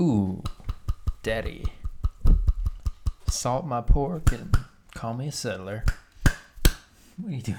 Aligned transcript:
Ooh, 0.00 0.42
daddy. 1.22 1.64
Salt 3.28 3.66
my 3.66 3.80
pork 3.82 4.32
and 4.32 4.56
call 4.94 5.14
me 5.14 5.28
a 5.28 5.32
settler. 5.32 5.84
What 7.16 7.28
are 7.32 7.36
you 7.36 7.42
doing, 7.42 7.58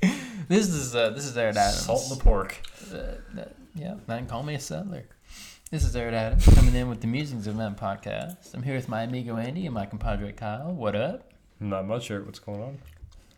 Andy? 0.00 0.16
this 0.48 0.68
is 0.68 0.94
uh, 0.96 1.10
this 1.10 1.26
is 1.26 1.36
Errett 1.36 1.56
Adams. 1.56 1.84
Salt 1.84 2.08
the 2.08 2.16
pork. 2.16 2.56
Uh, 2.92 2.96
uh, 3.38 3.44
yeah, 3.74 3.94
man, 4.08 4.26
call 4.26 4.42
me 4.42 4.54
a 4.54 4.60
settler. 4.60 5.04
This 5.70 5.84
is 5.84 5.94
Errett 5.94 6.14
Adams 6.14 6.46
coming 6.54 6.74
in 6.74 6.88
with 6.88 7.00
the 7.02 7.06
Musings 7.06 7.46
of 7.46 7.56
Men 7.56 7.74
podcast. 7.74 8.54
I'm 8.54 8.62
here 8.62 8.74
with 8.74 8.88
my 8.88 9.02
amigo 9.02 9.36
Andy 9.36 9.66
and 9.66 9.74
my 9.74 9.86
compadre 9.86 10.32
Kyle. 10.32 10.72
What 10.72 10.96
up? 10.96 11.32
Not 11.60 11.86
much, 11.86 12.08
Errett. 12.08 12.24
What's 12.24 12.38
going 12.38 12.62
on? 12.62 12.78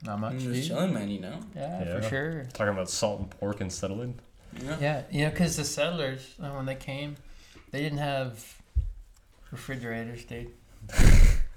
Not 0.04 0.20
much. 0.20 0.32
I'm 0.34 0.38
just 0.40 0.68
chilling, 0.68 0.94
man. 0.94 1.10
You 1.10 1.20
know. 1.20 1.40
Yeah, 1.56 1.84
Yeah. 1.84 2.00
for 2.00 2.08
sure. 2.08 2.44
Talking 2.52 2.74
about 2.74 2.90
salt 2.90 3.20
and 3.20 3.30
pork 3.30 3.60
and 3.60 3.72
settling. 3.72 4.20
Yeah. 4.62 4.76
Yeah, 4.80 5.02
you 5.10 5.24
know, 5.24 5.30
because 5.30 5.56
the 5.56 5.64
settlers, 5.64 6.34
when 6.38 6.66
they 6.66 6.76
came, 6.76 7.16
they 7.74 7.82
didn't 7.82 7.98
have 7.98 8.56
refrigerators, 9.50 10.24
dude. 10.24 10.52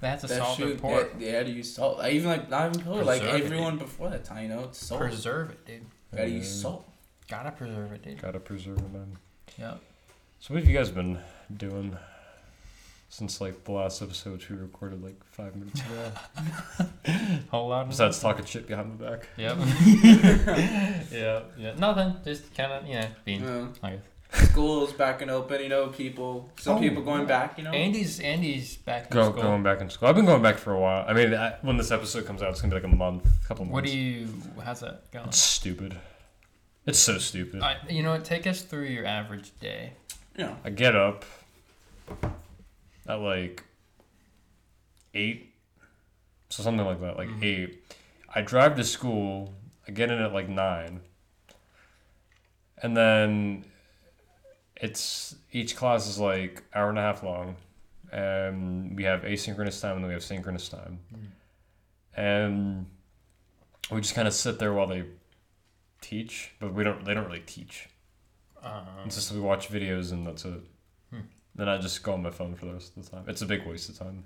had 0.00 0.20
to 0.22 0.26
That 0.28 0.38
salt 0.38 0.58
their 0.58 0.68
shoot, 0.68 0.80
pork. 0.80 1.18
They, 1.18 1.24
they 1.26 1.30
had 1.32 1.46
to 1.46 1.52
use 1.52 1.74
salt. 1.74 1.98
I 2.00 2.10
even 2.10 2.28
like 2.28 2.48
not 2.50 2.70
even 2.70 2.82
pillar. 2.82 3.04
Like 3.04 3.20
Preserve 3.20 3.40
it, 3.40 3.44
everyone 3.44 3.78
before 3.78 4.08
that 4.10 4.24
time, 4.24 4.42
you 4.44 4.48
know, 4.48 4.64
it's 4.64 4.78
salt. 4.84 5.00
Preserve 5.00 5.50
it, 5.50 5.66
dude. 5.66 5.86
Gotta 6.14 6.28
use 6.30 6.48
Mm, 6.48 6.62
salt. 6.62 6.88
Gotta 7.28 7.50
preserve 7.52 7.92
it, 7.92 8.02
dude. 8.02 8.20
Gotta 8.22 8.40
preserve 8.40 8.78
it, 8.78 8.92
man. 8.92 9.16
Yeah. 9.58 9.74
So 10.40 10.54
what 10.54 10.62
have 10.62 10.68
you 10.70 10.76
guys 10.76 10.90
been 10.90 11.18
doing 11.56 11.96
since 13.10 13.40
like 13.40 13.64
the 13.64 13.72
last 13.72 14.00
episode 14.02 14.32
which 14.34 14.48
we 14.48 14.56
recorded 14.56 15.02
like 15.02 15.22
five 15.24 15.54
minutes 15.56 15.80
ago? 15.80 16.12
Whole 17.50 17.68
lot. 17.68 17.88
Besides 17.88 18.20
talking 18.20 18.44
shit 18.44 18.66
behind 18.66 18.98
my 19.00 19.10
back. 19.10 19.28
Yep. 19.36 19.56
yeah. 21.12 21.40
Yeah. 21.58 21.74
Nothing. 21.78 22.14
Just 22.24 22.54
kind 22.54 22.72
of, 22.72 22.86
you 22.86 22.94
know, 22.94 23.06
being. 23.24 23.40
You 23.40 23.46
know, 23.46 23.68
Like, 23.82 24.00
schools 24.32 24.92
back 24.92 25.22
and 25.22 25.30
open. 25.30 25.62
You 25.62 25.68
know, 25.68 25.86
people. 25.88 26.50
Some 26.58 26.76
Oh, 26.76 26.80
people 26.80 27.02
going 27.02 27.26
back. 27.26 27.58
You 27.58 27.64
know. 27.64 27.70
Andy's 27.72 28.20
Andy's 28.20 28.76
back 28.76 29.04
in 29.06 29.10
Go, 29.10 29.30
school. 29.30 29.42
going 29.42 29.62
back 29.62 29.80
in 29.80 29.90
school. 29.90 30.08
I've 30.08 30.14
been 30.16 30.26
going 30.26 30.42
back 30.42 30.56
for 30.58 30.72
a 30.72 30.78
while. 30.80 31.04
I 31.08 31.12
mean, 31.12 31.34
I, 31.34 31.56
when 31.62 31.76
this 31.76 31.90
episode 31.90 32.26
comes 32.26 32.42
out, 32.42 32.50
it's 32.50 32.60
gonna 32.60 32.74
be 32.74 32.80
like 32.80 32.92
a 32.92 32.96
month, 32.96 33.26
couple 33.46 33.64
months. 33.64 33.74
What 33.74 33.84
do 33.84 33.96
you? 33.96 34.28
How's 34.64 34.80
that 34.80 35.10
going? 35.12 35.28
It's 35.28 35.38
stupid. 35.38 35.96
It's 36.86 36.98
so 36.98 37.18
stupid. 37.18 37.62
I, 37.62 37.76
you 37.90 38.02
know 38.02 38.12
what? 38.12 38.24
Take 38.24 38.46
us 38.46 38.62
through 38.62 38.84
your 38.86 39.04
average 39.06 39.52
day. 39.60 39.92
You 40.36 40.44
know. 40.44 40.56
I 40.64 40.70
get 40.70 40.94
up 40.96 41.24
at 43.06 43.20
like 43.20 43.62
eight, 45.14 45.52
so 46.50 46.62
something 46.62 46.86
like 46.86 47.00
that, 47.00 47.16
like 47.16 47.28
Mhm. 47.28 47.44
eight. 47.44 47.94
I 48.34 48.42
drive 48.42 48.76
to 48.76 48.84
school. 48.84 49.54
I 49.86 49.90
get 49.90 50.10
in 50.10 50.18
at 50.20 50.32
like 50.32 50.48
nine, 50.48 51.00
and 52.82 52.96
then 52.96 53.64
it's 54.80 55.34
each 55.52 55.76
class 55.76 56.06
is 56.08 56.18
like 56.18 56.62
hour 56.74 56.88
and 56.88 56.98
a 56.98 57.02
half 57.02 57.22
long, 57.22 57.56
and 58.12 58.96
we 58.96 59.04
have 59.04 59.22
asynchronous 59.22 59.80
time 59.80 59.96
and 59.96 60.04
then 60.04 60.08
we 60.08 60.14
have 60.14 60.22
synchronous 60.24 60.68
time, 60.68 60.98
and 62.16 62.86
we 63.90 64.00
just 64.00 64.14
kind 64.14 64.28
of 64.28 64.34
sit 64.34 64.58
there 64.58 64.72
while 64.72 64.86
they 64.86 65.04
teach, 66.00 66.52
but 66.60 66.72
we 66.74 66.84
don't. 66.84 67.04
They 67.04 67.14
don't 67.14 67.26
really 67.26 67.40
teach. 67.40 67.88
Um, 68.62 68.82
It's 69.06 69.14
just 69.14 69.32
we 69.32 69.40
watch 69.40 69.68
videos 69.68 70.10
and 70.12 70.26
that's 70.26 70.44
it. 70.44 70.60
Hmm. 71.10 71.20
Then 71.54 71.68
I 71.68 71.78
just 71.78 72.02
go 72.02 72.12
on 72.14 72.22
my 72.22 72.30
phone 72.30 72.54
for 72.54 72.66
the 72.66 72.72
rest 72.72 72.96
of 72.96 73.04
the 73.04 73.10
time. 73.10 73.24
It's 73.28 73.42
a 73.42 73.46
big 73.46 73.64
waste 73.66 73.88
of 73.88 73.98
time. 73.98 74.24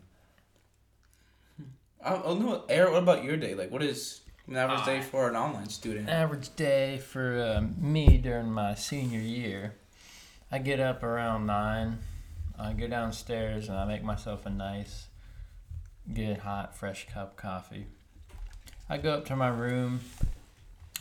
I, 2.05 2.15
oh 2.25 2.35
no, 2.35 2.65
Errett. 2.69 2.93
What 2.93 3.03
about 3.03 3.25
your 3.25 3.37
day? 3.37 3.55
Like, 3.55 3.71
what 3.71 3.83
is 3.83 4.23
an 4.49 4.57
average 4.57 4.81
Ah. 4.83 4.87
day 4.87 5.01
for 5.03 5.29
an 5.29 5.37
online 5.37 5.69
student? 5.69 6.09
average 6.09 6.55
day 6.57 6.99
for 6.99 7.55
um, 7.57 7.77
me 7.79 8.19
during 8.19 8.51
my 8.51 8.75
senior 8.75 9.21
year. 9.21 9.75
I 10.53 10.59
get 10.59 10.79
up 10.81 11.03
around 11.03 11.47
nine. 11.47 11.99
I 12.59 12.75
go 12.75 12.87
downstairs 12.87 13.69
and 13.69 13.77
I 13.79 13.85
make 13.87 14.05
myself 14.05 14.45
a 14.47 14.51
nice, 14.51 15.07
good, 16.13 16.39
hot, 16.39 16.77
fresh 16.77 17.07
cup 17.13 17.31
of 17.33 17.37
coffee. 17.37 17.87
I 18.89 18.99
go 18.99 19.13
up 19.15 19.25
to 19.27 19.37
my 19.37 19.49
room. 19.49 20.01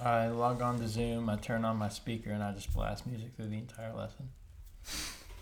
I 0.04 0.28
log 0.30 0.62
on 0.62 0.80
to 0.80 0.88
Zoom. 0.88 1.30
I 1.30 1.36
turn 1.36 1.66
on 1.66 1.76
my 1.78 1.90
speaker 1.90 2.32
and 2.32 2.42
I 2.42 2.54
just 2.54 2.74
blast 2.74 3.06
music 3.06 3.36
through 3.36 3.48
the 3.50 3.58
entire 3.58 3.94
lesson. 3.94 4.30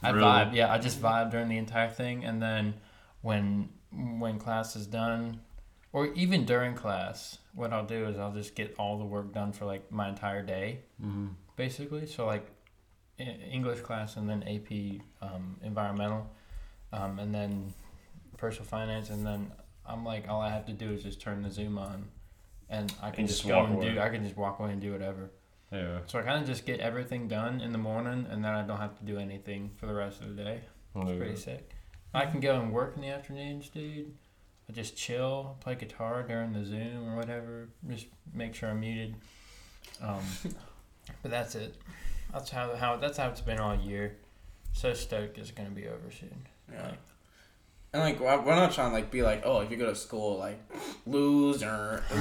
I 0.02 0.10
Really? 0.10 0.26
vibe, 0.26 0.54
yeah. 0.56 0.74
I 0.74 0.80
just 0.80 1.02
vibe 1.02 1.30
during 1.32 1.48
the 1.50 1.58
entire 1.58 1.90
thing, 1.90 2.24
and 2.26 2.42
then 2.42 2.74
when 3.22 3.70
when 3.92 4.40
class 4.40 4.76
is 4.78 4.88
done, 4.88 5.42
or 5.92 6.08
even 6.14 6.46
during 6.46 6.74
class, 6.74 7.38
what 7.54 7.74
I'll 7.74 7.86
do 7.86 8.06
is 8.08 8.18
I'll 8.18 8.32
just 8.34 8.56
get 8.56 8.76
all 8.80 8.98
the 8.98 9.04
work 9.06 9.34
done 9.34 9.52
for 9.52 9.66
like 9.66 9.92
my 9.92 10.08
entire 10.10 10.42
day, 10.42 10.80
Mm-hmm. 11.04 11.28
basically. 11.58 12.06
So 12.06 12.26
like 12.26 12.48
English 13.20 13.82
class 13.82 14.16
and 14.18 14.30
then 14.30 14.44
AP 14.44 15.02
um, 15.22 15.58
environmental, 15.64 16.30
um, 16.94 17.20
and 17.20 17.34
then 17.34 17.74
personal 18.38 18.66
finance, 18.66 19.10
and 19.10 19.26
then 19.26 19.52
I'm 19.86 20.06
like 20.06 20.28
all 20.30 20.42
I 20.42 20.50
have 20.50 20.66
to 20.68 20.74
do 20.74 20.92
is 20.92 21.04
just 21.04 21.20
turn 21.22 21.42
the 21.42 21.52
Zoom 21.52 21.78
on, 21.78 22.06
and 22.70 22.94
I 23.02 23.12
can 23.12 23.22
And 23.22 23.28
just, 23.28 23.42
just 23.42 23.50
go 23.50 23.58
walk 23.60 23.68
and 23.70 23.76
away. 23.78 23.94
do. 23.94 24.00
I 24.00 24.10
can 24.10 24.24
just 24.24 24.38
walk 24.38 24.60
away 24.60 24.72
and 24.72 24.82
do 24.82 24.92
whatever. 24.92 25.32
Yeah. 25.72 26.00
So 26.08 26.18
I 26.20 26.24
kind 26.24 26.42
of 26.42 26.48
just 26.48 26.66
get 26.66 26.80
everything 26.80 27.28
done 27.28 27.62
in 27.62 27.72
the 27.72 27.78
morning, 27.78 28.26
and 28.30 28.44
then 28.44 28.54
I 28.54 28.64
don't 28.66 28.78
have 28.80 28.98
to 29.00 29.06
do 29.06 29.18
anything 29.20 29.72
for 29.78 29.86
the 29.86 29.94
rest 29.94 30.22
of 30.22 30.36
the 30.36 30.44
day. 30.44 30.62
It's 30.96 31.18
pretty 31.18 31.36
sick. 31.36 31.72
I 32.14 32.26
can 32.26 32.40
go 32.40 32.60
and 32.60 32.72
work 32.74 32.94
in 32.96 33.02
the 33.04 33.10
afternoons, 33.10 33.70
dude. 33.70 34.12
I 34.68 34.72
just 34.72 34.96
chill, 34.98 35.58
play 35.62 35.76
guitar 35.76 36.24
during 36.24 36.54
the 36.54 36.66
Zoom 36.66 37.08
or 37.10 37.16
whatever. 37.16 37.70
Just 37.88 38.08
make 38.34 38.56
sure 38.56 38.70
I'm 38.70 38.80
muted. 38.80 39.16
Um, 40.02 40.22
but 41.22 41.30
that's 41.32 41.54
it. 41.56 41.76
That's 42.32 42.50
how 42.50 42.76
how 42.76 42.98
that's 42.98 43.18
how 43.18 43.30
it's 43.30 43.42
been 43.42 43.60
all 43.60 43.76
year. 43.76 44.18
So 44.74 44.94
stoked 44.94 45.38
it's 45.38 45.52
gonna 45.52 45.70
be 45.72 45.88
over 45.88 46.12
soon. 46.12 46.46
Yeah. 46.72 46.84
Like, 46.84 47.00
And 47.92 48.04
like, 48.04 48.20
we're 48.20 48.40
we're 48.46 48.56
not 48.56 48.72
trying 48.72 48.90
to 48.92 48.96
like 48.96 49.10
be 49.10 49.24
like, 49.24 49.42
oh, 49.46 49.62
if 49.62 49.72
you 49.72 49.78
go 49.78 49.88
to 49.88 49.96
school, 49.96 50.38
like 50.38 50.60
lose 51.08 51.64
or 51.64 52.04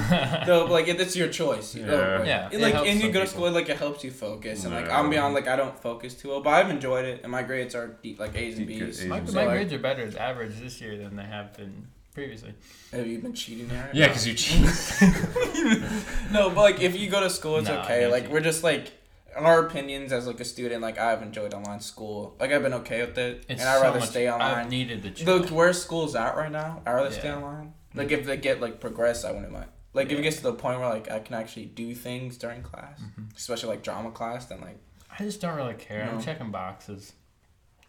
no, 0.47 0.63
but, 0.65 0.71
like 0.71 0.87
it's 0.87 1.15
your 1.15 1.27
choice. 1.27 1.75
You 1.75 1.85
know? 1.85 1.93
Yeah. 2.01 2.17
Like, 2.17 2.27
Yeah, 2.27 2.45
And, 2.45 2.53
it 2.55 2.59
like, 2.61 2.73
and 2.75 2.85
you 2.95 3.01
some 3.01 3.11
go 3.11 3.19
to 3.19 3.25
people. 3.27 3.27
school, 3.27 3.51
like 3.51 3.69
it 3.69 3.77
helps 3.77 4.03
you 4.03 4.09
focus. 4.09 4.63
And 4.65 4.73
like, 4.73 4.87
Yeah. 4.87 4.99
I'm 4.99 5.09
beyond, 5.11 5.35
like 5.35 5.47
I 5.47 5.55
don't 5.55 5.77
focus 5.79 6.15
too 6.15 6.29
well, 6.29 6.41
but 6.41 6.51
I've 6.51 6.71
enjoyed 6.71 7.05
it, 7.05 7.21
and 7.21 7.31
my 7.31 7.43
grades 7.43 7.75
are 7.75 7.87
deep, 8.01 8.19
like 8.19 8.35
A's 8.35 8.57
and 8.57 8.65
B's. 8.65 9.01
A's 9.01 9.05
my 9.05 9.17
and 9.19 9.29
So, 9.29 9.35
my 9.35 9.45
like, 9.45 9.53
grades 9.53 9.73
are 9.73 9.79
better 9.79 10.01
as 10.03 10.15
average 10.15 10.59
this 10.59 10.81
year 10.81 10.97
than 10.97 11.15
they 11.15 11.23
have 11.23 11.55
been 11.55 11.85
previously. 12.15 12.55
Have 12.91 13.05
you 13.05 13.19
been 13.19 13.33
cheating 13.33 13.67
there? 13.67 13.91
Yeah, 13.93 14.07
because 14.07 14.25
you 14.27 14.33
cheat. 14.33 14.65
No, 16.31 16.49
but 16.49 16.61
like 16.61 16.81
if 16.81 16.97
you 16.97 17.09
go 17.11 17.19
to 17.21 17.29
school, 17.29 17.57
it's 17.57 17.69
Nah, 17.69 17.75
I 17.81 17.83
okay. 17.83 18.07
Like 18.07 18.23
you. 18.25 18.29
we're 18.31 18.41
just 18.41 18.63
like 18.63 18.91
our 19.35 19.65
opinions 19.65 20.11
as 20.11 20.27
like 20.27 20.39
a 20.39 20.45
student. 20.45 20.81
Like 20.81 20.97
I've 20.97 21.21
enjoyed 21.21 21.53
online 21.53 21.79
school. 21.81 22.35
Like 22.39 22.51
I've 22.51 22.61
been 22.63 22.73
okay 22.75 23.01
with 23.01 23.17
it, 23.17 23.45
It's 23.49 23.61
and 23.61 23.69
I'd 23.69 23.77
so 23.77 23.81
rather 23.83 23.99
much- 23.99 24.09
stay 24.09 24.27
I've 24.27 24.41
online. 24.41 24.69
needed 24.69 25.03
the 25.03 25.11
chill. 25.11 25.37
Look 25.37 25.49
where 25.49 25.73
school's 25.73 26.15
at 26.15 26.35
right 26.35 26.51
now. 26.51 26.81
I'd 26.85 26.93
rather 26.93 27.11
stay 27.11 27.31
online. 27.31 27.73
Like 27.95 28.11
if 28.11 28.25
they 28.25 28.37
get 28.37 28.61
like 28.61 28.79
progress, 28.79 29.23
I 29.25 29.31
wouldn't 29.31 29.51
mind. 29.51 29.69
Like 29.93 30.11
if 30.11 30.19
it 30.19 30.21
gets 30.21 30.37
to 30.37 30.43
the 30.43 30.53
point 30.53 30.79
where 30.79 30.89
like 30.89 31.09
I 31.09 31.19
can 31.19 31.35
actually 31.35 31.65
do 31.65 31.95
things 31.95 32.37
during 32.37 32.61
class, 32.61 32.99
Mhm. 33.01 33.35
especially 33.35 33.69
like 33.69 33.83
drama 33.83 34.11
class, 34.11 34.45
then 34.45 34.61
like 34.61 34.77
I 35.19 35.23
just 35.23 35.41
don't 35.41 35.55
really 35.55 35.73
care. 35.73 36.07
I'm 36.09 36.21
checking 36.21 36.51
boxes. 36.51 37.13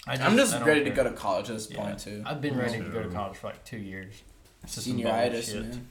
I 0.07 0.15
I'm 0.15 0.37
just 0.37 0.55
I 0.55 0.59
don't 0.61 0.67
ready 0.69 0.85
to 0.85 0.91
go 0.91 1.05
to 1.05 1.13
college 1.13 1.51
at 1.51 1.57
this 1.57 1.71
Yeah. 1.71 1.77
point 1.83 1.99
too. 1.99 2.23
I've 2.25 2.41
been 2.41 2.57
ready 2.57 2.79
to 2.79 2.89
go 2.89 3.03
to 3.03 3.09
college 3.11 3.37
for 3.37 3.49
like 3.49 3.63
two 3.65 3.77
years. 3.77 4.15
It's 4.63 4.75
just 4.77 4.87
some 4.87 4.97
Senioritis, 4.97 5.31
bullshit. 5.33 5.63
man. 5.69 5.89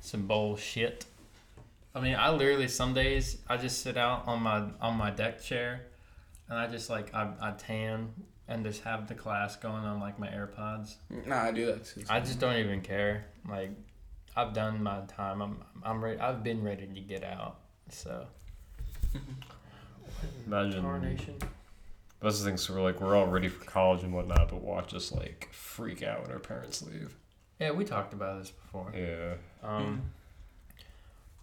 Some 0.00 0.26
bullshit. 0.26 1.04
I 1.94 2.00
mean, 2.00 2.14
I 2.14 2.30
literally 2.30 2.68
some 2.68 2.94
days 2.94 3.38
I 3.48 3.56
just 3.56 3.82
sit 3.82 3.96
out 3.96 4.26
on 4.26 4.42
my 4.42 4.64
on 4.80 4.96
my 4.96 5.10
deck 5.10 5.42
chair, 5.42 5.86
and 6.48 6.58
I 6.58 6.66
just 6.66 6.88
like 6.88 7.12
I, 7.14 7.32
I 7.40 7.50
tan 7.52 8.12
and 8.48 8.64
just 8.64 8.82
have 8.82 9.08
the 9.08 9.14
class 9.14 9.56
going 9.56 9.84
on 9.84 10.00
like 10.00 10.18
my 10.18 10.28
AirPods. 10.28 10.96
Nah, 11.26 11.42
I 11.44 11.52
do 11.52 11.66
that 11.66 11.84
too. 11.84 12.02
I 12.08 12.20
just 12.20 12.38
don't 12.40 12.56
even 12.56 12.80
care. 12.80 13.26
Like, 13.48 13.70
I've 14.36 14.52
done 14.52 14.82
my 14.82 15.00
time. 15.08 15.40
I'm 15.40 15.64
I'm 15.82 16.02
ready. 16.02 16.18
I've 16.20 16.42
been 16.42 16.62
ready 16.62 16.86
to 16.86 17.00
get 17.00 17.24
out. 17.24 17.60
So. 17.90 18.26
Imagine. 20.46 20.82
Tarnation. 20.82 21.34
That's 22.20 22.38
the 22.38 22.44
thing. 22.44 22.56
So 22.56 22.74
we're 22.74 22.82
like, 22.82 23.00
we're 23.00 23.16
all 23.16 23.26
ready 23.26 23.48
for 23.48 23.64
college 23.64 24.02
and 24.02 24.12
whatnot, 24.12 24.50
but 24.50 24.60
watch 24.60 24.94
us 24.94 25.10
like 25.10 25.48
freak 25.52 26.02
out 26.02 26.22
when 26.22 26.30
our 26.30 26.38
parents 26.38 26.82
leave. 26.82 27.16
Yeah, 27.58 27.70
we 27.72 27.84
talked 27.84 28.12
about 28.12 28.40
this 28.40 28.50
before. 28.50 28.92
Yeah. 28.94 29.34
Um, 29.62 30.02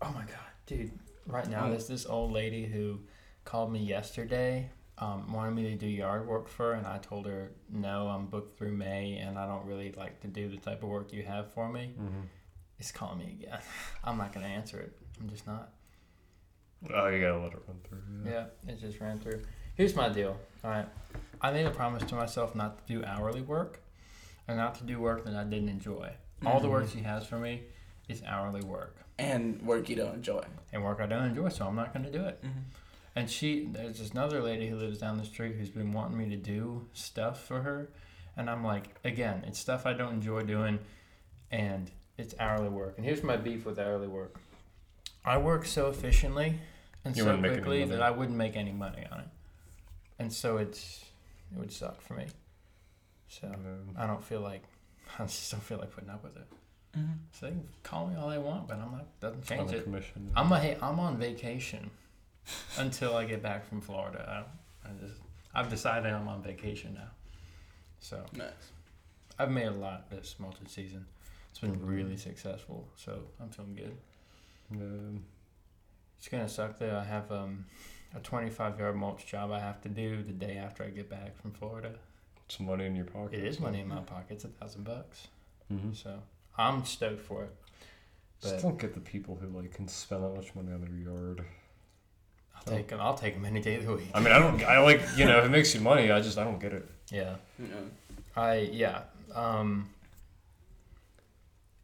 oh 0.02 0.12
my 0.14 0.22
god, 0.26 0.52
dude! 0.66 0.92
Right 1.26 1.48
now, 1.50 1.66
Oh. 1.66 1.70
there's 1.70 1.88
this 1.88 2.06
old 2.06 2.32
lady 2.32 2.66
who 2.66 3.00
called 3.46 3.72
me 3.72 3.80
yesterday, 3.80 4.70
um, 4.98 5.32
wanted 5.34 5.52
me 5.56 5.64
to 5.64 5.76
do 5.76 5.88
yard 5.88 6.28
work 6.28 6.48
for 6.48 6.68
her, 6.68 6.74
and 6.74 6.86
I 6.88 6.98
told 7.00 7.26
her 7.26 7.52
no, 7.70 8.08
I'm 8.08 8.28
booked 8.28 8.58
through 8.58 8.74
May, 8.74 9.18
and 9.18 9.38
I 9.38 9.46
don't 9.46 9.66
really 9.66 9.92
like 9.94 10.22
to 10.22 10.28
do 10.28 10.50
the 10.50 10.58
type 10.58 10.84
of 10.84 10.90
work 10.90 11.12
you 11.14 11.24
have 11.24 11.52
for 11.54 11.70
me. 11.70 11.94
Mm-hmm. 12.00 12.22
It's 12.80 12.92
calling 12.92 13.20
me 13.20 13.38
again. 13.42 13.60
I'm 14.04 14.18
not 14.18 14.34
gonna 14.34 14.48
answer 14.48 14.80
it. 14.80 14.94
I'm 15.20 15.30
just 15.30 15.46
not. 15.48 15.74
Oh, 16.94 17.08
you 17.08 17.20
gotta 17.22 17.40
let 17.40 17.54
it 17.54 17.60
run 17.68 17.78
through. 17.88 18.02
Yeah, 18.32 18.46
it 18.68 18.80
just 18.80 19.00
ran 19.00 19.18
through. 19.20 19.42
Here's 19.76 19.96
my 19.96 20.10
deal. 20.10 20.38
All 20.64 20.70
right, 20.72 20.88
I 21.42 21.52
made 21.52 21.66
a 21.66 21.72
promise 21.72 22.04
to 22.04 22.16
myself 22.16 22.56
not 22.56 22.86
to 22.88 22.94
do 22.94 23.04
hourly 23.06 23.42
work, 23.42 23.82
and 24.48 24.58
not 24.58 24.76
to 24.76 24.84
do 24.84 25.00
work 25.00 25.26
that 25.26 25.36
I 25.36 25.44
didn't 25.44 25.70
enjoy. 25.70 26.12
All 26.46 26.60
the 26.60 26.68
Mhm. 26.68 26.72
work 26.72 26.88
she 26.90 27.00
has 27.02 27.26
for 27.26 27.38
me 27.40 27.64
is 28.08 28.22
hourly 28.24 28.62
work. 28.62 28.96
And 29.20 29.62
work 29.62 29.90
you 29.90 29.96
don't 29.96 30.14
enjoy. 30.16 30.44
and 30.74 30.84
work 30.84 31.00
I 31.00 31.06
don't 31.06 31.24
enjoy, 31.24 31.50
so 31.50 31.66
I'm 31.66 31.76
not 31.76 31.94
going 31.94 32.06
to 32.06 32.12
do 32.12 32.24
it. 32.26 32.44
Mhm. 32.44 32.64
And 33.16 33.30
she, 33.30 33.66
there's 33.72 33.98
this 34.00 34.12
another 34.12 34.42
lady 34.44 34.68
who 34.70 34.76
lives 34.76 35.00
down 35.00 35.18
the 35.18 35.26
street 35.26 35.56
who's 35.56 35.70
been 35.70 35.92
wanting 35.94 36.18
me 36.18 36.30
to 36.30 36.36
do 36.36 36.88
stuff 36.94 37.44
for 37.46 37.62
her, 37.62 37.90
and 38.36 38.50
I'm 38.50 38.64
like, 38.64 38.96
again, 39.04 39.44
it's 39.48 39.58
stuff 39.60 39.86
I 39.86 39.94
don't 39.94 40.14
enjoy 40.14 40.44
doing, 40.44 40.78
and 41.50 41.90
it's 42.18 42.36
hourly 42.40 42.70
work. 42.70 42.96
And 42.98 43.06
here's 43.06 43.24
my 43.24 43.38
beef 43.38 43.66
with 43.66 43.80
hourly 43.80 44.08
work: 44.08 44.36
I 45.26 45.38
work 45.38 45.66
so 45.66 45.88
efficiently 45.90 46.60
and 47.06 47.16
You 47.16 47.24
so 47.24 47.28
wouldn't 47.28 47.42
make 47.44 47.52
any 47.54 47.62
quickly 47.62 47.86
that 47.86 48.02
I 48.02 48.12
wouldn't 48.12 48.38
make 48.38 48.56
any 48.56 48.72
money 48.74 49.06
on 49.12 49.22
it, 49.22 49.28
and 50.20 50.32
so 50.32 50.58
it's 50.58 51.06
it 51.56 51.58
would 51.58 51.72
suck 51.72 52.02
for 52.02 52.14
me. 52.14 52.26
So 53.30 53.48
Um, 53.48 53.96
I 53.98 54.06
don't 54.06 54.24
feel 54.24 54.42
like 54.42 54.64
I 55.18 55.24
just 55.24 55.50
don't 55.52 55.64
feel 55.64 55.78
like 55.80 55.92
putting 55.92 56.10
up 56.10 56.24
with 56.24 56.36
it. 56.38 56.48
Mhm. 56.96 57.18
So 57.32 57.46
they 57.48 57.52
can 57.52 57.68
call 57.84 58.08
me 58.08 58.16
all 58.16 58.30
they 58.30 58.38
want, 58.38 58.68
but 58.68 58.78
I'm 58.78 58.92
not 58.92 59.20
doesn't 59.20 59.46
change 59.46 59.72
a 59.72 59.78
it. 59.78 59.84
commission. 59.84 60.32
I'm 60.36 60.52
a, 60.52 60.60
hey, 60.60 60.78
I'm 60.82 61.00
on 61.00 61.18
vacation 61.18 61.90
until 62.78 63.16
I 63.16 63.26
get 63.26 63.42
back 63.44 63.66
from 63.68 63.82
Florida. 63.82 64.46
I, 64.86 64.90
I 64.90 64.92
just 65.00 65.20
I've 65.54 65.70
decided 65.70 66.12
I'm 66.12 66.28
on 66.28 66.42
vacation 66.42 66.94
now. 66.96 67.10
So 68.00 68.24
Nice. 68.34 68.52
I've 69.40 69.52
made 69.52 69.68
a 69.68 69.72
lot 69.72 70.10
this 70.10 70.36
multi 70.40 70.66
season. 70.68 71.06
It's 71.50 71.60
been 71.60 71.84
really 71.86 72.18
successful, 72.18 72.88
so 72.96 73.20
I'm 73.42 73.50
feeling 73.50 73.76
good. 73.76 73.98
Um, 74.72 75.24
It's 76.20 76.28
gonna 76.28 76.48
suck 76.50 76.78
though. 76.80 76.96
I 76.98 77.04
have 77.04 77.32
um, 77.32 77.66
a 78.16 78.20
25 78.20 78.80
yard 78.80 78.96
mulch 78.96 79.26
job 79.26 79.52
I 79.52 79.60
have 79.60 79.82
to 79.82 79.90
do 79.90 80.24
the 80.24 80.32
day 80.34 80.58
after 80.58 80.84
I 80.84 80.90
get 80.90 81.10
back 81.10 81.36
from 81.42 81.52
Florida. 81.52 81.94
some 82.50 82.66
money 82.68 82.86
in 82.86 82.96
your 82.96 83.06
pocket. 83.06 83.34
It 83.40 83.44
is 83.46 83.60
money 83.60 83.82
in 83.82 83.88
my 83.88 84.00
pocket. 84.02 84.28
It's 84.32 84.46
a 84.46 84.48
thousand 84.50 84.84
bucks. 84.86 85.28
Mm-hmm. 85.72 85.94
So 85.94 86.22
I'm 86.58 86.86
stoked 86.86 87.22
for 87.22 87.44
it. 87.44 87.56
Just 88.42 88.62
don't 88.62 88.80
get 88.80 88.94
the 88.94 89.00
people 89.00 89.36
who 89.36 89.48
like 89.48 89.74
can 89.74 89.88
spend 89.88 90.24
that 90.24 90.36
much 90.36 90.54
money 90.56 90.72
on 90.72 90.82
their 90.82 91.14
yard. 91.14 91.44
I'll 92.56 92.64
take 92.64 92.88
them. 92.88 93.00
I'll 93.02 93.18
take 93.18 93.34
them 93.34 93.46
any 93.46 93.62
day 93.62 93.76
of 93.76 93.86
the 93.86 93.94
week. 93.94 94.10
I 94.14 94.20
mean, 94.20 94.32
I 94.32 94.40
don't. 94.40 94.64
I 94.64 94.80
like 94.80 95.02
you 95.16 95.26
know, 95.26 95.40
if 95.40 95.46
it 95.46 95.50
makes 95.50 95.74
you 95.74 95.82
money, 95.82 96.12
I 96.12 96.22
just 96.22 96.38
I 96.38 96.44
don't 96.44 96.60
get 96.60 96.74
it. 96.74 96.88
Yeah. 97.12 97.36
You 97.58 97.68
know. 97.68 97.84
I 98.36 98.70
yeah. 98.72 99.02
Um 99.34 99.90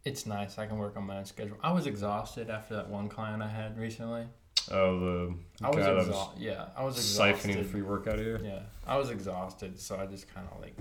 it's 0.06 0.26
nice. 0.26 0.58
I 0.58 0.66
can 0.66 0.78
work 0.78 0.98
on 0.98 1.06
my 1.06 1.18
own 1.18 1.26
schedule. 1.26 1.58
I 1.64 1.72
was 1.72 1.88
exhausted 1.88 2.50
after 2.50 2.76
that 2.76 2.90
one 2.90 3.08
client 3.08 3.42
I 3.42 3.48
had 3.48 3.78
recently. 3.78 4.26
Oh, 4.72 5.00
the 5.00 5.36
I 5.62 5.70
was 5.70 5.86
guy 5.86 5.92
was 5.92 6.08
exhausted. 6.08 6.42
Yeah, 6.42 6.66
I 6.78 6.84
was 6.84 6.98
siphoning 6.98 7.58
the 7.58 7.64
free 7.64 7.82
work 7.82 8.08
out 8.08 8.20
of 8.20 8.26
you. 8.26 8.40
Yeah, 8.44 8.60
I 8.88 8.98
was 8.98 9.10
exhausted, 9.10 9.80
so 9.80 9.98
I 9.98 10.06
just 10.06 10.34
kind 10.34 10.48
of 10.54 10.62
like, 10.62 10.76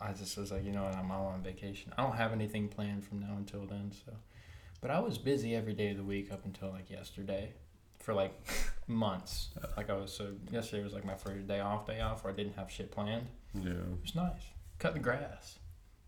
I 0.00 0.12
just 0.12 0.36
was 0.38 0.50
like, 0.50 0.64
you 0.64 0.72
know 0.72 0.84
what, 0.84 0.94
I'm 0.96 1.10
all 1.10 1.26
on 1.26 1.42
vacation. 1.42 1.92
I 1.96 2.02
don't 2.02 2.16
have 2.16 2.32
anything 2.32 2.68
planned 2.68 3.04
from 3.04 3.20
now 3.20 3.34
until 3.36 3.66
then, 3.66 3.92
so. 3.92 4.12
But 4.80 4.90
I 4.90 4.98
was 5.00 5.18
busy 5.18 5.54
every 5.54 5.74
day 5.74 5.90
of 5.90 5.98
the 5.98 6.02
week 6.02 6.32
up 6.32 6.44
until 6.46 6.70
like 6.70 6.88
yesterday, 6.90 7.52
for 7.98 8.14
like 8.14 8.32
months. 8.86 9.48
Like 9.76 9.90
I 9.90 9.94
was 9.94 10.12
so 10.12 10.28
yesterday 10.50 10.82
was 10.82 10.94
like 10.94 11.04
my 11.04 11.16
first 11.16 11.46
day 11.46 11.60
off, 11.60 11.86
day 11.86 12.00
off, 12.00 12.24
where 12.24 12.32
I 12.32 12.36
didn't 12.36 12.54
have 12.56 12.70
shit 12.70 12.90
planned. 12.90 13.26
Yeah. 13.54 13.72
It 13.72 14.02
was 14.02 14.14
nice. 14.14 14.42
Cut 14.78 14.94
the 14.94 15.00
grass. 15.00 15.58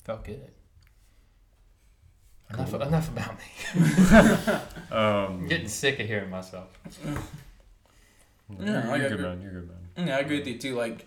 Felt 0.04 0.24
good. 0.24 0.50
Cool. 2.52 2.64
Enough, 2.64 2.86
enough 2.86 3.08
about 3.08 3.38
me. 3.38 4.58
Um, 4.96 5.48
getting 5.48 5.68
sick 5.68 5.98
of 6.00 6.06
hearing 6.06 6.28
myself. 6.28 6.68
you're, 7.00 8.66
Yeah, 8.66 8.90
I 8.92 8.96
you're 8.96 9.08
good 9.08 9.20
man. 9.20 9.40
You're 9.40 9.52
good 9.52 9.70
man. 9.96 10.06
Yeah, 10.06 10.16
I 10.16 10.20
agree 10.20 10.38
with 10.38 10.46
you 10.46 10.58
too. 10.58 10.74
Like, 10.74 11.06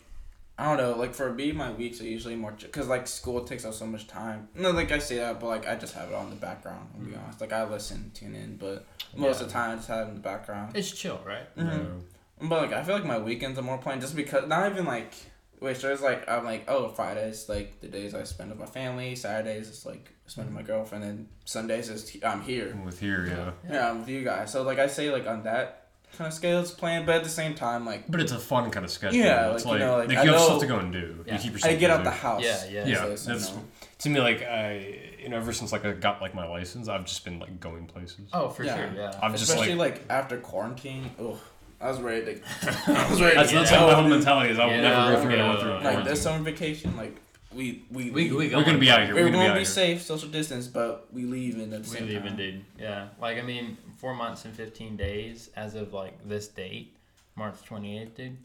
I 0.57 0.65
don't 0.65 0.77
know. 0.77 0.97
Like 0.97 1.13
for 1.13 1.33
me, 1.33 1.51
my 1.51 1.71
weeks 1.71 1.99
are 1.99 2.05
usually 2.05 2.35
more 2.35 2.51
because 2.53 2.87
like 2.87 3.07
school 3.07 3.43
takes 3.43 3.65
up 3.65 3.73
so 3.73 3.85
much 3.85 4.07
time. 4.07 4.47
No, 4.55 4.71
like 4.71 4.91
I 4.91 4.99
say 4.99 5.17
that, 5.17 5.39
but 5.39 5.47
like 5.47 5.67
I 5.67 5.75
just 5.75 5.93
have 5.95 6.09
it 6.09 6.15
on 6.15 6.29
the 6.29 6.35
background. 6.37 6.89
To 6.93 6.99
be 7.01 7.11
Mhm. 7.11 7.23
honest, 7.23 7.41
like 7.41 7.51
I 7.51 7.63
listen, 7.65 8.11
tune 8.13 8.35
in, 8.35 8.55
but 8.57 8.85
most 9.15 9.37
Yeah. 9.39 9.41
of 9.43 9.47
the 9.47 9.53
time 9.53 9.71
I 9.71 9.75
just 9.75 9.87
have 9.89 10.07
it 10.07 10.09
in 10.11 10.15
the 10.15 10.21
background. 10.21 10.75
It's 10.77 10.91
chill, 10.91 11.19
right? 11.25 11.53
Mhm. 11.57 12.01
But 12.41 12.61
like 12.69 12.73
I 12.73 12.83
feel 12.83 12.95
like 12.95 13.05
my 13.05 13.19
weekends 13.19 13.59
are 13.59 13.63
more 13.63 13.77
planned 13.77 14.01
just 14.01 14.15
because 14.15 14.47
not 14.47 14.71
even 14.71 14.85
like 14.85 15.13
wait, 15.59 15.75
so 15.77 15.91
it's 15.91 16.01
like 16.01 16.27
I'm 16.29 16.45
like 16.45 16.63
oh 16.69 16.87
Fridays 16.89 17.49
like 17.49 17.81
the 17.81 17.87
days 17.87 18.13
I 18.15 18.23
spend 18.23 18.49
with 18.51 18.59
my 18.59 18.65
family. 18.65 19.15
Saturdays 19.15 19.67
it's 19.67 19.85
like 19.85 20.13
spend 20.25 20.47
with 20.47 20.55
my 20.55 20.63
girlfriend, 20.63 21.03
and 21.03 21.27
Sundays 21.43 21.89
is 21.89 22.15
I'm 22.25 22.41
here. 22.41 22.69
Yeah. 22.77 22.85
With 22.85 22.99
here, 23.01 23.27
yeah. 23.27 23.51
Yeah, 23.69 23.89
I'm 23.89 23.99
with 23.99 24.09
you 24.09 24.23
guys. 24.23 24.51
So 24.53 24.63
like 24.63 24.79
I 24.79 24.87
say 24.87 25.09
like 25.11 25.27
on 25.27 25.43
that 25.43 25.84
kind 26.15 26.27
of 26.27 26.33
scale 26.33 26.59
it's 26.59 26.71
planned, 26.71 27.05
but 27.05 27.15
at 27.15 27.23
the 27.23 27.29
same 27.29 27.53
time 27.55 27.85
like 27.85 28.09
But 28.09 28.21
it's 28.21 28.31
a 28.31 28.39
fun 28.39 28.71
kind 28.71 28.85
of 28.85 28.91
schedule. 28.91 29.17
Yeah, 29.19 29.53
it's 29.53 29.65
like, 29.65 29.73
like, 29.73 29.79
you 29.81 29.85
know, 29.85 29.97
like, 29.97 30.07
like 30.09 30.11
you 30.25 30.31
have 30.31 30.39
know- 30.39 30.45
stuff 30.45 30.59
to 30.61 30.67
go 30.67 30.79
and 30.79 30.91
do. 30.91 31.23
Yeah. 31.27 31.33
You 31.33 31.39
keep 31.39 31.53
yourself 31.53 31.73
I 31.73 31.77
get 31.77 31.89
out 31.91 32.03
the 32.03 32.11
house. 32.11 32.43
Yeah, 32.43 32.63
yeah. 32.69 32.85
Yeah, 32.87 32.95
So, 32.95 33.15
so, 33.15 33.31
that's 33.33 33.51
no. 33.51 33.63
to 33.99 34.09
me 34.09 34.19
like 34.19 34.41
I 34.43 34.99
you 35.21 35.29
know 35.29 35.37
ever 35.37 35.53
since 35.53 35.71
like 35.71 35.85
I 35.85 35.91
got 35.93 36.21
like 36.21 36.33
my 36.35 36.47
license, 36.47 36.87
I've 36.87 37.05
just 37.05 37.23
been 37.25 37.39
like 37.39 37.59
going 37.59 37.85
places. 37.87 38.29
Oh, 38.33 38.49
for 38.49 38.63
Yeah. 38.63 38.75
sure, 38.77 38.89
yeah. 38.95 39.19
I'm 39.21 39.31
just 39.31 39.43
Especially 39.49 39.75
like 39.75 39.93
like, 39.93 40.05
after 40.09 40.37
quarantine. 40.37 41.09
Ugh, 41.19 41.37
I 41.81 41.89
was 41.89 41.99
ready 42.01 42.25
to. 42.25 42.31
I 42.87 43.09
was 43.09 43.21
ready 43.21 43.35
that's, 43.35 43.49
to 43.49 43.55
that's 43.55 43.71
get 43.71 43.81
my 43.81 43.93
whole 43.93 44.07
mentality 44.07 44.51
is 44.51 44.59
I 44.59 44.65
will 44.65 44.73
Yeah, 44.73 44.81
never 44.81 45.15
go 45.15 45.21
through 45.21 45.29
what 45.31 45.39
I 45.39 45.47
went 45.49 45.59
through. 45.61 45.69
in 45.69 45.75
Like 45.75 45.83
quarantine. 45.83 46.05
this 46.13 46.21
summer 46.21 46.43
vacation, 46.43 46.95
like 46.97 47.17
we 47.53 47.83
we 47.91 48.11
We, 48.11 48.31
we 48.31 48.55
We're 48.55 48.63
gonna 48.63 48.77
be 48.77 48.89
out 48.91 49.05
here. 49.05 49.15
We're 49.15 49.23
We're 49.25 49.31
gonna 49.31 49.43
gonna 49.47 49.53
be 49.55 49.59
be 49.61 49.65
safe, 49.65 50.01
social 50.01 50.29
distance, 50.29 50.67
but 50.67 51.07
we 51.13 51.23
leave 51.23 51.55
in 51.55 51.73
at 51.73 51.83
the 51.83 51.89
We 51.89 51.97
same 51.97 52.07
leave 52.07 52.17
time. 52.19 52.27
indeed. 52.27 52.65
Yeah. 52.79 53.07
Like 53.19 53.37
I 53.37 53.41
mean, 53.43 53.77
four 53.97 54.13
months 54.13 54.45
and 54.45 54.53
fifteen 54.53 54.95
days 54.97 55.49
as 55.55 55.75
of 55.75 55.93
like 55.93 56.27
this 56.27 56.47
date, 56.47 56.95
March 57.35 57.55
twenty 57.65 57.99
eighth, 57.99 58.15
dude. 58.15 58.37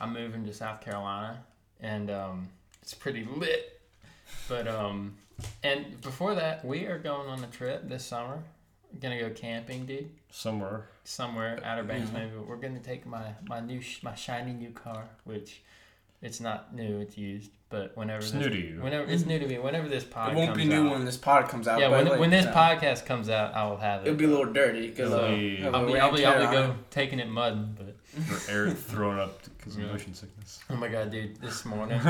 I'm 0.00 0.12
moving 0.12 0.44
to 0.46 0.54
South 0.54 0.80
Carolina, 0.80 1.38
and 1.80 2.10
um, 2.10 2.48
it's 2.82 2.94
pretty 2.94 3.24
lit. 3.24 3.80
But 4.48 4.66
um, 4.68 5.14
and 5.62 6.00
before 6.00 6.34
that, 6.34 6.64
we 6.64 6.86
are 6.86 6.98
going 6.98 7.28
on 7.28 7.42
a 7.44 7.46
trip 7.48 7.88
this 7.88 8.04
summer. 8.04 8.42
We're 8.92 9.00
gonna 9.00 9.20
go 9.20 9.30
camping, 9.30 9.86
dude. 9.86 10.10
Somewhere. 10.30 10.88
Somewhere, 11.04 11.60
Outer 11.64 11.84
Banks, 11.84 12.10
Mhm. 12.10 12.14
maybe. 12.14 12.30
But 12.36 12.46
we're 12.46 12.56
gonna 12.56 12.80
take 12.80 13.06
my 13.06 13.34
my 13.46 13.60
new 13.60 13.80
sh- 13.80 14.02
my 14.02 14.14
shiny 14.14 14.52
new 14.52 14.70
car, 14.70 15.04
which 15.24 15.62
it's 16.22 16.40
not 16.40 16.74
new, 16.74 16.98
it's 17.00 17.16
used. 17.18 17.50
But 17.70 17.96
whenever 17.96 18.18
It's 18.18 18.32
this, 18.32 18.42
new 18.42 18.50
to 18.50 18.56
you. 18.56 18.82
whenever 18.82 19.08
it's 19.08 19.24
new 19.24 19.38
to 19.38 19.46
me. 19.46 19.56
Whenever 19.58 19.88
this 19.88 20.02
pod 20.02 20.32
It 20.32 20.36
won't 20.36 20.48
comes 20.50 20.58
be 20.58 20.64
new 20.68 20.86
out, 20.88 20.90
when 20.90 21.04
this 21.04 21.16
pod 21.16 21.48
comes 21.48 21.68
out. 21.68 21.78
yeah, 21.78 21.88
but 21.88 21.98
when, 21.98 22.08
like, 22.08 22.20
when 22.20 22.30
this 22.30 22.44
yeah. 22.46 22.52
podcast 22.52 23.06
comes 23.06 23.28
out, 23.30 23.54
I 23.54 23.64
will 23.68 23.76
have 23.76 24.00
it. 24.02 24.08
it'll 24.08 24.18
be 24.18 24.24
a 24.24 24.28
little 24.28 24.52
dirty 24.52 24.88
because 24.88 25.12
It'll 25.12 25.24
uh, 25.24 25.28
be- 25.36 25.64
I'll 25.64 25.86
be, 25.86 25.92
rain 25.92 26.02
I'll 26.02 26.12
be, 26.16 26.24
I'll 26.24 26.50
be 26.50 26.56
go 26.56 26.74
taking 26.90 27.20
it 27.20 27.28
mud, 27.28 27.76
but 27.78 27.96
For 28.24 28.50
air 28.50 28.70
throwing 28.90 29.20
up 29.20 29.40
because 29.56 29.76
of 29.76 29.82
Yeah. 29.82 29.92
motion 29.92 30.14
sickness. 30.14 30.58
oh 30.68 30.74
my 30.74 30.88
god, 30.88 31.12
dude, 31.12 31.40
this 31.40 31.64
morning, 31.64 32.00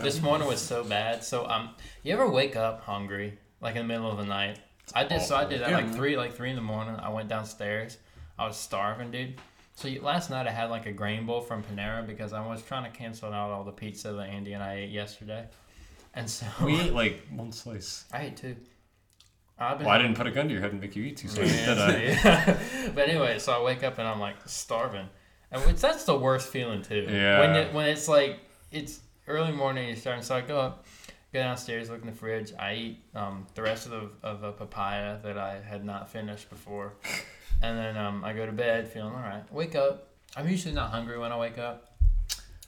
this 0.00 0.20
morning 0.20 0.48
was 0.48 0.60
so 0.60 0.82
bad. 0.82 1.22
So 1.22 1.46
um, 1.48 1.70
you 2.02 2.12
ever 2.12 2.28
wake 2.28 2.56
up 2.56 2.82
hungry 2.82 3.38
like 3.60 3.76
in 3.76 3.86
the 3.86 3.94
middle 3.94 4.10
of 4.10 4.18
the 4.18 4.26
night? 4.26 4.58
I 4.96 5.04
did. 5.04 5.22
So 5.22 5.36
I 5.36 5.44
did 5.44 5.60
that 5.60 5.70
Yeah, 5.70 5.76
like 5.76 5.86
man. 5.86 5.94
three, 5.94 6.16
like 6.16 6.34
three 6.34 6.50
in 6.50 6.56
the 6.56 6.62
morning. 6.62 6.96
I 6.96 7.08
went 7.10 7.28
downstairs. 7.28 7.98
I 8.36 8.48
was 8.48 8.56
starving, 8.56 9.12
dude. 9.12 9.40
So 9.76 9.88
last 10.02 10.30
night 10.30 10.46
I 10.46 10.52
had 10.52 10.70
like 10.70 10.86
a 10.86 10.92
grain 10.92 11.26
bowl 11.26 11.40
from 11.40 11.62
Panera 11.62 12.06
because 12.06 12.32
I 12.32 12.46
was 12.46 12.62
trying 12.62 12.90
to 12.90 12.96
cancel 12.96 13.32
out 13.32 13.50
all 13.50 13.64
the 13.64 13.72
pizza 13.72 14.12
that 14.12 14.28
Andy 14.28 14.52
and 14.52 14.62
I 14.62 14.74
ate 14.76 14.90
yesterday, 14.90 15.46
and 16.14 16.30
so 16.30 16.46
we 16.62 16.80
ate 16.80 16.92
like 17.02 17.26
one 17.30 17.52
slice. 17.52 18.04
I 18.12 18.26
ate 18.26 18.36
two. 18.36 18.56
I've 19.58 19.78
been 19.78 19.86
Well, 19.86 19.94
I 19.94 19.98
didn't 20.02 20.16
put 20.16 20.26
a 20.26 20.30
gun 20.32 20.46
to 20.48 20.52
your 20.52 20.62
head 20.62 20.72
and 20.72 20.80
make 20.80 20.96
you 20.96 21.04
eat 21.04 21.16
two 21.16 21.28
slices, 21.28 21.56
Yeah, 21.60 21.74
did 21.74 21.78
I? 21.78 22.02
yeah. 22.24 22.58
but 22.94 23.08
anyway, 23.08 23.38
so 23.38 23.52
I 23.52 23.62
wake 23.62 23.84
up 23.84 23.98
and 23.98 24.08
I'm 24.08 24.18
like 24.20 24.36
starving, 24.46 25.08
and 25.52 25.62
it's, 25.70 25.82
that's 25.82 26.04
the 26.04 26.16
worst 26.16 26.48
feeling 26.48 26.82
too. 26.82 27.06
Yeah. 27.08 27.40
When 27.40 27.56
it, 27.56 27.72
when 27.72 27.88
it's 27.88 28.08
like 28.08 28.40
it's 28.72 29.00
early 29.26 29.52
morning, 29.52 29.88
you're 29.88 29.96
starting. 29.96 30.22
So 30.22 30.36
I 30.36 30.40
go 30.40 30.58
up, 30.58 30.86
go 31.32 31.40
downstairs, 31.40 31.90
look 31.90 32.00
in 32.00 32.06
the 32.06 32.12
fridge. 32.12 32.52
I 32.58 32.74
eat 32.74 32.98
um, 33.14 33.46
the 33.54 33.62
rest 33.62 33.86
of 33.86 33.92
the, 33.92 34.10
of 34.26 34.42
a 34.42 34.52
papaya 34.52 35.18
that 35.22 35.38
I 35.38 35.60
had 35.60 35.84
not 35.84 36.08
finished 36.10 36.50
before, 36.50 36.94
and 37.64 37.78
then 37.78 37.96
um, 37.96 38.24
I 38.24 38.32
go 38.32 38.46
to 38.46 38.52
bed 38.52 38.88
feeling 38.88 39.12
all 39.14 39.20
right. 39.20 39.42
Wake 39.52 39.74
up. 39.74 40.08
I'm 40.36 40.48
usually 40.48 40.74
not 40.74 40.90
hungry 40.90 41.18
when 41.18 41.32
I 41.32 41.38
wake 41.38 41.58
up, 41.58 41.96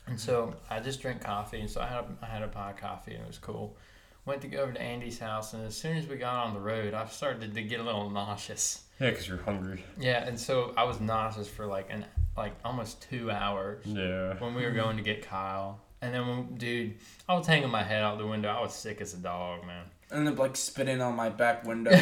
and 0.06 0.18
so 0.18 0.54
I 0.70 0.80
just 0.80 1.00
drink 1.00 1.20
coffee. 1.22 1.60
And 1.60 1.70
so 1.70 1.80
I 1.80 1.86
had 1.86 1.98
a, 1.98 2.06
I 2.22 2.26
had 2.26 2.42
a 2.42 2.48
pot 2.48 2.74
of 2.74 2.80
coffee 2.80 3.14
and 3.14 3.22
it 3.24 3.26
was 3.26 3.38
cool. 3.38 3.76
Went 4.24 4.40
to 4.42 4.48
go 4.48 4.58
over 4.62 4.72
to 4.72 4.80
Andy's 4.80 5.18
house, 5.20 5.52
and 5.54 5.64
as 5.64 5.76
soon 5.76 5.96
as 5.96 6.06
we 6.08 6.16
got 6.16 6.46
on 6.46 6.54
the 6.54 6.60
road, 6.60 6.94
I 6.94 7.06
started 7.06 7.54
to 7.54 7.62
get 7.62 7.78
a 7.78 7.82
little 7.84 8.10
nauseous. 8.10 8.82
Yeah, 9.00 9.10
because 9.10 9.28
you're 9.28 9.38
hungry. 9.42 9.84
Yeah, 10.00 10.24
and 10.26 10.38
so 10.38 10.72
I 10.76 10.82
was 10.84 11.00
nauseous 11.00 11.48
for 11.48 11.66
like 11.66 11.88
an 11.90 12.04
like 12.36 12.54
almost 12.64 13.02
two 13.08 13.30
hours 13.30 13.84
Yeah. 13.86 14.34
when 14.40 14.54
we 14.54 14.64
were 14.64 14.72
going 14.72 14.96
to 14.96 15.02
get 15.02 15.22
Kyle. 15.26 15.80
And 16.02 16.12
then, 16.12 16.26
when, 16.28 16.54
dude, 16.56 16.94
I 17.28 17.34
was 17.34 17.46
hanging 17.46 17.70
my 17.70 17.82
head 17.82 18.02
out 18.02 18.18
the 18.18 18.26
window. 18.26 18.48
I 18.50 18.60
was 18.60 18.74
sick 18.74 19.00
as 19.00 19.14
a 19.14 19.16
dog, 19.16 19.64
man. 19.66 19.84
And 20.10 20.26
then 20.26 20.36
like 20.36 20.54
spitting 20.56 21.00
on 21.00 21.14
my 21.16 21.30
back 21.30 21.64
window. 21.64 21.90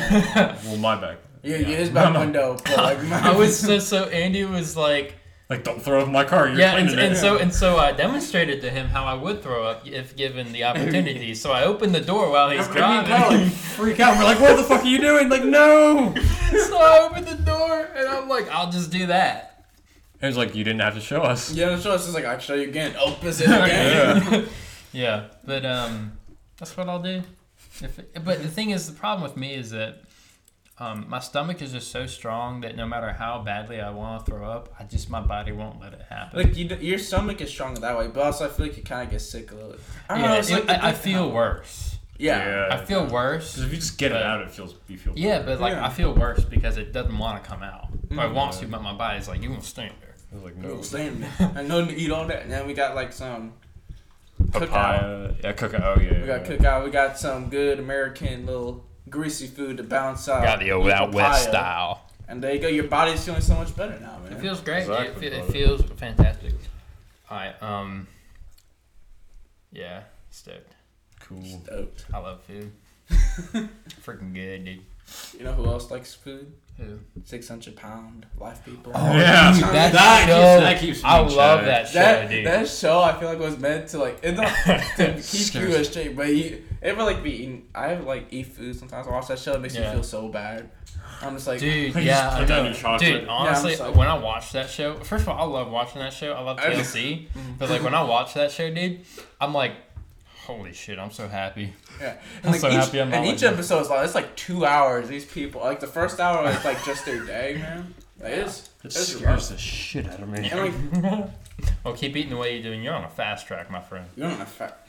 Well, 0.65 0.77
my 0.79 1.01
back. 1.01 1.19
Yeah, 1.45 1.57
yeah, 1.59 1.77
his 1.77 1.91
back 1.91 2.13
No, 2.13 2.13
no. 2.13 2.21
window. 2.21 2.57
But 2.65 2.77
like 2.77 2.99
I 3.13 3.37
was 3.37 3.59
so 3.67 3.79
so. 3.79 4.05
Andy 4.07 4.45
was 4.45 4.77
like, 4.77 5.15
Like, 5.51 5.63
don't 5.65 5.81
throw 5.83 6.01
up 6.01 6.07
in 6.07 6.13
my 6.13 6.25
car. 6.25 6.49
You're 6.49 6.59
yeah, 6.59 6.77
and, 6.77 6.89
cleaning 6.89 7.05
and 7.05 7.15
it. 7.15 7.19
so 7.19 7.39
and 7.39 7.53
so 7.55 7.77
I 7.77 7.93
demonstrated 7.93 8.61
to 8.63 8.71
him 8.71 8.87
how 8.89 9.05
I 9.05 9.15
would 9.15 9.43
throw 9.43 9.65
up 9.65 9.87
if 9.87 10.17
given 10.17 10.53
the 10.53 10.65
opportunity. 10.71 11.35
So 11.35 11.53
I 11.53 11.65
opened 11.65 11.95
the 11.95 12.01
door 12.01 12.31
while 12.31 12.51
he's 12.51 12.67
And 12.67 12.75
me 12.75 12.81
and 12.81 13.07
Kyle, 13.07 13.29
driving. 13.31 13.45
like, 13.47 13.53
freak 13.53 14.01
out. 14.01 14.17
We're 14.19 14.25
like, 14.25 14.41
what 14.41 14.57
the 14.57 14.65
fuck 14.65 14.83
are 14.85 14.89
you 14.89 14.99
doing? 15.01 15.29
Like, 15.29 15.45
no. 15.45 16.15
so 16.69 16.77
I 16.79 17.07
opened 17.09 17.27
the 17.27 17.43
door 17.45 17.89
and 17.95 18.09
I'm 18.09 18.29
like, 18.29 18.49
I'll 18.51 18.71
just 18.73 18.91
do 18.91 19.07
that. 19.07 19.51
It 20.23 20.27
was 20.27 20.37
like, 20.39 20.55
you 20.55 20.65
didn't 20.65 20.81
have 20.81 20.95
to 20.95 21.01
show 21.01 21.21
us. 21.23 21.53
yeah, 21.53 21.79
so 21.79 21.93
it's 21.93 22.05
just 22.05 22.15
like 22.15 22.25
I'll 22.25 22.39
show 22.39 22.55
you 22.55 22.69
again. 22.69 22.97
Opens 22.97 23.41
it 23.43 23.47
again. 23.51 24.23
Yeah. 24.33 24.45
Yeah, 24.93 25.25
but 25.45 25.67
um, 25.67 26.13
that's 26.57 26.75
what 26.77 26.89
I'll 26.89 27.03
do. 27.03 27.23
If 27.83 27.99
it, 27.99 28.25
but 28.25 28.41
the 28.41 28.49
thing 28.49 28.71
is, 28.71 28.87
the 28.87 28.95
problem 28.97 29.23
with 29.25 29.37
me 29.37 29.55
is 29.55 29.71
that 29.73 30.04
um, 30.79 31.07
my 31.09 31.21
stomach 31.21 31.63
is 31.63 31.73
just 31.73 31.93
so 31.93 32.07
strong 32.07 32.63
that 32.63 32.77
no 32.77 32.87
matter 32.87 33.13
how 33.13 33.41
badly 33.43 33.81
I 33.81 33.91
want 33.91 34.25
to 34.25 34.31
throw 34.31 34.45
up, 34.51 34.75
I 34.79 34.85
just 34.85 35.09
my 35.09 35.21
body 35.21 35.53
won't 35.53 35.81
let 35.81 35.93
it 35.93 36.03
happen. 36.09 36.43
Like 36.43 36.57
you, 36.57 36.67
your 36.81 36.99
stomach 36.99 37.41
is 37.41 37.49
stronger 37.49 37.81
that 37.81 37.97
way, 37.97 38.09
but 38.09 38.25
also 38.25 38.47
I 38.47 38.49
feel 38.49 38.67
like 38.67 38.77
you 38.77 38.83
kind 38.83 39.05
of 39.05 39.11
get 39.11 39.21
sick 39.21 39.53
a 39.53 39.55
little. 39.55 39.77
I 40.09 40.15
don't 40.15 40.23
yeah, 40.25 40.29
know. 40.33 40.39
It's 40.39 40.51
it- 40.51 40.67
like 40.67 40.83
I, 40.83 40.89
I 40.89 40.93
feel 40.93 41.31
worse. 41.31 41.99
Yeah. 42.19 42.69
I 42.71 42.85
feel 42.85 43.07
worse. 43.07 43.53
Because 43.53 43.67
if 43.67 43.73
you 43.73 43.79
just 43.79 43.99
get 43.99 44.13
it 44.13 44.23
out, 44.23 44.41
it 44.43 44.51
feels 44.51 44.75
you 44.89 44.97
feel. 44.97 45.13
Yeah, 45.17 45.43
but 45.43 45.61
like 45.61 45.73
Yeah. 45.73 45.87
I 45.87 45.91
feel 45.91 46.13
worse 46.15 46.45
because 46.45 46.77
it 46.77 46.93
doesn't 46.93 47.17
want 47.17 47.43
to 47.43 47.49
come 47.49 47.63
out. 47.63 47.89
Or 48.17 48.25
it 48.25 48.33
wants 48.33 48.59
to, 48.59 48.67
but 48.67 48.83
my 48.83 48.95
body's 48.95 49.29
like, 49.29 49.43
you 49.43 49.51
won't 49.51 49.65
stand 49.65 49.95
there. 50.01 50.15
It's 50.33 50.45
like 50.45 50.57
No, 50.57 50.77
no. 50.77 50.83
same. 50.83 51.25
I 51.39 51.63
know 51.63 51.85
to 51.85 51.95
eat 51.95 52.11
all 52.11 52.27
that. 52.27 52.43
And 52.43 52.51
then 52.51 52.67
we 52.67 52.75
got 52.75 52.95
like 52.95 53.13
some 53.13 53.55
cookout. 54.43 55.43
Yeah, 55.43 55.53
cookout. 55.53 55.97
Oh 55.97 56.01
yeah. 56.01 56.21
We 56.21 56.27
got 56.27 56.49
yeah. 56.49 56.57
cookout. 56.57 56.85
We 56.85 56.91
got 56.91 57.19
some 57.19 57.49
good 57.49 57.79
American 57.79 58.47
little 58.47 58.85
greasy 59.11 59.47
food 59.47 59.77
to 59.79 59.83
balance 59.83 60.29
out. 60.29 60.43
Got 60.43 60.61
the 60.61 60.73
old 60.73 60.87
your 60.87 60.95
out 60.95 61.13
west 61.15 61.47
papaya. 61.47 61.61
style. 61.63 62.01
And 62.27 62.43
there 62.43 62.55
you 62.55 62.61
go. 62.61 62.69
Your 62.69 62.85
body's 62.85 63.25
feeling 63.25 63.41
so 63.43 63.55
much 63.55 63.77
better 63.77 63.99
now, 64.01 64.19
man. 64.23 64.33
It 64.33 64.41
feels 64.41 64.61
great. 64.61 64.81
Exactly, 64.81 65.27
it, 65.27 65.33
fe- 65.33 65.39
it 65.41 65.53
feels 65.53 65.83
fantastic. 65.97 66.55
Alright, 67.31 67.63
um, 67.63 68.07
yeah, 69.73 70.03
stoked. 70.31 70.75
Cool. 71.21 71.43
Stoked. 71.65 72.05
I 72.13 72.19
love 72.19 72.43
food. 72.45 72.71
Freaking 74.05 74.33
good, 74.35 74.65
dude. 74.65 74.81
You 75.37 75.45
know 75.45 75.53
who 75.53 75.67
else 75.67 75.91
likes 75.91 76.15
food? 76.15 76.53
Who? 76.79 76.99
Six 77.25 77.49
hundred 77.49 77.77
pound 77.77 78.27
life 78.39 78.65
people. 78.65 78.93
Oh 78.95 79.13
yeah. 79.17 79.53
dude, 79.53 79.63
that, 79.65 79.93
That 79.93 80.27
show, 80.27 80.59
keeps- 80.59 80.63
that 80.63 80.81
keeps 80.81 81.05
I 81.05 81.19
love 81.21 81.61
check. 81.61 81.67
that 81.67 81.89
show, 81.89 81.99
That 81.99 82.31
dude. 82.31 82.47
that 82.47 82.69
show 82.69 83.01
I 83.01 83.13
feel 83.19 83.29
like 83.29 83.39
was 83.39 83.59
meant 83.59 83.89
to 83.89 83.99
like 83.99 84.19
it's 84.23 84.37
not 84.37 84.49
to 84.97 85.13
keep 85.23 85.55
you 85.55 85.85
straight, 85.85 86.17
but 86.17 86.35
you 86.35 86.63
ever 86.91 87.03
like 87.03 87.23
be 87.23 87.31
eating. 87.33 87.69
I 87.75 87.89
have 87.89 88.05
like 88.05 88.27
eat 88.31 88.47
food 88.47 88.77
sometimes. 88.79 89.07
I 89.07 89.11
watch 89.11 89.29
that 89.29 89.39
show, 89.39 89.55
it 89.55 89.61
makes 89.61 89.75
Yeah. 89.75 89.89
me 89.89 89.95
feel 89.95 90.03
so 90.03 90.29
bad. 90.29 90.71
I'm 91.23 91.35
just 91.35 91.47
like, 91.47 91.61
Dude, 91.61 91.95
You 91.95 92.01
yeah, 92.03 92.25
just 92.25 92.37
I 92.37 92.39
put 92.41 92.49
down 92.49 92.65
know. 92.65 92.71
your 92.71 92.79
chocolate. 92.79 93.21
Dude, 93.21 93.29
honestly, 93.29 93.71
just 93.71 93.83
like- 93.83 93.95
when 93.95 94.09
I 94.09 94.19
watch 94.19 94.53
that 94.53 94.69
show, 94.71 94.95
first 94.97 95.23
of 95.23 95.29
all, 95.31 95.41
I 95.41 95.59
love 95.61 95.71
watching 95.71 96.01
that 96.01 96.13
show. 96.13 96.33
I 96.33 96.41
love 96.41 96.59
I- 96.59 96.71
TLC, 96.75 97.29
mm-hmm. 97.29 97.53
but 97.59 97.71
like 97.71 97.83
when 97.83 97.95
I 97.95 98.03
watch 98.03 98.35
that 98.35 98.51
show, 98.51 98.73
dude, 98.73 99.01
I'm 99.41 99.55
like, 99.55 99.73
holy 100.47 100.73
shit, 100.75 100.99
I'm 100.99 101.11
so 101.11 101.27
happy. 101.29 101.73
yeah. 102.01 102.11
I'm 102.11 102.19
And 102.43 102.53
like 102.53 102.61
so 102.61 102.69
each, 102.69 102.75
happy 102.75 103.01
I'm 103.01 103.13
and 103.15 103.27
each 103.27 103.41
that. 103.41 103.55
episode 103.55 103.81
is 103.81 103.89
like 103.91 104.05
it's 104.05 104.15
like 104.15 104.37
two 104.37 104.67
hours. 104.67 105.09
These 105.09 105.25
people 105.25 105.61
like 105.63 105.81
the 105.81 105.87
first 105.87 106.21
hour 106.21 106.47
is 106.51 106.65
like 106.65 106.85
just 106.85 107.05
their 107.07 107.25
day, 107.25 107.57
man. 107.61 107.95
Like, 108.21 108.33
it's 108.33 108.71
It 108.85 108.93
scares 108.93 109.49
the 109.49 109.59
shit 109.59 110.07
out 110.09 110.21
of 110.21 110.29
me. 110.29 110.49
And 110.51 111.03
like 111.03 111.31
well, 111.85 111.95
keep 111.95 112.15
eating 112.17 112.31
the 112.31 112.37
way 112.37 112.55
you're 112.55 112.63
doing. 112.63 112.83
You're 112.83 112.95
on 112.95 113.05
a 113.05 113.09
fast 113.09 113.47
track, 113.47 113.71
my 113.71 113.81
friend. 113.81 114.07
you 114.17 114.23
don't 114.25 114.33
have 114.39 114.49
fat. 114.49 114.84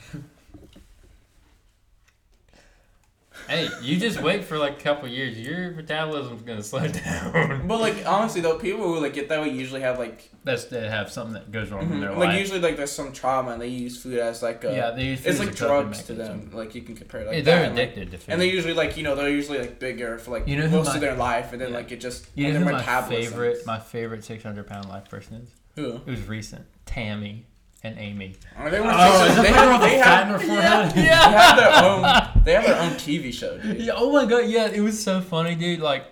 Hey, 3.48 3.70
you 3.82 3.98
just 4.00 4.22
wait 4.22 4.44
for 4.44 4.58
like 4.58 4.80
a 4.80 4.84
couple 4.84 5.08
years. 5.08 5.38
Your 5.40 5.72
metabolism's 5.72 6.42
gonna 6.42 6.64
slow 6.64 6.88
down. 6.88 7.68
But 7.68 7.80
like 7.80 8.06
honestly 8.06 8.42
though, 8.42 8.58
people 8.58 8.84
who 8.84 9.00
like 9.00 9.14
get 9.14 9.30
that 9.30 9.42
way 9.42 9.50
usually 9.50 9.82
have 9.82 10.00
like 10.00 10.30
That's 10.44 10.66
they 10.66 10.88
have 10.88 11.12
something 11.12 11.34
that 11.34 11.52
goes 11.52 11.70
wrong 11.72 11.84
in 11.84 11.90
mm-hmm. 11.90 12.02
their 12.02 12.12
like 12.12 12.30
life. 12.30 12.40
usually 12.40 12.60
like 12.60 12.78
there's 12.78 12.92
some 12.92 13.12
trauma 13.12 13.52
and 13.52 13.62
they 13.62 13.68
use 13.68 14.02
food 14.02 14.20
as 14.20 14.42
like 14.42 14.64
a 14.64 14.76
yeah, 14.76 14.92
they 14.92 15.06
use 15.06 15.20
food 15.20 15.30
it's 15.30 15.40
as 15.40 15.46
like 15.48 15.56
drugs 15.56 16.04
to 16.04 16.14
them. 16.14 16.50
Like 16.54 16.76
you 16.76 16.82
can 16.82 16.96
compare 16.96 17.22
it 17.22 17.28
like 17.28 17.36
Yeah, 17.38 17.42
that. 17.42 17.46
they're 17.46 17.64
and, 17.66 17.76
like, 17.76 17.90
addicted 17.92 18.12
to 18.12 18.18
food. 18.18 18.32
And 18.32 18.42
they 18.42 18.50
usually 18.50 18.74
like 18.74 18.98
you 18.98 19.04
know 19.04 19.16
they're 19.16 19.30
usually 19.30 19.60
like 19.60 19.80
bigger 19.80 20.18
for 20.18 20.32
like 20.32 20.48
You 20.48 20.58
know 20.58 20.68
most 20.70 20.88
my- 20.88 20.96
of 20.96 21.02
their 21.02 21.16
life, 21.16 21.52
and 21.52 21.62
then 21.62 21.70
yeah. 21.70 21.78
like 21.78 21.92
it 21.92 22.02
just 22.02 22.28
you 22.36 22.52
know 22.52 22.60
who 22.60 22.66
my 22.66 23.02
favorite, 23.04 23.66
my 23.66 23.80
favorite 23.80 24.24
600 24.24 24.68
pound 24.68 24.90
life 24.90 25.10
person 25.10 25.36
is? 25.36 25.50
Who? 25.76 25.96
It 25.98 26.08
was 26.08 26.28
recent. 26.28 26.66
Tammy 26.86 27.46
and 27.86 28.00
Amy. 28.00 28.36
Oh, 28.60 28.70
they 28.70 28.80
were 28.80 28.88
Oh, 28.90 29.26
is 29.26 29.36
that 29.36 29.42
they 29.44 29.52
the 29.52 29.58
have, 29.58 29.82
they 29.82 29.98
the 29.98 30.04
fat 30.04 30.22
in 30.24 30.28
have, 30.28 30.42
her 30.42 30.48
forehead? 30.48 30.92
they 30.96 31.02
have 31.02 31.58
their 31.58 31.84
own 31.84 32.44
they 32.44 32.54
have 32.54 32.66
their 32.66 32.80
own 32.82 32.92
TV 32.92 33.34
show, 33.34 33.58
dude. 33.58 33.78
Yeah, 33.86 33.94
oh 33.96 34.12
my 34.12 34.26
god, 34.26 34.50
yeah, 34.50 34.68
it 34.68 34.82
was 34.82 35.02
so 35.02 35.22
funny, 35.22 35.56
dude. 35.56 35.80
Like, 35.80 36.06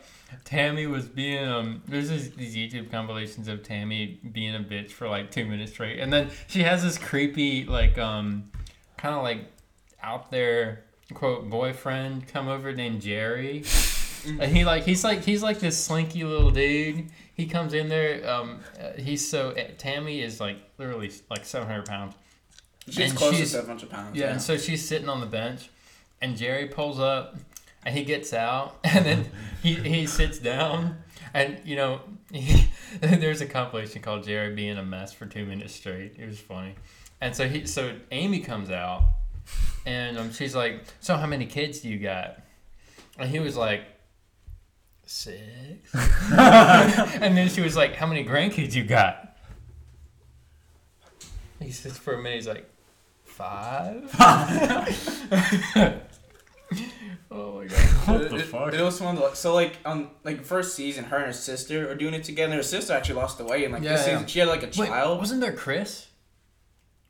Tammy 0.46 0.88
was 0.88 1.06
being 1.08 1.48
um. 1.48 1.82
There's 1.88 2.10
this, 2.10 2.30
these 2.30 2.56
YouTube 2.56 2.92
compilations 2.92 3.48
of 3.48 3.64
Tammy 3.64 4.20
being 4.32 4.56
a 4.56 4.60
bitch 4.60 4.92
for 4.92 5.08
like 5.08 5.32
two 5.32 5.46
minutes 5.46 5.72
straight, 5.72 6.00
and 6.00 6.12
then 6.12 6.30
she 6.48 6.64
has 6.64 6.84
this 6.84 6.98
creepy 6.98 7.66
like 7.66 7.98
um, 7.98 8.52
kind 8.98 9.16
of 9.16 9.24
like 9.24 9.46
out 10.02 10.32
there 10.32 10.84
quote 11.14 11.50
boyfriend 11.50 12.28
come 12.28 12.48
over 12.48 12.74
named 12.74 13.02
Jerry, 13.02 13.64
and 14.28 14.56
he 14.56 14.66
like 14.66 14.84
he's 14.84 15.04
like 15.04 15.24
he's 15.24 15.42
like 15.44 15.60
this 15.60 15.78
slinky 15.84 16.24
little 16.24 16.52
dude. 16.52 17.10
He 17.36 17.48
comes 17.48 17.74
in 17.74 17.90
there. 17.90 18.30
Um, 18.30 18.60
uh, 18.80 18.92
he's 19.00 19.28
so 19.28 19.52
uh, 19.52 19.64
Tammy 19.78 20.22
is 20.22 20.40
like 20.40 20.58
literally 20.78 21.12
like 21.30 21.46
700 21.46 21.86
pounds. 21.86 22.16
She's 22.88 23.12
And 23.12 23.18
close 23.18 23.38
to 23.38 23.46
seven 23.46 23.68
hundred 23.70 23.90
pounds. 23.90 24.16
Yeah, 24.18 24.32
and 24.32 24.42
so 24.42 24.58
she's 24.58 24.86
sitting 24.86 25.08
on 25.08 25.22
the 25.22 25.26
bench, 25.26 25.70
and 26.22 26.36
Jerry 26.36 26.68
pulls 26.68 27.00
up, 27.00 27.38
and 27.86 27.96
he 27.96 28.04
gets 28.04 28.34
out, 28.34 28.78
and 28.84 29.06
then 29.06 29.32
he, 29.62 29.76
he 29.76 30.06
sits 30.06 30.38
down, 30.40 30.98
and 31.34 31.60
you 31.64 31.76
know, 31.78 32.02
he, 32.32 32.68
there's 33.00 33.42
a 33.42 33.46
compilation 33.46 34.02
called 34.02 34.24
Jerry 34.24 34.54
being 34.54 34.78
a 34.78 34.84
mess 34.84 35.14
for 35.14 35.26
two 35.26 35.46
minutes 35.46 35.74
straight. 35.76 36.16
It 36.20 36.26
was 36.26 36.40
funny, 36.40 36.76
and 37.22 37.34
so 37.36 37.48
he 37.48 37.66
so 37.66 37.96
Amy 38.12 38.42
comes 38.42 38.70
out, 38.70 39.04
and 39.86 40.18
um, 40.18 40.34
she's 40.34 40.56
like, 40.56 40.84
"So 41.00 41.16
how 41.16 41.26
many 41.28 41.46
kids 41.46 41.80
do 41.80 41.90
you 41.90 42.00
got?" 42.00 42.40
And 43.18 43.30
he 43.30 43.40
was 43.40 43.56
like. 43.56 43.86
Six. 45.14 45.94
and 45.94 47.38
then 47.38 47.48
she 47.48 47.62
was 47.62 47.76
like, 47.76 47.96
"How 47.96 48.08
many 48.08 48.26
grandkids 48.26 48.74
you 48.74 48.84
got?" 48.84 49.38
He 51.62 51.72
sits 51.72 52.00
for 52.00 52.16
a 52.16 52.18
minute. 52.18 52.38
He's 52.38 52.48
like, 52.48 52.68
five. 53.24 54.10
oh 57.32 57.60
my 57.60 57.66
god. 57.68 57.80
What 58.08 58.22
it, 58.22 58.30
the 58.32 58.36
it- 58.38 58.46
fuck? 58.46 58.74
It 58.74 58.82
was 58.82 59.00
one 59.00 59.16
of 59.16 59.22
the, 59.22 59.36
so 59.36 59.54
like 59.54 59.78
on 59.86 60.10
like 60.24 60.44
first 60.44 60.76
season, 60.76 61.04
her 61.06 61.18
and 61.18 61.28
her 61.28 61.34
sister 61.34 61.92
are 61.92 61.96
doing 61.96 62.16
it 62.16 62.24
together. 62.24 62.56
Her 62.56 62.64
sister 62.64 62.94
actually 62.94 63.16
lost 63.16 63.38
the 63.38 63.46
weight, 63.46 63.66
and 63.66 63.74
like 63.74 63.84
Yeah, 63.84 63.92
this 63.98 64.08
yeah. 64.08 64.14
season, 64.14 64.28
she 64.28 64.40
had 64.40 64.48
like 64.48 64.64
a 64.64 64.72
Wait, 64.82 64.88
child. 64.88 65.20
wasn't 65.20 65.42
there 65.42 65.54
Chris? 65.54 66.08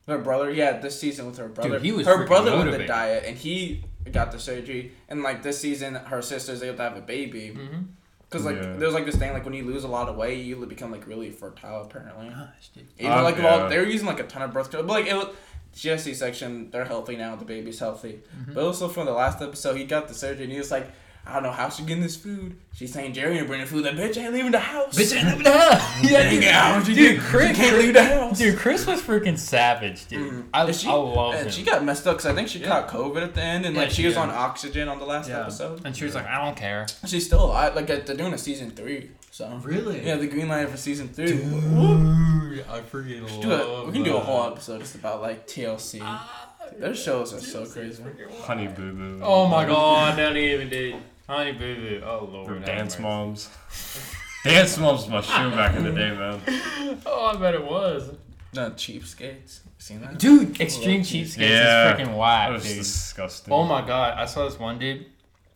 Her 0.10 0.18
brother, 0.18 0.52
yeah, 0.52 0.78
this 0.80 1.00
season 1.00 1.26
with 1.28 1.38
her 1.38 1.48
brother. 1.48 1.70
Dude, 1.70 1.82
he 1.84 1.94
was 1.94 2.06
her 2.06 2.18
freaking 2.18 2.28
brother 2.28 2.58
went 2.58 2.70
the 2.72 2.86
diet, 2.86 3.24
and 3.26 3.38
he 3.38 3.86
got 4.12 4.32
the 4.32 4.40
surgery. 4.40 4.92
And 5.10 5.24
like 5.24 5.44
this 5.44 5.60
season, 5.60 5.96
her 5.96 6.22
sister's 6.22 6.62
able 6.64 6.78
to 6.78 6.84
have 6.84 6.98
a 6.98 7.02
baby. 7.02 7.54
Mm-hmm. 7.56 7.82
Cause 8.30 8.46
like 8.46 8.56
Yeah. 8.56 8.74
there's 8.78 8.94
like 8.94 9.06
this 9.06 9.16
thing 9.16 9.32
like 9.34 9.46
when 9.46 9.54
you 9.54 9.64
lose 9.64 9.84
a 9.84 9.88
lot 9.88 10.10
of 10.10 10.16
weight, 10.16 10.44
you 10.44 10.64
become 10.66 10.92
like 10.92 11.06
really 11.08 11.30
fertile 11.30 11.84
apparently. 11.84 12.30
Gosh, 12.30 12.70
dude. 12.74 12.88
Even 12.98 13.12
Um, 13.12 13.24
like 13.24 13.38
yeah. 13.38 13.44
well, 13.44 13.70
they 13.70 13.78
were 13.78 13.86
using 13.86 14.08
like 14.08 14.20
a 14.20 14.24
ton 14.24 14.42
of 14.42 14.52
birth 14.54 14.72
control, 14.72 14.84
but 14.88 14.94
like 14.94 15.06
it 15.08 15.14
was 15.16 15.28
she 15.76 16.14
section. 16.14 16.70
They're 16.72 16.86
healthy 16.86 17.16
now. 17.16 17.36
The 17.36 17.46
baby's 17.46 17.80
healthy. 17.80 18.22
Mm-hmm. 18.40 18.54
But 18.54 18.64
also 18.64 18.88
from 18.88 19.06
the 19.06 19.12
last 19.14 19.42
episode, 19.42 19.76
he 19.78 19.86
got 19.86 20.08
the 20.08 20.14
surgery 20.14 20.44
and 20.44 20.52
he 20.52 20.58
was 20.60 20.72
like, 20.72 20.90
I 21.26 21.36
don't 21.36 21.44
know 21.44 21.52
how 21.52 21.70
she 21.70 21.84
getting 21.84 22.04
this 22.04 22.18
food. 22.18 22.58
She's 22.74 22.92
saying 22.92 23.14
Jerry 23.14 23.38
ain't 23.38 23.48
bringing 23.48 23.66
food. 23.66 23.86
That 23.86 23.96
bitch 23.96 24.18
ain't 24.18 24.34
leaving 24.34 24.52
the 24.52 24.60
house. 24.60 24.98
Bitch, 24.98 25.16
ain't 25.16 25.28
leaving 25.28 25.44
the 25.44 25.58
house. 25.58 26.04
Yeah, 26.04 26.24
Dang 26.24 26.34
dude. 26.36 26.44
it, 26.44 26.52
how'd 26.52 26.88
you 26.88 26.96
Dude, 26.96 27.20
Chris, 27.22 27.48
she 27.50 27.54
can't 27.64 27.78
leave 27.78 27.94
the 27.94 28.04
house. 28.04 28.38
Dude, 28.38 28.58
Chris 28.58 28.86
was 28.86 29.02
freaking 29.02 29.38
savage, 29.38 30.06
dude. 30.08 30.34
Mhm. 30.34 30.46
I, 30.54 30.66
And 30.66 30.76
she, 30.76 30.88
I 30.90 30.94
love 30.94 31.34
and 31.36 31.46
him. 31.46 31.52
she 31.52 31.64
got 31.64 31.82
messed 31.86 32.06
up 32.08 32.18
because 32.18 32.26
I 32.30 32.36
think 32.36 32.50
she 32.50 32.60
Yeah. 32.60 32.68
caught 32.68 32.90
COVID 32.90 33.24
at 33.24 33.36
the 33.36 33.42
end 33.42 33.66
and 33.66 33.74
Yeah, 33.74 33.82
like 33.84 33.92
she 33.92 34.02
she 34.02 34.06
was 34.08 34.16
did. 34.16 34.20
on 34.22 34.32
oxygen 34.32 34.90
on 34.90 35.00
the 35.00 35.06
last 35.06 35.30
yeah. 35.30 35.42
episode. 35.42 35.82
And 35.86 35.96
she 35.96 36.04
was 36.04 36.14
like, 36.14 36.28
I 36.28 36.44
don't 36.44 36.58
care. 36.58 36.88
She's 37.06 37.26
still 37.26 37.46
alive. 37.46 37.74
Like 37.76 37.88
they're 37.88 38.02
doing 38.02 38.34
a 38.34 38.38
season 38.38 38.72
three. 38.72 39.12
So 39.32 39.48
Really? 39.64 40.06
yeah, 40.06 40.18
the 40.18 40.28
green 40.28 40.50
light 40.50 40.70
for 40.70 40.78
season 40.78 41.08
three. 41.08 41.28
Dude, 41.28 42.66
I 42.70 42.82
freaking 42.82 43.24
We 43.40 43.44
a- 43.46 43.48
love 43.48 43.88
we 43.88 43.94
can 43.94 44.04
do 44.04 44.16
a 44.18 44.20
whole 44.20 44.52
episode 44.52 44.80
just 44.80 44.96
about 44.96 45.22
like 45.22 45.48
TLC. 45.48 46.00
Ah, 46.02 46.50
Their 46.80 46.96
shows 46.96 47.34
are 47.34 47.40
so 47.40 47.66
crazy. 47.66 48.04
Honey 48.42 48.68
Boo 48.68 48.94
Boo. 48.94 49.20
Oh 49.24 49.48
my 49.48 49.66
god, 49.66 50.18
don't 50.18 50.38
even, 50.38 50.70
dude. 50.70 50.96
Honey 51.34 51.52
Boo 51.54 51.76
Boo. 51.76 52.02
Oh 52.06 52.30
lord. 52.32 52.52
Or 52.52 52.60
Dance. 52.60 53.00
Moms. 53.00 53.50
Dance 54.44 54.78
Moms 54.78 55.02
was 55.02 55.10
my 55.10 55.22
show 55.22 55.50
back 55.52 55.76
in 55.76 55.84
the 55.84 55.92
day, 55.92 56.12
man. 56.12 56.42
Oh, 57.06 57.26
I 57.34 57.36
bet 57.40 57.54
it 57.56 57.64
was. 57.64 58.12
No 58.54 58.70
cheapskates. 58.72 59.62
Seen 59.78 60.02
that? 60.02 60.20
Dude, 60.20 60.60
Extreme 60.62 61.02
Cheapskates 61.02 61.38
Yeah. 61.40 61.94
is 61.96 62.00
freaking 62.02 62.06
That 62.08 62.18
whack, 62.18 62.52
was 62.52 62.64
dude. 62.64 62.78
disgusting. 62.78 63.54
Oh 63.54 63.64
my 63.66 63.82
god, 63.86 64.18
I 64.18 64.26
saw 64.26 64.46
this 64.48 64.60
one 64.60 64.78
dude. 64.80 65.06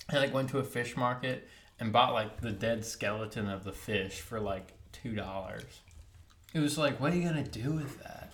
He 0.09 0.17
like 0.17 0.33
went 0.33 0.49
to 0.49 0.59
a 0.59 0.63
fish 0.63 0.97
market 0.97 1.47
and 1.79 1.91
bought 1.93 2.13
like 2.13 2.41
the 2.41 2.51
dead 2.51 2.83
skeleton 2.85 3.47
of 3.49 3.63
the 3.63 3.71
fish 3.73 4.19
for 4.21 4.39
like 4.39 4.73
two 4.91 5.13
dollars. 5.15 5.63
It 6.53 6.59
was 6.59 6.77
like, 6.77 6.99
what 6.99 7.13
are 7.13 7.15
you 7.17 7.27
gonna 7.27 7.43
do 7.43 7.71
with 7.73 8.01
that? 8.03 8.33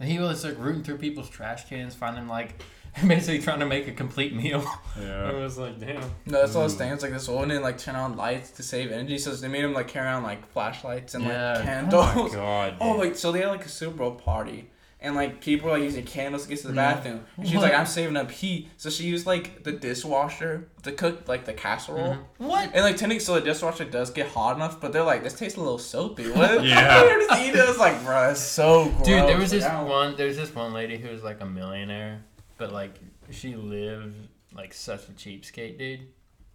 And 0.00 0.08
he 0.10 0.18
was 0.18 0.44
like 0.44 0.58
rooting 0.58 0.82
through 0.82 0.98
people's 0.98 1.30
trash 1.30 1.68
cans, 1.68 1.94
finding 1.94 2.26
like 2.26 2.60
basically 3.08 3.40
trying 3.40 3.60
to 3.60 3.66
make 3.66 3.88
a 3.88 3.92
complete 3.92 4.34
meal. 4.34 4.64
I 4.96 5.00
Yeah. 5.02 5.32
was 5.36 5.58
like, 5.58 5.80
damn. 5.80 6.00
No, 6.26 6.40
that's 6.40 6.54
all 6.54 6.62
Ooh. 6.62 6.64
his 6.64 6.74
things. 6.74 7.02
Like 7.02 7.12
this 7.12 7.28
woman 7.28 7.48
didn't 7.48 7.62
like 7.64 7.78
turn 7.78 7.96
on 7.96 8.16
lights 8.16 8.50
to 8.52 8.62
save 8.62 8.92
energy, 8.92 9.18
so 9.18 9.30
they 9.32 9.48
made 9.48 9.64
him 9.64 9.72
like 9.74 9.88
carry 9.88 10.08
on 10.08 10.22
like 10.22 10.46
flashlights 10.52 11.14
and 11.14 11.24
yeah. 11.24 11.54
like 11.54 11.64
candles. 11.64 12.06
Oh 12.14 12.28
my 12.28 12.34
god. 12.34 12.76
Oh, 12.80 12.92
like 12.96 13.16
so 13.16 13.32
they 13.32 13.40
had 13.40 13.48
like 13.48 13.64
a 13.64 13.68
Super 13.68 13.96
Bowl 13.96 14.12
party, 14.12 14.70
and 15.00 15.14
like 15.16 15.40
people 15.40 15.66
were 15.68 15.74
like 15.76 15.82
using 15.82 16.04
candles 16.04 16.44
to 16.44 16.48
get 16.48 16.58
to 16.60 16.68
the 16.68 16.74
Yeah. 16.74 16.94
bathroom. 16.94 17.24
And 17.36 17.48
she 17.48 17.54
was 17.56 17.62
What? 17.64 17.70
like, 17.72 17.80
"I'm 17.80 17.86
saving 17.86 18.16
up 18.16 18.30
heat," 18.30 18.68
so 18.76 18.90
she 18.90 19.04
used 19.04 19.26
like 19.26 19.64
the 19.64 19.72
dishwasher 19.72 20.68
to 20.84 20.92
cook 20.92 21.26
like 21.26 21.44
the 21.46 21.52
casserole. 21.52 22.14
Mhm. 22.14 22.18
What? 22.38 22.70
And 22.74 22.84
like 22.84 22.96
technically, 22.96 23.20
so 23.20 23.34
the 23.34 23.40
dishwasher 23.40 23.84
does 23.86 24.10
get 24.10 24.28
hot 24.28 24.56
enough, 24.56 24.80
but 24.80 24.92
they're 24.92 25.02
like, 25.02 25.22
"This 25.24 25.34
tastes 25.34 25.58
a 25.58 25.60
little 25.60 25.78
soapy." 25.78 26.30
What? 26.30 26.64
Yeah. 26.64 27.02
They 27.02 27.08
just 27.26 27.42
eat 27.42 27.48
it. 27.50 27.68
It's 27.68 27.78
like, 27.78 28.02
bro, 28.04 28.30
it's 28.30 28.40
so 28.40 28.84
gross. 28.90 29.04
Dude, 29.06 29.28
there 29.28 29.38
was 29.38 29.50
this 29.50 29.64
I 29.64 29.82
one. 29.82 30.16
There 30.16 30.28
was 30.28 30.36
this 30.36 30.54
one 30.54 30.72
lady 30.72 30.96
who 30.96 31.08
was 31.08 31.22
like 31.24 31.40
a 31.40 31.46
millionaire, 31.46 32.22
but 32.64 32.72
like 32.72 32.94
she 33.30 33.54
lived 33.56 34.14
like 34.54 34.72
such 34.72 35.08
a 35.08 35.12
cheapskate, 35.12 35.78
dude. 35.78 36.00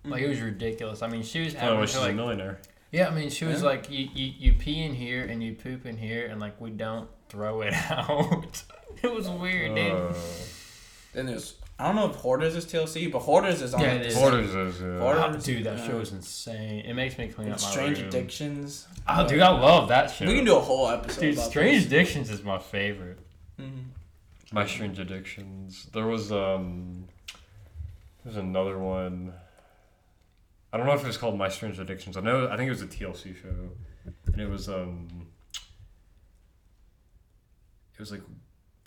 Like 0.05 0.21
it 0.21 0.27
was 0.29 0.41
ridiculous. 0.41 1.01
I 1.01 1.07
mean, 1.07 1.23
she 1.23 1.43
was 1.43 1.55
Oh, 1.55 1.59
having 1.59 1.85
she's 1.85 1.95
her, 1.97 2.09
a 2.09 2.13
millionaire. 2.13 2.59
yeah. 2.91 3.07
I 3.09 3.11
mean, 3.13 3.29
she 3.29 3.45
was 3.45 3.61
Yeah. 3.61 3.67
like 3.67 3.89
you, 3.91 4.07
you 4.13 4.33
you 4.37 4.53
pee 4.53 4.83
in 4.83 4.93
here 4.95 5.23
and 5.25 5.43
you 5.43 5.53
poop 5.53 5.85
in 5.85 5.97
here 5.97 6.25
and 6.27 6.39
like 6.39 6.59
we 6.59 6.69
don't 6.71 7.07
throw 7.27 7.61
it 7.61 7.73
out. 7.91 8.63
it 9.03 9.13
was 9.13 9.27
weird, 9.29 9.75
dude. 9.75 9.91
Uh, 9.91 10.13
Then 11.13 11.25
there's 11.27 11.55
I 11.77 11.85
don't 11.85 11.95
know 11.95 12.09
if 12.09 12.15
Hoarders 12.17 12.55
is 12.57 12.65
TLC, 12.65 13.09
but 13.11 13.19
Hoarders 13.19 13.61
is 13.61 13.73
on 13.73 13.81
Yeah, 13.81 13.93
like, 13.93 14.09
the 14.09 14.15
Hoarders 14.15 14.53
is, 14.53 14.81
yeah. 14.81 14.99
Hoarders- 14.99 15.35
Oh, 15.35 15.39
dude, 15.39 15.63
that 15.65 15.77
uh, 15.79 15.87
show 15.87 15.99
is 15.99 16.11
insane. 16.11 16.81
It 16.85 16.93
makes 16.93 17.17
me 17.17 17.29
clean 17.29 17.51
up 17.53 17.61
my 17.61 17.67
Strange 17.69 17.99
room. 17.99 18.07
Addictions. 18.09 18.85
Oh, 19.07 19.25
dude, 19.27 19.39
I 19.39 19.49
love 19.49 19.87
that 19.87 20.11
show. 20.11 20.25
We 20.25 20.35
can 20.35 20.43
do 20.43 20.57
a 20.57 20.59
whole 20.59 20.89
episode. 20.89 21.21
Dude, 21.21 21.33
about 21.35 21.49
Strange 21.49 21.77
this. 21.83 21.85
Addictions 21.87 22.29
is 22.29 22.43
my 22.43 22.59
favorite. 22.59 23.19
Mhm. 23.59 23.83
My 24.51 24.65
Strange 24.65 24.99
Addictions. 24.99 25.87
There 25.93 26.07
was 26.07 26.31
um 26.31 27.07
there's 28.23 28.37
another 28.37 28.77
one. 28.77 29.33
I 30.71 30.77
don't 30.77 30.85
know 30.85 30.93
if 30.93 31.03
it 31.03 31.07
was 31.07 31.17
called 31.17 31.37
My 31.37 31.49
Strange 31.49 31.79
Addictions. 31.79 32.17
I 32.17 32.21
know 32.21 32.47
I 32.47 32.57
think 32.57 32.67
it 32.67 32.71
was 32.71 32.81
a 32.81 32.87
TLC 32.87 33.35
show. 33.41 33.71
And 34.27 34.41
it 34.41 34.49
was 34.49 34.67
um 34.69 35.27
it 37.93 37.99
was 37.99 38.11
like 38.11 38.21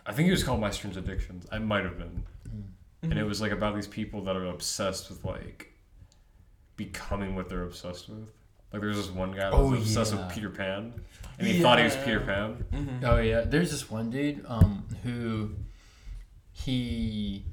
I 0.04 0.12
think 0.12 0.28
it 0.28 0.33
was 0.33 0.42
called 0.42 0.61
My 0.61 0.71
Strange 0.71 0.97
Addictions. 0.97 1.47
I 1.52 1.59
might 1.59 1.85
have 1.85 1.99
been. 1.99 2.25
And 3.02 3.19
it 3.19 3.25
was 3.25 3.40
like 3.40 3.50
about 3.50 3.75
these 3.75 3.88
people 3.88 4.23
that 4.23 4.37
are 4.37 4.47
obsessed 4.47 5.11
with 5.11 5.25
like 5.25 5.73
becoming 6.76 7.35
what 7.35 7.49
they're 7.49 7.64
obsessed 7.64 8.09
with. 8.09 8.28
Like 8.72 8.80
there 8.80 8.88
was 8.88 8.96
this 8.98 9.10
one 9.10 9.32
guy 9.32 9.50
that 9.50 9.52
was 9.52 9.72
Oh, 9.72 9.74
obsessed 9.74 10.14
yeah. 10.14 10.24
with 10.26 10.34
Peter 10.34 10.50
Pan. 10.50 10.94
And 11.38 11.46
he 11.48 11.60
thought 11.60 11.78
he 11.78 11.84
was 11.84 11.96
Peter 11.96 12.20
Pan. 12.20 12.64
Mhm. 12.72 13.04
Oh 13.04 13.18
yeah, 13.18 13.40
there's 13.42 13.70
this 13.70 13.90
one 13.90 14.10
dude 14.10 14.44
um 14.48 14.84
who 15.02 15.50
he 16.52 17.44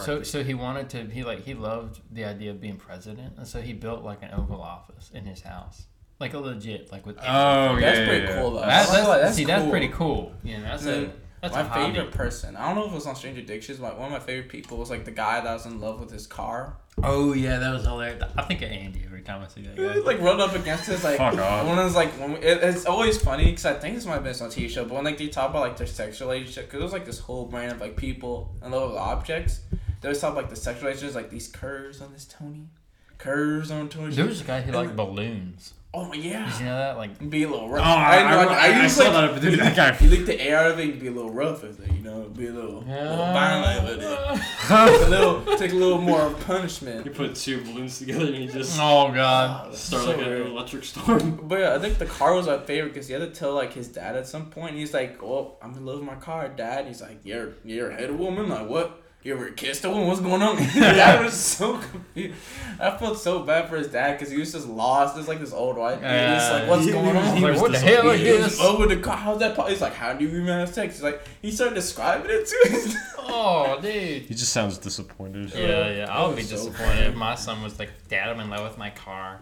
so 0.00 0.22
so 0.22 0.42
he 0.42 0.54
wanted 0.54 0.88
to 0.90 1.04
he 1.06 1.22
like 1.22 1.44
he 1.44 1.54
loved 1.54 2.00
the 2.10 2.24
idea 2.24 2.50
of 2.50 2.60
being 2.60 2.76
president 2.76 3.34
and 3.36 3.46
so 3.46 3.60
he 3.60 3.72
built 3.72 4.02
like 4.02 4.22
an 4.22 4.30
oval 4.32 4.60
office 4.60 5.10
in 5.14 5.24
his 5.24 5.40
house 5.42 5.86
like 6.18 6.34
a 6.34 6.38
legit 6.38 6.90
like 6.90 7.06
with 7.06 7.16
Oh 7.18 7.76
yeah. 7.76 7.80
That's 7.80 7.98
yeah, 7.98 8.06
pretty 8.08 8.24
yeah. 8.26 8.40
cool 8.40 8.50
though. 8.52 8.60
that's, 8.60 8.90
I 8.90 8.96
that's, 8.96 9.06
that's 9.22 9.36
see 9.36 9.44
cool. 9.44 9.54
that's 9.54 9.70
pretty 9.70 9.88
cool 9.88 10.32
Yeah, 10.42 10.58
know 10.58 10.62
that's 10.64 10.82
a 10.82 10.86
Then 10.86 11.12
that's 11.52 11.68
my 11.68 11.86
favorite 11.92 12.10
person. 12.12 12.56
I 12.56 12.66
don't 12.66 12.76
know 12.76 12.86
if 12.86 12.92
it 12.92 12.94
was 12.94 13.06
on 13.06 13.16
Strange 13.16 13.38
Addictions, 13.38 13.78
but 13.78 13.98
one 13.98 14.06
of 14.06 14.12
my 14.12 14.18
favorite 14.18 14.48
people 14.48 14.78
was 14.78 14.90
like 14.90 15.04
the 15.04 15.10
guy 15.10 15.40
that 15.40 15.52
was 15.52 15.66
in 15.66 15.80
love 15.80 16.00
with 16.00 16.10
his 16.10 16.26
car. 16.26 16.76
oh 17.02 17.32
yeah 17.32 17.58
that 17.58 17.72
was 17.72 17.84
hilarious 17.84 18.22
I 18.36 18.42
think 18.42 18.62
of 18.62 18.70
Andy 18.70 19.02
every 19.04 19.22
time 19.22 19.42
I 19.42 19.48
see 19.48 19.62
that 19.62 19.76
guy 19.76 19.94
like 19.96 20.20
run 20.20 20.40
up 20.40 20.54
against 20.54 20.86
his 20.86 21.02
like 21.02 21.18
Fuck 21.18 21.36
off. 21.38 21.66
one 21.66 21.92
like 21.92 22.12
when 22.12 22.34
we, 22.34 22.38
it, 22.38 22.62
it's 22.62 22.86
always 22.86 23.20
funny 23.20 23.46
because 23.46 23.66
I 23.66 23.74
think 23.74 23.96
this 23.96 24.06
might 24.06 24.14
have 24.14 24.24
been 24.24 24.34
on 24.34 24.48
TV 24.50 24.70
show, 24.70 24.84
but 24.84 24.94
when 24.94 25.04
like 25.04 25.18
they 25.18 25.28
talk 25.28 25.50
about 25.50 25.62
like 25.62 25.76
their 25.76 25.86
sexual 25.86 26.28
relationship, 26.28 26.66
because 26.66 26.80
it 26.80 26.84
was 26.84 26.92
like 26.92 27.04
this 27.04 27.18
whole 27.18 27.46
brand 27.46 27.72
of 27.72 27.80
like 27.80 27.96
people 27.96 28.54
and 28.62 28.72
little 28.72 28.96
objects. 28.96 29.60
They 30.00 30.08
always 30.08 30.20
talk 30.20 30.32
about, 30.32 30.44
like 30.44 30.50
the 30.50 30.56
sexual 30.56 30.88
relationships, 30.88 31.14
like 31.14 31.30
these 31.30 31.48
curves 31.48 32.02
on 32.02 32.12
this 32.12 32.26
Tony, 32.26 32.68
curves 33.16 33.70
on 33.70 33.88
Tony. 33.88 34.14
there 34.14 34.26
was 34.26 34.42
a 34.42 34.44
guy 34.44 34.60
who 34.60 34.72
liked 34.72 34.94
balloons 34.96 35.72
oh 35.94 36.12
yeah, 36.12 36.50
did 36.50 36.60
you 36.60 36.66
know 36.66 36.78
that 36.78 36.96
like 36.96 37.30
be 37.30 37.44
a 37.44 37.48
little 37.48 37.68
rough. 37.68 37.86
Oh, 37.86 37.88
I, 37.88 38.16
I, 38.18 38.44
know, 38.44 38.50
I, 38.50 38.68
I 38.68 38.82
used, 38.82 38.96
saw 38.96 39.04
like, 39.04 39.12
that, 39.12 39.32
but 39.32 39.42
dude, 39.42 39.60
that 39.60 39.76
guy. 39.76 40.04
You 40.04 40.10
lick 40.10 40.26
the 40.26 40.40
air 40.40 40.58
out 40.58 40.72
of 40.72 40.78
it, 40.78 40.86
you'd 40.86 41.00
be 41.00 41.06
a 41.06 41.12
little 41.12 41.30
rough 41.30 41.62
with 41.62 41.80
it, 41.80 41.92
you 41.92 42.00
know, 42.00 42.22
be 42.22 42.46
a 42.46 42.52
little, 42.52 42.80
little 42.80 43.16
violent 43.16 43.84
with 43.84 44.02
it. 44.02 44.40
A 44.70 45.08
little, 45.08 45.44
take 45.56 45.72
a 45.72 45.74
little 45.74 46.00
more 46.00 46.30
punishment. 46.30 47.04
You 47.04 47.12
put 47.12 47.34
two 47.34 47.62
balloons 47.62 47.98
together 47.98 48.26
and 48.26 48.36
you 48.36 48.50
just 48.50 48.78
oh 48.80 49.12
god 49.12 49.68
ah, 49.68 49.72
start 49.72 50.04
So 50.04 50.10
like 50.10 50.26
an 50.26 50.32
electric 50.46 50.84
storm. 50.84 51.40
But 51.48 51.60
yeah, 51.60 51.74
I 51.74 51.78
think 51.78 51.98
the 51.98 52.06
car 52.06 52.34
was 52.34 52.46
my 52.46 52.58
favorite 52.58 52.94
because 52.94 53.06
he 53.06 53.12
had 53.12 53.20
to 53.20 53.30
tell 53.30 53.54
like 53.54 53.74
his 53.74 53.88
dad 53.88 54.16
at 54.16 54.26
some 54.26 54.46
point. 54.46 54.76
He's 54.76 54.94
like, 54.94 55.20
"Well, 55.22 55.58
I'm 55.60 55.74
in 55.74 55.84
love 55.84 55.98
with 55.98 56.06
my 56.06 56.14
car, 56.14 56.48
dad." 56.48 56.86
He's 56.86 57.02
like, 57.02 57.20
"You're 57.24 57.54
you're 57.64 57.90
a 57.90 57.94
head 57.94 58.18
woman, 58.18 58.48
like 58.48 58.68
what? 58.68 59.03
You 59.24 59.32
ever 59.34 59.48
kissed 59.52 59.82
a 59.86 59.88
woman? 59.90 60.06
What's 60.06 60.20
going 60.20 60.42
on?" 60.42 60.56
his 60.58 60.74
dad 60.74 61.24
was 61.24 61.32
so 61.34 61.78
confused. 61.78 62.34
I 62.78 62.96
felt 62.98 63.18
so 63.18 63.40
bad 63.42 63.70
for 63.70 63.76
his 63.76 63.88
dad 63.88 64.18
because 64.18 64.30
he 64.30 64.38
was 64.38 64.52
just 64.52 64.68
lost. 64.68 65.14
There's 65.14 65.26
like 65.28 65.40
this 65.40 65.52
old 65.52 65.78
white 65.78 65.94
dude. 65.94 66.10
He's 66.10 66.50
like, 66.50 66.62
uh, 66.64 66.66
"What's 66.66 66.84
He 66.84 66.92
going 66.92 67.06
was- 67.16 67.28
on?" 67.28 67.36
he 67.38 67.42
like 67.42 67.60
what 67.60 67.72
the 67.72 67.78
hell 67.78 68.10
is 68.10 68.20
this 68.20 68.58
oh, 68.60 68.74
over 68.76 68.86
the 68.86 69.00
car. 69.00 69.16
How's 69.16 69.38
that? 69.40 69.56
po-" 69.56 69.66
He's 69.66 69.80
like, 69.80 69.94
"How 69.94 70.12
do 70.12 70.24
you 70.24 70.30
even 70.30 70.46
have 70.46 70.68
sex?" 70.74 70.96
He's 70.96 71.02
like, 71.02 71.22
he 71.40 71.50
started 71.50 71.74
describing 71.74 72.30
it 72.30 72.46
to 72.46 72.68
his. 72.70 72.96
oh 73.18 73.78
dude 73.80 74.22
He 74.22 74.34
just 74.34 74.52
sounds 74.52 74.76
disappointed. 74.76 75.54
Yeah, 75.54 75.90
yeah. 75.90 76.06
I 76.14 76.26
would 76.26 76.36
be 76.36 76.42
so 76.42 76.56
disappointed 76.56 76.94
funny. 76.96 77.06
if 77.06 77.14
my 77.16 77.34
son 77.34 77.62
was 77.62 77.78
like, 77.78 77.90
"Dad, 78.08 78.28
I'm 78.28 78.40
in 78.40 78.50
love 78.50 78.68
with 78.68 78.76
my 78.76 78.90
car." 78.90 79.40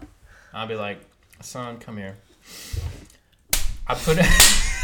I'd 0.53 0.69
be 0.69 0.75
like, 0.75 0.99
"Son, 1.41 1.77
come 1.77 1.97
here." 1.97 2.15
I 3.85 3.95
put 3.95 4.17
it. 4.17 4.25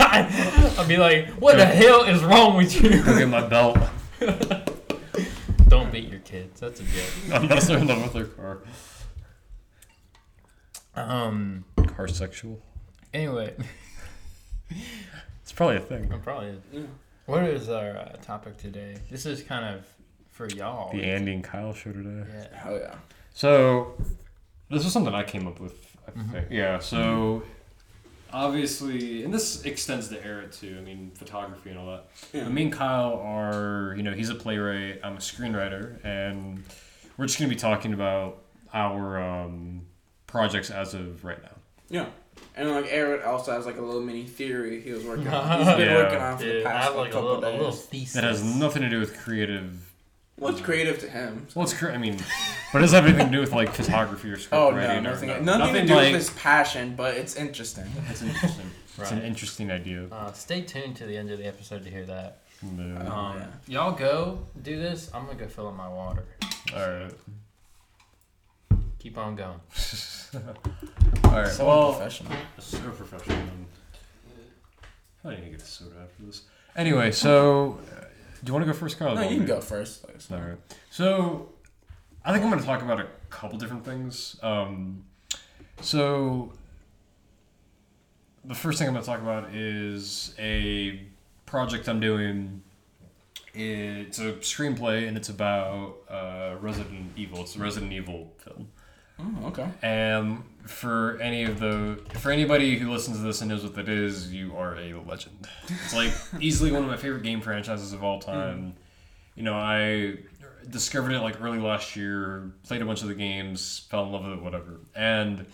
I'd 0.02 0.88
be 0.90 0.98
like, 0.98 1.30
"What 1.40 1.56
the 1.56 1.66
hell 1.66 2.04
is 2.04 2.22
wrong 2.22 2.58
with 2.58 2.76
you?" 2.84 3.02
Go 3.02 3.18
get 3.18 3.30
my 3.30 3.48
belt. 3.48 3.78
Don't 5.70 5.92
beat 5.92 6.10
your 6.10 6.20
kids. 6.22 6.60
That's 6.60 6.80
a 6.80 6.84
joke. 6.84 7.10
Unless 7.42 7.68
they're 7.68 7.78
in 7.78 7.88
love 7.88 8.02
with 8.04 8.14
their 8.14 8.26
car. 8.26 8.60
Um. 10.96 11.64
Car 11.96 12.08
sexual. 12.08 12.60
Anyway, 13.14 13.54
It's 15.42 15.52
probably 15.54 15.78
a 15.78 15.82
thing. 15.82 16.12
I'm 16.12 16.22
probably. 16.22 16.60
Yeah. 16.72 16.82
What 17.26 17.44
is 17.44 17.70
our 17.70 17.98
uh, 17.98 18.16
topic 18.22 18.58
today? 18.58 18.98
This 19.10 19.26
is 19.26 19.42
kind 19.44 19.76
of 19.76 19.86
for 20.32 20.48
y'all. 20.48 20.92
The 20.92 21.04
Andy 21.04 21.34
and 21.34 21.44
Kyle 21.44 21.74
show 21.74 21.92
today. 21.92 22.24
Yeah. 22.34 22.58
Hell 22.58 22.78
yeah. 22.80 22.96
So, 23.34 23.94
this 24.70 24.86
is 24.86 24.92
something 24.92 25.14
I 25.14 25.24
came 25.24 25.48
up 25.48 25.60
with. 25.60 25.74
I 26.08 26.12
Mhm. 26.12 26.32
think. 26.32 26.48
Yeah. 26.52 26.80
So, 26.80 27.44
obviously, 28.34 29.24
and 29.24 29.34
this 29.34 29.64
extends 29.64 30.08
to 30.10 30.16
Errett 30.18 30.58
too. 30.60 30.76
I 30.78 30.82
mean, 30.82 31.12
photography 31.16 31.70
and 31.70 31.80
all 31.80 31.88
that. 31.88 32.06
Yeah. 32.34 32.44
But 32.44 32.54
me 32.54 32.64
and 32.64 32.74
Kyle 32.74 33.16
are, 33.24 33.94
you 33.98 34.04
know, 34.04 34.14
he's 34.14 34.30
a 34.30 34.36
playwright. 34.36 35.00
I'm 35.04 35.14
a 35.16 35.20
screenwriter, 35.20 36.04
and 36.04 36.64
we're 37.18 37.26
just 37.26 37.38
gonna 37.40 37.50
be 37.50 37.56
talking 37.56 37.94
about 37.94 38.44
our 38.74 39.22
um, 39.22 39.82
projects 40.28 40.70
as 40.70 40.94
of 40.94 41.24
right 41.24 41.42
now. 41.42 41.56
Yeah. 41.90 42.06
And 42.56 42.70
like 42.72 42.86
Errett 42.88 43.26
also 43.26 43.52
has 43.52 43.66
like 43.66 43.78
a 43.78 43.82
little 43.82 44.02
mini 44.02 44.26
theory 44.26 44.82
he 44.82 44.92
was 44.92 45.04
working 45.04 45.28
on. 45.28 45.58
He's 45.66 45.68
been 45.76 45.80
Yeah. 45.88 45.96
working 45.96 46.20
on 46.20 46.38
for 46.38 46.44
the 46.46 46.52
Dude, 46.52 46.64
past 46.66 46.84
have 46.88 46.96
like, 46.96 47.00
like 47.06 47.10
a 47.10 47.14
couple 47.14 47.28
little, 47.30 47.44
a 47.44 47.52
days. 47.52 47.58
little 47.60 47.72
thesis. 47.74 48.14
That 48.14 48.24
has 48.24 48.44
nothing 48.44 48.82
to 48.84 48.90
do 48.90 49.00
with 49.00 49.18
creative. 49.20 49.89
What's 50.40 50.62
creative 50.62 51.00
to 51.00 51.10
him? 51.10 51.48
Well, 51.54 51.64
it's 51.64 51.74
cre- 51.74 51.90
I 51.92 51.98
mean, 51.98 52.18
but 52.72 52.80
it 52.80 52.82
does 52.82 52.92
have 52.94 53.06
everything 53.06 53.28
to 53.28 53.32
do 53.32 53.40
with 53.42 53.52
like 53.52 53.74
photography 53.74 54.30
or 54.30 54.38
script 54.38 54.54
Oh 54.54 54.72
no, 54.72 54.78
writing. 54.78 55.06
or- 55.06 55.10
nothing, 55.12 55.30
no, 55.46 55.58
nothing, 55.58 55.82
to 55.82 55.88
do 55.88 55.96
like. 55.96 56.14
with 56.14 56.16
his 56.22 56.30
passion, 56.32 56.96
but 56.96 57.16
it's 57.16 57.36
interesting. 57.36 57.86
It's 58.10 58.22
interesting. 58.22 58.66
It's 58.98 59.12
an 59.12 59.22
interesting 59.22 59.72
idea. 59.72 60.08
Uh, 60.12 60.32
stay 60.34 60.62
tuned 60.62 60.96
to 60.98 61.06
the 61.06 61.16
end 61.18 61.32
of 61.32 61.38
the 61.40 61.46
episode 61.48 61.84
to 61.86 61.90
hear 61.90 62.04
that. 62.06 62.40
No. 62.62 62.98
Oh, 63.08 63.12
Um, 63.12 63.38
yeah. 63.38 63.48
Y'all 63.68 63.92
go 63.94 64.46
do 64.62 64.78
this. 64.78 65.10
I'm 65.14 65.26
gonna 65.26 65.38
go 65.38 65.48
fill 65.48 65.68
up 65.70 65.76
my 65.76 65.88
water. 65.88 66.26
All 66.76 66.80
right. 66.90 67.14
Keep 69.00 69.18
on 69.18 69.36
going. 69.38 69.60
All 71.26 71.32
right. 71.32 71.48
So 71.48 71.66
well, 71.66 71.94
professional. 71.94 72.34
so 72.60 72.78
professional. 72.92 73.38
man. 73.38 73.66
I 75.24 75.30
need 75.32 75.44
to 75.46 75.50
get 75.52 75.62
a 75.62 75.66
soda 75.66 75.96
after 76.04 76.24
this. 76.24 76.42
Anyway, 76.76 77.12
so 77.12 77.80
uh, 77.96 78.02
do 78.02 78.06
you 78.46 78.54
want 78.54 78.66
to 78.66 78.72
go 78.72 78.78
first, 78.78 78.98
Carl? 78.98 79.16
No, 79.16 79.22
you 79.22 79.38
can 79.38 79.46
go 79.46 79.62
first. 79.62 80.06
All 80.32 80.38
right. 80.38 80.58
So, 80.90 81.50
I 82.24 82.32
think 82.32 82.44
I'm 82.44 82.50
going 82.50 82.62
to 82.62 82.66
talk 82.66 82.82
about 82.82 83.00
a 83.00 83.08
couple 83.30 83.58
different 83.58 83.86
things. 83.86 84.38
Um, 84.42 85.04
so, 85.82 86.54
the 88.46 88.56
first 88.56 88.80
thing 88.80 88.88
I'm 88.88 88.94
going 88.94 89.04
to 89.04 89.10
talk 89.10 89.22
about 89.22 89.54
is 89.54 90.34
a 90.40 91.02
project 91.46 91.88
I'm 91.88 92.00
doing. 92.00 92.64
It's 93.54 94.20
a 94.20 94.34
screenplay, 94.34 95.08
and 95.08 95.18
it's 95.18 95.30
about 95.30 95.98
uh, 96.10 96.56
Resident 96.62 97.12
Evil. 97.16 97.42
It's 97.42 97.56
a 97.56 97.60
Resident 97.60 97.92
Evil 97.92 98.32
film. 98.38 98.70
Oh, 99.20 99.48
okay. 99.48 99.68
And 99.82 100.44
for 100.66 101.20
any 101.22 101.44
of 101.44 101.60
the, 101.60 102.00
for 102.16 102.32
anybody 102.32 102.78
who 102.78 102.92
listens 102.92 103.18
to 103.18 103.24
this 103.24 103.42
and 103.42 103.50
knows 103.50 103.64
what 103.64 103.76
that 103.76 103.90
is, 103.90 104.32
you 104.34 104.56
are 104.56 104.76
a 104.76 104.94
legend. 104.94 105.48
It's 105.68 105.94
like 105.94 106.12
easily 106.40 106.72
one 106.72 106.84
of 106.84 106.90
my 106.90 106.98
favorite 106.98 107.24
game 107.24 107.42
franchises 107.42 107.94
of 107.94 108.04
all 108.04 108.20
time. 108.20 108.76
You 109.36 109.44
know, 109.44 109.56
I 109.56 110.18
discovered 110.70 111.12
it 111.12 111.22
like 111.22 111.42
early 111.42 111.60
last 111.60 111.96
year, 111.96 112.52
played 112.64 112.82
a 112.82 112.86
bunch 112.86 113.02
of 113.02 113.08
the 113.08 113.16
games, 113.16 113.88
fell 113.90 114.06
in 114.06 114.12
love 114.12 114.24
with 114.24 114.34
it, 114.34 114.42
whatever. 114.42 114.80
And 114.96 115.46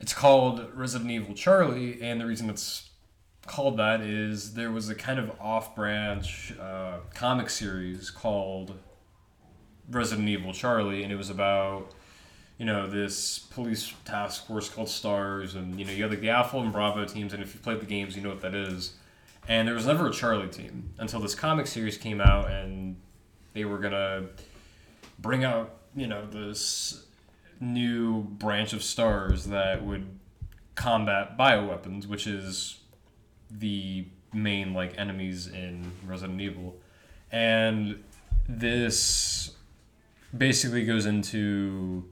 it's 0.00 0.12
called 0.12 0.68
Resident 0.74 1.10
Evil 1.10 1.34
Charlie, 1.34 2.00
and 2.02 2.20
the 2.20 2.26
reason 2.26 2.50
it's 2.50 2.90
called 3.46 3.76
that 3.76 4.00
is 4.00 4.54
there 4.54 4.70
was 4.72 4.88
a 4.88 4.94
kind 4.94 5.18
of 5.18 5.30
off-branch 5.40 6.54
uh, 6.60 6.98
comic 7.14 7.48
series 7.48 8.10
called 8.10 8.76
Resident 9.88 10.28
Evil 10.28 10.52
Charlie, 10.52 11.02
and 11.02 11.12
it 11.12 11.16
was 11.16 11.30
about 11.30 11.92
you 12.58 12.64
know, 12.64 12.86
this 12.86 13.38
police 13.38 13.92
task 14.04 14.46
force 14.46 14.68
called 14.68 14.88
STARS, 14.88 15.54
and 15.54 15.78
you 15.78 15.84
know, 15.84 15.92
you 15.92 16.02
have 16.04 16.20
the 16.20 16.30
Alpha 16.30 16.56
and 16.58 16.72
Bravo 16.72 17.04
teams, 17.04 17.32
and 17.32 17.42
if 17.42 17.54
you 17.54 17.60
played 17.60 17.80
the 17.80 17.86
games, 17.86 18.16
you 18.16 18.22
know 18.22 18.30
what 18.30 18.40
that 18.40 18.54
is. 18.54 18.94
And 19.48 19.68
there 19.68 19.74
was 19.74 19.86
never 19.86 20.08
a 20.08 20.12
Charlie 20.12 20.48
team 20.48 20.90
until 20.98 21.20
this 21.20 21.34
comic 21.34 21.66
series 21.66 21.98
came 21.98 22.20
out, 22.20 22.50
and 22.50 22.96
they 23.52 23.64
were 23.64 23.78
gonna 23.78 24.26
bring 25.18 25.44
out, 25.44 25.76
you 25.94 26.06
know, 26.06 26.26
this 26.26 27.04
new 27.60 28.22
branch 28.22 28.72
of 28.72 28.82
STARS 28.82 29.46
that 29.46 29.84
would 29.84 30.06
combat 30.74 31.38
bioweapons, 31.38 32.06
which 32.06 32.26
is 32.26 32.80
the 33.50 34.06
main 34.32 34.74
like 34.74 34.98
enemies 34.98 35.46
in 35.46 35.92
Resident 36.06 36.40
Evil, 36.40 36.74
and 37.30 38.02
this 38.48 39.52
basically 40.36 40.84
goes 40.84 41.06
into 41.06 42.04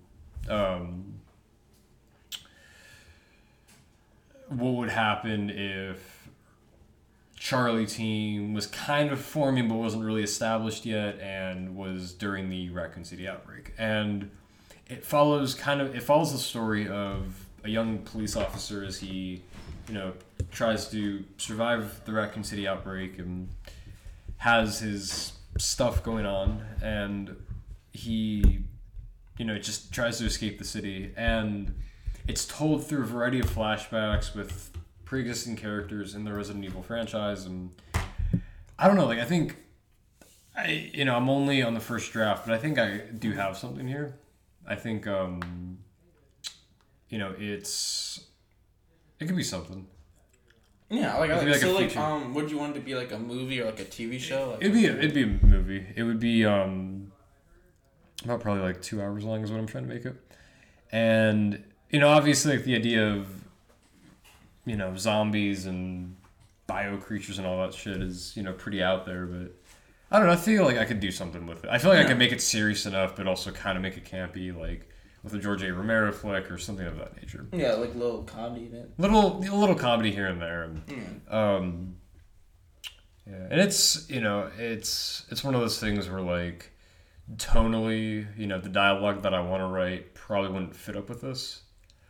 um, 0.48 1.14
what 4.48 4.74
would 4.74 4.90
happen 4.90 5.50
if 5.50 6.28
Charlie 7.36 7.86
team 7.86 8.54
was 8.54 8.66
kind 8.66 9.10
of 9.10 9.20
forming 9.20 9.68
but 9.68 9.74
wasn't 9.74 10.04
really 10.04 10.22
established 10.22 10.86
yet 10.86 11.18
and 11.20 11.76
was 11.76 12.12
during 12.12 12.48
the 12.48 12.70
Raccoon 12.70 13.04
City 13.04 13.28
outbreak. 13.28 13.74
And 13.76 14.30
it 14.88 15.04
follows 15.04 15.54
kind 15.54 15.80
of 15.80 15.94
it 15.94 16.02
follows 16.02 16.32
the 16.32 16.38
story 16.38 16.88
of 16.88 17.44
a 17.62 17.68
young 17.68 17.98
police 17.98 18.36
officer 18.36 18.84
as 18.84 18.98
he, 18.98 19.42
you 19.88 19.94
know, 19.94 20.12
tries 20.52 20.88
to 20.90 21.24
survive 21.36 22.04
the 22.04 22.12
Raccoon 22.12 22.44
City 22.44 22.68
outbreak 22.68 23.18
and 23.18 23.48
has 24.38 24.80
his 24.80 25.32
stuff 25.58 26.02
going 26.02 26.26
on 26.26 26.64
and 26.82 27.36
he 27.92 28.64
you 29.38 29.44
know 29.44 29.58
just 29.58 29.92
tries 29.92 30.18
to 30.18 30.24
escape 30.26 30.58
the 30.58 30.64
city. 30.64 31.12
And 31.16 31.74
it's 32.26 32.46
told 32.46 32.86
through 32.86 33.02
a 33.02 33.06
variety 33.06 33.40
of 33.40 33.46
flashbacks 33.46 34.34
with 34.34 34.70
pre-existing 35.04 35.56
characters 35.56 36.14
in 36.14 36.24
the 36.24 36.32
Resident 36.32 36.64
Evil 36.64 36.82
franchise. 36.82 37.44
And 37.44 37.70
I 38.78 38.86
don't 38.86 38.96
know 38.96 39.06
like 39.06 39.18
I 39.18 39.24
think 39.24 39.56
I 40.56 40.90
you 40.92 41.04
know 41.04 41.16
I'm 41.16 41.28
only 41.28 41.62
on 41.62 41.74
the 41.74 41.80
first 41.80 42.12
draft 42.12 42.46
but 42.46 42.54
I 42.54 42.58
think 42.58 42.78
I 42.78 42.98
do 42.98 43.32
have 43.32 43.56
something 43.56 43.86
here. 43.86 44.14
I 44.66 44.76
think 44.76 45.06
um 45.06 45.78
you 47.08 47.18
know 47.18 47.34
it's 47.38 48.24
it 49.20 49.26
could 49.26 49.36
be 49.36 49.42
something. 49.42 49.86
Yeah, 50.90 51.16
like, 51.16 51.30
like, 51.30 51.46
like 51.46 51.56
so 51.56 51.72
like 51.72 51.96
um, 51.96 52.34
would 52.34 52.50
you 52.50 52.58
want 52.58 52.76
it 52.76 52.80
to 52.80 52.84
be 52.84 52.94
like 52.94 53.10
a 53.10 53.18
movie 53.18 53.60
or 53.60 53.66
like 53.66 53.80
a 53.80 53.84
TV 53.84 54.20
show? 54.20 54.50
Like, 54.50 54.60
It'd 54.60 54.74
be 54.74 54.86
a, 54.86 54.96
it'd 54.96 55.14
be 55.14 55.22
a 55.22 55.26
movie. 55.26 55.86
It 55.96 56.02
would 56.02 56.20
be 56.20 56.44
um 56.44 57.10
about 58.24 58.40
probably 58.40 58.62
like 58.62 58.80
two 58.82 59.00
hours 59.02 59.24
long 59.24 59.42
is 59.42 59.50
what 59.50 59.58
I'm 59.60 59.66
trying 59.66 59.86
to 59.88 59.92
make 59.94 60.04
it. 60.04 60.14
And 60.92 61.62
you 61.90 61.98
know, 62.00 62.08
obviously, 62.08 62.56
like 62.56 62.64
the 62.64 62.74
idea 62.74 63.08
of 63.12 63.26
you 64.66 64.76
know 64.76 64.96
zombies 64.96 65.66
and 65.66 66.16
bio 66.66 66.96
creatures 66.96 67.38
and 67.38 67.46
all 67.46 67.58
that 67.66 67.74
shit 67.74 68.00
is 68.02 68.36
you 68.36 68.42
know 68.42 68.52
pretty 68.52 68.82
out 68.82 69.04
there, 69.06 69.26
but 69.26 69.52
I 70.10 70.18
don't 70.18 70.26
know. 70.26 70.32
I 70.32 70.36
feel 70.36 70.64
like 70.64 70.78
I 70.78 70.84
could 70.84 71.00
do 71.00 71.10
something 71.10 71.46
with 71.46 71.64
it. 71.64 71.70
I 71.70 71.78
feel 71.78 71.90
like 71.90 72.04
I 72.04 72.08
could 72.08 72.18
make 72.18 72.32
it 72.32 72.40
serious 72.40 72.86
enough, 72.86 73.16
but 73.16 73.26
also 73.26 73.50
kind 73.50 73.76
of 73.76 73.82
make 73.82 73.96
it 73.96 74.04
campy, 74.04 74.56
like 74.56 74.88
with 75.22 75.34
a 75.34 75.38
George 75.38 75.62
A. 75.62 75.72
Romero 75.72 76.12
flick 76.12 76.50
or 76.50 76.58
something 76.58 76.86
of 76.86 76.96
that 76.98 77.16
nature. 77.20 77.46
yeah, 77.52 77.72
like 77.74 77.94
little 77.94 78.22
comedy 78.24 78.66
in 78.66 78.74
it. 78.74 78.90
Little 78.98 79.38
a 79.38 79.56
little 79.56 79.74
comedy 79.74 80.12
here 80.12 80.26
and 80.26 80.40
there. 80.40 80.62
And, 80.64 80.86
Mm. 80.86 81.32
um, 81.34 81.96
yeah, 83.26 83.46
and 83.50 83.60
it's 83.60 84.08
you 84.10 84.20
know 84.20 84.50
it's 84.58 85.24
it's 85.30 85.42
one 85.42 85.54
of 85.54 85.60
those 85.62 85.80
things 85.80 86.08
where 86.10 86.20
like 86.20 86.70
tonally, 87.36 88.26
you 88.38 88.46
know, 88.46 88.60
the 88.60 88.68
dialogue 88.68 89.22
that 89.22 89.32
I 89.34 89.40
want 89.40 89.62
to 89.62 89.66
write 89.66 90.14
probably 90.14 90.50
wouldn't 90.50 90.76
fit 90.76 90.96
up 90.96 91.08
with 91.08 91.20
this 91.22 91.62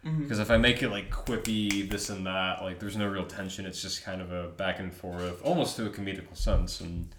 Mhm. 0.05 0.22
because 0.22 0.38
if 0.38 0.50
I 0.50 0.57
make 0.57 0.83
it 0.83 0.90
like 0.90 1.11
quippy, 1.11 1.88
this 1.88 2.11
and 2.11 2.27
that, 2.27 2.62
like 2.62 2.79
there's 2.81 2.96
no 2.96 3.07
real 3.07 3.24
tension. 3.27 3.64
It's 3.64 3.81
just 3.81 4.03
kind 4.05 4.20
of 4.20 4.33
a 4.33 4.48
back 4.48 4.79
and 4.81 4.92
forth, 4.92 5.40
almost 5.42 5.77
to 5.77 5.87
a 5.87 5.90
comedical 5.90 6.37
sense, 6.37 6.81
and 6.81 7.14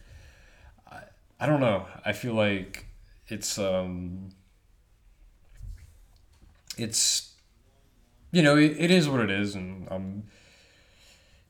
I 0.91 1.03
I 1.39 1.45
don't 1.47 1.60
know. 1.62 1.88
I 2.05 2.12
feel 2.13 2.34
like 2.34 2.86
it's 3.27 3.58
um 3.58 4.31
it's 6.77 7.34
you 8.31 8.41
know 8.41 8.58
it, 8.58 8.75
it 8.77 8.91
is 8.91 9.08
what 9.08 9.21
it 9.21 9.31
is, 9.31 9.55
and 9.55 9.88
I'm 9.89 10.23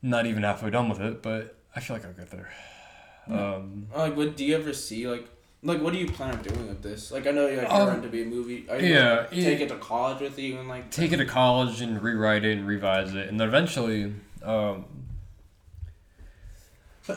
not 0.02 0.26
even 0.26 0.42
halfway 0.44 0.70
done 0.70 0.88
with 0.88 1.00
it, 1.00 1.22
but 1.22 1.56
I 1.74 1.80
feel 1.80 1.96
like 1.96 2.06
I'll 2.06 2.12
get 2.12 2.30
there. 2.30 2.50
Um, 3.28 3.88
Like, 3.94 4.14
what 4.16 4.36
do 4.36 4.44
you 4.44 4.54
ever 4.56 4.72
see 4.72 5.08
like? 5.08 5.28
Like, 5.62 5.80
what 5.80 5.92
do 5.92 5.98
you 5.98 6.06
plan 6.06 6.34
on 6.36 6.42
doing 6.42 6.68
with 6.68 6.82
this? 6.82 7.10
Like, 7.10 7.26
I 7.26 7.30
know 7.30 7.46
you're 7.48 7.62
like, 7.62 7.72
Um, 7.72 7.94
into 7.94 8.08
be 8.08 8.22
a 8.22 8.26
movie. 8.26 8.66
Are 8.70 8.78
you 8.78 8.94
yeah, 8.94 9.26
take 9.30 9.60
it 9.60 9.68
to 9.68 9.76
college 9.76 10.20
with 10.20 10.38
you 10.38 10.58
and 10.58 10.68
like 10.68 10.90
take 10.90 11.12
it 11.12 11.16
to 11.16 11.24
college 11.24 11.80
and 11.80 12.00
rewrite 12.00 12.44
it 12.44 12.58
and 12.58 12.66
revise 12.66 13.14
it, 13.14 13.28
and 13.28 13.40
then 13.40 13.48
eventually, 13.48 14.14
um, 14.44 14.84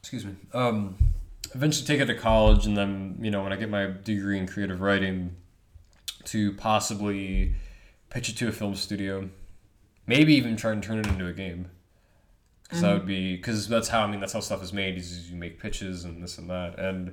excuse 0.00 0.24
me, 0.24 0.34
um, 0.52 0.96
eventually 1.54 1.86
take 1.86 2.00
it 2.00 2.06
to 2.06 2.14
college, 2.14 2.66
and 2.66 2.76
then 2.76 3.18
you 3.20 3.30
know 3.30 3.42
when 3.42 3.52
I 3.52 3.56
get 3.56 3.70
my 3.70 3.86
degree 3.86 4.38
in 4.38 4.46
creative 4.46 4.80
writing, 4.80 5.36
to 6.24 6.52
possibly 6.54 7.54
pitch 8.10 8.28
it 8.28 8.36
to 8.36 8.48
a 8.48 8.52
film 8.52 8.74
studio, 8.74 9.30
maybe 10.06 10.34
even 10.34 10.56
try 10.56 10.72
and 10.72 10.82
turn 10.82 10.98
it 10.98 11.06
into 11.06 11.26
a 11.26 11.32
game. 11.32 11.70
Because 12.68 12.82
that 12.82 12.92
would 12.94 13.06
be 13.06 13.36
because 13.36 13.68
that's 13.68 13.88
how 13.88 14.02
I 14.02 14.06
mean 14.10 14.18
that's 14.20 14.32
how 14.32 14.40
stuff 14.40 14.62
is 14.62 14.72
made 14.72 14.96
is 14.98 15.30
you 15.30 15.36
make 15.36 15.60
pitches 15.60 16.04
and 16.04 16.22
this 16.22 16.36
and 16.38 16.50
that 16.50 16.78
and 16.78 17.12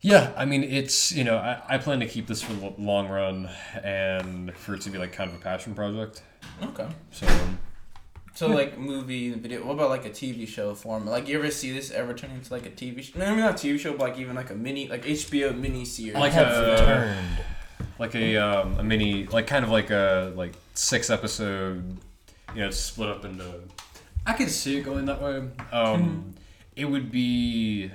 yeah, 0.00 0.32
I 0.36 0.44
mean, 0.44 0.62
it's 0.62 1.10
you 1.10 1.24
know, 1.24 1.36
I, 1.36 1.60
I 1.68 1.78
plan 1.78 1.98
to 2.00 2.06
keep 2.06 2.28
this 2.28 2.40
for 2.40 2.52
the 2.52 2.72
long 2.78 3.08
run 3.08 3.50
and 3.82 4.54
for 4.54 4.74
it 4.74 4.82
to 4.82 4.90
be 4.90 4.98
like 4.98 5.12
kind 5.12 5.28
of 5.30 5.36
a 5.36 5.40
passion 5.40 5.74
project. 5.74 6.22
Okay. 6.62 6.86
So 7.10 7.26
So 8.34 8.46
like 8.46 8.78
movie 8.78 9.32
video. 9.32 9.64
What 9.64 9.74
about 9.74 9.90
like 9.90 10.06
a 10.06 10.10
TV 10.10 10.46
show 10.46 10.74
form? 10.76 11.04
Like 11.06 11.26
you 11.26 11.36
ever 11.38 11.50
see 11.50 11.72
this 11.72 11.90
ever 11.90 12.14
turn 12.14 12.30
into 12.30 12.52
like 12.52 12.64
a 12.66 12.70
TV 12.70 13.02
show? 13.02 13.18
No, 13.18 13.24
I 13.26 13.30
mean 13.30 13.40
not 13.40 13.56
TV 13.56 13.78
show, 13.78 13.92
but 13.92 14.10
like 14.10 14.18
even 14.18 14.36
like 14.36 14.50
a 14.50 14.54
mini, 14.54 14.86
like 14.88 15.04
HBO 15.04 15.58
mini 15.58 15.84
series. 15.84 16.14
Like 16.14 16.34
a- 16.34 17.24
like 17.98 18.14
a 18.14 18.36
um, 18.36 18.78
a 18.78 18.84
mini, 18.84 19.26
like 19.26 19.48
kind 19.48 19.64
of 19.64 19.70
like 19.72 19.90
a 19.90 20.32
like 20.36 20.52
six 20.74 21.10
episode, 21.10 21.98
you 22.58 22.64
know, 22.64 22.70
split 22.72 23.08
up 23.08 23.24
into. 23.24 23.60
I 24.26 24.32
could 24.32 24.50
see 24.50 24.78
it 24.78 24.82
going 24.82 25.04
that 25.04 25.22
way. 25.22 25.48
Um, 25.70 26.34
It 26.74 26.86
would 26.86 27.12
be. 27.12 27.92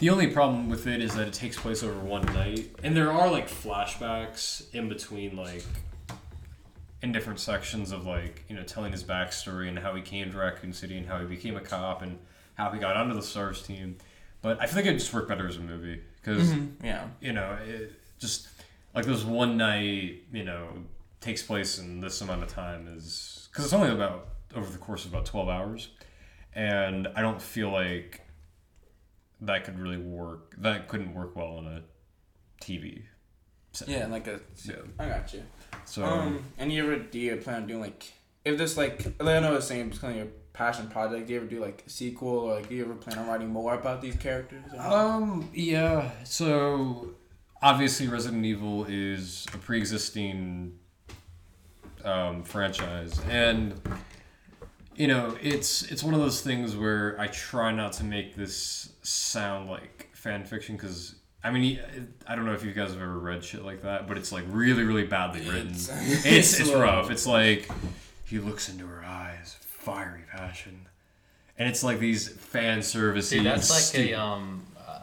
The 0.00 0.10
only 0.10 0.26
problem 0.26 0.68
with 0.68 0.86
it 0.88 1.00
is 1.00 1.14
that 1.14 1.28
it 1.28 1.32
takes 1.32 1.56
place 1.58 1.82
over 1.84 1.98
one 2.00 2.22
night, 2.26 2.68
and 2.82 2.96
there 2.96 3.10
are 3.12 3.30
like 3.30 3.48
flashbacks 3.48 4.62
in 4.74 4.88
between, 4.88 5.36
like 5.36 5.64
in 7.00 7.12
different 7.12 7.38
sections 7.38 7.92
of 7.92 8.04
like 8.04 8.44
you 8.48 8.56
know 8.56 8.64
telling 8.64 8.90
his 8.90 9.04
backstory 9.04 9.68
and 9.68 9.78
how 9.78 9.94
he 9.94 10.02
came 10.02 10.30
to 10.32 10.36
Raccoon 10.36 10.72
City 10.72 10.96
and 10.98 11.06
how 11.06 11.20
he 11.20 11.26
became 11.26 11.56
a 11.56 11.60
cop 11.60 12.02
and 12.02 12.18
how 12.54 12.70
he 12.72 12.80
got 12.80 12.96
onto 12.96 13.14
the 13.14 13.22
Stars 13.22 13.62
team. 13.62 13.96
But 14.42 14.60
I 14.60 14.66
feel 14.66 14.82
like 14.82 14.86
it 14.86 14.94
just 14.98 15.14
worked 15.14 15.28
better 15.28 15.46
as 15.46 15.56
a 15.56 15.60
movie 15.60 16.00
because 16.20 16.48
Mhm, 16.52 16.72
Yeah. 16.82 17.06
you 17.20 17.32
know, 17.32 17.56
it 17.64 17.92
just 18.18 18.48
like 18.92 19.04
this 19.06 19.22
one 19.24 19.56
night, 19.56 20.24
you 20.32 20.42
know, 20.44 20.68
takes 21.20 21.42
place 21.42 21.78
in 21.78 22.00
this 22.00 22.20
amount 22.20 22.42
of 22.42 22.48
time 22.48 22.88
is 22.88 23.48
because 23.50 23.64
it's 23.64 23.74
only 23.74 23.90
about 23.90 24.28
over 24.54 24.70
the 24.70 24.78
course 24.78 25.04
of 25.04 25.12
about 25.12 25.26
twelve 25.26 25.48
hours, 25.48 25.88
and 26.54 27.08
I 27.16 27.22
don't 27.22 27.40
feel 27.42 27.70
like 27.70 28.20
that 29.40 29.64
could 29.64 29.78
really 29.78 29.98
work. 29.98 30.54
That 30.58 30.88
couldn't 30.88 31.14
work 31.14 31.36
well 31.36 31.58
on 31.58 31.66
a 31.66 31.82
TV. 32.62 33.02
set. 33.72 33.88
Yeah, 33.88 34.06
like 34.06 34.26
a. 34.26 34.40
Yeah. 34.64 34.74
I 34.98 35.08
got 35.08 35.32
you. 35.32 35.42
So 35.84 36.04
Um, 36.04 36.44
and 36.58 36.72
you 36.72 36.82
ever 36.84 36.98
do 37.02 37.18
you 37.18 37.36
plan 37.36 37.62
on 37.62 37.66
doing 37.68 37.80
like 37.80 38.12
if 38.44 38.58
this 38.58 38.76
like 38.76 39.06
I 39.20 39.40
know 39.40 39.54
it's 39.56 39.66
saying 39.66 39.88
it's 39.88 39.98
kind 39.98 40.12
of 40.14 40.18
your 40.18 40.28
passion 40.52 40.88
project. 40.88 41.26
Do 41.28 41.34
you 41.34 41.40
ever 41.40 41.48
do 41.48 41.60
like 41.60 41.84
a 41.86 41.90
sequel 41.90 42.28
or 42.28 42.54
like 42.56 42.68
do 42.68 42.74
you 42.74 42.84
ever 42.84 42.94
plan 42.94 43.18
on 43.18 43.28
writing 43.28 43.48
more 43.48 43.74
about 43.74 44.00
these 44.02 44.16
characters? 44.16 44.64
Um. 44.78 45.48
Yeah. 45.54 46.10
So 46.24 47.10
obviously, 47.62 48.08
Resident 48.08 48.44
Evil 48.44 48.86
is 48.88 49.46
a 49.54 49.58
pre-existing 49.58 50.78
um, 52.08 52.42
franchise, 52.42 53.20
and 53.28 53.74
you 54.96 55.06
know, 55.06 55.36
it's 55.40 55.82
it's 55.82 56.02
one 56.02 56.14
of 56.14 56.20
those 56.20 56.40
things 56.40 56.76
where 56.76 57.16
I 57.20 57.28
try 57.28 57.70
not 57.72 57.92
to 57.94 58.04
make 58.04 58.34
this 58.34 58.92
sound 59.02 59.68
like 59.68 60.08
fan 60.14 60.44
fiction 60.44 60.76
because. 60.76 61.14
I 61.44 61.52
mean, 61.52 61.78
I 62.26 62.34
don't 62.34 62.46
know 62.46 62.52
if 62.52 62.64
you 62.64 62.72
guys 62.72 62.90
have 62.90 63.00
ever 63.00 63.16
read 63.16 63.44
shit 63.44 63.64
like 63.64 63.82
that, 63.82 64.08
but 64.08 64.18
it's 64.18 64.32
like 64.32 64.42
really, 64.48 64.82
really 64.82 65.04
badly 65.06 65.40
written. 65.48 65.68
It's- 65.72 66.26
It's 66.26 66.58
it's 66.60 66.72
rough. 66.72 67.12
It's 67.12 67.26
like 67.28 67.70
he 68.26 68.40
looks 68.40 68.68
into 68.68 68.84
her 68.86 69.04
eyes, 69.04 69.56
fiery 69.60 70.24
passion, 70.32 70.88
and 71.56 71.68
it's 71.68 71.84
like 71.84 72.00
these 72.00 72.28
fan 72.28 72.82
service. 72.82 73.30
That's 73.30 73.94
like 73.94 74.04
a 74.04 74.14
um, 74.14 74.66
uh, 74.84 74.98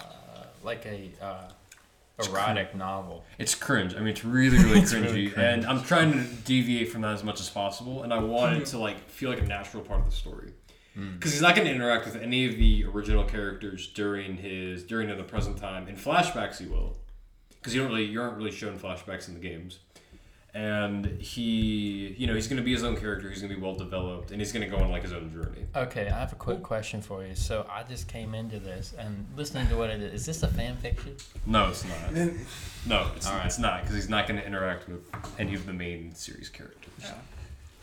like 0.61 0.85
a 0.85 1.09
uh, 1.21 1.49
erotic 2.19 2.75
novel. 2.75 3.25
It's 3.37 3.55
cringe. 3.55 3.95
I 3.95 3.99
mean, 3.99 4.09
it's 4.09 4.23
really, 4.23 4.57
really 4.57 4.79
It's 4.81 4.93
cringy, 4.93 5.35
really 5.35 5.35
and 5.35 5.65
I'm 5.65 5.83
trying 5.83 6.13
to 6.13 6.23
deviate 6.43 6.91
from 6.91 7.01
that 7.01 7.13
as 7.13 7.23
much 7.23 7.39
as 7.39 7.49
possible. 7.49 8.03
And 8.03 8.13
I 8.13 8.19
want 8.19 8.57
it 8.57 8.65
to 8.67 8.77
like 8.77 9.09
feel 9.09 9.29
like 9.29 9.41
a 9.41 9.45
natural 9.45 9.83
part 9.83 9.99
of 9.99 10.05
the 10.05 10.15
story, 10.15 10.53
hmm. 10.93 11.13
because 11.13 11.33
he's 11.33 11.41
not 11.41 11.55
going 11.55 11.67
to 11.67 11.73
interact 11.73 12.05
with 12.05 12.15
any 12.15 12.47
of 12.47 12.57
the 12.57 12.85
original 12.85 13.23
characters 13.23 13.87
during 13.87 14.37
his 14.37 14.83
during 14.83 15.15
the 15.15 15.23
present 15.23 15.57
time. 15.57 15.87
In 15.87 15.95
flashbacks, 15.95 16.59
he 16.59 16.67
will, 16.67 16.97
because 17.49 17.75
you 17.75 17.81
don't 17.81 17.91
really 17.91 18.05
you 18.05 18.21
aren't 18.21 18.37
really 18.37 18.51
shown 18.51 18.77
flashbacks 18.77 19.27
in 19.27 19.33
the 19.33 19.39
games. 19.39 19.79
And 20.55 21.05
he, 21.19 22.15
you 22.17 22.27
know, 22.27 22.33
he's 22.33 22.47
going 22.47 22.55
to 22.57 22.63
be 22.63 22.71
his 22.71 22.81
own 22.81 22.95
character. 22.95 23.29
He's 23.29 23.41
going 23.41 23.49
to 23.49 23.57
be 23.57 23.61
well 23.61 23.75
developed, 23.75 24.31
and 24.31 24.39
he's 24.39 24.53
going 24.53 24.63
to 24.63 24.73
go 24.73 24.81
on 24.81 24.89
like 24.89 25.01
his 25.03 25.11
own 25.11 25.29
journey. 25.33 25.65
Okay, 25.75 26.07
I 26.07 26.17
have 26.17 26.31
a 26.31 26.37
quick 26.37 26.63
question 26.63 27.01
for 27.01 27.25
you. 27.25 27.35
So 27.35 27.67
I 27.69 27.83
just 27.83 28.07
came 28.07 28.33
into 28.33 28.59
this 28.59 28.95
and 28.97 29.27
listening 29.35 29.67
to 29.67 29.75
what 29.75 29.89
it 29.89 29.99
is. 30.01 30.21
Is 30.21 30.25
this 30.25 30.43
a 30.43 30.47
fan 30.47 30.77
fiction? 30.77 31.17
No, 31.45 31.67
it's 31.67 31.83
not. 31.83 32.13
No, 32.87 33.11
it's, 33.17 33.27
right. 33.29 33.45
it's 33.45 33.59
not 33.59 33.81
because 33.81 33.95
he's 33.95 34.07
not 34.07 34.27
going 34.29 34.39
to 34.39 34.47
interact 34.47 34.87
with 34.87 35.01
any 35.37 35.55
of 35.55 35.65
the 35.65 35.73
main 35.73 36.15
series 36.15 36.47
characters. 36.47 36.93
yeah. 37.01 37.15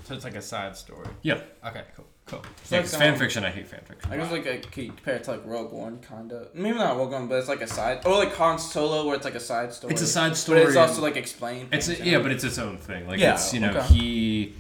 So 0.05 0.15
it's 0.15 0.25
like 0.25 0.37
a 0.37 0.43
side 0.43 0.75
story. 0.75 1.09
Yeah. 1.21 1.41
Okay, 1.67 1.83
cool, 1.95 2.07
cool. 2.27 2.41
Yeah, 2.71 2.79
like, 2.79 2.85
'cause 2.87 2.95
um, 2.95 3.01
fan 3.01 3.19
fiction, 3.19 3.45
I 3.45 3.51
hate 3.51 3.69
fan 3.69 3.81
fiction. 3.87 4.13
I 4.13 4.17
guess 4.17 4.31
like 4.33 4.47
a, 4.47 4.59
can 4.59 4.85
you 4.85 4.89
compare 4.93 5.15
it 5.17 5.25
to 5.25 5.33
like 5.33 5.45
Rogue 5.45 5.73
One, 5.73 5.99
kind 6.01 6.33
of. 6.33 6.55
Maybe 6.55 6.77
not 6.79 6.97
Rogue 6.97 7.13
One, 7.13 7.29
but 7.29 7.39
it's 7.39 7.49
like 7.49 7.61
a 7.63 7.67
side, 7.67 8.05
or 8.07 8.15
like 8.17 8.35
Han 8.37 8.59
Solo, 8.59 9.07
where 9.07 9.15
it's 9.17 9.25
like 9.25 9.35
a 9.35 9.41
side 9.41 9.73
story. 9.73 9.93
It's 9.93 10.03
a 10.03 10.07
side 10.07 10.37
story. 10.37 10.61
but 10.65 10.71
story. 10.71 10.83
it's 10.85 10.91
also 10.91 11.03
like 11.03 11.17
explained. 11.17 11.69
It's 11.73 11.89
a, 11.89 11.95
things, 11.95 12.07
yeah, 12.07 12.19
know? 12.19 12.23
but 12.23 12.33
it's 12.33 12.45
its 12.45 12.59
own 12.59 12.79
thing. 12.79 13.07
Like 13.07 13.21
Yeah, 13.21 13.35
it's 13.35 13.53
you 13.53 13.61
know 13.61 13.71
okay. 13.71 13.87
he 13.95 14.55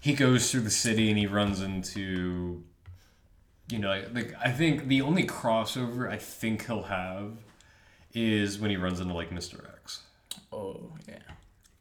he 0.00 0.14
goes 0.14 0.50
through 0.50 0.60
the 0.62 0.70
city 0.70 1.08
and 1.10 1.18
he 1.18 1.26
runs 1.26 1.60
into 1.62 2.62
you 3.68 3.78
know 3.78 3.88
like, 3.88 4.14
like 4.14 4.34
I 4.44 4.50
think 4.52 4.86
the 4.88 5.02
only 5.02 5.24
crossover 5.26 6.08
I 6.10 6.16
think 6.18 6.66
he'll 6.66 6.84
have 6.84 7.32
is 8.14 8.58
when 8.58 8.70
he 8.70 8.76
runs 8.76 9.00
into 9.00 9.14
like 9.14 9.30
Mr. 9.30 9.60
X. 9.82 10.02
oh 10.52 10.90
yeah. 11.08 11.14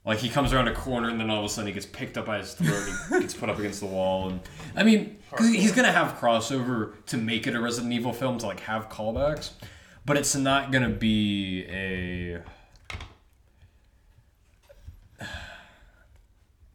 Like 0.05 0.19
he 0.19 0.29
comes 0.29 0.53
around 0.53 0.67
a 0.67 0.73
corner 0.73 1.09
and 1.09 1.19
then 1.19 1.31
all 1.31 1.39
of 1.39 1.45
a 1.45 1.49
sudden 1.49 1.67
he 1.67 1.73
gets 1.73 1.87
picked 1.87 2.15
up 2.17 2.27
by 2.27 2.37
his 2.37 2.53
throat 2.53 2.87
and 2.87 3.15
he 3.15 3.19
gets 3.21 3.33
put 3.33 3.49
up 3.49 3.57
against 3.57 3.79
the 3.79 3.87
wall 3.87 4.29
and 4.29 4.39
I 4.75 4.83
mean, 4.83 5.17
he's 5.39 5.71
gonna 5.71 5.91
have 5.91 6.19
crossover 6.19 6.93
to 7.07 7.17
make 7.17 7.47
it 7.47 7.55
a 7.55 7.59
Resident 7.59 7.91
Evil 7.91 8.13
film 8.13 8.37
to 8.39 8.45
like 8.45 8.59
have 8.61 8.89
callbacks, 8.89 9.51
but 10.05 10.15
it's 10.17 10.35
not 10.35 10.71
gonna 10.71 10.89
be 10.89 11.65
a. 11.67 12.41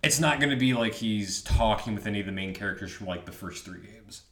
It's 0.02 0.18
not 0.18 0.40
gonna 0.40 0.56
be 0.56 0.72
like 0.72 0.94
he's 0.94 1.42
talking 1.42 1.94
with 1.94 2.06
any 2.06 2.20
of 2.20 2.26
the 2.26 2.32
main 2.32 2.54
characters 2.54 2.90
from 2.90 3.06
like 3.06 3.26
the 3.26 3.32
first 3.32 3.66
three 3.66 3.80
games, 3.80 4.22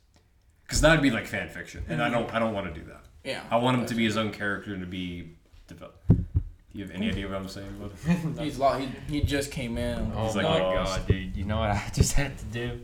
because 0.64 0.80
that 0.80 0.92
would 0.92 1.02
be 1.02 1.10
like 1.10 1.26
fan 1.26 1.50
fiction, 1.50 1.84
and 1.90 2.02
I 2.02 2.06
mm-hmm. 2.06 2.20
don't 2.20 2.34
I 2.34 2.38
don't 2.38 2.54
want 2.54 2.72
to 2.72 2.80
do 2.80 2.86
that. 2.86 3.04
Yeah. 3.22 3.42
I 3.50 3.58
want 3.58 3.78
him 3.78 3.84
to 3.84 3.94
be 3.94 4.02
his 4.02 4.16
own 4.16 4.32
character 4.32 4.72
and 4.72 4.80
to 4.80 4.86
be 4.86 5.36
developed. 5.66 6.10
Do 6.72 6.78
you 6.78 6.84
have 6.86 6.94
any 6.94 7.08
idea 7.08 7.26
what 7.28 7.36
I'm 7.36 7.48
saying? 7.48 7.74
Bud? 7.80 8.38
He's 8.44 8.58
lo- 8.58 8.76
he, 8.78 8.88
he 9.08 9.20
just 9.22 9.50
came 9.50 9.78
in. 9.78 10.12
Oh 10.14 10.26
He's 10.26 10.36
like 10.36 10.44
my 10.44 10.60
lost. 10.60 10.98
god, 10.98 11.06
dude! 11.08 11.36
You 11.36 11.44
know 11.44 11.58
what 11.58 11.70
I 11.70 11.82
just 11.94 12.12
had 12.12 12.36
to 12.38 12.44
do? 12.46 12.80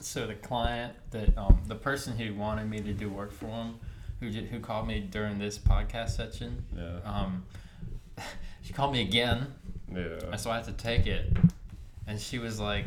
So 0.00 0.26
the 0.26 0.34
client 0.34 0.94
that 1.10 1.36
um 1.36 1.60
the 1.66 1.74
person 1.74 2.16
who 2.16 2.34
wanted 2.34 2.68
me 2.70 2.80
to 2.80 2.92
do 2.92 3.08
work 3.08 3.32
for 3.32 3.46
him, 3.46 3.74
who 4.20 4.30
did, 4.30 4.46
who 4.46 4.60
called 4.60 4.86
me 4.86 5.00
during 5.00 5.38
this 5.38 5.58
podcast 5.58 6.10
session, 6.10 6.64
Yeah. 6.76 6.98
um, 7.04 7.44
she 8.62 8.72
called 8.72 8.92
me 8.92 9.02
again, 9.02 9.48
Yeah. 9.92 10.36
so 10.36 10.50
I 10.50 10.56
had 10.56 10.64
to 10.66 10.72
take 10.72 11.06
it, 11.08 11.32
and 12.06 12.20
she 12.20 12.38
was 12.38 12.60
like, 12.60 12.84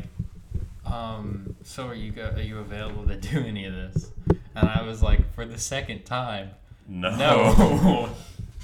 um, 0.86 1.54
so 1.62 1.86
are 1.88 1.94
you 1.94 2.10
go- 2.10 2.32
are 2.34 2.40
you 2.40 2.58
available 2.58 3.06
to 3.06 3.16
do 3.16 3.40
any 3.40 3.66
of 3.66 3.74
this? 3.74 4.10
And 4.54 4.68
I 4.68 4.82
was 4.82 5.02
like, 5.02 5.32
for 5.34 5.44
the 5.44 5.58
second 5.58 6.04
time, 6.04 6.50
No. 6.88 7.14
no. 7.16 8.10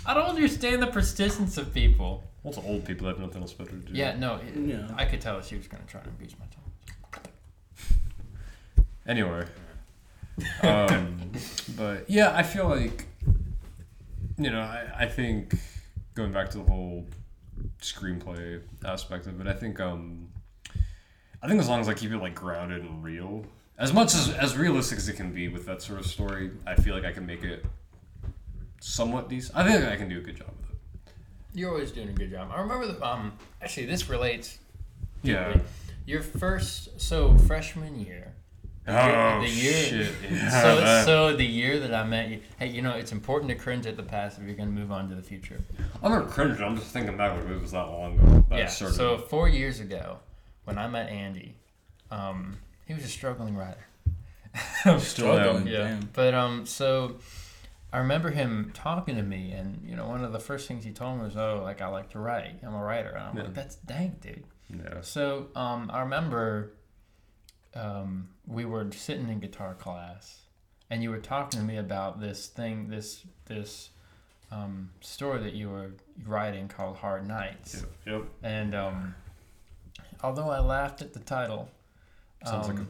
I 0.07 0.15
don't 0.15 0.29
understand 0.29 0.83
the 0.83 0.87
persistence 0.87 1.59
of 1.59 1.75
people. 1.75 2.23
Well, 2.43 2.55
it's 2.55 2.63
old 2.65 2.85
people 2.85 3.09
have 3.09 3.19
nothing 3.19 3.43
else 3.43 3.53
better 3.53 3.71
to 3.73 3.77
do. 3.77 3.93
Yeah, 3.93 4.17
no, 4.17 4.37
it- 4.37 4.55
Yeah. 4.57 4.89
I 4.97 5.05
could 5.05 5.21
tell 5.21 5.41
she 5.43 5.57
was 5.57 5.67
gonna 5.67 5.83
try 5.89 6.01
and 6.01 6.09
abuse 6.11 6.35
my 6.39 6.47
tongue. 6.47 7.25
Anyway. 9.07 9.47
Um, 10.63 11.33
but 11.79 12.11
yeah, 12.11 12.37
I 12.37 12.43
feel 12.43 12.69
like, 12.69 13.07
you 14.37 14.51
know, 14.51 14.61
I, 14.61 14.87
I 14.95 15.07
think 15.07 15.55
going 16.15 16.31
back 16.31 16.51
to 16.51 16.59
the 16.59 16.65
whole 16.65 17.07
screenplay 17.81 18.61
aspect 18.85 19.27
of 19.29 19.41
it, 19.41 19.47
I 19.47 19.55
think, 19.55 19.81
um, 19.81 20.29
I 21.43 21.49
think 21.49 21.59
as 21.59 21.71
long 21.71 21.81
as 21.81 21.89
I 21.89 21.95
keep 21.95 22.11
it 22.11 22.19
like 22.19 22.35
grounded 22.35 22.83
and 22.83 23.03
real, 23.03 23.47
as 23.79 23.95
much 23.95 24.15
as 24.15 24.29
as 24.35 24.59
realistic 24.59 24.99
as 24.99 25.09
it 25.09 25.15
can 25.17 25.33
be 25.33 25.49
with 25.49 25.65
that 25.65 25.81
sort 25.81 26.01
of 26.01 26.07
story, 26.07 26.51
I 26.67 26.75
feel 26.75 26.95
like 26.95 27.07
I 27.07 27.13
can 27.13 27.25
make 27.25 27.43
it 27.43 27.65
somewhat 28.87 29.29
decent. 29.29 29.57
I 29.57 29.65
think 29.71 29.85
I 29.85 29.97
can 29.97 30.09
do 30.09 30.19
a 30.19 30.21
good 30.23 30.37
job 30.37 30.49
with 30.61 30.71
it. 30.71 31.13
You're 31.59 31.71
always 31.71 31.91
doing 31.91 32.09
a 32.09 32.13
good 32.13 32.31
job. 32.31 32.51
I 32.55 32.61
remember 32.61 32.87
the 32.87 33.05
um. 33.05 33.33
Actually, 33.61 33.87
this 33.87 34.09
relates. 34.09 34.59
Yeah. 35.23 35.57
Your 36.05 36.23
first 36.23 37.01
so 37.01 37.37
freshman 37.37 37.99
year. 37.99 38.33
Oh 38.89 39.41
the 39.41 39.49
year 39.49 39.73
shit! 39.85 40.13
Yeah, 40.31 40.63
so 40.63 40.77
that- 40.81 41.05
so 41.05 41.35
the 41.37 41.45
year 41.45 41.81
that 41.81 41.93
I 41.93 42.05
met 42.05 42.29
you. 42.29 42.41
Hey, 42.57 42.69
you 42.69 42.83
know 42.83 42.93
it's 42.93 43.11
important 43.11 43.51
to 43.51 43.57
cringe 43.57 43.85
at 43.87 43.97
the 43.97 44.05
past 44.05 44.39
if 44.39 44.45
you're 44.45 44.55
gonna 44.55 44.71
move 44.71 44.93
on 44.93 45.09
to 45.09 45.17
the 45.17 45.23
future. 45.23 45.61
I'm 46.05 46.13
not 46.13 46.29
cringing. 46.31 46.63
I'm 46.63 46.77
just 46.77 46.91
thinking 46.93 47.17
back 47.17 47.37
like 47.37 47.51
it 47.51 47.61
was 47.61 47.73
that 47.73 47.87
long 47.89 48.17
ago. 48.17 48.45
That 48.51 48.59
yeah. 48.59 48.67
started- 48.69 48.95
So 48.95 49.19
four 49.19 49.49
years 49.49 49.81
ago, 49.81 50.19
when 50.65 50.79
I 50.79 50.87
met 50.87 51.09
Andy, 51.09 51.57
um, 52.13 52.59
he 52.87 52.95
was 52.95 53.03
a 53.05 53.09
struggling 53.09 53.57
writer. 53.57 53.85
Still 54.55 54.93
am. 54.93 55.01
Struggling, 55.01 55.67
Yeah. 55.67 55.79
damn. 55.79 56.09
But 56.13 56.35
um, 56.35 56.65
so 56.67 57.17
I 57.93 57.99
remember 57.99 58.31
him 58.31 58.73
talking 58.75 59.17
to 59.17 59.23
me, 59.23 59.53
and 59.53 59.81
you 59.89 59.97
know, 59.97 60.09
one 60.09 60.25
of 60.25 60.33
the 60.33 60.41
first 60.41 60.67
things 60.69 60.85
he 60.85 60.91
told 60.93 61.19
me 61.19 61.25
was, 61.25 61.37
"Oh, 61.37 61.61
like 61.63 61.81
I 61.81 61.87
like 61.89 62.11
to 62.11 62.19
write. 62.19 62.57
I'm 62.63 62.75
a 62.75 62.83
writer." 62.83 63.11
And 63.11 63.19
I'm 63.25 63.37
Yeah. 63.37 63.43
like, 63.45 63.55
"That's 63.55 63.77
dang, 63.77 64.17
dude." 64.21 64.45
yeah. 64.69 65.01
So 65.03 65.49
um, 65.55 65.91
I 65.93 66.01
remember 66.01 66.73
um, 67.75 68.29
we 68.47 68.65
were 68.65 68.91
sitting 68.93 69.29
in 69.29 69.39
guitar 69.41 69.75
class, 69.75 70.41
and 70.91 71.03
you 71.03 71.11
were 71.11 71.19
talking 71.21 71.61
to 71.61 71.65
me 71.67 71.77
about 71.77 72.21
this 72.21 72.49
thing, 72.49 72.89
this 72.89 73.25
this 73.47 73.91
um, 74.51 74.91
story 75.01 75.43
that 75.43 75.55
you 75.55 75.69
were 75.71 75.93
writing 76.25 76.69
called 76.69 76.97
Hard 76.97 77.27
Nights. 77.27 77.85
Yep. 78.05 78.15
Yep. 78.21 78.23
And 78.43 78.75
um, 78.75 79.15
although 80.23 80.51
I 80.51 80.59
laughed 80.61 81.03
at 81.03 81.13
the 81.13 81.21
title, 81.21 81.69
Sounds 82.45 82.69
like 82.69 82.79
um, 82.79 82.89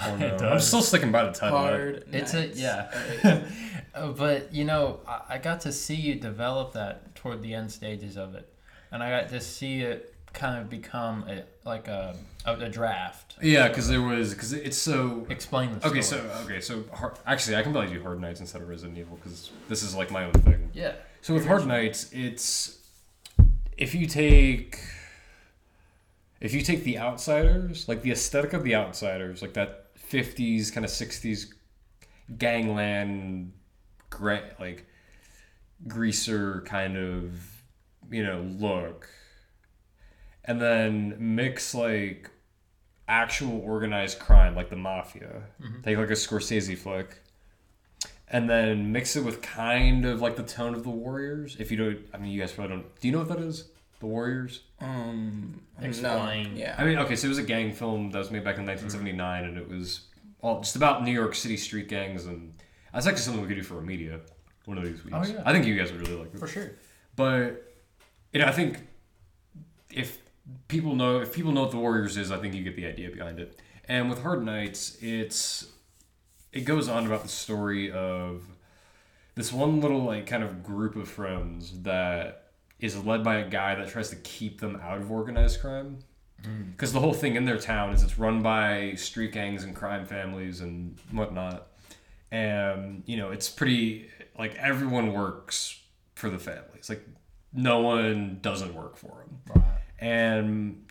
Oh, 0.00 0.16
no. 0.20 0.36
I'm 0.48 0.60
still 0.60 0.82
sticking 0.82 1.12
by 1.12 1.24
the 1.24 1.32
title. 1.32 1.58
Hard. 1.58 2.04
It's 2.12 2.34
a 2.34 2.46
yeah, 2.48 3.42
Uh, 3.94 4.08
but 4.08 4.52
you 4.52 4.64
know, 4.64 5.00
I, 5.06 5.22
I 5.30 5.38
got 5.38 5.60
to 5.62 5.72
see 5.72 5.94
you 5.94 6.14
develop 6.14 6.72
that 6.74 7.14
toward 7.14 7.42
the 7.42 7.54
end 7.54 7.72
stages 7.72 8.16
of 8.16 8.34
it, 8.34 8.48
and 8.92 9.02
I 9.02 9.10
got 9.10 9.28
to 9.30 9.40
see 9.40 9.80
it 9.80 10.14
kind 10.32 10.60
of 10.60 10.68
become 10.68 11.24
a 11.28 11.42
like 11.66 11.88
a 11.88 12.14
a, 12.44 12.52
a 12.54 12.68
draft. 12.68 13.36
Yeah, 13.42 13.68
because 13.68 13.88
there 13.88 14.02
was 14.02 14.34
because 14.34 14.52
it's 14.52 14.76
so. 14.76 15.26
Explain 15.30 15.72
the 15.72 15.80
story. 15.80 15.92
Okay, 15.92 16.02
so 16.02 16.16
okay, 16.44 16.60
so 16.60 16.84
hard, 16.92 17.18
actually, 17.26 17.56
I 17.56 17.62
can 17.62 17.72
probably 17.72 17.92
do 17.92 18.02
Hard 18.02 18.20
Nights 18.20 18.40
instead 18.40 18.62
of 18.62 18.68
Resident 18.68 18.98
Evil 18.98 19.16
because 19.16 19.50
this 19.68 19.82
is 19.82 19.94
like 19.94 20.10
my 20.10 20.24
own 20.26 20.32
thing. 20.32 20.70
yeah, 20.74 20.92
So 21.22 21.34
with 21.34 21.46
Hard 21.46 21.66
Nights, 21.66 22.10
it's 22.12 22.78
if 23.76 23.94
you 23.94 24.06
take 24.06 24.78
if 26.40 26.54
you 26.54 26.62
take 26.62 26.84
the 26.84 26.98
Outsiders, 26.98 27.88
like 27.88 28.02
the 28.02 28.12
aesthetic 28.12 28.52
of 28.52 28.64
the 28.64 28.74
Outsiders, 28.74 29.42
like 29.42 29.54
that 29.54 29.94
'50s 29.96 30.72
kind 30.72 30.84
of 30.84 30.90
'60s 30.90 31.46
gangland, 32.36 33.52
gra- 34.10 34.54
like 34.60 34.86
greaser 35.86 36.62
kind 36.66 36.96
of 36.96 37.32
you 38.10 38.24
know 38.24 38.40
look, 38.40 39.08
and 40.44 40.60
then 40.60 41.16
mix 41.18 41.74
like 41.74 42.30
actual 43.08 43.60
organized 43.60 44.18
crime, 44.18 44.54
like 44.54 44.70
the 44.70 44.76
mafia. 44.76 45.42
Mm-hmm. 45.62 45.82
Take 45.82 45.98
like 45.98 46.10
a 46.10 46.12
Scorsese 46.12 46.76
flick 46.76 47.22
and 48.30 48.48
then 48.48 48.92
mix 48.92 49.16
it 49.16 49.24
with 49.24 49.40
kind 49.42 50.04
of 50.04 50.20
like 50.20 50.36
the 50.36 50.42
tone 50.42 50.74
of 50.74 50.84
the 50.84 50.90
Warriors. 50.90 51.56
If 51.58 51.70
you 51.70 51.76
don't, 51.76 51.98
I 52.12 52.18
mean, 52.18 52.30
you 52.30 52.40
guys 52.40 52.52
probably 52.52 52.76
don't. 52.76 53.00
Do 53.00 53.08
you 53.08 53.12
know 53.12 53.20
what 53.20 53.28
that 53.28 53.40
is? 53.40 53.68
The 54.00 54.06
Warriors. 54.06 54.62
Um. 54.80 55.60
Explain. 55.80 56.54
No. 56.54 56.60
Yeah. 56.60 56.74
I 56.78 56.84
mean, 56.84 56.98
okay, 56.98 57.16
so 57.16 57.26
it 57.26 57.30
was 57.30 57.38
a 57.38 57.42
gang 57.42 57.72
film 57.72 58.10
that 58.10 58.18
was 58.18 58.30
made 58.30 58.44
back 58.44 58.58
in 58.58 58.66
1979, 58.66 59.44
and 59.44 59.56
it 59.58 59.68
was 59.68 60.02
all 60.40 60.60
just 60.60 60.76
about 60.76 61.04
New 61.04 61.12
York 61.12 61.34
City 61.34 61.56
street 61.56 61.88
gangs, 61.88 62.26
and 62.26 62.54
that's 62.92 63.06
actually 63.06 63.22
something 63.22 63.42
we 63.42 63.48
could 63.48 63.56
do 63.56 63.62
for 63.62 63.78
a 63.78 63.82
media 63.82 64.20
one 64.66 64.78
of 64.78 64.84
these 64.84 65.04
weeks. 65.04 65.16
Oh, 65.16 65.24
yeah. 65.24 65.42
I 65.44 65.52
think 65.52 65.66
you 65.66 65.76
guys 65.76 65.90
would 65.90 66.06
really 66.06 66.20
like 66.20 66.34
it. 66.34 66.38
for 66.38 66.46
sure. 66.46 66.72
But 67.16 67.74
you 68.32 68.40
know, 68.40 68.46
I 68.46 68.52
think 68.52 68.86
if 69.90 70.18
people 70.68 70.94
know 70.94 71.20
if 71.20 71.32
people 71.32 71.52
know 71.52 71.62
what 71.62 71.70
the 71.70 71.78
Warriors 71.78 72.16
is, 72.16 72.30
I 72.30 72.38
think 72.38 72.54
you 72.54 72.62
get 72.62 72.76
the 72.76 72.86
idea 72.86 73.10
behind 73.10 73.40
it. 73.40 73.58
And 73.86 74.10
with 74.10 74.22
Hard 74.22 74.44
Nights, 74.44 74.98
it's 75.00 75.68
it 76.52 76.60
goes 76.60 76.88
on 76.88 77.06
about 77.06 77.22
the 77.22 77.28
story 77.28 77.90
of 77.90 78.44
this 79.34 79.52
one 79.52 79.80
little 79.80 80.02
like 80.04 80.26
kind 80.26 80.42
of 80.42 80.62
group 80.62 80.96
of 80.96 81.08
friends 81.08 81.82
that 81.82 82.47
is 82.80 82.96
led 83.04 83.24
by 83.24 83.36
a 83.36 83.48
guy 83.48 83.74
that 83.74 83.88
tries 83.88 84.10
to 84.10 84.16
keep 84.16 84.60
them 84.60 84.80
out 84.82 84.98
of 84.98 85.10
organized 85.10 85.60
crime. 85.60 85.98
Mm. 86.42 86.72
Because 86.72 86.92
the 86.92 87.00
whole 87.00 87.14
thing 87.14 87.34
in 87.34 87.44
their 87.44 87.58
town 87.58 87.90
is 87.90 88.02
it's 88.02 88.18
run 88.18 88.42
by 88.42 88.94
street 88.94 89.32
gangs 89.32 89.64
and 89.64 89.74
crime 89.74 90.06
families 90.06 90.60
and 90.60 90.96
whatnot. 91.10 91.68
And, 92.30 93.02
you 93.06 93.16
know, 93.16 93.30
it's 93.30 93.48
pretty, 93.48 94.08
like, 94.38 94.54
everyone 94.56 95.12
works 95.12 95.80
for 96.14 96.30
the 96.30 96.38
families. 96.38 96.88
Like, 96.88 97.04
no 97.52 97.80
one 97.80 98.38
doesn't 98.42 98.74
work 98.74 98.96
for 98.96 99.24
them. 99.24 99.40
Right. 99.56 99.80
And 99.98 100.86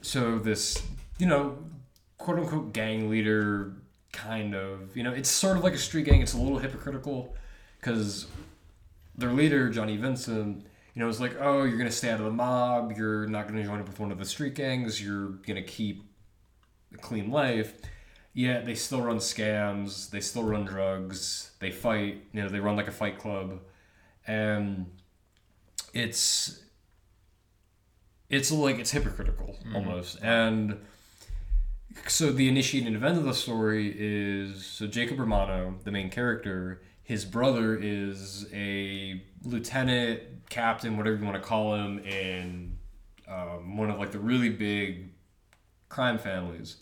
so 0.00 0.38
this, 0.38 0.82
you 1.18 1.26
know, 1.26 1.58
quote 2.16 2.38
unquote 2.38 2.72
gang 2.72 3.10
leader 3.10 3.74
kind 4.12 4.54
of, 4.54 4.96
you 4.96 5.02
know, 5.02 5.12
it's 5.12 5.28
sort 5.28 5.56
of 5.56 5.64
like 5.64 5.74
a 5.74 5.78
street 5.78 6.06
gang. 6.06 6.22
It's 6.22 6.34
a 6.34 6.38
little 6.38 6.58
hypocritical 6.58 7.34
because 7.80 8.26
their 9.16 9.32
leader, 9.32 9.68
Johnny 9.68 9.96
Vincent, 9.96 10.66
you 10.94 11.00
know, 11.00 11.08
is 11.08 11.20
like, 11.20 11.36
oh, 11.40 11.64
you're 11.64 11.78
going 11.78 11.90
to 11.90 11.96
stay 11.96 12.10
out 12.10 12.18
of 12.18 12.26
the 12.26 12.32
mob. 12.32 12.92
You're 12.96 13.26
not 13.26 13.46
going 13.46 13.60
to 13.60 13.64
join 13.64 13.80
up 13.80 13.86
with 13.86 14.00
one 14.00 14.10
of 14.10 14.18
the 14.18 14.24
street 14.24 14.54
gangs. 14.54 15.02
You're 15.02 15.28
going 15.28 15.56
to 15.56 15.62
keep 15.62 16.02
a 16.94 16.98
clean 16.98 17.30
life. 17.30 17.80
Yet 18.32 18.64
they 18.66 18.74
still 18.74 19.02
run 19.02 19.18
scams. 19.18 20.10
They 20.10 20.20
still 20.20 20.44
run 20.44 20.64
drugs. 20.64 21.52
They 21.60 21.70
fight. 21.70 22.24
You 22.32 22.42
know, 22.42 22.48
they 22.48 22.60
run 22.60 22.76
like 22.76 22.88
a 22.88 22.92
fight 22.92 23.18
club. 23.18 23.60
And 24.26 24.86
it's 25.92 26.62
it's 28.28 28.52
like 28.52 28.78
it's 28.78 28.92
hypocritical 28.92 29.56
mm. 29.66 29.74
almost 29.74 30.16
and 30.22 30.78
so 32.06 32.32
the 32.32 32.48
initiating 32.48 32.94
event 32.94 33.18
of 33.18 33.24
the 33.24 33.34
story 33.34 33.94
is 33.96 34.64
so 34.64 34.86
Jacob 34.86 35.18
Romano, 35.18 35.76
the 35.84 35.90
main 35.90 36.08
character, 36.10 36.82
his 37.10 37.24
brother 37.24 37.76
is 37.76 38.46
a 38.52 39.20
lieutenant, 39.42 40.20
captain, 40.48 40.96
whatever 40.96 41.16
you 41.16 41.24
want 41.24 41.34
to 41.34 41.42
call 41.42 41.74
him, 41.74 41.98
in 42.04 42.78
um, 43.26 43.76
one 43.76 43.90
of 43.90 43.98
like 43.98 44.12
the 44.12 44.20
really 44.20 44.48
big 44.48 45.10
crime 45.88 46.18
families, 46.18 46.76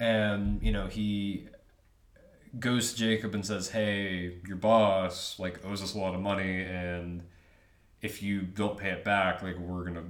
and 0.00 0.60
you 0.60 0.72
know 0.72 0.88
he 0.88 1.46
goes 2.58 2.90
to 2.90 2.98
Jacob 2.98 3.32
and 3.32 3.46
says, 3.46 3.70
"Hey, 3.70 4.38
your 4.44 4.56
boss 4.56 5.38
like 5.38 5.64
owes 5.64 5.84
us 5.84 5.94
a 5.94 5.98
lot 5.98 6.16
of 6.16 6.20
money, 6.20 6.64
and 6.64 7.22
if 8.02 8.24
you 8.24 8.40
don't 8.40 8.76
pay 8.76 8.90
it 8.90 9.04
back, 9.04 9.40
like 9.40 9.56
we're 9.56 9.84
gonna 9.84 10.02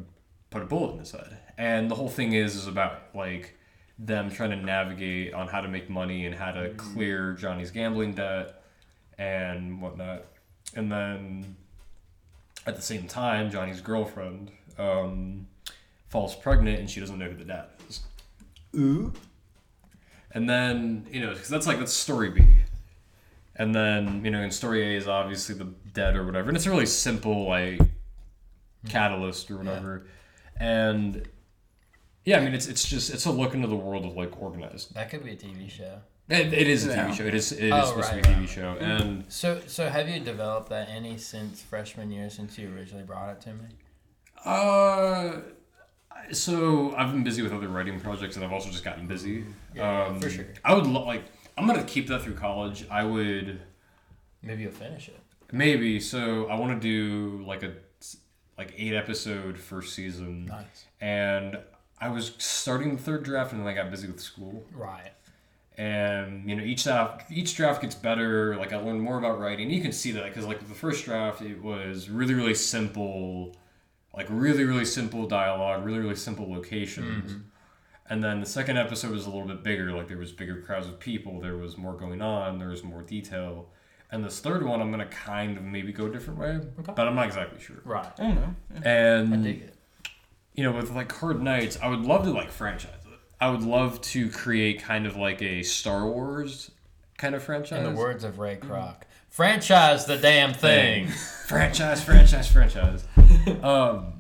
put 0.49 0.63
a 0.63 0.65
bullet 0.65 0.93
in 0.93 1.01
his 1.01 1.11
head." 1.11 1.37
And 1.59 1.91
the 1.91 1.97
whole 1.97 2.09
thing 2.09 2.33
is 2.33 2.57
is 2.57 2.67
about 2.67 3.15
like 3.15 3.59
them 3.99 4.31
trying 4.31 4.53
to 4.53 4.57
navigate 4.57 5.35
on 5.35 5.49
how 5.49 5.61
to 5.61 5.69
make 5.69 5.91
money 5.91 6.25
and 6.25 6.35
how 6.35 6.51
to 6.51 6.71
clear 6.79 7.35
Johnny's 7.35 7.71
gambling 7.71 8.15
debt 8.15 8.60
and 9.21 9.83
whatnot. 9.83 10.25
And 10.75 10.91
then 10.91 11.57
at 12.67 12.75
the 12.75 12.83
same 12.83 13.07
time, 13.07 13.51
Johnny's 13.51 13.83
girlfriend 13.83 14.51
um, 14.79 15.47
falls 16.09 16.35
pregnant 16.35 16.81
and 16.81 16.91
she 16.91 17.01
doesn't 17.01 17.19
know 17.19 17.29
who 17.29 17.37
the 17.37 17.45
dad 17.45 17.67
is. 17.89 18.01
Ooh. 18.75 19.13
And 20.33 20.49
then, 20.49 21.07
you 21.11 21.21
know, 21.21 21.33
because 21.33 21.49
that's 21.49 21.67
like, 21.67 21.79
that's 21.79 21.93
story 21.93 22.31
B. 22.31 22.45
And 23.57 23.75
then, 23.75 24.25
you 24.25 24.31
know, 24.31 24.41
in 24.41 24.51
story 24.51 24.95
A 24.95 24.97
is 24.97 25.07
obviously 25.07 25.55
the 25.55 25.69
dead 25.93 26.17
or 26.17 26.25
whatever. 26.25 26.49
And 26.49 26.57
it's 26.57 26.67
a 26.67 26.71
really 26.71 26.87
simple, 26.87 27.47
like, 27.47 27.79
catalyst 28.89 29.51
or 29.51 29.59
whatever. 29.59 30.07
And 30.57 31.29
yeah, 32.25 32.39
I 32.39 32.45
mean, 32.45 32.55
it's 32.55 32.69
it's 32.69 32.89
just, 32.89 33.13
it's 33.13 33.27
a 33.27 33.31
look 33.31 33.53
into 33.55 33.67
the 33.67 33.77
world 33.77 34.07
of, 34.07 34.17
like, 34.17 34.41
organized. 34.41 34.95
That 34.95 35.11
could 35.11 35.25
be 35.25 35.33
a 35.33 35.37
TV 35.37 35.69
show. 35.69 36.01
It, 36.31 36.53
it 36.55 36.69
is 36.69 36.87
a 36.87 36.91
Yeah. 36.91 37.09
TV 37.09 37.15
show. 37.17 37.25
It 37.27 37.35
is, 37.35 37.53
it 37.53 37.65
is 37.65 37.73
Oh, 37.73 37.85
supposed 37.87 38.13
right, 38.13 38.23
to 38.23 38.29
be 38.29 38.35
a 38.35 38.37
TV 38.37 38.41
right. 38.41 38.49
show. 38.49 38.77
And 38.81 39.25
So, 39.29 39.61
so 39.67 39.89
have 39.89 40.09
you 40.09 40.21
developed 40.21 40.69
that 40.71 40.89
any 40.89 41.19
since 41.19 41.61
freshman 41.61 42.11
year 42.13 42.31
since 42.31 42.57
you 42.57 42.73
originally 42.75 43.05
brought 43.05 43.31
it 43.31 43.41
to 43.43 43.53
me? 43.55 43.65
Uh, 44.45 45.41
so 46.33 46.95
I've 46.97 47.13
been 47.13 47.25
busy 47.25 47.43
with 47.43 47.53
other 47.53 47.69
writing 47.69 47.99
projects, 48.01 48.37
and 48.37 48.45
I've 48.45 48.53
also 48.53 48.71
just 48.71 48.85
gotten 48.85 49.07
busy. 49.07 49.45
Yeah, 49.75 50.05
um, 50.07 50.21
for 50.21 50.31
sure. 50.31 50.47
I 50.65 50.75
would 50.75 50.87
lo- 50.87 51.05
like. 51.05 51.25
I'm 51.59 51.67
gonna 51.67 51.85
keep 51.85 52.07
that 52.09 52.23
through 52.23 52.35
college. 52.37 52.87
I 52.91 53.05
would 53.05 53.61
Maybe 54.43 54.63
you'll 54.63 54.73
finish 54.73 55.09
it. 55.09 55.19
maybe. 55.53 56.01
So 56.01 56.47
I 56.47 56.55
want 56.59 56.81
to 56.81 56.81
do 56.81 57.45
like 57.45 57.63
a 57.63 57.75
like 58.57 58.73
eight 58.79 58.95
episode 58.95 59.59
first 59.59 59.95
season, 59.95 60.47
Nice. 60.47 60.87
and 61.01 61.59
I 62.01 62.09
was 62.09 62.33
starting 62.39 62.97
the 62.97 63.03
third 63.03 63.25
draft, 63.25 63.53
and 63.53 63.61
then 63.61 63.67
I 63.69 63.75
got 63.75 63.91
busy 63.91 64.07
with 64.07 64.21
school. 64.21 64.65
Right. 64.73 65.11
And 65.79 66.49
you 66.49 66.57
know 66.57 66.63
each 66.63 66.85
draft 66.85 67.31
each 67.31 67.55
draft 67.57 67.81
gets 67.81 67.95
better 67.95 68.57
like 68.57 68.73
i 68.73 68.77
learned 68.77 69.01
more 69.01 69.19
about 69.19 69.39
writing 69.39 69.71
you 69.71 69.81
can 69.81 69.93
see 69.93 70.11
that 70.11 70.25
because 70.27 70.45
like 70.45 70.59
the 70.69 70.75
first 70.75 71.05
draft 71.05 71.41
it 71.43 71.63
was 71.63 72.11
really 72.11 72.35
really 72.35 72.55
simple 72.55 73.55
like 74.15 74.27
really 74.29 74.65
really 74.65 74.85
simple 74.85 75.27
dialogue 75.27 75.85
really 75.85 75.99
really 75.99 76.17
simple 76.17 76.51
locations 76.51 77.33
mm-hmm. 77.33 77.41
and 78.11 78.23
then 78.23 78.41
the 78.41 78.47
second 78.47 78.77
episode 78.77 79.11
was 79.13 79.27
a 79.27 79.31
little 79.31 79.47
bit 79.47 79.63
bigger 79.63 79.93
like 79.93 80.09
there 80.09 80.19
was 80.19 80.33
bigger 80.33 80.61
crowds 80.61 80.87
of 80.89 80.99
people 80.99 81.41
there 81.41 81.57
was 81.57 81.79
more 81.79 81.95
going 81.95 82.21
on 82.21 82.59
there 82.59 82.69
was 82.69 82.83
more 82.83 83.03
detail 83.03 83.69
and 84.11 84.25
this 84.25 84.41
third 84.41 84.65
one 84.65 84.83
i'm 84.83 84.91
gonna 84.91 85.07
kind 85.07 85.57
of 85.57 85.63
maybe 85.63 85.93
go 85.93 86.07
a 86.07 86.11
different 86.11 86.39
way 86.39 86.59
Okay. 86.81 86.93
but 86.95 87.07
i'm 87.07 87.15
not 87.15 87.27
exactly 87.27 87.61
sure 87.61 87.77
Right. 87.85 88.11
I 88.19 88.23
don't 88.23 88.35
know. 88.35 88.55
and 88.85 89.35
I 89.35 89.37
dig 89.37 89.63
it. 89.63 89.75
you 90.55 90.65
know, 90.65 90.73
with 90.73 90.91
like 90.91 91.11
Hard 91.13 91.41
Knights, 91.41 91.79
I 91.81 91.87
would 91.89 92.01
love 92.01 92.25
to 92.25 92.33
like 92.33 92.51
franchise 92.51 92.91
it. 92.91 93.00
I 93.41 93.49
would 93.51 93.63
love 93.63 94.01
to 94.03 94.29
create 94.31 94.83
kind 94.83 95.07
of 95.07 95.17
like 95.17 95.41
a 95.43 95.63
Star 95.63 96.07
Wars 96.07 96.71
kind 97.17 97.35
of 97.35 97.43
franchise. 97.43 97.85
In 97.87 97.95
the 97.95 97.99
words 97.99 98.25
of 98.25 98.39
Ray 98.39 98.57
Kroc, 98.57 98.97
franchise 99.29 100.05
the 100.07 100.17
damn 100.17 100.53
thing. 100.53 101.07
franchise, 101.47 102.03
franchise, 102.05 102.51
franchise. 102.51 103.05
um, 103.63 104.13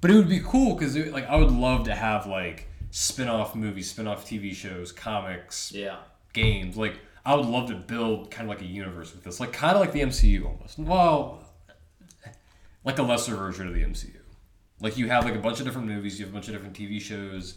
but 0.00 0.10
it 0.10 0.14
would 0.14 0.28
be 0.28 0.40
cool 0.40 0.74
because 0.74 0.96
like 0.96 1.26
I 1.28 1.36
would 1.36 1.50
love 1.50 1.84
to 1.86 1.94
have 1.94 2.26
like 2.26 2.68
spin-off 2.90 3.56
movies, 3.56 3.90
spin-off 3.90 4.24
TV 4.24 4.54
shows, 4.54 4.92
comics, 4.92 5.72
Yeah. 5.72 5.96
games. 6.32 6.76
Like 6.76 6.98
I 7.26 7.34
would 7.34 7.46
love 7.46 7.68
to 7.70 7.74
build 7.74 8.30
kind 8.30 8.48
of 8.48 8.54
like 8.56 8.62
a 8.64 8.70
universe 8.70 9.12
with 9.12 9.24
this, 9.24 9.40
like 9.40 9.52
kind 9.52 9.74
of 9.74 9.80
like 9.80 9.92
the 9.92 10.02
MCU 10.02 10.44
almost. 10.46 10.78
Well, 10.78 11.40
like 12.84 12.98
a 12.98 13.02
lesser 13.02 13.34
version 13.34 13.66
of 13.66 13.74
the 13.74 13.82
MCU. 13.82 14.14
Like 14.80 14.96
you 14.98 15.08
have 15.08 15.24
like 15.24 15.34
a 15.34 15.38
bunch 15.38 15.58
of 15.58 15.64
different 15.66 15.88
movies, 15.88 16.18
you 16.20 16.26
have 16.26 16.32
a 16.32 16.36
bunch 16.36 16.48
of 16.48 16.54
different 16.54 16.76
TV 16.76 17.00
shows, 17.00 17.54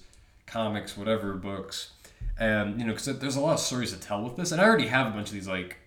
comics, 0.48 0.98
whatever, 0.98 1.34
books, 1.34 1.92
and 2.40 2.80
you 2.80 2.86
know, 2.88 2.94
because 2.94 3.20
there's 3.20 3.36
a 3.36 3.42
lot 3.42 3.54
of 3.54 3.60
stories 3.60 3.92
to 3.94 4.00
tell 4.00 4.24
with 4.24 4.36
this, 4.36 4.52
and 4.52 4.60
I 4.60 4.66
already 4.66 4.88
have 4.88 5.08
a 5.08 5.12
bunch 5.12 5.28
of 5.28 5.34
these 5.34 5.48
like 5.48 5.78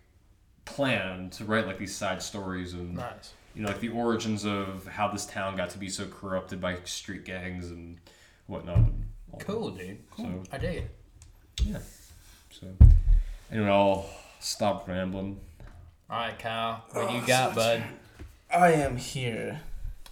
planned 0.64 1.32
to 1.32 1.44
write 1.44 1.66
like 1.66 1.78
these 1.78 1.94
side 1.94 2.22
stories 2.22 2.74
and 2.74 2.94
Nice. 2.96 3.32
you 3.54 3.62
know 3.62 3.68
like 3.68 3.80
the 3.80 3.88
origins 3.88 4.44
of 4.44 4.86
how 4.86 5.08
this 5.08 5.26
town 5.26 5.56
got 5.56 5.70
to 5.70 5.78
be 5.78 5.88
so 5.88 6.06
corrupted 6.06 6.60
by 6.60 6.76
street 6.84 7.24
gangs 7.24 7.70
and 7.70 7.98
whatnot. 8.46 8.76
and 8.78 9.04
all 9.32 9.38
that. 9.38 9.46
Cool, 9.46 9.70
dude. 9.70 9.98
So 10.16 10.42
I 10.52 10.58
dig 10.58 10.76
it. 10.78 10.90
Yeah. 11.64 11.78
so 12.50 12.66
anyway, 13.50 13.68
I'll 13.68 14.08
stop 14.38 14.86
rambling. 14.88 15.40
All 16.08 16.18
right, 16.18 16.38
Kyle. 16.38 16.84
What 16.92 17.08
Oh, 17.10 17.14
you 17.20 17.26
got, 17.26 17.54
bud? 17.54 17.82
I 18.52 18.72
am 18.72 18.96
here. 18.96 19.60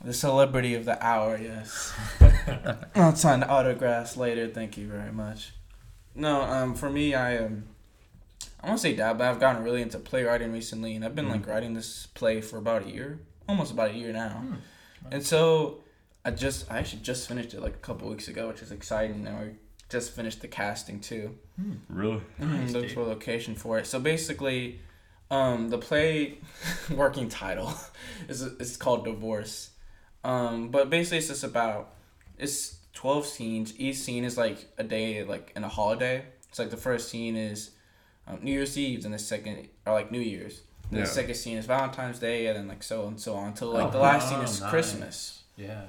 The 0.05 0.13
celebrity 0.15 0.75
of 0.75 0.85
the 0.85 1.05
hour, 1.05 1.37
yes. 1.37 1.93
I'll 2.95 3.17
sign 3.17 3.43
autographs 3.43 4.17
later. 4.17 4.49
Thank 4.49 4.77
you 4.77 4.87
very 4.87 5.11
much. 5.13 5.53
No, 6.15 6.43
um, 6.43 6.75
for 6.75 6.89
me, 6.89 7.15
I 7.15 7.39
um, 7.39 7.65
I 8.63 8.69
want 8.69 8.79
to 8.79 8.83
say 8.83 8.95
dad, 8.95 9.19
but 9.19 9.27
I've 9.29 9.41
gotten 9.41 9.63
really 9.65 9.83
into 9.83 9.99
playwriting 9.99 10.53
recently, 10.53 10.95
and 10.95 11.05
I've 11.05 11.15
been 11.15 11.29
like 11.29 11.47
writing 11.47 11.75
this 11.75 12.07
play 12.15 12.41
for 12.41 12.59
about 12.59 12.87
a 12.87 12.91
year, 12.91 13.19
almost 13.49 13.73
about 13.73 13.91
a 13.91 13.95
year 13.95 14.13
now. 14.13 14.43
And 15.11 15.25
so, 15.25 15.79
I 16.25 16.31
just, 16.33 16.71
I 16.71 16.79
actually 16.79 17.03
just 17.03 17.29
finished 17.29 17.55
it 17.55 17.61
like 17.61 17.75
a 17.75 17.79
couple 17.79 18.09
weeks 18.09 18.29
ago, 18.29 18.49
which 18.49 18.63
is 18.63 18.71
exciting. 18.73 19.27
And 19.27 19.39
we 19.41 19.53
just 19.89 20.13
finished 20.13 20.41
the 20.41 20.49
casting 20.49 21.01
too. 21.01 21.37
Really? 21.89 22.21
Nice, 22.39 22.71
Mm, 22.71 22.73
look 22.73 22.83
dude. 22.85 22.93
for 22.93 23.01
a 23.01 23.05
location 23.07 23.55
for 23.55 23.79
it. 23.79 23.87
So 23.87 23.99
basically, 24.01 24.81
um, 25.31 25.71
the 25.71 25.79
play 25.79 26.39
working 26.91 27.29
title 27.29 27.73
is 28.29 28.43
is 28.43 28.77
called 28.77 29.05
Divorce. 29.05 29.71
Um, 30.25 30.69
but 30.71 30.91
basically, 30.91 31.19
it's 31.19 31.29
just 31.29 31.45
about 31.45 31.91
it's 32.39 32.79
twelve 32.93 33.27
scenes. 33.27 33.79
Each 33.79 33.97
scene 33.97 34.25
is 34.25 34.37
like 34.37 34.67
a 34.79 34.85
day, 34.85 35.25
like 35.25 35.53
in 35.57 35.65
a 35.65 35.69
holiday. 35.69 36.25
It's 36.49 36.59
like 36.59 36.71
the 36.71 36.77
first 36.77 37.09
scene 37.09 37.37
is 37.37 37.71
um, 38.27 38.39
New 38.43 38.53
Year's 38.53 38.77
Eve, 38.79 39.05
and 39.05 39.15
the 39.15 39.19
second 39.19 39.69
or 39.87 39.93
like 39.93 40.11
New 40.11 40.21
Year's. 40.21 40.63
Then 40.91 41.01
Yeah. 41.01 41.05
The 41.07 41.11
second 41.13 41.35
scene 41.35 41.59
is 41.59 41.67
Valentine's 41.67 42.19
Day, 42.19 42.47
and 42.47 42.57
then 42.57 42.69
like 42.69 42.83
so 42.83 43.07
and 43.07 43.21
so 43.21 43.35
on 43.35 43.49
until 43.49 43.69
like 43.71 43.89
Oh, 43.89 43.91
the 43.91 43.99
last 43.99 44.29
scene 44.29 44.41
is 44.41 44.61
nice. 44.61 44.71
Christmas. 44.71 45.43
Yeah. 45.57 45.83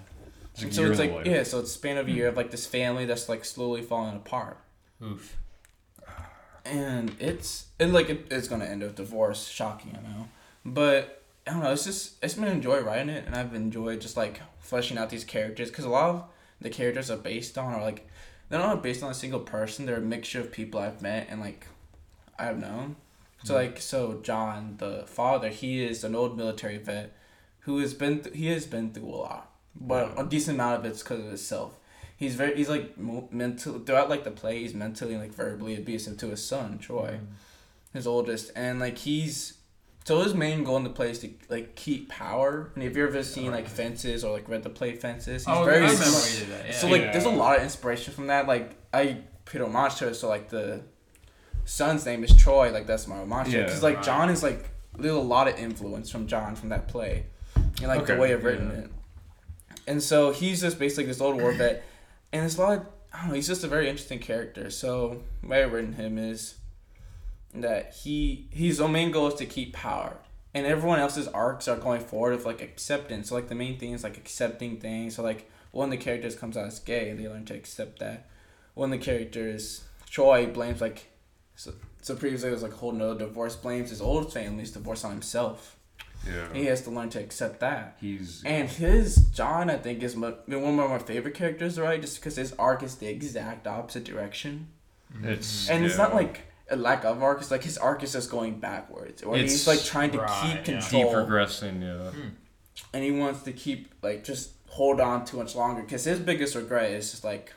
It's 0.61 0.75
so 0.75 0.89
it's 0.89 0.99
like 0.99 1.13
life. 1.13 1.25
yeah, 1.25 1.43
so 1.43 1.59
it's 1.59 1.71
span 1.71 1.97
of 1.97 2.07
a 2.07 2.11
year 2.11 2.27
of 2.27 2.35
like 2.35 2.51
this 2.51 2.65
family 2.65 3.05
that's 3.05 3.29
like 3.29 3.45
slowly 3.45 3.81
falling 3.81 4.17
apart 4.17 4.57
Oof. 5.01 5.37
and 6.65 7.15
it's 7.19 7.67
it 7.79 7.85
like 7.87 8.09
it, 8.09 8.27
it's 8.29 8.47
gonna 8.49 8.65
end 8.65 8.81
with 8.81 8.95
divorce. 8.95 9.47
Shocking, 9.47 9.97
I 9.97 10.01
know, 10.01 10.27
but 10.65 11.18
I 11.47 11.51
don't 11.51 11.63
know. 11.63 11.71
It's 11.71 11.85
just 11.85 12.23
it's 12.23 12.35
been 12.35 12.45
enjoy 12.45 12.81
writing 12.81 13.09
it, 13.09 13.25
and 13.25 13.35
I've 13.35 13.55
enjoyed 13.55 14.01
just 14.01 14.17
like 14.17 14.41
fleshing 14.59 14.97
out 14.97 15.09
these 15.09 15.23
characters 15.23 15.69
because 15.69 15.85
a 15.85 15.89
lot 15.89 16.09
of 16.09 16.23
the 16.61 16.69
characters 16.69 17.09
are 17.09 17.17
based 17.17 17.57
on 17.57 17.73
are 17.73 17.81
like 17.81 18.07
they're 18.49 18.59
not 18.59 18.83
based 18.83 19.03
on 19.03 19.11
a 19.11 19.15
single 19.15 19.39
person. 19.39 19.85
They're 19.85 19.97
a 19.97 20.01
mixture 20.01 20.39
of 20.39 20.51
people 20.51 20.79
I've 20.79 21.01
met 21.01 21.27
and 21.29 21.39
like 21.39 21.67
I've 22.37 22.59
known. 22.59 22.95
So 23.43 23.53
mm-hmm. 23.53 23.63
like 23.63 23.81
so 23.81 24.19
John, 24.21 24.75
the 24.77 25.03
father, 25.07 25.49
he 25.49 25.83
is 25.83 26.03
an 26.03 26.15
old 26.15 26.37
military 26.37 26.77
vet 26.77 27.15
who 27.61 27.79
has 27.79 27.93
been 27.93 28.21
th- 28.21 28.35
he 28.35 28.47
has 28.47 28.65
been 28.65 28.91
through 28.91 29.09
a 29.09 29.15
lot, 29.15 29.51
but 29.79 30.13
a 30.17 30.25
decent 30.25 30.55
amount 30.55 30.79
of 30.79 30.85
it's 30.85 31.03
because 31.03 31.19
of 31.19 31.25
himself. 31.25 31.77
He's 32.17 32.35
very 32.35 32.55
he's 32.55 32.69
like 32.69 32.97
mo- 32.97 33.29
mental 33.31 33.79
throughout 33.79 34.09
like 34.09 34.23
the 34.23 34.31
play. 34.31 34.59
He's 34.59 34.73
mentally 34.73 35.17
like 35.17 35.33
verbally 35.33 35.75
abusive 35.75 36.17
to 36.17 36.27
his 36.27 36.43
son 36.43 36.79
Troy, 36.79 37.19
mm-hmm. 37.21 37.25
his 37.93 38.07
oldest, 38.07 38.51
and 38.55 38.79
like 38.79 38.97
he's 38.97 39.58
so 40.09 40.23
his 40.23 40.33
main 40.33 40.63
goal 40.63 40.75
in 40.77 40.83
the 40.83 40.89
play 40.89 41.11
is 41.11 41.19
to 41.19 41.29
like 41.49 41.75
keep 41.75 42.09
power. 42.09 42.71
And 42.73 42.83
if 42.83 42.97
you've 42.97 43.09
ever 43.09 43.21
seen 43.21 43.51
like 43.51 43.67
fences 43.67 44.23
or 44.23 44.31
like 44.33 44.49
read 44.49 44.63
the 44.63 44.69
play 44.71 44.95
fences, 44.95 45.45
he's 45.45 45.55
oh, 45.55 45.63
very 45.63 45.85
I 45.85 45.91
remember 45.91 46.03
smart. 46.03 46.33
you 46.33 46.39
did 46.39 46.49
that. 46.49 46.65
Yeah. 46.65 46.73
So 46.73 46.87
like, 46.87 47.01
Yeah. 47.03 47.11
there's 47.11 47.25
a 47.25 47.29
lot 47.29 47.57
of 47.57 47.61
inspiration 47.61 48.11
from 48.11 48.25
that. 48.25 48.47
Like, 48.47 48.71
I 48.91 49.19
paid 49.45 49.61
homage 49.61 49.97
to 49.97 50.07
it. 50.07 50.15
So 50.15 50.27
like, 50.27 50.49
the 50.49 50.81
son's 51.63 52.07
name 52.07 52.23
is 52.23 52.35
Troy. 52.35 52.71
Like, 52.71 52.87
that's 52.87 53.07
my 53.07 53.19
homage. 53.19 53.53
Yeah. 53.53 53.65
Because 53.65 53.83
like, 53.83 53.97
Right. 53.97 54.05
John 54.05 54.31
is 54.31 54.41
like, 54.41 54.71
there's 54.97 55.13
a 55.13 55.19
lot 55.19 55.47
of 55.47 55.59
influence 55.59 56.09
from 56.09 56.25
John 56.25 56.55
from 56.55 56.69
that 56.69 56.87
play, 56.87 57.27
and 57.55 57.83
like 57.83 58.01
Okay, 58.01 58.15
the 58.15 58.19
way 58.19 58.33
I've 58.33 58.43
written 58.43 58.71
yeah. 58.71 58.79
it. 58.79 58.91
And 59.85 60.01
so 60.01 60.31
he's 60.31 60.59
just 60.59 60.79
basically 60.79 61.05
this 61.05 61.21
old 61.21 61.39
war 61.39 61.51
vet, 61.51 61.83
and 62.33 62.43
it's 62.47 62.57
a 62.57 62.61
lot. 62.61 62.77
Of, 62.79 62.85
I 63.13 63.19
don't 63.19 63.27
know. 63.27 63.35
He's 63.35 63.47
just 63.47 63.63
a 63.63 63.67
very 63.67 63.87
interesting 63.87 64.17
character. 64.17 64.71
So 64.71 65.21
the 65.43 65.49
way 65.49 65.63
I've 65.63 65.71
written 65.71 65.93
him 65.93 66.17
is 66.17 66.55
that 67.53 67.93
he 68.03 68.47
his 68.51 68.79
main 68.79 69.11
goal 69.11 69.27
is 69.27 69.33
to 69.33 69.45
keep 69.45 69.73
power 69.73 70.17
and 70.53 70.65
everyone 70.65 70.99
else's 70.99 71.27
arcs 71.29 71.67
are 71.67 71.77
going 71.77 72.01
forward 72.01 72.35
with 72.35 72.45
like 72.45 72.61
acceptance 72.61 73.29
so 73.29 73.35
like 73.35 73.47
the 73.47 73.55
main 73.55 73.77
thing 73.77 73.91
is 73.91 74.03
like 74.03 74.17
accepting 74.17 74.77
things 74.77 75.15
so 75.15 75.23
like 75.23 75.49
one 75.71 75.85
of 75.85 75.91
the 75.91 75.97
characters 75.97 76.35
comes 76.35 76.55
out 76.55 76.65
as 76.65 76.79
gay 76.79 77.13
they 77.13 77.27
learn 77.27 77.45
to 77.45 77.53
accept 77.53 77.99
that 77.99 78.27
one 78.75 78.93
of 78.93 78.99
the 78.99 79.03
characters 79.03 79.83
Troy 80.09 80.47
blames 80.47 80.81
like 80.81 81.07
so, 81.55 81.73
so 82.01 82.15
previously 82.15 82.49
it 82.49 82.53
was 82.53 82.63
like 82.63 82.71
a 82.71 82.77
whole 82.77 82.91
no 82.91 83.13
divorce 83.13 83.55
blames 83.55 83.89
his 83.89 84.01
old 84.01 84.33
family's 84.33 84.71
divorce 84.71 85.03
on 85.03 85.11
himself. 85.11 85.75
Yeah. 86.27 86.53
He 86.53 86.65
has 86.65 86.81
to 86.83 86.89
learn 86.89 87.09
to 87.11 87.19
accept 87.19 87.59
that. 87.59 87.97
He's 87.99 88.41
And 88.45 88.69
his 88.69 89.15
John, 89.29 89.69
I 89.69 89.77
think, 89.77 90.03
is 90.03 90.15
my, 90.15 90.29
one 90.47 90.79
of 90.79 90.89
my 90.89 90.99
favorite 90.99 91.33
characters, 91.33 91.79
right? 91.79 92.01
Just 92.01 92.17
because 92.17 92.35
his 92.35 92.53
arc 92.53 92.83
is 92.83 92.95
the 92.95 93.07
exact 93.07 93.67
opposite 93.67 94.03
direction, 94.03 94.67
it's 95.23 95.69
and 95.69 95.85
it's 95.85 95.97
not 95.97 96.13
like 96.13 96.41
a 96.71 96.75
lack 96.75 97.03
of 97.05 97.21
arc. 97.23 97.41
is 97.41 97.51
like 97.51 97.63
his 97.63 97.77
arc 97.77 98.03
is 98.03 98.13
just 98.13 98.29
going 98.29 98.59
backwards, 98.59 99.23
or 99.23 99.35
It's- 99.35 99.51
he's 99.51 99.67
like 99.67 99.83
trying 99.83 100.11
to 100.11 100.19
Right, 100.19 100.41
keep 100.41 100.67
yeah. 100.67 100.79
control, 100.79 101.13
deprogressing. 101.13 101.81
Yeah. 101.81 102.11
Hmm. 102.11 102.27
and 102.93 103.03
he 103.03 103.11
wants 103.11 103.43
to 103.43 103.51
keep 103.51 103.91
like 104.01 104.23
just 104.23 104.51
hold 104.67 105.01
on 105.01 105.25
too 105.25 105.37
much 105.37 105.55
longer. 105.55 105.81
Because 105.81 106.03
his 106.05 106.19
biggest 106.19 106.55
regret 106.55 106.91
is 106.91 107.11
just 107.11 107.23
like 107.23 107.53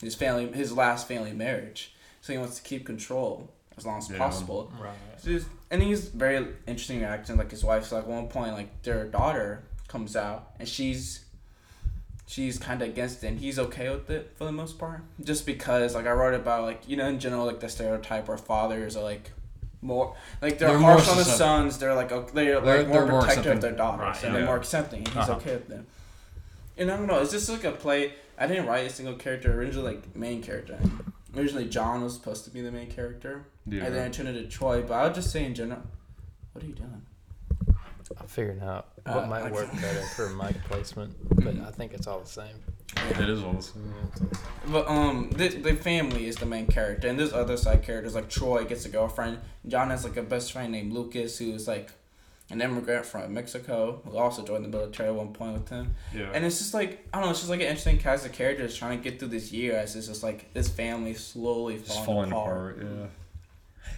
his 0.00 0.14
family, 0.14 0.46
his 0.52 0.72
last 0.72 1.08
family 1.08 1.32
marriage. 1.32 1.94
So 2.20 2.32
he 2.32 2.38
wants 2.38 2.56
to 2.56 2.62
keep 2.62 2.86
control 2.86 3.50
as 3.76 3.84
long 3.86 3.98
as 3.98 4.08
Yeah. 4.10 4.18
possible. 4.18 4.72
Right. 4.78 4.92
So 5.18 5.30
he's- 5.30 5.44
and 5.70 5.82
he's 5.82 6.08
very 6.08 6.36
interesting 6.66 7.02
acting. 7.02 7.36
Like 7.38 7.50
his 7.50 7.64
wife's 7.64 7.90
like 7.90 8.06
one 8.06 8.28
point, 8.28 8.52
like 8.52 8.82
their 8.82 9.04
daughter 9.06 9.64
comes 9.88 10.14
out 10.16 10.50
and 10.58 10.68
she's 10.68 11.21
she's 12.32 12.58
kind 12.58 12.80
of 12.82 12.88
against 12.88 13.22
it, 13.22 13.26
and 13.28 13.38
he's 13.38 13.58
okay 13.58 13.90
with 13.90 14.08
it 14.10 14.32
for 14.36 14.44
the 14.44 14.52
most 14.52 14.78
part. 14.78 15.02
Just 15.22 15.44
because, 15.44 15.94
like 15.94 16.06
I 16.06 16.12
wrote 16.12 16.34
about, 16.34 16.62
like 16.64 16.88
you 16.88 16.96
know, 16.96 17.06
in 17.06 17.18
general, 17.20 17.44
like 17.46 17.60
the 17.60 17.68
stereotype 17.68 18.26
where 18.28 18.38
fathers 18.38 18.96
are 18.96 19.02
like 19.04 19.30
more 19.82 20.14
like 20.40 20.58
they're, 20.58 20.68
They're 20.70 20.78
harsh 20.78 21.08
on 21.08 21.16
the 21.18 21.24
sons. 21.24 21.78
They're 21.78 21.94
like 21.94 22.10
okay, 22.12 22.30
they're, 22.34 22.60
They're- 22.60 22.78
like 22.78 22.88
more 22.88 23.02
they're 23.02 23.10
more 23.10 23.20
protective 23.22 23.52
of 23.56 23.60
their 23.60 23.72
daughters, 23.72 24.00
Right, 24.00 24.24
and 24.24 24.32
yeah. 24.32 24.38
they're 24.38 24.46
more 24.46 24.56
accepting. 24.56 25.00
And 25.00 25.08
he's 25.08 25.16
Uh-huh. 25.16 25.32
okay 25.34 25.54
with 25.54 25.68
them. 25.68 25.86
And 26.78 26.90
I 26.90 26.96
don't 26.96 27.06
know. 27.06 27.20
It's 27.20 27.32
just 27.32 27.48
like 27.48 27.64
a 27.64 27.72
play. 27.72 28.14
I 28.38 28.46
didn't 28.46 28.66
write 28.66 28.86
a 28.86 28.90
single 28.90 29.14
character. 29.14 29.52
Originally, 29.52 29.94
like 29.94 30.16
main 30.16 30.42
character. 30.42 30.78
Originally, 31.36 31.68
John 31.68 32.02
was 32.02 32.14
supposed 32.14 32.44
to 32.44 32.50
be 32.50 32.60
the 32.62 32.70
main 32.72 32.90
character. 32.90 33.44
Yeah. 33.66 33.84
And 33.84 33.94
then 33.94 34.06
I 34.06 34.08
turned 34.10 34.28
it 34.30 34.34
to 34.34 34.48
Troy. 34.48 34.82
But 34.82 34.94
I 34.94 35.04
would 35.04 35.14
just 35.14 35.30
say 35.30 35.44
in 35.44 35.54
general, 35.54 35.82
what 36.52 36.64
are 36.64 36.66
you 36.66 36.74
doing? 36.74 37.02
I'm 38.20 38.26
figuring 38.26 38.60
out 38.60 38.88
Uh, 39.06 39.14
what 39.14 39.28
might 39.28 39.50
work 39.52 39.70
better 39.80 40.02
for 40.14 40.28
mic 40.30 40.62
placement, 40.64 41.14
but 41.44 41.56
I 41.66 41.70
think 41.70 41.92
it's 41.94 42.06
all 42.06 42.20
the 42.20 42.26
same. 42.26 42.56
It 43.18 43.28
is 43.28 43.42
also. 43.42 43.72
But 44.68 44.86
um, 44.88 45.30
the, 45.30 45.48
the 45.48 45.74
family 45.74 46.26
is 46.26 46.36
the 46.36 46.46
main 46.46 46.66
character, 46.66 47.08
and 47.08 47.18
there's 47.18 47.32
other 47.32 47.56
side 47.56 47.82
characters 47.82 48.14
like 48.14 48.28
Troy 48.28 48.64
gets 48.64 48.84
a 48.84 48.88
girlfriend. 48.90 49.38
John 49.66 49.90
has 49.90 50.04
like 50.04 50.16
a 50.16 50.22
best 50.22 50.52
friend 50.52 50.70
named 50.72 50.92
Lucas, 50.92 51.38
who's 51.38 51.66
like 51.66 51.90
an 52.50 52.60
immigrant 52.60 53.06
from 53.06 53.32
Mexico 53.32 54.02
who 54.04 54.18
also 54.18 54.44
joined 54.44 54.62
the 54.64 54.68
military 54.68 55.08
at 55.08 55.14
one 55.14 55.32
point 55.32 55.54
with 55.54 55.68
him. 55.70 55.94
Yeah. 56.14 56.30
And 56.34 56.44
it's 56.44 56.58
just 56.58 56.74
like 56.74 57.06
I 57.12 57.16
don't 57.16 57.26
know, 57.26 57.30
it's 57.30 57.40
just 57.40 57.50
like 57.50 57.60
an 57.60 57.66
interesting 57.66 57.98
cast 57.98 58.26
of 58.26 58.32
characters 58.32 58.76
trying 58.76 59.00
to 59.00 59.10
get 59.10 59.18
through 59.18 59.28
this 59.28 59.52
year 59.52 59.74
as 59.76 59.96
it's 59.96 60.06
just 60.08 60.22
like 60.22 60.52
this 60.52 60.68
family 60.68 61.14
slowly 61.14 61.76
It's 61.76 61.88
falling, 61.96 62.04
falling 62.04 62.32
apart. 62.32 62.76
apart. 62.82 62.86
Yeah. 63.00 63.06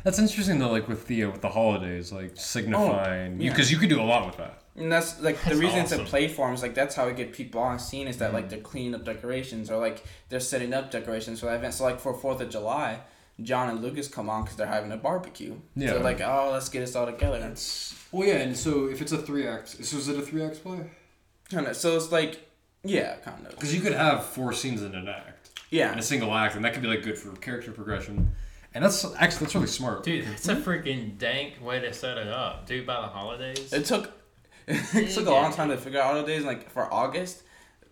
That's 0.05 0.18
interesting 0.18 0.59
though, 0.59 0.70
like 0.70 0.89
with 0.89 1.07
the 1.07 1.24
uh, 1.24 1.30
with 1.30 1.41
the 1.41 1.49
holidays, 1.49 2.12
like 2.12 2.32
signifying 2.37 3.41
you 3.41 3.47
yeah. 3.47 3.53
because 3.53 3.70
you 3.70 3.78
could 3.78 3.89
do 3.89 4.01
a 4.01 4.05
lot 4.05 4.26
with 4.26 4.37
that. 4.37 4.61
And 4.76 4.91
that's 4.91 5.20
like 5.20 5.39
the 5.43 5.51
That's 5.51 5.61
reason 5.61 5.78
it's 5.80 5.93
a 5.93 5.99
play 6.05 6.26
form 6.28 6.53
is 6.55 6.61
like 6.62 6.74
that's 6.74 6.95
how 6.95 7.07
we 7.07 7.12
get 7.12 7.32
people 7.32 7.61
on 7.61 7.78
scene 7.78 8.09
is 8.09 8.18
that 8.18 8.30
Mm. 8.30 8.35
like 8.35 8.49
they're 8.51 8.59
cleaning 8.61 8.95
up 8.95 9.05
decorations 9.05 9.70
or 9.70 9.78
like 9.78 10.05
they're 10.28 10.41
setting 10.41 10.74
up 10.74 10.91
decorations 10.91 11.41
for 11.41 11.47
that 11.47 11.57
event. 11.57 11.74
So 11.74 11.85
like 11.85 12.01
for 12.01 12.12
Fourth 12.12 12.41
of 12.41 12.51
July, 12.51 13.01
John 13.43 13.68
and 13.70 13.82
Lucas 13.82 14.09
come 14.09 14.28
on 14.28 14.43
because 14.43 14.57
they're 14.57 14.66
having 14.66 14.91
a 14.93 14.97
barbecue. 14.97 15.55
Yeah. 15.76 15.91
So 15.93 16.01
like 16.01 16.20
oh 16.20 16.51
let's 16.53 16.68
get 16.68 16.82
us 16.82 16.95
all 16.97 17.07
together. 17.07 17.39
That's 17.41 17.95
well, 18.12 18.26
yeah. 18.28 18.37
And 18.39 18.57
so 18.57 18.87
if 18.89 19.01
it's 19.01 19.12
a 19.12 19.18
three 19.18 19.47
act, 19.47 19.68
so 19.68 19.97
is 19.97 20.09
it 20.09 20.18
a 20.18 20.22
three 20.22 20.43
act 20.43 20.62
play? 20.62 20.80
Kind 21.51 21.66
of. 21.66 21.76
So 21.76 21.97
it's 21.97 22.11
like 22.12 22.41
yeah, 22.82 23.16
kind 23.24 23.47
of. 23.47 23.53
Because 23.53 23.74
you 23.74 23.80
could 23.80 23.95
have 23.95 24.26
four 24.26 24.53
scenes 24.53 24.82
in 24.82 24.95
an 24.95 25.09
act, 25.09 25.49
Yeah. 25.70 25.91
in 25.93 25.99
a 25.99 26.03
single 26.03 26.35
act, 26.35 26.55
and 26.55 26.64
that 26.66 26.74
could 26.74 26.82
be 26.82 26.89
like 26.89 27.03
good 27.03 27.16
for 27.16 27.30
character 27.37 27.72
progression. 27.72 28.32
And 28.75 28.85
that's 28.85 29.05
actually 29.16 29.47
that's 29.47 29.55
really 29.55 29.66
smart. 29.68 30.03
Dude, 30.03 30.27
it's 30.27 30.49
a 30.49 30.57
mm-hmm. 30.57 30.68
freaking 30.68 31.18
dank 31.18 31.62
way 31.62 31.81
to 31.81 31.93
set 31.93 32.18
it 32.18 32.29
up. 32.29 32.66
Dude, 32.66 32.87
by 32.87 33.01
the 33.01 33.07
holidays. 33.07 33.72
It 33.72 33.85
took 33.85 34.12
it 34.66 35.14
took 35.14 35.27
a 35.27 35.31
long 35.31 35.53
time 35.53 35.68
to 35.68 35.77
figure 35.77 36.01
out 36.01 36.14
all 36.14 36.20
the 36.20 36.27
days. 36.27 36.45
Like 36.45 36.70
for 36.70 36.93
August, 36.93 37.43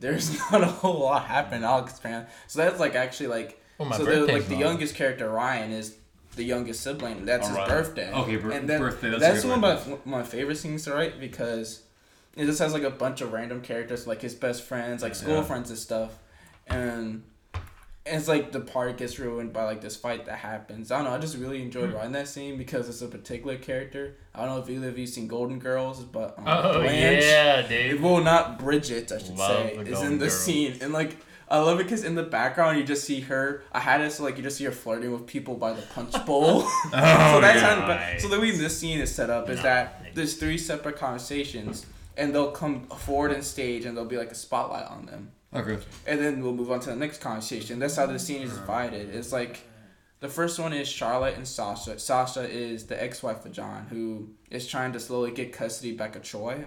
there's 0.01 0.39
not 0.51 0.63
a 0.63 0.67
whole 0.67 1.01
lot 1.01 1.25
happening 1.25 1.65
August, 1.65 2.03
man. 2.03 2.27
So 2.49 2.59
that's 2.59 2.81
like 2.81 2.97
actually 2.97 3.29
like 3.29 3.63
well, 3.79 3.89
my 3.89 3.97
so 3.97 4.05
the, 4.05 4.11
birthday's 4.11 4.39
like 4.41 4.49
the 4.49 4.57
youngest 4.57 4.97
character 4.97 5.31
Ryan 5.31 5.71
is 5.71 5.97
the 6.37 6.45
youngest 6.45 6.81
sibling. 6.81 7.25
That's 7.25 7.47
oh, 7.47 7.51
his 7.51 7.59
Alright. 7.59 7.71
birthday. 7.71 8.13
Okay, 8.13 8.37
bir- 8.37 8.53
and 8.53 8.69
then 8.69 8.81
birthday. 8.81 9.11
That's, 9.11 9.23
That's, 9.23 9.45
one 9.45 9.61
one. 9.61 9.77
of 9.77 10.07
my, 10.07 10.19
my 10.19 10.23
favorite 10.23 10.57
scenes 10.57 10.85
to 10.85 10.95
write 10.95 11.21
because 11.21 11.83
it 12.37 12.47
just 12.47 12.59
has 12.59 12.73
like 12.73 12.83
a 12.83 12.91
bunch 12.91 13.21
of 13.21 13.33
random 13.33 13.61
characters, 13.61 14.07
like 14.07 14.23
his 14.23 14.35
best 14.35 14.63
friends, 14.63 15.03
like 15.03 15.15
school 15.15 15.37
Yeah. 15.37 15.43
friends 15.43 15.71
and 15.71 15.79
stuff, 15.79 16.19
and 16.67 17.23
it's 18.05 18.27
like 18.27 18.51
the 18.53 18.61
party 18.61 18.93
gets 18.95 19.19
ruined 19.19 19.53
by 19.53 19.65
like 19.65 19.81
this 19.81 19.97
fight 19.97 20.27
that 20.27 20.39
happens. 20.39 20.91
I 20.91 20.97
don't 20.97 21.05
know. 21.07 21.13
I 21.15 21.19
just 21.19 21.37
really 21.37 21.63
enjoyed 21.63 21.91
Hmm. 21.91 21.97
writing 21.97 22.13
that 22.13 22.27
scene 22.29 22.59
because 22.59 22.89
it's 22.89 23.01
a 23.03 23.07
particular 23.07 23.57
character. 23.57 24.17
I 24.35 24.45
don't 24.45 24.57
know 24.57 24.63
if 24.63 24.69
either 24.69 24.89
of 24.89 24.99
you 24.99 25.07
seen 25.07 25.29
Golden 25.29 25.59
Girls, 25.59 26.01
but 26.03 26.37
um, 26.39 26.45
Oh 26.47 26.81
Blanche- 26.81 27.25
yeah, 27.25 27.63
dude. 27.63 28.03
well, 28.03 28.21
not 28.23 28.59
Bridget, 28.59 29.13
I 29.13 29.19
should 29.19 29.37
Love 29.37 29.51
say, 29.51 29.77
is 29.77 29.89
Golden 29.91 30.13
in 30.15 30.19
the 30.19 30.27
Girls. 30.27 30.41
scene, 30.41 30.79
and 30.81 30.93
like 30.93 31.17
I 31.49 31.59
love 31.59 31.79
it 31.81 31.83
because 31.85 32.03
in 32.03 32.15
the 32.15 32.23
background 32.23 32.79
you 32.79 32.85
just 32.85 33.05
see 33.05 33.21
her. 33.21 33.63
I 33.73 33.79
had 33.79 34.01
it 34.01 34.11
so 34.11 34.23
like 34.25 34.37
you 34.39 34.43
just 34.43 34.57
see 34.57 34.65
her 34.65 34.73
flirting 34.73 35.13
with 35.13 35.27
people 35.27 35.55
by 35.55 35.73
the 35.75 35.83
punch 35.83 36.13
bowl. 36.27 36.63
Oh, 36.65 36.81
so 36.91 37.41
that's 37.43 37.61
how. 37.61 37.87
But, 37.87 38.21
so 38.21 38.29
the 38.29 38.41
way 38.41 38.51
this 38.53 38.77
scene 38.79 39.01
is 39.01 39.15
set 39.15 39.29
up 39.31 39.49
is 39.51 39.57
Nice. 39.57 39.65
that 39.65 40.15
there's 40.15 40.35
three 40.39 40.57
separate 40.59 40.97
conversations, 40.97 41.87
and 42.17 42.35
they'll 42.35 42.51
come 42.53 42.87
forward 42.89 43.33
in 43.33 43.43
stage, 43.43 43.85
and 43.85 43.97
there'll 43.97 44.09
be 44.11 44.17
like 44.17 44.31
a 44.31 44.35
spotlight 44.35 44.87
on 44.87 45.05
them, 45.07 45.31
Okay. 45.55 45.79
and 46.07 46.19
then 46.21 46.43
we'll 46.43 46.55
move 46.55 46.71
on 46.71 46.81
to 46.81 46.91
the 46.91 46.97
next 46.97 47.21
conversation. 47.21 47.79
That's 47.79 47.97
how 47.97 48.07
the 48.07 48.19
scene 48.19 48.43
is 48.43 48.53
divided. 48.53 49.15
It's 49.15 49.33
like. 49.33 49.61
The 50.21 50.29
first 50.29 50.57
one 50.61 50.73
is 50.73 50.87
Charlotte 50.89 51.35
and 51.37 51.49
Sasha. 51.49 51.99
Sasha 51.99 52.49
is 52.49 52.87
the 52.87 53.03
ex-wife 53.03 53.45
of 53.45 53.51
John, 53.51 53.87
who 53.91 54.31
is 54.53 54.69
trying 54.69 54.93
to 54.93 55.01
slowly 55.01 55.33
get 55.33 55.53
custody 55.53 55.91
back 55.97 56.15
of 56.15 56.23
Troy. 56.23 56.65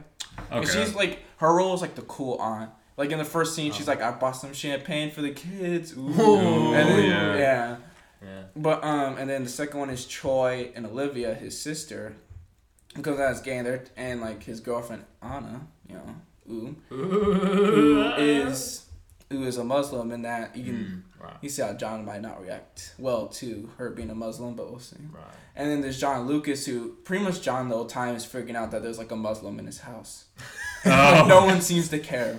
And 0.51 0.65
Okay. 0.65 0.83
she's 0.83 0.93
like, 0.93 1.19
her 1.37 1.53
role 1.55 1.73
is 1.73 1.79
like 1.79 1.95
the 1.95 2.01
cool 2.01 2.35
aunt. 2.41 2.71
Like 2.97 3.11
in 3.11 3.17
the 3.17 3.23
first 3.23 3.55
scene, 3.55 3.71
Oh. 3.71 3.73
she's 3.73 3.87
like, 3.87 4.01
I 4.01 4.11
bought 4.11 4.33
some 4.35 4.51
champagne 4.51 5.09
for 5.09 5.21
the 5.21 5.31
kids. 5.31 5.93
Ooh. 5.95 5.99
Ooh, 6.01 6.73
and 6.73 6.89
then, 6.89 7.09
yeah. 7.09 7.37
yeah. 7.37 7.77
Yeah. 8.21 8.43
But 8.57 8.83
um, 8.83 9.17
and 9.17 9.29
then 9.29 9.45
the 9.45 9.49
second 9.49 9.79
one 9.79 9.89
is 9.89 10.05
Troy 10.05 10.71
and 10.75 10.85
Olivia, 10.85 11.33
his 11.33 11.57
sister, 11.57 12.13
because 12.93 13.17
that's 13.17 13.39
gay, 13.39 13.55
and, 13.59 13.65
they're- 13.67 13.85
and 13.95 14.19
like 14.19 14.43
his 14.43 14.59
girlfriend 14.59 15.05
Anna, 15.21 15.65
you 15.87 15.95
know, 15.95 16.15
ooh, 16.49 16.75
who 16.89 18.13
is 18.17 18.85
who 19.29 19.43
is 19.43 19.57
a 19.57 19.63
Muslim, 19.63 20.11
and 20.11 20.23
that 20.25 20.55
you 20.55 20.63
can 20.63 20.75
Mm, 20.75 21.23
right, 21.23 21.33
you 21.41 21.49
see 21.49 21.61
how 21.61 21.73
John 21.73 22.05
might 22.05 22.21
not 22.21 22.41
react 22.41 22.93
well 22.99 23.27
to 23.27 23.69
her 23.77 23.89
being 23.89 24.09
a 24.11 24.15
Muslim, 24.15 24.55
but 24.55 24.69
we'll 24.69 24.79
see. 24.79 24.97
right. 25.11 25.23
And 25.55 25.69
then 25.71 25.81
there's 25.81 25.99
John 25.99 26.27
Lucas, 26.27 26.65
who 26.65 26.89
pretty 27.05 27.23
much 27.23 27.41
John 27.41 27.69
the 27.69 27.75
whole 27.75 27.85
time 27.85 28.15
is 28.15 28.25
freaking 28.25 28.55
out 28.55 28.71
that 28.71 28.83
there's 28.83 28.97
like 28.97 29.11
a 29.11 29.15
Muslim 29.15 29.57
in 29.59 29.65
his 29.65 29.79
house. 29.79 30.25
Oh. 30.87 31.25
no 31.27 31.45
one 31.45 31.61
seems 31.61 31.89
to 31.89 31.97
care. 31.97 32.37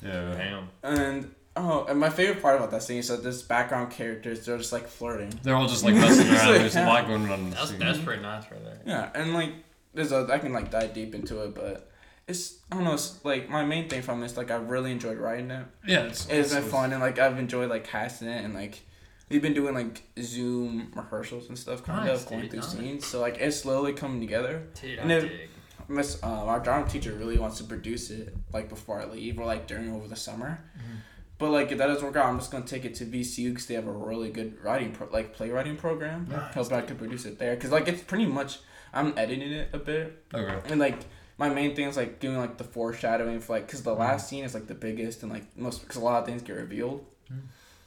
Yeah. 0.00 0.34
Damn. 0.36 0.68
And 0.84 1.34
oh, 1.56 1.84
and 1.88 1.98
my 1.98 2.10
favorite 2.10 2.40
part 2.40 2.54
about 2.54 2.70
that 2.70 2.84
scene 2.84 2.98
is 2.98 3.08
that 3.08 3.24
this 3.24 3.42
background 3.42 3.90
characters 3.90 4.46
they're 4.46 4.56
just 4.58 4.72
like 4.72 4.86
flirting. 4.86 5.32
They're 5.42 5.56
all 5.56 5.66
just 5.66 5.82
like 5.82 5.96
messing 5.96 6.28
around. 6.28 6.52
There's 6.52 6.76
a 6.76 6.86
lot 6.86 7.08
going 7.08 7.28
on. 7.28 7.50
That's 7.50 7.72
that's 7.72 7.98
pretty 7.98 8.22
nice 8.22 8.44
right 8.52 8.62
there. 8.62 8.80
Yeah, 8.86 9.10
and 9.16 9.34
like 9.34 9.50
there's 9.94 10.12
a 10.12 10.28
I 10.30 10.38
can 10.38 10.52
like 10.52 10.70
dive 10.70 10.94
deep 10.94 11.12
into 11.16 11.42
it, 11.42 11.56
but 11.56 11.90
it's 12.28 12.58
I 12.70 12.76
don't 12.76 12.84
know. 12.84 12.92
It's 12.94 13.24
like 13.24 13.48
my 13.48 13.64
main 13.64 13.88
thing 13.88 14.02
from 14.02 14.20
this 14.20 14.36
like 14.36 14.50
I 14.50 14.56
really 14.56 14.92
enjoyed 14.92 15.18
writing 15.18 15.50
it. 15.50 15.64
Yeah, 15.86 16.02
it's, 16.04 16.28
It's 16.28 16.54
been 16.54 16.62
fun 16.64 16.92
and 16.92 17.00
like 17.00 17.18
I've 17.18 17.38
enjoyed 17.38 17.70
like 17.70 17.84
casting 17.84 18.28
it 18.28 18.44
and 18.44 18.54
like 18.54 18.80
we've 19.30 19.42
been 19.42 19.54
doing 19.54 19.74
like 19.74 20.02
Zoom 20.20 20.92
rehearsals 20.94 21.48
and 21.48 21.58
stuff 21.58 21.84
kind 21.84 22.06
Nice, 22.06 22.22
of 22.24 22.28
going 22.28 22.42
dude, 22.42 22.50
through 22.50 22.60
nice. 22.60 22.72
scenes. 22.72 23.06
So 23.06 23.20
like 23.20 23.38
it's 23.38 23.56
slowly 23.60 23.92
coming 23.94 24.20
together. 24.20 24.62
Dude, 24.80 24.98
I 24.98 25.02
And 25.02 25.12
if- 25.12 25.22
dig. 25.28 25.48
Miss 25.90 26.22
um, 26.22 26.30
our 26.30 26.60
drama 26.60 26.86
teacher 26.86 27.14
really 27.14 27.38
wants 27.38 27.56
to 27.58 27.64
produce 27.64 28.10
it 28.10 28.36
like 28.52 28.68
before 28.68 29.00
I 29.00 29.06
leave 29.06 29.38
or 29.38 29.46
like 29.46 29.66
during 29.66 29.90
over 29.94 30.06
the 30.06 30.16
summer. 30.16 30.60
Mhm. 30.76 30.96
But 31.38 31.50
like 31.50 31.72
if 31.72 31.78
that 31.78 31.86
doesn't 31.86 32.04
work 32.04 32.16
out, 32.16 32.26
I'm 32.26 32.38
just 32.38 32.50
gonna 32.50 32.66
take 32.66 32.84
it 32.84 32.94
to 32.96 33.06
VCU 33.06 33.50
because 33.50 33.64
they 33.66 33.74
have 33.74 33.86
a 33.86 33.92
really 33.92 34.28
good 34.28 34.62
writing 34.62 34.92
pro- 34.92 35.08
like 35.10 35.32
playwriting 35.34 35.76
program. 35.76 36.26
Nice, 36.28 36.52
Hope 36.52 36.72
I 36.74 36.82
can 36.82 36.96
produce 36.98 37.24
it 37.24 37.38
there 37.38 37.54
because 37.54 37.70
like 37.70 37.88
it's 37.88 38.02
pretty 38.02 38.26
much 38.26 38.58
I'm 38.92 39.14
editing 39.16 39.50
it 39.52 39.70
a 39.72 39.78
bit 39.78 40.24
Okay. 40.34 40.58
and 40.70 40.78
like 40.78 40.98
my 41.38 41.48
main 41.48 41.74
thing 41.76 41.86
is 41.88 41.96
like 41.96 42.20
doing 42.20 42.36
like 42.36 42.56
the 42.58 42.64
foreshadowing 42.64 43.40
for 43.40 43.54
like 43.54 43.66
because 43.66 43.82
the 43.82 43.94
last 43.94 44.28
scene 44.28 44.44
is 44.44 44.54
like 44.54 44.66
the 44.66 44.74
biggest 44.74 45.22
and 45.22 45.30
like 45.32 45.44
most 45.56 45.80
because 45.80 45.96
a 45.96 46.00
lot 46.00 46.20
of 46.20 46.26
things 46.26 46.42
get 46.42 46.56
revealed. 46.56 47.04
Mhm. 47.32 47.38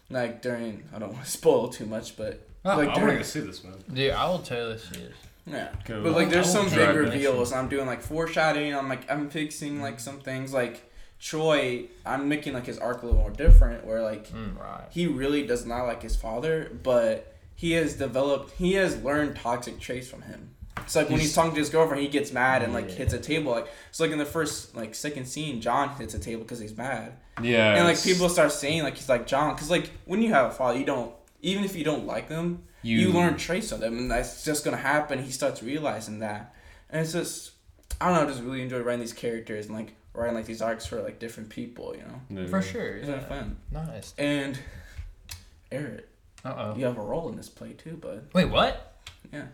Like 0.10 0.42
during 0.42 0.84
I 0.94 1.00
don't 1.00 1.14
want 1.14 1.26
to 1.26 1.32
spoil 1.40 1.68
too 1.70 1.86
much, 1.86 2.16
but 2.18 2.48
Oh, 2.64 2.78
Like 2.78 2.90
I 2.90 2.92
want 2.92 3.00
during- 3.00 3.18
to 3.18 3.24
see 3.24 3.40
this 3.40 3.64
man. 3.64 3.74
Dude, 3.92 4.12
I 4.12 4.30
will 4.30 4.40
tell 4.40 4.70
this 4.70 4.86
shit. 4.88 5.12
yeah. 5.48 5.70
Okay, 5.82 6.00
But 6.02 6.12
like, 6.14 6.30
there's 6.30 6.52
some 6.52 6.66
will 6.66 6.70
big 6.72 6.80
drive 6.80 6.94
the 6.96 7.02
reveals. 7.02 7.52
I'm 7.52 7.68
doing 7.70 7.88
like 7.88 8.02
foreshadowing. 8.04 8.76
I'm 8.76 8.88
like, 8.88 9.10
I'm 9.12 9.30
fixing 9.32 9.82
like 9.82 10.00
some 10.00 10.20
things. 10.20 10.54
Like 10.54 10.90
Troy, 11.20 11.86
I'm 12.06 12.28
making 12.30 12.54
like 12.54 12.68
his 12.68 12.78
arc 12.78 13.02
a 13.02 13.06
little 13.08 13.20
more 13.20 13.32
different. 13.32 13.86
Where 13.86 14.02
like 14.04 14.30
Mm, 14.32 14.60
right. 14.60 14.86
he 14.92 15.08
really 15.08 15.46
does 15.48 15.66
not 15.66 15.84
like 15.86 16.02
his 16.04 16.16
father, 16.16 16.72
but 16.84 17.36
he 17.56 17.72
has 17.74 17.96
developed. 17.96 18.52
He 18.58 18.74
has 18.74 19.02
learned 19.02 19.36
toxic 19.38 19.80
traits 19.80 20.08
from 20.08 20.22
him. 20.24 20.50
It's 20.78 20.96
like 20.96 21.10
when 21.10 21.20
he's 21.20 21.30
He's- 21.30 21.36
talking 21.36 21.52
to 21.54 21.60
his 21.60 21.70
girlfriend, 21.70 22.02
he 22.02 22.08
gets 22.10 22.32
mad 22.32 22.64
and 22.64 22.74
like 22.74 22.90
Yeah. 22.90 22.96
hits 22.96 23.14
a 23.14 23.20
table. 23.20 23.52
Like 23.52 23.68
so, 23.92 24.04
like 24.04 24.12
in 24.14 24.18
the 24.20 24.26
first 24.26 24.76
like 24.76 24.96
second 24.96 25.26
scene, 25.26 25.62
John 25.62 25.90
hits 25.96 26.14
a 26.14 26.20
table 26.20 26.44
because 26.44 26.60
he's 26.60 26.76
mad, 26.76 27.14
yeah. 27.42 27.76
and 27.76 27.86
like 27.86 28.02
people 28.02 28.30
start 28.30 28.52
saying 28.52 28.84
like 28.84 28.96
he's 28.96 29.10
like 29.10 29.28
John, 29.28 29.54
because 29.54 29.70
like 29.70 29.90
when 30.06 30.22
you 30.22 30.30
have 30.34 30.48
a 30.48 30.52
father, 30.54 30.80
you 30.80 30.86
don't 30.86 31.14
even 31.42 31.64
if 31.64 31.76
you 31.76 31.84
don't 31.84 32.06
like 32.06 32.30
them, 32.30 32.64
you, 32.84 33.12
learn 33.12 33.36
traits 33.38 33.72
of 33.72 33.80
them, 33.80 33.98
and 33.98 34.10
that's 34.12 34.44
just 34.46 34.64
gonna 34.66 34.78
happen. 34.78 35.22
He 35.24 35.32
starts 35.32 35.62
realizing 35.62 36.20
that, 36.20 36.54
and 36.90 37.02
it's 37.02 37.12
just 37.14 37.52
I 38.00 38.06
don't 38.08 38.16
know. 38.16 38.24
I 38.24 38.26
just 38.28 38.42
really 38.44 38.62
enjoy 38.62 38.80
writing 38.80 39.02
these 39.02 39.14
characters 39.14 39.68
and 39.68 39.76
like 39.76 39.94
writing 40.14 40.36
like 40.36 40.46
these 40.46 40.62
arcs 40.62 40.86
for 40.86 41.02
like 41.02 41.20
different 41.20 41.50
people. 41.50 41.96
You 41.96 42.04
know, 42.04 42.42
Yeah. 42.44 42.48
For 42.48 42.62
sure. 42.62 42.96
it's 42.98 43.08
Yeah. 43.08 43.16
really 43.16 43.26
fun. 43.28 43.58
Nice. 43.72 44.14
And 44.18 44.58
Errett, 45.72 46.04
Uh 46.44 46.54
oh. 46.58 46.76
you 46.76 46.86
have 46.86 46.98
a 46.98 47.02
role 47.02 47.30
in 47.30 47.36
this 47.36 47.50
play 47.50 47.74
too, 47.74 47.98
bud. 47.98 48.28
Wait, 48.34 48.46
what? 48.46 48.94
Yeah. 49.32 49.46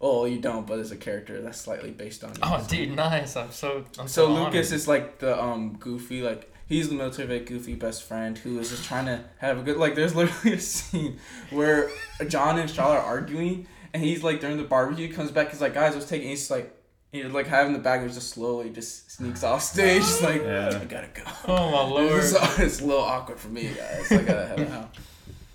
Well, 0.00 0.28
you 0.28 0.38
don't, 0.38 0.66
but 0.66 0.76
there's 0.76 0.92
a 0.92 0.96
character 0.96 1.40
that's 1.42 1.60
slightly 1.60 1.90
based 1.90 2.22
on 2.22 2.30
you. 2.30 2.40
Oh, 2.42 2.64
dude, 2.68 2.94
nice. 2.94 3.34
I'm 3.36 3.50
so. 3.50 3.84
I'm 3.98 4.06
so, 4.06 4.26
So. 4.26 4.44
Lucas 4.44 4.70
is 4.72 4.86
like 4.86 5.18
the 5.18 5.40
um 5.42 5.76
goofy 5.78 6.22
like 6.22 6.52
he's 6.68 6.88
the 6.88 6.94
military 6.94 7.26
vet 7.26 7.46
goofy 7.46 7.74
best 7.74 8.04
friend 8.04 8.36
who 8.38 8.58
is 8.60 8.70
just 8.70 8.84
trying 8.84 9.06
to 9.06 9.24
have 9.38 9.58
a 9.58 9.62
good 9.62 9.76
like 9.76 9.94
there's 9.96 10.14
literally 10.20 10.56
a 10.56 10.60
scene 10.60 11.18
where 11.50 11.90
John 12.28 12.58
and 12.58 12.70
Charlotte 12.70 12.98
are 12.98 13.02
arguing 13.04 13.66
and 13.92 14.02
he's 14.02 14.22
like 14.22 14.40
during 14.40 14.56
the 14.58 14.64
barbecue 14.64 15.08
he 15.08 15.12
comes 15.12 15.30
back 15.30 15.50
he's 15.50 15.60
like 15.60 15.74
guys 15.74 15.94
let's 15.94 16.06
take 16.06 16.22
it. 16.22 16.26
he's 16.26 16.50
like 16.50 16.72
he's 17.10 17.24
like 17.26 17.46
having 17.46 17.72
the 17.72 17.78
bag 17.78 18.02
and 18.02 18.12
just 18.12 18.28
slowly 18.30 18.68
just 18.70 19.10
sneaks 19.10 19.42
off 19.42 19.62
stage 19.62 20.02
just 20.02 20.22
like 20.30 20.42
Yeah. 20.42 20.78
I 20.80 20.84
gotta 20.84 21.08
go. 21.12 21.22
Oh 21.48 21.70
my 21.72 21.82
lord. 21.90 22.12
This 22.22 22.32
is, 22.34 22.58
it's 22.58 22.80
a 22.82 22.84
little 22.86 23.02
awkward 23.02 23.40
for 23.40 23.48
me 23.48 23.70
guys. 23.74 24.12
I 24.12 24.22
gotta 24.22 24.46
head 24.46 24.60
out. 24.70 24.94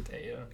Damn. 0.10 0.48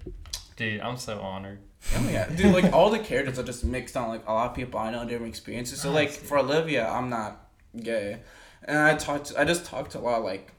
Dude, 0.57 0.81
I'm 0.81 0.97
so 0.97 1.19
honored. 1.21 1.59
Oh 1.95 2.09
yeah, 2.09 2.27
dude. 2.29 2.53
Like 2.53 2.71
all 2.73 2.89
the 2.89 2.99
characters 2.99 3.39
are 3.39 3.43
just 3.43 3.63
mixed 3.63 3.95
on 3.97 4.09
like 4.09 4.27
a 4.27 4.33
lot 4.33 4.49
of 4.49 4.55
people 4.55 4.79
I 4.79 4.91
know 4.91 5.05
different 5.05 5.29
experiences. 5.29 5.81
So 5.81 5.91
like 5.91 6.11
for 6.11 6.37
Olivia, 6.37 6.87
I'm 6.87 7.09
not 7.09 7.47
gay, 7.81 8.21
and 8.63 8.77
I 8.77 8.95
talked. 8.95 9.33
I 9.37 9.45
just 9.45 9.65
talked 9.65 9.91
to 9.91 9.99
a 9.99 10.01
lot 10.01 10.19
of 10.19 10.23
like, 10.25 10.51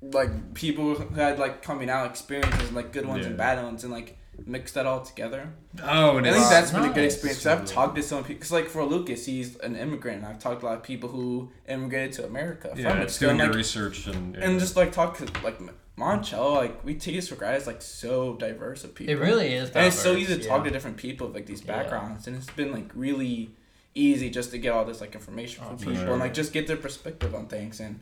like 0.00 0.54
people 0.54 0.94
who 0.94 1.14
had 1.14 1.38
like 1.38 1.62
coming 1.62 1.90
out 1.90 2.06
experiences, 2.10 2.72
like 2.72 2.92
good 2.92 3.06
ones 3.06 3.26
and 3.26 3.36
bad 3.36 3.62
ones, 3.62 3.84
and 3.84 3.92
like 3.92 4.16
mix 4.44 4.72
that 4.72 4.86
all 4.86 5.00
together. 5.02 5.48
Oh, 5.82 6.16
and 6.18 6.26
I 6.26 6.32
think 6.32 6.48
that's 6.48 6.70
been 6.70 6.84
a 6.84 6.92
good 6.92 7.04
experience. 7.04 7.42
'cause 7.42 7.46
I've 7.46 7.64
talked 7.66 7.96
to 7.96 8.02
some 8.02 8.24
people, 8.24 8.40
cause 8.42 8.52
like 8.52 8.66
for 8.68 8.84
Lucas, 8.84 9.24
he's 9.26 9.56
an 9.58 9.76
immigrant. 9.76 10.18
and 10.18 10.26
I've 10.26 10.38
talked 10.38 10.60
to 10.60 10.66
a 10.66 10.68
lot 10.68 10.76
of 10.78 10.82
people 10.82 11.08
who 11.10 11.50
immigrated 11.68 12.12
to 12.14 12.26
America 12.26 12.72
yeah, 12.76 12.90
from 12.90 13.00
it's 13.02 13.18
doing 13.18 13.30
and, 13.32 13.38
your 13.40 13.48
like, 13.48 13.56
research 13.56 14.06
and 14.06 14.36
and 14.36 14.58
just 14.60 14.74
like 14.76 14.92
talk 14.92 15.16
to 15.18 15.24
like 15.44 15.58
Monticello, 15.96 16.54
like 16.54 16.84
we 16.84 16.94
take 16.94 17.14
this 17.14 17.28
for 17.28 17.36
granted. 17.36 17.56
It's 17.58 17.66
like 17.66 17.80
so 17.82 18.34
diverse 18.34 18.84
of 18.84 18.94
people. 18.94 19.14
It 19.14 19.18
really 19.18 19.54
is. 19.54 19.70
And 19.70 19.86
it's 19.86 19.98
so 19.98 20.12
easy 20.14 20.36
to 20.36 20.42
yeah. 20.42 20.48
talk 20.48 20.64
to 20.64 20.70
different 20.70 20.96
people 20.98 21.26
with 21.28 21.36
like 21.36 21.46
these 21.46 21.64
Yeah. 21.64 21.76
backgrounds, 21.82 22.26
and 22.26 22.36
it's 22.36 22.50
been 22.50 22.70
like 22.72 22.90
really 22.94 23.50
easy 23.94 24.28
just 24.28 24.50
to 24.50 24.58
get 24.58 24.72
all 24.72 24.84
this 24.84 25.00
like 25.00 25.14
information 25.14 25.64
Oh, 25.64 25.68
from 25.70 25.78
for 25.78 25.84
people 25.86 26.02
sure. 26.02 26.10
and 26.12 26.20
like 26.20 26.34
just 26.34 26.52
get 26.52 26.66
their 26.66 26.76
perspective 26.76 27.34
on 27.34 27.46
things. 27.46 27.80
And 27.80 28.00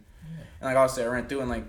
and 0.60 0.62
like 0.62 0.76
obviously 0.76 1.04
I 1.04 1.06
ran 1.06 1.26
through 1.28 1.40
and 1.42 1.50
like 1.50 1.64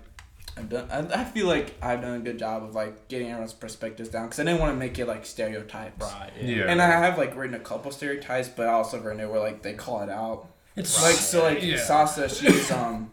I've 0.58 0.70
done. 0.70 0.88
I, 0.90 1.22
I 1.22 1.24
feel 1.26 1.48
like 1.48 1.76
I've 1.82 2.02
done 2.02 2.16
a 2.16 2.20
good 2.24 2.40
job 2.40 2.64
of 2.64 2.74
like 2.74 3.08
getting 3.08 3.28
everyone's 3.30 3.54
perspectives 3.54 4.10
down 4.10 4.26
because 4.28 4.40
I 4.40 4.46
didn't 4.46 4.62
want 4.62 4.72
to 4.74 4.78
make 4.80 4.98
it 4.98 5.06
like 5.06 5.26
stereotypes. 5.26 6.02
Right. 6.02 6.32
Yeah. 6.42 6.64
And 6.70 6.82
I 6.82 6.88
have 6.88 7.18
like 7.20 7.36
written 7.36 7.56
a 7.56 7.60
couple 7.60 7.92
stereotypes, 7.92 8.48
but 8.50 8.66
I 8.68 8.72
also 8.72 9.00
written 9.00 9.20
it 9.20 9.30
where 9.30 9.42
like 9.42 9.62
they 9.62 9.74
call 9.74 10.02
it 10.02 10.10
out. 10.10 10.48
it's 10.78 11.00
Like 11.04 11.16
so, 11.16 11.44
like 11.44 11.62
Yeah. 11.62 11.78
Sasha, 11.78 12.30
she's 12.30 12.72
um, 12.72 13.12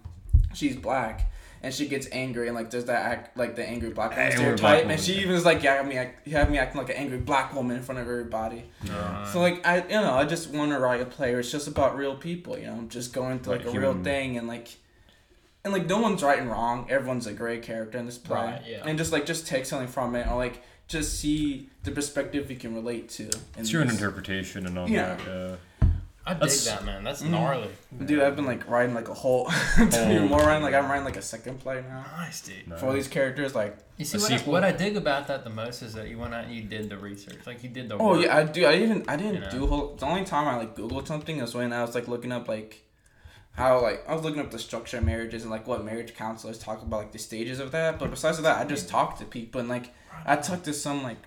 she's 0.54 0.76
black, 0.76 1.31
and 1.62 1.72
she 1.72 1.86
gets 1.88 2.08
angry, 2.12 2.48
and 2.48 2.54
like 2.56 2.70
does 2.70 2.86
that 2.86 3.04
act 3.06 3.36
like 3.36 3.54
the 3.56 3.64
angry 3.66 3.90
black 3.90 4.10
woman 4.10 4.24
Angry 4.32 4.36
black 4.44 4.56
stereotype, 4.58 4.78
woman. 4.84 4.90
and 4.96 5.00
she 5.00 5.14
even 5.20 5.34
is 5.34 5.44
like, 5.44 5.62
yeah, 5.62 5.82
me, 5.82 5.96
act, 5.96 6.26
you 6.26 6.34
have 6.36 6.50
me 6.50 6.58
acting 6.58 6.78
like 6.80 6.90
an 6.90 6.96
angry 6.96 7.18
black 7.18 7.54
woman 7.54 7.76
in 7.76 7.82
front 7.82 8.00
of 8.00 8.08
everybody. 8.08 8.64
Uh, 8.90 9.24
So 9.32 9.40
like 9.40 9.66
I, 9.66 9.82
you 9.82 9.88
know, 9.90 10.14
I 10.14 10.24
just 10.24 10.50
want 10.50 10.72
to 10.72 10.78
write 10.78 11.00
a 11.00 11.06
play 11.06 11.30
where 11.30 11.40
it's 11.40 11.50
just 11.52 11.68
about 11.68 11.96
real 11.96 12.16
people, 12.16 12.58
you 12.58 12.66
know, 12.66 12.84
just 12.88 13.12
going 13.12 13.38
through 13.38 13.54
like 13.56 13.64
Like 13.66 13.74
a 13.74 13.80
real 13.80 13.94
thing, 14.02 14.36
and 14.38 14.48
like, 14.48 14.68
and 15.64 15.72
like 15.72 15.86
no 15.86 16.00
one's 16.00 16.22
right 16.22 16.38
and 16.40 16.50
wrong. 16.50 16.86
Everyone's 16.90 17.26
a 17.26 17.32
great 17.32 17.62
character 17.62 17.96
in 17.98 18.06
this 18.06 18.18
play, 18.18 18.36
Right, 18.38 18.62
yeah. 18.66 18.82
and 18.84 18.98
just 18.98 19.12
like 19.12 19.24
just 19.26 19.46
take 19.46 19.64
something 19.66 19.88
from 19.88 20.14
it, 20.16 20.26
or 20.26 20.36
like 20.36 20.62
just 20.88 21.18
see 21.20 21.70
the 21.84 21.90
perspective 21.92 22.50
you 22.50 22.56
can 22.56 22.74
relate 22.74 23.08
to. 23.08 23.22
in 23.22 23.30
it's 23.58 23.72
your 23.72 23.82
interpretation 23.82 24.66
and 24.66 24.78
all 24.78 24.88
Yeah. 24.90 25.14
that. 25.14 25.26
Yeah. 25.26 25.56
I 26.24 26.34
dig 26.34 26.50
that, 26.50 26.84
man. 26.84 27.02
That's 27.02 27.20
Mhm. 27.22 27.30
gnarly. 27.30 27.68
Dude, 28.06 28.22
I've 28.22 28.36
been 28.36 28.44
like 28.46 28.68
riding 28.68 28.94
like 28.94 29.08
a 29.08 29.14
whole, 29.14 29.46
to 29.76 29.84
be 29.86 29.96
Whole- 30.18 30.28
more 30.28 30.38
writing 30.40 30.62
like 30.62 30.72
I'm 30.74 30.88
riding 30.88 31.04
like 31.04 31.16
a 31.16 31.22
second 31.22 31.58
play 31.58 31.82
now 31.88 32.04
Nice, 32.16 32.42
dude. 32.42 32.68
No. 32.68 32.76
for 32.76 32.86
all 32.86 32.92
these 32.92 33.08
characters. 33.08 33.54
Like, 33.56 33.76
You 33.96 34.04
see 34.04 34.18
A 34.18 34.20
what 34.20 34.32
I, 34.32 34.38
what 34.50 34.64
I 34.64 34.70
dig 34.72 34.96
about 34.96 35.26
that 35.26 35.42
the 35.42 35.50
most 35.50 35.82
is 35.82 35.94
that 35.94 36.08
you 36.08 36.18
went 36.18 36.32
out 36.32 36.44
and 36.44 36.54
you 36.54 36.62
did 36.62 36.88
the 36.90 36.96
research. 36.96 37.40
Like 37.46 37.62
you 37.64 37.68
did 37.70 37.88
the. 37.88 37.96
oh 37.96 38.10
work. 38.10 38.24
yeah, 38.24 38.36
I 38.36 38.44
do. 38.44 38.66
I 38.66 38.78
didn't. 38.78 39.08
I 39.08 39.16
didn't 39.16 39.34
You 39.34 39.40
know? 39.40 39.50
do 39.50 39.64
a 39.64 39.66
whole. 39.66 39.96
The 39.96 40.06
only 40.06 40.24
time 40.24 40.46
I 40.46 40.56
like 40.56 40.76
googled 40.76 41.06
something 41.08 41.38
is 41.40 41.54
when 41.54 41.72
I 41.72 41.82
was 41.82 41.94
like 41.96 42.06
looking 42.06 42.30
up 42.30 42.46
like 42.48 42.82
how 43.54 43.82
like 43.82 44.04
I 44.08 44.14
was 44.14 44.22
looking 44.22 44.40
up 44.40 44.50
the 44.52 44.58
structure 44.60 44.98
of 44.98 45.04
marriages 45.04 45.42
and 45.42 45.50
like 45.50 45.66
what 45.66 45.84
marriage 45.84 46.14
counselors 46.14 46.58
talk 46.58 46.82
about 46.82 46.98
like 47.00 47.12
the 47.12 47.18
stages 47.18 47.58
of 47.58 47.72
that. 47.72 47.98
But 47.98 48.10
besides 48.10 48.40
that, 48.40 48.58
I 48.58 48.64
just 48.64 48.88
talked 48.88 49.18
to 49.18 49.24
people 49.24 49.60
and 49.60 49.68
like 49.68 49.90
I 50.24 50.36
talked 50.36 50.64
to 50.66 50.72
some 50.72 51.02
like 51.02 51.18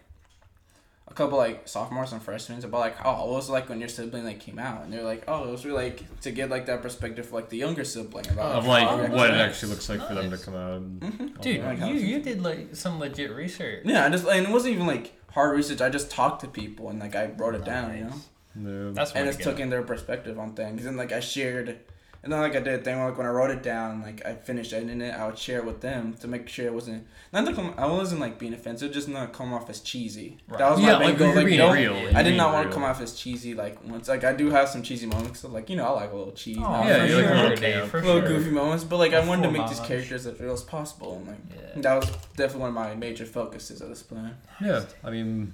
a 1.07 1.13
couple 1.13 1.37
like 1.37 1.67
sophomores 1.67 2.11
and 2.13 2.21
freshmen 2.21 2.63
about 2.63 2.79
like 2.79 2.95
oh 3.05 3.25
what 3.27 3.35
was 3.35 3.49
it 3.49 3.51
like 3.51 3.69
when 3.69 3.79
your 3.79 3.87
sibling 3.89 4.23
like 4.25 4.39
came 4.39 4.57
out 4.57 4.83
and 4.83 4.91
they're 4.91 5.03
like 5.03 5.23
oh 5.27 5.47
it 5.47 5.51
was 5.51 5.63
really 5.65 5.83
like 5.85 6.19
to 6.21 6.31
get 6.31 6.49
like 6.49 6.65
that 6.65 6.81
perspective 6.81 7.25
for 7.27 7.35
like 7.35 7.49
the 7.49 7.57
younger 7.57 7.83
sibling 7.83 8.27
about 8.29 8.53
Of 8.55 8.63
how 8.65 8.69
like 8.69 9.11
what 9.11 9.29
it 9.29 9.35
actually 9.35 9.69
looks 9.73 9.87
like 9.87 10.05
for 10.07 10.15
them 10.15 10.31
to 10.31 10.37
come 10.37 10.55
out. 10.55 10.73
and 10.77 11.01
Mhm. 11.01 11.41
Dude. 11.41 11.63
Like, 11.63 11.79
you 11.79 11.93
you 11.95 12.21
did 12.21 12.41
like 12.41 12.75
some 12.75 12.99
legit 12.99 13.31
research. 13.31 13.81
Yeah, 13.85 14.05
I 14.05 14.09
just 14.09 14.25
and 14.27 14.47
it 14.47 14.51
wasn't 14.51 14.73
even 14.75 14.87
like 14.87 15.13
hard 15.31 15.55
research. 15.55 15.81
I 15.81 15.89
just 15.89 16.09
talked 16.09 16.41
to 16.41 16.47
people 16.47 16.89
and 16.89 16.99
like 16.99 17.15
I 17.15 17.25
wrote 17.37 17.55
it 17.55 17.65
down, 17.65 17.95
you 17.97 18.03
know. 18.05 18.85
Yeah. 18.87 18.91
That's 18.93 19.11
and 19.11 19.25
I 19.25 19.27
it's 19.27 19.37
get. 19.37 19.43
took 19.43 19.59
in 19.59 19.69
their 19.69 19.83
perspective 19.83 20.39
on 20.39 20.53
things 20.53 20.85
and 20.85 20.97
like 20.97 21.11
I 21.11 21.19
shared 21.19 21.77
and 22.25 22.33
then 22.33 22.41
like 22.41 22.55
I 22.55 22.59
did 22.59 22.79
a 22.81 22.83
thing 22.83 22.97
where, 22.97 23.07
like 23.09 23.17
when 23.17 23.25
I 23.27 23.29
wrote 23.29 23.51
it 23.51 23.61
down 23.63 24.01
like 24.01 24.25
I 24.25 24.33
finished 24.33 24.73
editing 24.73 24.99
it 24.99 25.13
I 25.13 25.25
would 25.27 25.37
share 25.37 25.59
it 25.59 25.65
with 25.65 25.79
them 25.79 26.15
to 26.21 26.27
make 26.27 26.49
sure 26.49 26.65
it 26.65 26.73
wasn't 26.73 27.05
not 27.31 27.45
to 27.45 27.53
come 27.53 27.73
I 27.77 27.85
wasn't 27.85 28.19
like 28.19 28.37
being 28.39 28.53
offensive 28.53 28.91
just 28.91 29.07
not 29.07 29.31
come 29.31 29.53
off 29.53 29.69
as 29.69 29.79
cheesy 29.79 30.37
Right. 30.47 30.57
that 30.59 30.71
was 30.71 30.79
yeah, 30.81 30.93
my 30.93 30.99
main 30.99 31.07
like 31.09 31.17
goal 31.19 31.35
like 31.35 31.45
being 31.45 31.59
no 31.59 31.71
real. 31.71 32.17
I 32.17 32.23
did 32.23 32.35
not 32.35 32.51
want 32.53 32.67
to 32.67 32.73
come 32.73 32.83
off 32.83 32.99
as 32.99 33.13
cheesy 33.13 33.53
like 33.53 33.77
once 33.87 34.07
like 34.09 34.23
I 34.23 34.33
do 34.33 34.49
have 34.49 34.67
some 34.69 34.81
cheesy 34.81 35.05
moments 35.05 35.39
so 35.41 35.49
like 35.49 35.69
you 35.69 35.75
know 35.77 35.85
I 35.85 35.91
like 36.01 36.11
a 36.11 36.15
little 36.15 36.33
cheese 36.33 36.57
Oh, 36.59 36.87
Yeah, 36.87 36.99
for 36.99 37.05
you 37.07 37.15
like 37.15 37.25
a 37.25 37.27
sure, 37.27 37.37
little 37.69 37.87
for 37.87 38.01
little 38.01 38.21
sure. 38.21 38.27
goofy 38.27 38.49
moments 38.51 38.83
but 38.83 38.97
like 38.97 39.13
I 39.13 39.25
wanted 39.25 39.43
to 39.43 39.51
make 39.51 39.67
these 39.69 39.79
characters 39.79 40.25
as 40.25 40.39
real 40.39 40.53
as 40.53 40.63
possible 40.63 41.17
and 41.17 41.27
like 41.27 41.37
Yeah. 41.55 41.81
that 41.81 41.95
was 41.95 42.09
definitely 42.35 42.61
one 42.61 42.69
of 42.69 42.75
my 42.75 42.95
major 42.95 43.25
focuses 43.25 43.81
of 43.81 43.89
this 43.89 44.01
plan 44.01 44.35
Yeah, 44.59 44.83
I 45.03 45.11
mean, 45.11 45.53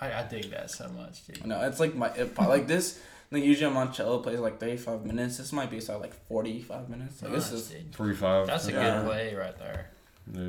I, 0.00 0.12
I 0.12 0.22
dig 0.24 0.50
that 0.50 0.70
so 0.70 0.88
much, 0.88 1.26
dude. 1.26 1.46
No, 1.46 1.60
it's 1.62 1.78
like 1.80 1.94
my 1.94 2.08
it, 2.14 2.38
like 2.38 2.66
this. 2.66 2.98
Like 3.34 3.42
usually 3.44 3.72
Monticello 3.74 4.20
plays 4.20 4.38
like 4.38 4.60
thirty 4.60 4.76
five 4.76 5.04
minutes. 5.04 5.38
This 5.38 5.52
might 5.52 5.70
be 5.70 5.80
so 5.80 5.98
like 5.98 6.14
forty 6.28 6.62
five 6.62 6.88
minutes. 6.88 7.20
Like 7.20 7.32
this 7.32 7.50
Nice, 7.52 7.62
is 7.72 7.74
45. 7.96 8.46
That's 8.46 8.68
a 8.68 8.72
Yeah. 8.72 8.98
good 9.00 9.06
play 9.06 9.34
right 9.34 9.58
there. 9.58 9.90
Yeah. 10.32 10.40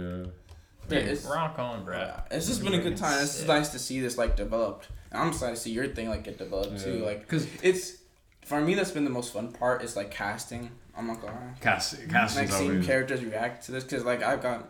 Dude, 0.87 0.99
it's- 0.99 1.25
rock 1.25 1.57
on, 1.57 1.83
bro. 1.83 1.97
yeah, 1.97 2.21
it's 2.29 2.45
just 2.45 2.63
been 2.63 2.75
a 2.75 2.79
good 2.79 2.95
time. 2.95 3.21
It's 3.23 3.31
Sick. 3.31 3.47
nice 3.47 3.69
to 3.69 3.79
see 3.79 3.99
this 4.01 4.17
like 4.19 4.35
developed. 4.37 4.87
And 5.11 5.19
I'm 5.19 5.29
excited 5.29 5.55
to 5.55 5.61
see 5.61 5.71
your 5.71 5.87
thing 5.87 6.09
like 6.09 6.23
get 6.23 6.37
developed 6.37 6.79
too. 6.83 7.03
Like 7.03 7.21
Because 7.21 7.47
it's 7.63 7.97
for 8.45 8.61
me 8.61 8.75
that's 8.75 8.91
been 8.91 9.03
the 9.03 9.09
most 9.09 9.33
fun 9.33 9.51
part 9.51 9.81
is 9.83 9.95
like 9.95 10.11
casting. 10.11 10.69
I'm 10.95 11.07
not 11.07 11.21
gonna 11.21 11.33
lie. 11.33 11.53
cast, 11.59 11.97
like 12.37 12.49
seeing 12.49 12.69
always. 12.69 12.85
characters 12.85 13.23
react 13.25 13.65
to 13.65 13.71
this 13.71 13.83
because 13.83 14.05
like 14.05 14.21
I've 14.21 14.43
got 14.43 14.69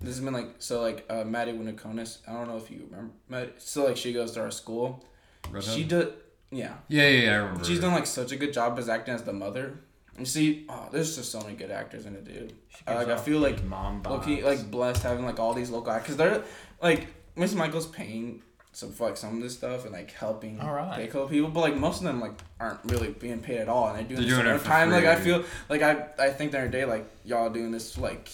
this 0.00 0.16
has 0.16 0.20
been 0.24 0.34
like 0.34 0.48
so 0.58 0.80
like 0.82 1.06
uh, 1.08 1.22
Maddie 1.22 1.52
Winnaconis. 1.52 2.18
I 2.28 2.32
don't 2.32 2.48
know 2.48 2.56
if 2.56 2.70
you 2.72 2.88
remember. 2.90 3.12
Maddie, 3.28 3.52
so 3.58 3.84
like 3.86 3.96
she 3.96 4.12
goes 4.12 4.32
to 4.32 4.40
our 4.40 4.50
school. 4.50 5.04
Redhead? 5.50 5.72
She 5.74 5.84
did 5.84 6.12
yeah. 6.50 6.74
Yeah, 6.88 7.08
yeah, 7.08 7.08
yeah, 7.24 7.32
I 7.32 7.36
remember. 7.36 7.64
She's 7.64 7.80
done 7.80 7.92
like 7.92 8.06
such 8.06 8.32
a 8.32 8.36
good 8.36 8.52
job 8.52 8.78
as 8.78 8.88
acting 8.88 9.14
as 9.14 9.22
the 9.22 9.32
mother. 9.32 9.80
You 10.18 10.24
see, 10.24 10.64
oh, 10.68 10.88
there's 10.90 11.14
just 11.16 11.30
so 11.30 11.40
many 11.42 11.54
good 11.56 11.70
actors 11.70 12.06
in 12.06 12.14
it, 12.14 12.24
dude. 12.24 12.54
Uh, 12.86 12.94
like 12.94 13.08
I 13.08 13.16
feel 13.18 13.38
like 13.40 13.62
mom 13.64 14.02
Loki 14.02 14.42
like 14.42 14.70
blessed 14.70 15.02
having 15.02 15.26
like 15.26 15.38
all 15.38 15.52
these 15.52 15.68
local 15.70 15.92
actors. 15.92 16.16
They're 16.16 16.42
like 16.80 17.08
Miss 17.36 17.54
Michael's 17.54 17.86
paying 17.86 18.42
some 18.72 18.92
for 18.92 19.08
like 19.08 19.16
some 19.18 19.36
of 19.36 19.42
this 19.42 19.54
stuff 19.54 19.84
and 19.84 19.92
like 19.92 20.10
helping 20.12 20.58
All 20.60 20.72
right. 20.72 20.96
pay 20.96 21.04
a 21.04 21.06
couple 21.06 21.28
people, 21.28 21.50
but 21.50 21.60
like 21.60 21.76
most 21.76 21.98
of 21.98 22.04
them 22.04 22.20
like 22.20 22.32
aren't 22.60 22.80
really 22.84 23.10
being 23.10 23.40
paid 23.40 23.58
at 23.58 23.68
all, 23.68 23.88
and 23.88 23.96
they're 23.98 24.04
doing 24.04 24.20
They're 24.20 24.28
this 24.28 24.36
doing 24.36 24.40
on 24.40 24.46
it 24.46 24.50
their 24.50 24.58
for 24.58 24.64
time. 24.68 24.90
Like 24.90 25.04
I 25.04 25.16
feel 25.16 25.44
like 25.68 25.82
I 25.82 26.06
I 26.18 26.30
think 26.30 26.50
they're 26.52 26.68
day 26.68 26.86
like 26.86 27.06
y'all 27.24 27.50
doing 27.50 27.70
this 27.70 27.98
like 27.98 28.30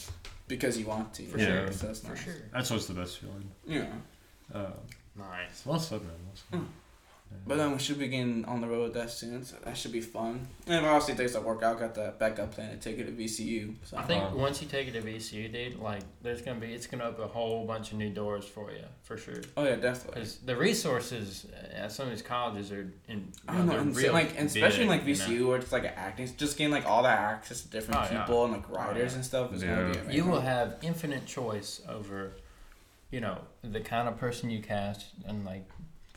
because 0.47 0.79
you 0.79 0.87
want 0.87 1.13
to. 1.15 1.27
For 1.27 1.39
Yeah. 1.39 1.47
sure. 1.47 1.73
So 1.73 1.87
that's 1.89 2.01
For 2.01 2.09
nice. 2.11 2.23
sure. 2.23 2.35
That's 2.53 2.71
what's 2.71 2.87
the 2.87 2.95
best 2.95 3.19
feeling. 3.19 3.51
Yeah. 3.67 3.87
Uh, 4.55 4.67
Nice. 5.17 5.63
well 5.67 5.79
said, 5.81 6.01
man. 6.03 6.11
Well 6.27 6.37
said. 6.51 6.61
Mm. 6.61 6.67
But 7.47 7.57
then 7.59 7.73
we 7.73 7.79
should 7.79 7.99
begin 7.99 8.45
on 8.45 8.61
the 8.61 8.69
road 8.69 8.85
with 8.85 8.95
that 8.95 9.11
soon, 9.11 9.45
so 9.45 9.57
that 9.65 9.77
should 9.77 9.91
be 9.93 10.01
fun. 10.01 10.47
And 10.67 10.87
obviously 10.87 11.15
things 11.15 11.33
that 11.33 11.43
work 11.43 11.63
out, 11.63 11.79
got 11.81 11.95
that 11.97 12.19
backup 12.19 12.53
plan 12.53 12.71
to 12.71 12.77
take 12.77 12.99
it 13.01 13.05
to 13.07 13.13
VCU. 13.13 13.75
So 13.85 13.97
I 13.97 14.03
think 14.03 14.23
Uh-huh. 14.23 14.37
once 14.37 14.63
you 14.63 14.69
take 14.69 14.87
it 14.89 14.93
to 14.93 15.03
VCU, 15.03 15.49
dude, 15.53 15.79
like 15.81 16.03
there's 16.23 16.41
gonna 16.43 16.61
be 16.61 16.73
it's 16.73 16.87
gonna 16.87 17.05
open 17.05 17.25
a 17.25 17.27
whole 17.29 17.67
bunch 17.67 17.91
of 17.93 17.99
new 17.99 18.11
doors 18.11 18.45
for 18.45 18.71
you 18.71 18.85
for 19.03 19.17
sure. 19.17 19.41
Oh 19.57 19.65
yeah, 19.65 19.77
definitely. 19.77 20.21
Because 20.21 20.39
the 20.39 20.55
resources 20.57 21.47
at 21.75 21.91
some 21.91 22.07
of 22.07 22.13
these 22.13 22.23
colleges 22.23 22.71
are 22.71 22.91
in. 23.09 23.33
I 23.49 23.57
don't 23.57 23.67
know, 23.67 23.77
and 23.79 23.97
real 23.97 24.13
like 24.13 24.35
and 24.39 24.47
especially 24.47 24.85
in 24.85 24.89
like 24.89 25.05
big, 25.05 25.17
VCU 25.17 25.29
you 25.29 25.41
know? 25.41 25.49
where 25.49 25.59
it's 25.59 25.73
like 25.73 25.85
acting, 25.85 26.29
just 26.37 26.57
getting 26.57 26.73
like 26.73 26.87
all 26.87 27.03
that 27.03 27.19
access 27.19 27.63
to 27.63 27.69
different 27.69 28.01
Oh, 28.01 28.09
yeah. 28.15 28.21
people 28.23 28.45
and 28.45 28.53
like 28.55 28.65
Oh, 28.71 28.75
writers 28.75 29.13
yeah. 29.13 29.17
and 29.17 29.25
stuff 29.25 29.53
is 29.53 29.63
Yeah. 29.63 29.75
gonna 29.75 29.93
be 29.93 29.99
amazing. 29.99 30.15
You 30.15 30.25
will 30.31 30.41
have 30.43 30.77
infinite 30.83 31.27
choice 31.27 31.83
over, 31.89 32.35
you 33.11 33.21
know, 33.21 33.39
the 33.63 33.81
kind 33.81 34.09
of 34.09 34.17
person 34.17 34.49
you 34.51 34.61
cast 34.63 35.07
and 35.27 35.45
like 35.45 35.69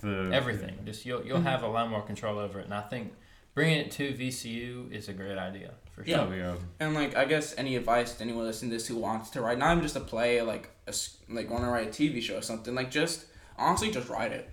The, 0.01 0.29
everything. 0.33 0.75
Just 0.85 1.05
you'll 1.05 1.25
you'll 1.25 1.39
Mhm. 1.39 1.43
have 1.43 1.63
a 1.63 1.67
lot 1.67 1.89
more 1.89 2.01
control 2.01 2.37
over 2.39 2.59
it, 2.59 2.65
and 2.65 2.73
I 2.73 2.81
think 2.81 3.13
bringing 3.53 3.79
it 3.79 3.91
to 3.91 4.13
VCU 4.13 4.91
is 4.91 5.07
a 5.09 5.13
great 5.13 5.37
idea 5.37 5.71
for 5.91 6.03
sure. 6.05 6.15
Yeah. 6.17 6.29
Yeah, 6.29 6.35
yeah. 6.35 6.55
And 6.81 6.93
like 6.93 7.15
I 7.15 7.25
guess 7.25 7.55
any 7.57 7.75
advice 7.75 8.13
to 8.15 8.23
anyone 8.23 8.45
listening 8.45 8.71
to 8.71 8.77
this 8.77 8.87
who 8.87 8.97
wants 8.97 9.29
to 9.31 9.41
write, 9.41 9.57
not 9.57 9.71
even 9.71 9.83
just 9.83 9.95
a 9.95 10.01
play, 10.01 10.41
like 10.41 10.69
a 10.87 10.89
s 10.89 11.17
like 11.29 11.49
want 11.49 11.63
to 11.63 11.69
write 11.69 11.87
a 11.87 11.91
TV 11.91 12.21
show 12.21 12.37
or 12.37 12.41
something, 12.41 12.75
like 12.75 12.91
just 12.91 13.25
honestly 13.57 13.89
just 13.91 14.09
write 14.09 14.31
it. 14.33 14.49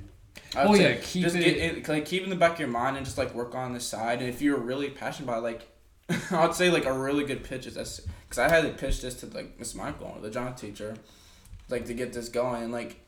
I 0.55 0.62
Oh, 0.64 0.74
yeah, 0.74 0.95
keep 1.03 1.24
just 1.24 1.36
it- 1.36 1.40
get 1.45 1.57
it, 1.57 1.88
like 1.88 2.07
keep 2.07 2.22
in 2.24 2.30
the 2.30 2.36
back 2.36 2.53
of 2.55 2.61
your 2.61 2.68
mind 2.68 2.97
and 2.97 3.05
just 3.05 3.18
like 3.18 3.34
work 3.34 3.55
on 3.55 3.72
the 3.72 3.80
side. 3.80 4.20
And 4.20 4.28
if 4.28 4.40
you're 4.40 4.59
really 4.59 4.90
passionate 4.90 5.26
about 5.28 5.38
it, 5.40 5.43
like 5.43 5.68
I'd 6.30 6.55
say 6.55 6.70
like 6.70 6.84
a 6.86 6.93
really 6.93 7.24
good 7.24 7.43
pitch 7.43 7.66
is 7.66 7.74
this 7.74 8.01
because 8.28 8.38
I 8.38 8.49
had 8.49 8.62
to 8.62 8.70
pitch 8.70 9.01
this 9.03 9.14
to 9.20 9.26
like 9.26 9.59
Miss 9.59 9.74
Michael, 9.74 10.18
the 10.22 10.30
drama 10.30 10.55
teacher, 10.55 10.95
like 11.68 11.86
to 11.86 11.95
get 11.95 12.12
this 12.12 12.28
going. 12.28 12.62
And 12.62 12.72
like 12.72 13.01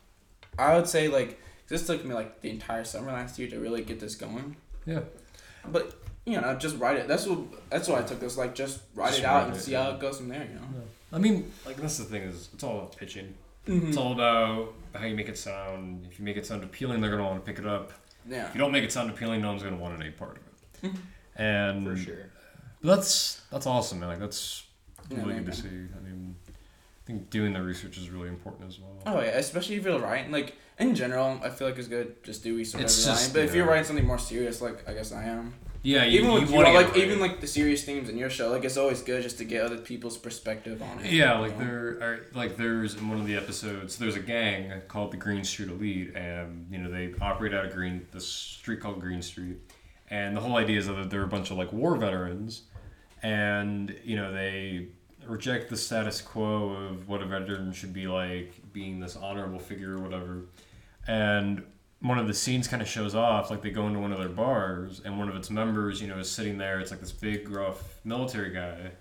I 0.59 0.75
would 0.75 0.87
say 0.87 1.07
like 1.07 1.39
this 1.67 1.85
took 1.85 2.03
me 2.05 2.13
like 2.13 2.41
the 2.41 2.49
entire 2.49 2.83
summer 2.83 3.11
last 3.11 3.37
year 3.39 3.49
to 3.49 3.59
really 3.59 3.83
get 3.83 3.99
this 3.99 4.15
going. 4.15 4.55
Yeah. 4.85 5.01
But 5.71 5.93
you 6.25 6.39
know, 6.41 6.55
just 6.55 6.77
write 6.79 6.97
it. 6.97 7.07
That's 7.07 7.27
what 7.27 7.39
that's 7.69 7.87
what 7.87 8.03
I 8.03 8.07
took 8.07 8.19
this 8.19 8.37
like 8.37 8.55
just 8.55 8.81
write 8.95 9.09
Just 9.09 9.19
it 9.19 9.25
out 9.25 9.35
write 9.35 9.47
and 9.47 9.55
it, 9.55 9.59
see 9.61 9.71
yeah. 9.73 9.83
how 9.83 9.91
it 9.91 9.99
goes 9.99 10.17
from 10.17 10.29
there. 10.29 10.43
You 10.43 10.55
know. 10.55 10.67
I 11.13 11.17
mean, 11.19 11.51
like 11.65 11.77
that's 11.77 11.97
the 11.97 12.03
thing 12.05 12.23
is, 12.23 12.49
it's 12.53 12.63
all 12.63 12.79
about 12.79 12.97
pitching. 12.97 13.33
Mm-hmm. 13.67 13.87
It's 13.87 13.97
all 13.97 14.11
about 14.13 14.73
how 14.93 15.05
you 15.05 15.15
make 15.15 15.29
it 15.29 15.37
sound. 15.37 16.07
If 16.11 16.19
you 16.19 16.25
make 16.25 16.37
it 16.37 16.45
sound 16.45 16.63
appealing, 16.63 17.01
they're 17.01 17.11
gonna 17.11 17.23
want 17.23 17.43
to 17.43 17.51
pick 17.51 17.59
it 17.59 17.67
up. 17.67 17.91
Yeah. 18.27 18.47
If 18.47 18.55
you 18.55 18.59
don't 18.59 18.71
make 18.71 18.83
it 18.83 18.91
sound 18.91 19.09
appealing, 19.09 19.41
no 19.41 19.49
one's 19.49 19.63
gonna 19.63 19.75
want 19.77 19.99
any 19.99 20.11
part 20.11 20.37
of 20.37 20.37
it. 20.37 20.87
Mm-hmm. 20.87 21.41
And 21.41 21.83
for 21.87 21.95
sure. 21.95 22.29
that's 22.83 23.41
that's 23.51 23.65
awesome, 23.65 23.99
man. 23.99 24.09
Like 24.09 24.19
that's 24.19 24.63
Yeah, 25.09 25.19
really 25.19 25.33
man. 25.35 25.43
good 25.45 25.53
to 25.53 25.61
see. 25.61 25.67
I 25.67 25.99
mean, 26.03 26.35
I 27.05 27.07
think 27.07 27.29
doing 27.29 27.53
the 27.53 27.61
research 27.61 27.99
is 27.99 28.09
really 28.09 28.29
important 28.29 28.67
as 28.67 28.79
well. 28.79 28.97
Oh 29.05 29.21
yeah, 29.21 29.37
especially 29.37 29.75
if 29.75 29.85
you're 29.85 29.99
writing 29.99 30.31
like 30.31 30.55
in 30.79 30.95
general, 30.95 31.39
I 31.43 31.49
feel 31.49 31.67
like 31.67 31.77
it's 31.77 31.87
good 31.87 32.23
just 32.23 32.43
do 32.43 32.55
research 32.57 32.81
It's 32.81 33.05
every 33.05 33.21
line. 33.21 33.29
But 33.33 33.43
if 33.43 33.53
you're 33.53 33.67
writing 33.67 33.85
something 33.85 34.07
more 34.07 34.17
serious, 34.17 34.59
like 34.59 34.89
I 34.89 34.93
guess 34.93 35.11
I 35.11 35.25
am, 35.25 35.53
Yeah, 35.83 36.03
you, 36.03 36.21
even 36.21 36.31
you 36.31 36.41
with 36.41 36.49
you, 36.49 36.57
like 36.63 36.97
even 36.97 37.19
like 37.19 37.41
the 37.41 37.47
serious 37.47 37.83
themes 37.83 38.09
in 38.09 38.17
your 38.17 38.31
show, 38.31 38.49
like 38.49 38.63
it's 38.65 38.75
always 38.75 39.03
good 39.03 39.21
just 39.21 39.37
to 39.37 39.43
get 39.43 39.63
other 39.63 39.77
people's 39.77 40.17
perspective 40.17 40.81
on 40.81 40.99
it. 41.05 41.11
Yeah, 41.11 41.37
like 41.37 41.59
know? 41.59 41.65
there 41.65 41.87
are 42.01 42.25
like 42.33 42.57
there's 42.57 42.95
in 42.95 43.07
one 43.07 43.19
of 43.19 43.27
the 43.27 43.35
episodes 43.35 43.97
there's 43.97 44.15
a 44.15 44.19
gang 44.19 44.71
called 44.87 45.11
the 45.11 45.17
Green 45.17 45.43
Street 45.43 45.69
Elite, 45.69 46.15
and 46.15 46.65
you 46.71 46.79
know 46.79 46.89
they 46.89 47.13
operate 47.21 47.53
out 47.53 47.65
of 47.65 47.71
Green 47.71 48.07
the 48.11 48.19
street 48.19 48.79
called 48.79 48.99
Green 48.99 49.21
Street, 49.21 49.57
and 50.09 50.35
the 50.35 50.41
whole 50.41 50.57
idea 50.57 50.79
is 50.79 50.87
that 50.87 51.11
they're 51.11 51.21
a 51.21 51.27
bunch 51.27 51.51
of 51.51 51.57
like 51.57 51.71
war 51.71 51.95
veterans, 51.97 52.63
and 53.21 53.95
you 54.03 54.15
know 54.15 54.33
they 54.33 54.87
reject 55.29 55.69
the 55.69 55.77
status 55.77 56.21
quo 56.21 56.69
of 56.69 57.07
what 57.07 57.21
a 57.21 57.25
veteran 57.25 57.71
should 57.73 57.93
be 57.93 58.07
like, 58.07 58.53
being 58.73 58.99
this 58.99 59.15
honorable 59.15 59.59
figure 59.59 59.97
or 59.97 60.01
whatever, 60.01 60.45
and 61.07 61.63
one 62.01 62.19
of 62.19 62.27
the 62.27 62.33
scenes 62.33 62.67
kind 62.67 62.81
of 62.81 62.87
shows 62.87 63.15
off 63.15 63.49
like 63.49 63.61
they 63.61 63.71
go 63.71 63.87
into 63.87 63.99
one 63.99 64.11
of 64.11 64.19
their 64.19 64.29
bars 64.29 65.01
and 65.05 65.17
one 65.17 65.29
of 65.29 65.35
its 65.35 65.49
members 65.49 66.01
you 66.01 66.07
know 66.07 66.19
is 66.19 66.29
sitting 66.29 66.57
there 66.57 66.79
it's 66.79 66.91
like 66.91 66.99
this 66.99 67.11
big 67.11 67.45
gruff 67.45 67.99
military 68.03 68.51
guy. 68.51 68.91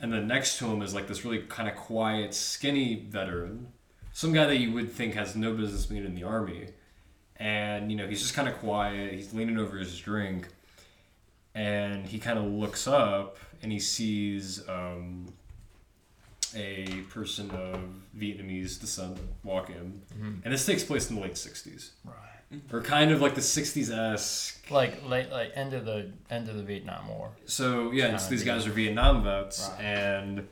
And 0.00 0.12
then 0.12 0.28
next 0.28 0.58
to 0.58 0.66
him 0.66 0.82
is 0.82 0.94
like 0.94 1.08
this 1.08 1.24
really 1.24 1.40
kind 1.42 1.68
of 1.68 1.74
quiet, 1.74 2.32
skinny 2.32 3.06
veteran, 3.08 3.72
some 4.12 4.32
guy 4.32 4.46
that 4.46 4.56
you 4.56 4.72
would 4.72 4.92
think 4.92 5.14
has 5.14 5.34
no 5.34 5.54
business 5.54 5.86
being 5.86 6.04
in 6.04 6.14
the 6.14 6.22
army, 6.22 6.68
and 7.36 7.90
you 7.90 7.96
know 7.96 8.06
he's 8.06 8.20
just 8.20 8.34
kind 8.34 8.48
of 8.48 8.56
quiet. 8.58 9.12
He's 9.12 9.34
leaning 9.34 9.58
over 9.58 9.76
his 9.76 9.98
drink, 9.98 10.48
and 11.54 12.06
he 12.06 12.18
kind 12.18 12.38
of 12.38 12.44
looks 12.44 12.86
up 12.86 13.38
and 13.62 13.72
he 13.72 13.80
sees 13.80 14.66
um, 14.68 15.26
a 16.54 17.02
person 17.10 17.50
of 17.50 17.80
Vietnamese 18.16 18.80
descent 18.80 19.18
walk 19.42 19.70
in, 19.70 20.02
mm-hmm. 20.14 20.34
and 20.44 20.52
this 20.54 20.64
takes 20.66 20.84
place 20.84 21.10
in 21.10 21.16
the 21.16 21.22
late 21.22 21.34
'60s, 21.34 21.90
Right. 22.04 22.14
Mm-hmm. 22.52 22.74
or 22.74 22.80
kind 22.80 23.10
of 23.10 23.20
like 23.20 23.34
the 23.34 23.40
'60s 23.42 23.90
esque 23.90 24.70
Like 24.70 25.06
late, 25.06 25.30
like 25.30 25.52
end 25.54 25.74
of 25.74 25.84
the 25.84 26.12
end 26.30 26.48
of 26.48 26.56
the 26.56 26.62
Vietnam 26.62 27.08
War. 27.08 27.30
So 27.44 27.90
yeah, 27.92 28.16
so 28.16 28.30
these 28.30 28.44
guys 28.44 28.66
are 28.66 28.70
Vietnam 28.70 29.22
vets, 29.22 29.68
Right. 29.70 29.84
and 29.84 30.48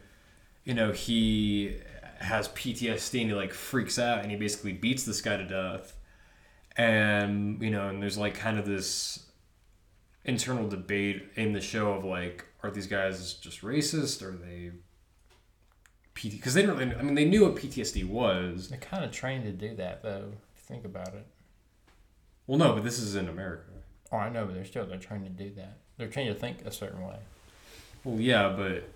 you 0.65 0.75
know 0.75 0.93
he 0.93 1.77
has 2.19 2.49
PTSD 2.49 3.21
and 3.23 3.31
he 3.31 3.37
like 3.37 3.53
freaks 3.53 3.99
out 3.99 4.21
and 4.23 4.31
he 4.31 4.37
basically 4.37 4.73
beats 4.73 5.05
this 5.05 5.21
guy 5.21 5.37
to 5.37 5.45
death, 5.45 5.95
and 6.77 7.61
you 7.63 7.71
know, 7.71 7.89
and 7.89 8.03
there's 8.03 8.19
like 8.19 8.35
kind 8.35 8.59
of 8.59 8.67
this 8.67 9.23
internal 10.25 10.69
debate 10.69 11.23
in 11.37 11.53
the 11.53 11.61
show 11.61 11.93
of 11.93 12.05
like, 12.05 12.45
are 12.63 12.71
these 12.71 12.87
guys 12.87 13.35
just 13.35 13.63
racist? 13.63 14.23
Are 14.23 14.37
they 14.37 14.73
PT? 16.17 16.33
Because 16.33 16.55
they 16.55 16.63
don't. 16.67 16.77
really- 16.79 16.95
I 16.97 17.03
mean, 17.03 17.15
they 17.15 17.25
knew 17.25 17.45
what 17.45 17.55
PTSD 17.57 18.05
was. 18.09 18.69
They're 18.69 18.79
kind 18.79 19.05
of 19.05 19.13
trained 19.13 19.45
to 19.45 19.53
do 19.53 19.77
that, 19.77 20.03
though. 20.03 20.33
If 20.33 20.61
you 20.61 20.65
think 20.75 20.85
about 20.85 21.09
it. 21.15 21.27
Well, 22.47 22.59
no, 22.59 22.73
but 22.75 22.83
this 22.85 22.99
is 22.99 23.15
in 23.17 23.29
America. 23.29 23.71
Oh, 24.13 24.17
I 24.19 24.29
know, 24.29 24.45
but 24.47 24.55
they're 24.55 24.65
still 24.65 24.87
they're 24.87 24.99
trained 24.99 25.25
to 25.25 25.31
do 25.45 25.53
that. 25.57 25.79
They're 25.97 26.09
trained 26.09 26.33
to 26.35 26.39
think 26.41 26.65
a 26.65 26.71
certain 26.73 27.01
way. 27.07 27.17
Well, 28.05 28.21
yeah, 28.21 28.49
but 28.57 28.89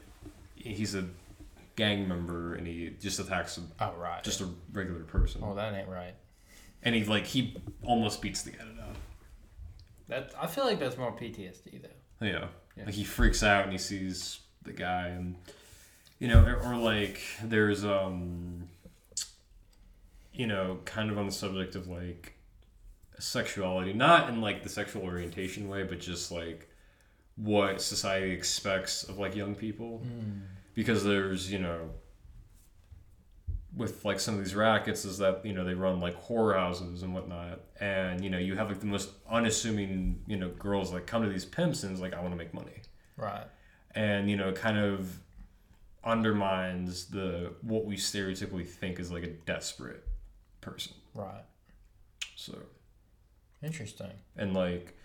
he's 0.55 0.95
a 0.95 1.05
gang 1.77 2.07
member 2.07 2.55
and 2.55 2.67
he 2.67 2.91
just 3.01 3.19
attacks 3.19 3.59
a, 3.59 3.63
Oh, 3.83 3.95
right. 3.97 4.23
just 4.23 4.41
a 4.41 4.49
regular 4.73 5.01
person. 5.05 5.41
oh, 5.45 5.55
that 5.55 5.75
ain't 5.75 5.89
right. 5.89 6.15
and 6.83 6.95
he 6.95 7.05
like 7.05 7.27
he 7.27 7.57
almost 7.83 8.23
beats 8.23 8.43
the 8.43 8.51
guy 8.53 8.59
to. 8.59 8.71
That 10.09 10.33
I 10.41 10.47
feel 10.47 10.65
like 10.65 10.79
that's 10.79 10.97
more 10.97 11.13
PTSD 11.13 11.83
though. 11.83 12.27
Yeah. 12.27 12.47
Yeah. 12.77 12.85
like 12.85 12.95
he 12.95 13.05
freaks 13.05 13.43
out 13.43 13.65
and 13.65 13.73
he 13.73 13.79
sees 13.79 14.41
the 14.63 14.73
guy, 14.73 15.09
and 15.09 15.37
you 16.21 16.29
know, 16.29 16.45
or, 16.45 16.63
or 16.63 16.77
like 16.77 17.21
there's 17.43 17.85
um, 17.85 18.69
you 20.33 20.47
know, 20.47 20.79
kind 20.85 21.11
of 21.11 21.19
on 21.19 21.27
the 21.27 21.33
subject 21.33 21.75
of 21.75 21.89
like 21.89 22.35
sexuality, 23.19 23.93
not 23.93 24.29
in 24.29 24.41
like 24.41 24.63
the 24.63 24.69
sexual 24.69 25.03
orientation 25.03 25.69
way, 25.69 25.83
but 25.83 25.99
just 26.01 26.31
like 26.31 26.69
what 27.37 27.81
society 27.83 28.31
expects 28.33 29.03
of 29.05 29.19
like 29.19 29.35
young 29.35 29.55
people, 29.55 30.03
because 30.75 31.03
there's 31.05 31.51
you 31.51 31.59
know. 31.59 31.91
With 33.77 34.05
like 34.05 34.19
some 34.19 34.35
of 34.35 34.41
these 34.43 34.57
rackets, 34.57 35.05
is 35.05 35.19
that 35.19 35.47
you 35.47 35.53
know 35.53 35.65
they 35.65 35.75
run 35.75 36.01
like 36.01 36.21
whore 36.27 36.57
houses 36.57 37.05
and 37.05 37.15
whatnot, 37.15 37.61
and 37.79 38.23
you 38.23 38.29
know 38.29 38.37
you 38.37 38.57
have 38.57 38.69
like 38.69 38.81
the 38.81 38.87
most 38.87 39.11
unassuming 39.31 40.21
you 40.27 40.37
know 40.37 40.49
girls 40.49 40.93
like 40.93 41.07
come 41.07 41.23
to 41.23 41.29
these 41.29 41.45
pimps 41.45 41.85
and 41.85 41.93
it's 41.93 42.01
like 42.01 42.13
I 42.13 42.21
want 42.21 42.33
to 42.33 42.37
make 42.37 42.53
money, 42.53 42.83
Right. 43.17 43.45
and 43.95 44.29
you 44.29 44.37
know 44.37 44.51
kind 44.51 44.77
of 44.77 45.17
undermines 46.05 47.07
the 47.07 47.53
what 47.63 47.85
we 47.85 47.97
stereotypically 47.97 48.67
think 48.67 48.99
is 48.99 49.11
like 49.13 49.23
a 49.23 49.29
desperate 49.31 50.07
person. 50.61 50.93
Right. 51.15 51.45
So 52.37 52.59
Interesting. 53.63 54.13
and 54.37 54.55
like 54.55 54.97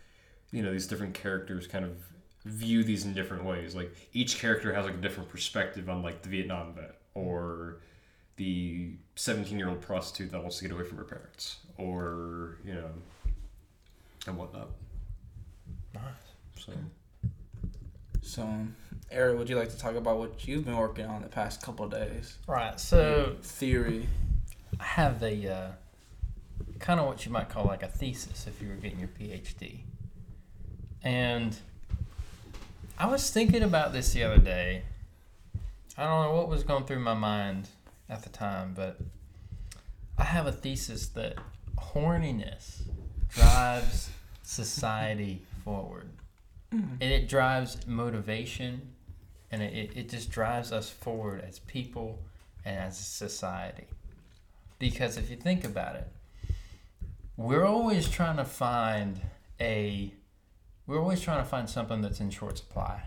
you 0.52 0.64
know 0.64 0.72
these 0.72 0.88
different 0.88 1.14
characters 1.14 1.68
kind 1.68 1.84
of 1.84 1.98
view 2.46 2.84
these 2.84 3.06
in 3.06 3.14
different 3.14 3.44
ways. 3.44 3.76
Like 3.76 3.94
each 4.14 4.40
character 4.40 4.74
has 4.74 4.86
like 4.86 4.94
a 4.94 4.98
different 4.98 5.30
perspective 5.30 5.90
on 5.90 6.02
like 6.02 6.22
the 6.22 6.30
Vietnam 6.30 6.74
vet 6.74 6.96
or 7.14 7.80
the 8.38 8.94
17 9.16 9.58
year 9.58 9.70
old 9.70 9.82
prostitute 9.82 10.32
that 10.32 10.42
wants 10.42 10.58
to 10.60 10.64
get 10.68 10.72
away 10.74 10.84
from 10.84 10.98
her 10.98 11.04
parents 11.06 11.58
or 11.78 12.58
you 12.64 12.74
know 12.74 12.90
and 14.28 14.38
whatnot. 14.38 14.70
Nice. 15.94 16.04
So 16.60 16.72
So, 18.22 18.42
um, 18.44 18.76
Errett, 19.16 19.38
would 19.38 19.50
you 19.50 19.56
like 19.56 19.70
to 19.70 19.78
talk 19.78 19.96
about 19.96 20.18
what 20.18 20.46
you've 20.46 20.66
been 20.66 20.76
working 20.76 21.06
on 21.06 21.22
the 21.22 21.30
past 21.30 21.62
couple 21.62 21.88
days? 21.88 22.38
Right. 22.48 22.78
So 22.80 23.38
Theory. 23.42 24.08
I 24.80 24.84
have 24.84 25.24
a 25.24 25.52
uh, 25.52 25.72
kind 26.80 27.00
of 27.00 27.06
what 27.06 27.26
you 27.26 27.32
might 27.32 27.48
call 27.48 27.64
like 27.64 27.82
a 27.82 27.88
thesis 27.88 28.46
if 28.46 28.62
you 28.62 28.68
were 28.68 28.76
getting 28.76 29.00
your 29.00 29.08
PhD. 29.08 29.80
And 31.02 31.56
I 32.98 33.08
was 33.08 33.30
thinking 33.30 33.64
about 33.64 33.94
this 33.94 34.12
the 34.12 34.24
other 34.24 34.38
day. 34.38 34.84
I 35.98 36.04
don't 36.04 36.24
know 36.24 36.36
what 36.36 36.50
was 36.50 36.64
going 36.64 36.84
through 36.84 37.00
my 37.00 37.14
mind 37.14 37.70
at 38.10 38.24
the 38.24 38.30
time, 38.30 38.74
but 38.76 39.00
I 40.18 40.26
have 40.26 40.46
a 40.46 40.52
thesis 40.52 41.08
that 41.10 41.38
horniness 41.78 42.82
drives 43.30 44.10
society 44.44 45.42
forward. 45.64 46.10
And 47.00 47.14
it 47.14 47.30
drives 47.30 47.88
motivation 47.88 48.95
and 49.56 49.64
it, 49.64 49.92
it, 49.96 50.10
just 50.10 50.30
drives 50.30 50.74
us 50.74 50.90
forward 50.90 51.42
as 51.48 51.60
people 51.60 52.20
and 52.66 52.78
as 52.78 53.00
a 53.00 53.04
society. 53.04 53.86
Because 54.80 55.16
if 55.18 55.30
you 55.30 55.38
think 55.38 55.64
about 55.64 55.96
it, 55.96 56.08
we're 57.38 57.64
always 57.66 58.10
trying 58.10 58.36
to 58.36 58.44
find 58.44 59.22
a 59.62 60.12
we're 60.88 61.00
always 61.00 61.22
trying 61.22 61.42
to 61.42 61.50
find 61.50 61.70
something 61.70 62.02
that's 62.02 62.20
in 62.20 62.30
short 62.32 62.58
supply. 62.58 63.04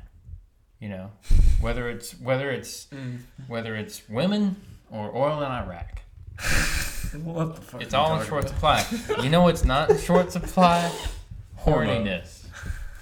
You 0.81 0.89
know, 0.89 1.11
whether 1.61 1.91
it's 1.91 2.19
whether 2.19 2.51
it's 2.51 2.87
Mm. 2.87 3.19
whether 3.47 3.77
it's 3.77 4.09
women 4.09 4.57
or 4.91 5.15
oil 5.15 5.43
in 5.43 5.51
Iraq. 5.53 6.01
what 7.25 7.57
the 7.57 7.61
fuck? 7.61 7.83
It's 7.83 7.93
all 7.93 8.19
in 8.19 8.27
short 8.27 8.49
supply. 8.49 8.87
You 9.23 9.29
know 9.29 9.43
what's 9.43 9.65
not 9.67 9.91
in 9.91 9.99
short 9.99 10.33
supply? 10.33 10.91
Horniness. 11.61 12.47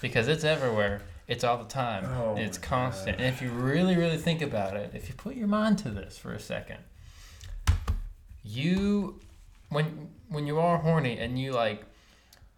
Because 0.01 0.27
it's 0.27 0.43
everywhere. 0.45 1.03
It's 1.29 1.43
all 1.45 1.59
the 1.59 1.65
time. 1.69 2.05
Oh 2.05 2.37
it's 2.37 2.57
constant. 2.59 3.19
God. 3.19 3.25
And 3.25 3.35
if 3.35 3.43
you 3.43 3.51
really, 3.51 3.97
really 3.97 4.17
think 4.19 4.43
about 4.43 4.77
it, 4.77 4.93
if 4.95 5.09
you 5.09 5.15
put 5.15 5.35
your 5.37 5.49
mind 5.49 5.79
to 5.79 5.91
this 5.91 6.17
for 6.17 6.33
a 6.33 6.39
second, 6.41 6.79
you 8.45 9.21
when 9.69 10.09
when 10.29 10.47
you 10.47 10.59
are 10.59 10.79
horny 10.79 11.19
and 11.19 11.39
you 11.39 11.53
like 11.53 11.85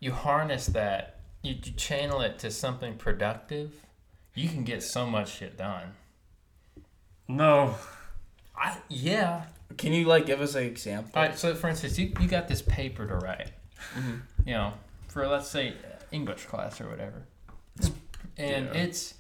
you 0.01 0.13
harness 0.13 0.67
that, 0.67 1.19
you, 1.43 1.55
you 1.55 1.73
channel 1.73 2.21
it 2.21 2.39
to 2.41 2.51
something 2.51 2.95
productive, 2.97 3.73
you 4.35 4.49
can 4.49 4.65
get 4.65 4.83
so 4.83 5.07
much 5.07 5.37
shit 5.39 5.57
done. 5.57 5.95
No. 7.27 7.75
I 8.57 8.77
yeah. 8.89 9.45
Can 9.77 9.93
you 9.93 10.05
like 10.07 10.27
give 10.27 10.41
us 10.41 10.55
an 10.55 10.65
example? 10.65 11.13
All 11.15 11.23
right, 11.23 11.39
so 11.39 11.55
for 11.55 11.69
instance, 11.69 11.99
you, 11.99 12.13
you 12.21 12.27
got 12.27 12.49
this 12.49 12.63
paper 12.63 13.07
to 13.07 13.15
write, 13.17 13.51
Mhm. 13.95 14.21
you 14.47 14.53
know, 14.55 14.73
for 15.09 15.27
let's 15.29 15.49
say 15.49 15.75
English 16.11 16.47
class 16.47 16.81
or 16.81 16.89
whatever, 16.89 17.23
and 18.39 18.67
Yeah. 18.75 18.81
it's 18.83 19.15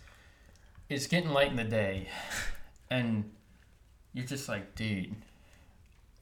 it's 0.88 1.06
getting 1.06 1.30
late 1.30 1.50
in 1.50 1.56
the 1.56 1.64
day, 1.64 2.08
and 2.90 3.30
you're 4.14 4.26
just 4.26 4.48
like, 4.48 4.74
dude. 4.74 5.14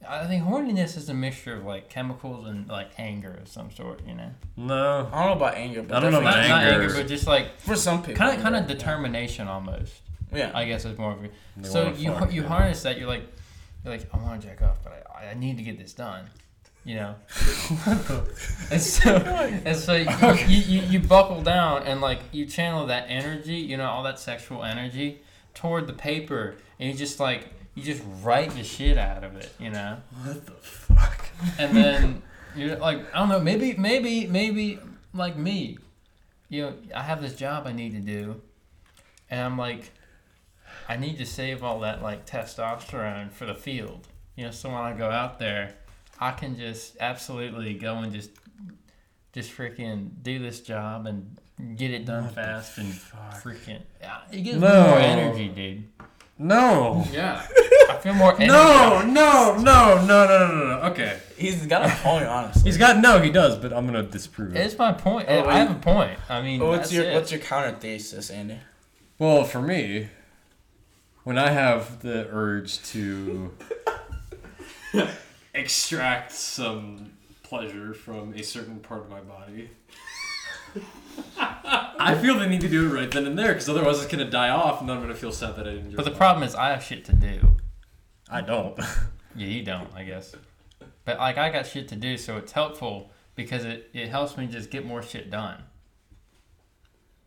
I 0.07 0.26
think 0.26 0.44
horniness 0.44 0.97
is 0.97 1.09
a 1.09 1.14
mixture 1.14 1.55
of 1.57 1.64
like 1.64 1.88
chemicals 1.88 2.47
and 2.47 2.68
like 2.68 2.90
anger 2.99 3.38
of 3.40 3.49
some 3.49 3.70
sort, 3.70 4.07
you 4.07 4.14
know. 4.14 4.30
No. 4.57 5.09
I 5.12 5.20
don't 5.20 5.26
know 5.30 5.32
about 5.44 5.55
anger, 5.55 5.82
but 5.82 5.97
I 5.97 6.01
don't 6.01 6.12
know 6.12 6.20
Not, 6.20 6.34
about 6.36 6.49
not 6.49 6.62
anger, 6.64 6.82
anger. 6.82 6.94
but 6.94 7.09
just 7.09 7.26
like 7.26 7.59
for 7.59 7.74
some 7.76 8.03
people. 8.03 8.14
kind 8.18 8.36
of 8.36 8.42
kind 8.42 8.55
of 8.57 8.66
determination 8.66 9.49
almost. 9.49 9.94
Yeah. 10.32 10.51
I 10.55 10.66
guess 10.66 10.84
it's 10.84 10.99
more 10.99 11.12
of 11.12 11.24
a 11.24 11.30
so 11.66 11.92
you 11.92 12.14
you 12.30 12.42
harness 12.42 12.82
that 12.82 12.99
you're 12.99 13.09
like 13.09 13.22
you're 13.84 13.94
like 13.97 14.07
I 14.12 14.18
want 14.18 14.42
to 14.42 14.47
jack 14.49 14.61
off, 14.62 14.76
but 14.84 15.03
I, 15.14 15.30
I 15.30 15.34
need 15.34 15.57
to 15.57 15.62
get 15.62 15.78
this 15.78 15.94
done, 15.94 16.26
you 16.87 16.95
know. 16.95 17.16
and 18.70 18.80
so 18.80 19.16
and 19.16 19.76
so 19.76 19.95
you, 19.95 20.07
you, 20.47 20.59
you, 20.59 20.80
you 20.82 21.01
buckle 21.01 21.43
down 21.43 21.82
and 21.82 22.01
like 22.01 22.20
you 22.30 22.47
channel 22.47 22.87
that 22.87 23.07
energy, 23.09 23.57
you 23.57 23.76
know, 23.76 23.87
all 23.87 24.05
that 24.05 24.20
sexual 24.20 24.62
energy 24.62 25.20
toward 25.53 25.89
the 25.89 25.93
paper, 25.93 26.55
and 26.78 26.89
you 26.89 26.97
just 26.97 27.18
like 27.18 27.49
you 27.74 27.82
just 27.82 28.03
write 28.22 28.51
the 28.53 28.62
shit 28.62 28.97
out 28.97 29.24
of 29.24 29.34
it, 29.37 29.53
you 29.59 29.68
know. 29.68 29.99
What 30.22 30.47
the 30.47 30.53
fuck? 30.53 31.28
And 31.59 31.76
then 31.76 32.22
you're 32.55 32.76
like 32.76 33.12
I 33.12 33.18
don't 33.18 33.28
know, 33.28 33.41
maybe 33.41 33.74
maybe 33.74 34.26
maybe 34.26 34.78
like 35.12 35.37
me, 35.37 35.78
you 36.49 36.62
know, 36.62 36.74
I 36.95 37.03
have 37.03 37.20
this 37.20 37.34
job 37.34 37.66
I 37.66 37.72
need 37.72 37.93
to 37.93 38.01
do, 38.01 38.41
and 39.28 39.41
I'm 39.41 39.59
like. 39.59 39.93
I 40.89 40.97
need 40.97 41.18
to 41.18 41.26
save 41.26 41.64
all 41.64 41.80
that 41.80 42.01
like 42.01 42.26
testosterone 42.26 43.32
for 43.32 43.45
the 43.45 43.57
field. 43.57 44.07
You 44.37 44.45
know, 44.45 44.51
so 44.53 44.68
when 44.68 44.78
I 44.78 44.93
go 44.93 45.11
out 45.11 45.41
there, 45.41 45.74
I 46.21 46.33
can 46.33 46.57
just 46.57 46.97
absolutely 47.01 47.75
go 47.75 47.97
and 47.99 48.12
just 48.12 48.31
just 49.33 49.53
freaking 49.57 50.11
do 50.23 50.39
this 50.39 50.61
job 50.61 51.07
and 51.07 51.37
get 51.77 51.91
it 51.91 52.05
done 52.07 52.25
What 52.25 52.35
fast 52.35 52.79
and 52.79 52.93
fuck? 52.95 53.43
freaking 53.43 53.83
yeah, 54.01 54.19
it 54.33 54.41
gives 54.43 54.59
No. 54.59 54.69
me 54.85 54.89
more 54.91 54.99
energy, 54.99 55.49
dude. 55.49 55.85
No. 56.39 57.05
Yeah. 57.12 57.47
I 57.89 57.97
feel 57.99 58.14
more 58.14 58.33
energy. 58.41 58.47
No, 58.49 59.03
no, 59.07 59.57
no, 59.57 59.62
no, 59.62 60.05
no, 60.05 60.27
no, 60.27 60.27
no, 60.27 60.64
no. 60.69 60.81
Okay. 60.91 61.19
He's 61.37 61.67
got 61.67 61.87
a 61.87 61.95
point, 62.03 62.27
honestly. 62.27 62.62
He's 62.64 62.77
got 62.79 62.99
no, 62.99 63.21
he 63.21 63.31
does, 63.31 63.57
but 63.59 63.73
I'm 63.73 63.87
gonna 63.87 64.03
disprove 64.03 64.55
it. 64.57 64.61
It's 64.61 64.77
my 64.79 64.93
point. 64.93 65.27
Oh, 65.31 65.45
I 65.47 65.59
have 65.59 65.71
a 65.71 65.75
point. 65.81 66.19
I 66.29 66.41
mean, 66.43 66.61
what's 66.61 66.79
that's 66.91 66.93
your 66.93 67.05
it. 67.05 67.14
what's 67.14 67.31
your 67.33 67.41
counter 67.41 67.73
thesis, 67.79 68.31
Andy? 68.31 68.59
Well, 69.19 69.45
for 69.45 69.62
me, 69.62 70.09
when 71.25 71.39
I 71.39 71.51
have 71.51 72.01
the 72.03 72.29
urge 72.31 72.83
to 72.91 73.53
extract 75.57 76.32
some 76.32 77.12
pleasure 77.42 77.94
from 77.94 78.34
a 78.34 78.42
certain 78.42 78.78
part 78.80 79.02
of 79.02 79.11
my 79.11 79.20
body, 79.20 79.70
I 81.38 82.14
feel 82.20 82.38
the 82.38 82.46
need 82.46 82.61
to 82.61 82.68
do 82.68 82.86
it 82.86 82.98
right 82.98 83.11
then 83.11 83.26
and 83.26 83.38
there, 83.38 83.52
because 83.52 83.68
otherwise 83.68 83.98
it's 83.98 84.11
gonna 84.11 84.30
die 84.30 84.50
off, 84.50 84.80
and 84.80 84.88
then 84.88 84.96
I'm 84.96 85.02
gonna 85.02 85.14
feel 85.14 85.32
sad 85.32 85.57
that 85.57 85.66
I 85.66 85.72
didn't. 85.72 85.96
But 85.96 86.04
the 86.04 86.11
problem 86.11 86.42
is, 86.46 86.54
I 86.54 86.70
have 86.70 86.82
shit 86.82 87.04
to 87.07 87.12
do. 87.12 87.57
I 88.28 88.40
don't. 88.40 88.78
Yeah, 89.38 89.48
you 89.48 89.62
don't, 89.62 89.90
I 89.94 90.02
guess. 90.02 90.34
But 91.04 91.18
like, 91.18 91.36
I 91.36 91.50
got 91.50 91.66
shit 91.66 91.88
to 91.88 91.94
do, 91.94 92.16
so 92.16 92.38
it's 92.38 92.52
helpful 92.52 93.11
because 93.34 93.66
it, 93.66 93.90
it 93.92 94.09
helps 94.09 94.38
me 94.38 94.46
just 94.46 94.70
get 94.70 94.86
more 94.86 95.02
shit 95.02 95.30
done. 95.30 95.62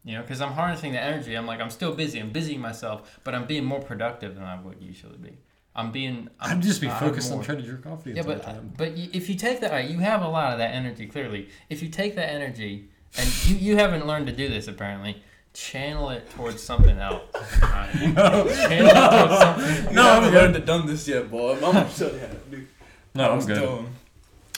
You 0.03 0.15
know, 0.15 0.21
because 0.23 0.41
I'm 0.41 0.53
harnessing 0.53 0.93
the 0.93 0.99
energy. 0.99 1.35
I'm 1.35 1.45
like, 1.45 1.59
I'm 1.61 1.69
still 1.69 1.93
busy. 1.93 2.19
I'm 2.19 2.31
busying 2.31 2.61
myself, 2.61 3.19
but 3.23 3.35
I'm 3.35 3.45
being 3.45 3.63
more 3.63 3.79
productive 3.79 4.33
than 4.33 4.43
I 4.43 4.59
would 4.59 4.81
usually 4.81 5.17
be. 5.17 5.37
I'm 5.75 5.91
being. 5.91 6.29
I'm, 6.39 6.51
I'm 6.57 6.61
just 6.61 6.81
be 6.81 6.89
focused 6.89 7.31
on 7.31 7.43
trying 7.43 7.57
to 7.59 7.63
jerk 7.63 7.85
off 7.85 8.03
the 8.03 8.11
Yeah, 8.11 8.21
entire 8.21 8.35
but 8.35 8.43
time. 8.43 8.73
but 8.77 8.91
if 8.95 9.29
you 9.29 9.35
take 9.35 9.61
that, 9.61 9.71
right, 9.71 9.89
you 9.89 9.99
have 9.99 10.21
a 10.21 10.27
lot 10.27 10.51
of 10.51 10.57
that 10.59 10.73
energy. 10.73 11.05
Clearly, 11.05 11.49
if 11.69 11.81
you 11.81 11.89
take 11.89 12.15
that 12.15 12.29
energy, 12.29 12.89
and 13.17 13.47
you, 13.47 13.55
you 13.55 13.77
haven't 13.77 14.05
learned 14.07 14.27
to 14.27 14.33
do 14.33 14.49
this 14.49 14.67
apparently, 14.67 15.21
channel 15.53 16.09
it 16.09 16.29
towards 16.31 16.61
something 16.61 16.97
else. 16.97 17.21
Right? 17.61 17.93
No, 18.13 18.47
Channel 18.47 18.87
it 18.89 19.27
towards 19.27 19.41
something. 19.41 19.95
No, 19.95 20.01
I'm 20.09 20.31
good. 20.31 20.53
to 20.53 20.59
done 20.59 20.85
this 20.87 21.07
yet, 21.07 21.29
boy. 21.31 21.59
Mama 21.59 21.89
showed 21.89 22.13
you 22.13 22.19
how 22.19 22.27
to 22.27 22.35
do. 22.51 22.67
no, 23.15 23.31
I'm 23.31 23.45
good. 23.45 23.85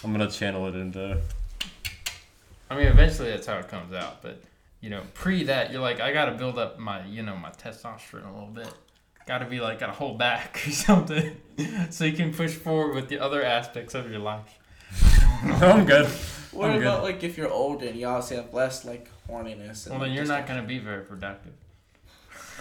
I'm 0.04 0.12
gonna 0.12 0.30
channel 0.30 0.68
it 0.68 0.76
into. 0.76 1.20
I 2.70 2.76
mean, 2.78 2.88
eventually 2.88 3.30
that's 3.30 3.46
how 3.48 3.58
it 3.58 3.68
comes 3.68 3.94
out. 3.94 4.22
But 4.22 4.42
you 4.80 4.90
know, 4.90 5.02
pre 5.14 5.44
that, 5.44 5.72
you're 5.72 5.82
like, 5.82 6.00
I 6.00 6.12
got 6.12 6.26
to 6.26 6.32
build 6.32 6.58
up 6.58 6.80
my, 6.80 7.06
you 7.06 7.22
know, 7.22 7.36
my 7.36 7.50
testosterone 7.52 8.28
a 8.28 8.34
little 8.34 8.48
bit. 8.48 8.74
Got 9.32 9.38
to 9.38 9.46
be 9.46 9.62
like, 9.62 9.80
got 9.80 9.88
to 9.88 9.94
hold 9.94 10.18
back 10.18 10.62
or 10.68 10.72
something, 10.72 11.38
so 11.90 12.04
you 12.04 12.12
can 12.12 12.34
push 12.34 12.52
forward 12.54 12.94
with 12.96 13.08
the 13.08 13.18
other 13.18 13.42
aspects 13.42 13.96
of 13.96 14.12
your 14.12 14.20
life. 14.20 14.60
No, 15.46 15.54
I'm 15.72 15.86
good. 15.86 16.08
What 16.52 16.70
I'm 16.70 16.80
good. 16.80 16.82
about 16.86 17.04
like 17.04 17.24
if 17.24 17.38
you're 17.38 17.50
older 17.50 17.86
and 17.88 17.96
you 17.98 18.08
obviously 18.08 18.36
have 18.36 18.54
less 18.54 18.84
like 18.84 19.10
horniness? 19.30 19.86
And 19.86 19.96
Well, 19.96 20.02
then 20.04 20.12
you're 20.12 20.26
not 20.26 20.48
gonna 20.48 20.64
be 20.64 20.80
very 20.80 21.06
productive. 21.06 21.54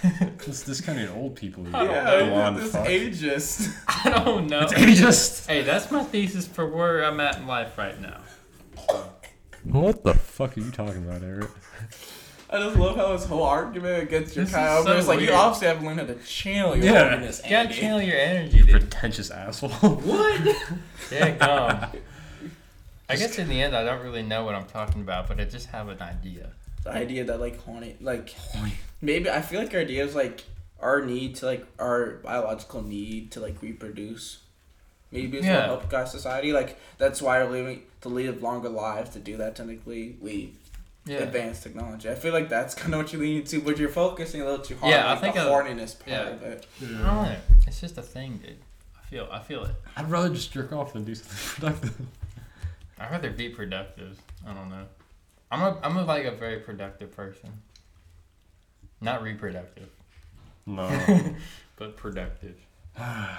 It's 0.04 0.62
this 0.68 0.80
kind 0.80 1.00
of 1.00 1.16
old 1.16 1.34
people. 1.34 1.64
You 1.64 1.74
I 1.74 1.84
don't 1.86 2.28
Yeah, 2.28 2.50
this 2.50 2.70
fuck. 2.70 2.86
ageist. 2.86 3.76
I 3.88 4.10
don't 4.10 4.46
know. 4.46 4.60
It's 4.60 4.72
ageist. 4.72 5.48
Hey, 5.48 5.62
that's 5.62 5.90
my 5.90 6.04
thesis 6.04 6.46
for 6.46 6.68
where 6.68 7.04
I'm 7.04 7.18
at 7.18 7.38
in 7.38 7.48
life 7.48 7.76
right 7.76 8.00
now. 8.00 8.20
What 9.64 10.04
the 10.04 10.14
fuck 10.14 10.56
are 10.56 10.60
you 10.60 10.70
talking 10.70 11.04
about, 11.04 11.22
Errett? 11.22 11.50
I 12.52 12.58
just 12.58 12.76
love 12.76 12.96
how 12.96 13.12
his 13.12 13.24
whole 13.24 13.44
argument 13.44 14.02
against 14.02 14.34
your 14.34 14.44
This 14.44 14.50
is 14.52 14.56
Kyle 14.56 14.82
so 14.82 14.96
it's 14.98 15.06
like 15.06 15.20
you 15.20 15.30
obviously 15.32 15.68
have 15.68 15.78
to 15.78 15.86
learn 15.86 15.98
how 15.98 16.04
to 16.06 16.16
channel 16.16 16.74
your 16.76 16.86
Yeah. 16.86 17.14
horniness. 17.16 17.44
You 17.44 17.50
gotta 17.50 17.68
channel 17.72 18.02
your 18.02 18.16
energy, 18.18 18.62
dude. 18.62 18.70
Pretentious 18.72 19.30
asshole. 19.30 19.70
What? 19.70 20.56
yeah, 21.12 21.30
gum. 21.30 21.90
I 23.08 23.16
guess 23.16 23.38
in 23.38 23.48
the 23.48 23.60
end, 23.62 23.74
I 23.76 23.84
don't 23.84 24.02
really 24.02 24.22
know 24.22 24.44
what 24.44 24.54
I'm 24.56 24.66
talking 24.66 25.00
about, 25.02 25.28
but 25.28 25.40
I 25.40 25.44
just 25.44 25.68
have 25.68 25.88
an 25.88 26.00
idea. 26.02 26.50
the 26.82 26.90
idea 26.90 27.24
that 27.24 27.38
like 27.40 27.58
horny, 27.60 27.94
like 28.00 28.34
maybe 29.00 29.30
I 29.30 29.42
feel 29.42 29.60
like 29.60 29.72
our 29.74 29.80
idea 29.80 30.04
is 30.04 30.14
like 30.14 30.42
our 30.80 31.04
need 31.04 31.36
to 31.36 31.46
like 31.46 31.64
our 31.78 32.12
biological 32.24 32.82
need 32.82 33.30
to 33.32 33.40
like 33.40 33.60
reproduce. 33.62 34.38
Maybe 35.12 35.38
it's 35.38 35.46
Yeah. 35.46 35.56
what 35.58 35.66
help 35.66 35.90
guys 35.90 36.10
society. 36.10 36.52
Like 36.52 36.78
that's 36.98 37.20
why 37.22 37.42
we're 37.44 37.50
living 37.50 37.82
to 38.00 38.08
live 38.08 38.42
longer 38.42 38.68
lives. 38.70 39.10
To 39.10 39.18
do 39.20 39.36
that, 39.36 39.54
technically, 39.56 40.16
we 40.20 40.54
Yeah. 41.06 41.18
advanced 41.18 41.62
technology. 41.62 42.08
I 42.10 42.14
feel 42.14 42.32
like 42.32 42.48
that's 42.48 42.74
kind 42.80 42.94
of 42.94 43.00
what 43.00 43.12
you 43.12 43.18
lean 43.18 43.38
into, 43.38 43.60
but 43.60 43.78
you're 43.78 43.88
focusing 43.88 44.42
a 44.42 44.44
little 44.44 44.64
too 44.64 44.76
hard. 44.76 44.92
Yeah, 44.92 45.00
on, 45.00 45.06
I 45.06 45.10
like, 45.12 45.20
think 45.20 45.34
the 45.34 45.40
I- 45.42 45.44
horniness 45.46 45.98
part 45.98 46.08
yeah. 46.10 46.28
of 46.28 46.42
it. 46.42 46.66
I 46.80 46.84
don't 46.86 47.02
know. 47.02 47.36
It's 47.66 47.80
just 47.80 47.96
a 47.98 48.02
thing, 48.02 48.38
dude. 48.44 48.56
I 48.98 49.02
feel. 49.06 49.28
I 49.32 49.38
feel 49.40 49.64
it. 49.64 49.74
I'd 49.96 50.10
rather 50.10 50.28
just 50.28 50.52
jerk 50.52 50.72
off 50.72 50.92
than 50.92 51.04
do 51.04 51.14
something 51.14 51.38
productive. 51.72 52.06
I'd 52.98 53.10
rather 53.10 53.30
be 53.30 53.48
productive. 53.48 54.18
I 54.46 54.52
don't 54.52 54.68
know. 54.68 54.84
I'm 55.50 55.60
a. 55.62 55.78
I'm 55.82 55.96
a, 55.96 56.04
like 56.04 56.26
a 56.26 56.30
very 56.32 56.60
productive 56.60 57.10
person. 57.16 57.50
Not 59.00 59.22
reproductive, 59.22 59.88
No. 60.66 60.86
but 61.76 61.96
productive. 61.96 62.56
I 62.98 63.36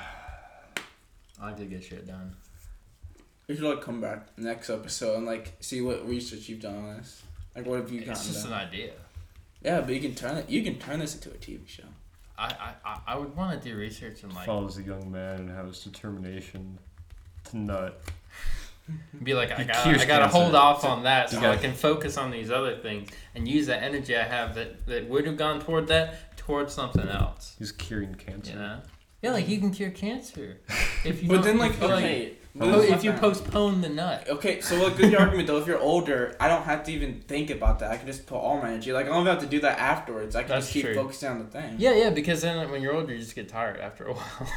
like 1.40 1.58
to 1.58 1.66
get 1.66 1.84
shit 1.84 2.08
done. 2.08 2.36
We 3.48 3.56
should 3.56 3.64
like 3.64 3.82
come 3.82 4.02
back 4.02 4.28
next 4.38 4.70
episode 4.70 5.18
and 5.18 5.26
like 5.26 5.54
see 5.60 5.82
what 5.82 6.08
research 6.08 6.50
you've 6.50 6.62
done 6.62 6.76
on 6.76 6.98
this. 6.98 7.22
Like 7.56 7.66
what 7.66 7.80
have 7.80 7.92
you 7.92 8.00
It's 8.02 8.10
gotten 8.10 8.24
just 8.34 8.44
done? 8.46 8.54
an 8.54 8.68
idea. 8.68 8.92
Yeah, 9.64 9.82
but 9.82 9.94
you 9.94 10.00
can 10.02 10.16
turn 10.16 10.38
it. 10.38 10.50
You 10.50 10.64
can 10.64 10.80
turn 10.80 11.00
this 11.00 11.14
into 11.16 11.30
a 11.30 11.34
TV 11.34 11.68
show. 11.68 11.84
I, 12.38 12.46
I, 12.46 12.74
I- 12.90 13.02
I 13.08 13.16
would 13.18 13.36
want 13.36 13.62
to 13.62 13.70
do 13.70 13.76
research 13.78 14.24
and 14.24 14.34
like 14.34 14.46
Follows 14.46 14.78
a 14.78 14.84
young 14.84 15.12
man 15.12 15.42
and 15.42 15.50
has 15.50 15.84
determination 15.84 16.80
to 17.46 17.58
nut. 17.58 18.02
be 19.24 19.34
like 19.34 19.52
I 19.52 19.64
got 19.64 19.86
I 19.86 20.06
got 20.06 20.20
to 20.20 20.28
hold 20.28 20.56
off 20.56 20.84
on 20.84 21.04
that 21.04 21.30
so 21.30 21.40
I 21.40 21.56
can 21.58 21.74
focus 21.74 22.18
on 22.18 22.32
these 22.32 22.50
other 22.50 22.76
things 22.78 23.10
and 23.36 23.48
use 23.48 23.68
that 23.68 23.84
energy 23.84 24.18
I 24.18 24.24
have 24.24 24.56
that 24.56 24.86
that 24.88 25.08
would 25.08 25.26
have 25.28 25.38
gone 25.38 25.62
toward 25.62 25.88
that 25.88 26.36
towards 26.38 26.74
something 26.74 27.08
else. 27.08 27.56
He's 27.60 27.72
curing 27.72 28.16
cancer. 28.16 28.54
You 28.54 28.60
know? 28.60 28.80
Yeah, 29.22 29.32
like 29.34 29.48
you 29.48 29.60
can 29.60 29.72
cure 29.72 29.92
cancer 29.92 30.58
if 31.06 31.22
you. 31.22 31.30
But 31.30 31.36
don't- 31.36 31.44
then 31.46 31.58
like 31.60 31.74
if 31.74 31.82
you, 31.82 31.88
like, 31.88 32.41
okay, 32.60 32.70
po- 32.90 32.94
if 32.96 33.04
you 33.04 33.12
postpone 33.14 33.82
the 33.82 33.90
nut. 33.90 34.28
Okay, 34.28 34.60
so 34.62 34.76
like 34.84 34.98
good 34.98 35.16
argument 35.16 35.48
though. 35.48 35.58
If 35.58 35.68
you're 35.68 35.80
older, 35.80 36.36
I 36.40 36.48
don't 36.48 36.64
have 36.64 36.84
to 36.86 36.92
even 36.92 37.22
think 37.22 37.50
about 37.50 37.80
that. 37.80 37.92
I 37.92 37.98
can 37.98 38.08
just 38.08 38.26
put 38.26 38.38
all 38.38 38.60
my 38.62 38.72
energy. 38.72 38.92
Like 38.92 39.06
I 39.06 39.10
don't 39.10 39.22
even 39.22 39.34
have 39.34 39.42
to 39.44 39.48
do 39.50 39.60
that 39.62 39.80
afterwards. 39.80 40.36
I 40.36 40.42
can 40.44 40.50
That's 40.50 40.66
just 40.66 40.74
keep 40.74 40.86
true. 40.86 40.96
focusing 40.96 41.30
on 41.30 41.40
the 41.40 41.46
thing. 41.46 41.76
Yeah, 41.78 41.94
yeah, 41.94 42.10
because 42.10 42.42
then 42.42 42.70
when 42.70 42.82
you're 42.82 42.94
older, 42.94 43.14
you 43.14 43.20
just 43.20 43.36
get 43.36 43.48
tired 43.48 43.80
after 43.80 44.06
a 44.06 44.14
while, 44.16 44.50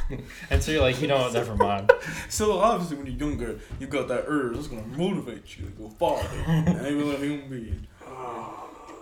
and 0.51 0.63
so 0.63 0.73
you're 0.73 0.81
like, 0.83 1.01
you 1.01 1.07
know, 1.09 1.19
what, 1.19 1.33
never 1.35 1.55
mind. 1.57 1.91
So 2.29 2.59
obviously, 2.59 2.97
when 2.97 3.07
you're 3.07 3.17
younger, 3.29 3.59
you 3.79 3.87
got 3.87 4.09
that 4.09 4.25
urge 4.27 4.55
that's 4.57 4.67
gonna 4.69 4.83
motivate 4.87 5.57
you 5.59 5.67
to 5.67 5.71
go 5.73 5.89
farther. 5.89 6.29
and 6.47 6.87
even 6.87 7.09
a 7.15 7.17
human 7.19 7.49
being. 7.49 7.87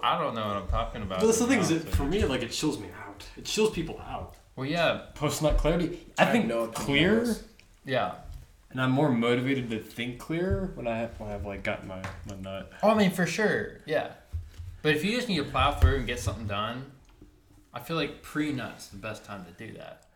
I 0.05 0.19
don't 0.21 0.35
know 0.35 0.47
what 0.49 0.57
I'm 0.57 0.67
talking 0.69 1.03
about. 1.03 1.21
But 1.21 1.27
that's 1.27 1.39
the 1.39 1.47
thing 1.47 1.61
is, 1.61 1.71
it, 1.71 1.89
for 1.89 2.05
me, 2.05 2.25
like 2.25 2.43
it 2.43 2.51
chills 2.51 2.79
me 2.79 2.89
out. 3.07 3.25
It 3.37 3.45
chills 3.45 3.71
people 3.71 4.01
out. 4.01 4.35
well, 4.57 4.67
yeah, 4.67 5.03
Post 5.15 5.43
nut 5.43 5.57
clarity. 5.59 6.01
I 6.19 6.27
think 6.27 6.47
know 6.47 6.67
clear, 6.67 7.37
yeah. 7.85 8.15
And 8.73 8.81
I'm 8.81 8.91
more 8.91 9.11
motivated 9.11 9.71
to 9.71 9.79
think 9.79 10.19
clear 10.19 10.71
when 10.75 10.87
I 10.87 10.97
have 10.99 11.19
when 11.21 11.31
I've 11.31 11.45
like 11.47 11.63
got 11.63 11.87
my 11.87 12.03
my 12.29 12.37
nut. 12.41 12.73
Oh, 12.83 12.91
I 12.91 12.95
mean, 12.95 13.11
for 13.11 13.27
sure, 13.27 13.79
yeah. 13.87 14.13
But 14.83 14.97
if 14.97 15.05
you 15.05 15.13
just 15.13 15.29
need 15.29 15.37
to 15.39 15.45
plow 15.45 15.73
through 15.73 15.97
and 15.97 16.07
get 16.07 16.19
something 16.19 16.47
done, 16.47 16.91
I 17.73 17.81
feel 17.81 17.97
like 17.97 18.23
pre 18.23 18.53
nut's 18.53 18.89
the 18.89 18.97
best 18.99 19.25
time 19.25 19.45
to 19.45 19.53
do 19.67 19.73
that. 19.79 20.07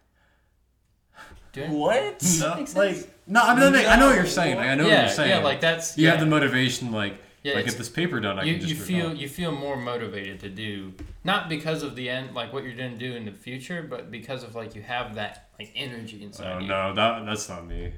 Dude, 1.53 1.71
What? 1.71 2.23
No, 2.41 2.65
like 2.75 3.09
no, 3.27 3.41
I 3.41 3.55
mean, 3.55 3.75
I 3.87 3.97
know 3.99 4.07
what 4.09 4.17
you're 4.17 4.27
saying. 4.27 4.57
Like, 4.57 4.67
I 4.69 4.75
know 4.75 4.85
what 4.85 4.93
yeah, 4.93 5.01
you're 5.07 5.15
saying. 5.15 5.31
yeah, 5.31 5.39
like 5.39 5.61
that's 5.61 5.97
you 5.97 6.05
yeah. 6.05 6.11
have 6.11 6.21
the 6.21 6.27
motivation, 6.27 6.93
like 6.93 7.15
Yeah, 7.43 7.53
if 7.53 7.59
I 7.59 7.63
get 7.63 7.79
this 7.79 7.89
paper 7.89 8.21
done, 8.21 8.39
I 8.39 8.43
you, 8.45 8.53
can 8.59 8.63
just 8.69 8.75
you 8.75 8.81
feel 8.81 9.07
on. 9.09 9.17
you 9.17 9.29
feel 9.29 9.53
more 9.53 9.77
motivated 9.77 10.41
to 10.41 10.51
do 10.51 10.93
not 11.25 11.49
because 11.49 11.83
of 11.83 11.97
the 11.97 12.11
end 12.11 12.35
like 12.35 12.53
what 12.53 12.63
you're 12.65 12.75
gonna 12.77 12.97
do 12.99 13.15
in 13.15 13.25
the 13.25 13.33
future, 13.33 13.83
but 13.89 14.11
because 14.11 14.43
of 14.43 14.55
like 14.55 14.75
you 14.75 14.83
have 14.83 15.15
that 15.15 15.49
like 15.59 15.73
energy 15.75 16.23
inside 16.23 16.57
Oh 16.57 16.59
you. 16.59 16.67
no, 16.69 16.93
that 16.95 17.25
that's 17.25 17.49
not 17.49 17.67
me. 17.67 17.93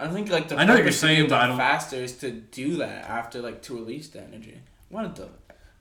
I 0.00 0.08
think 0.08 0.30
like 0.30 0.48
the 0.48 0.56
I 0.56 0.64
know 0.64 0.72
what 0.74 0.78
you're 0.82 0.86
to 0.92 0.92
saying, 0.92 1.28
but 1.28 1.40
I 1.40 1.46
don't- 1.46 1.56
faster 1.58 1.96
is 1.96 2.16
to 2.18 2.30
do 2.30 2.76
that 2.78 3.04
after 3.08 3.40
like 3.40 3.62
to 3.62 3.74
release 3.74 4.08
the 4.08 4.20
energy. 4.22 4.58
What 4.88 5.14
the? 5.16 5.28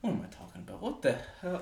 What 0.01 0.11
am 0.11 0.21
I 0.21 0.27
talking 0.27 0.61
about? 0.67 0.81
What 0.81 1.01
the 1.01 1.15
hell? 1.41 1.61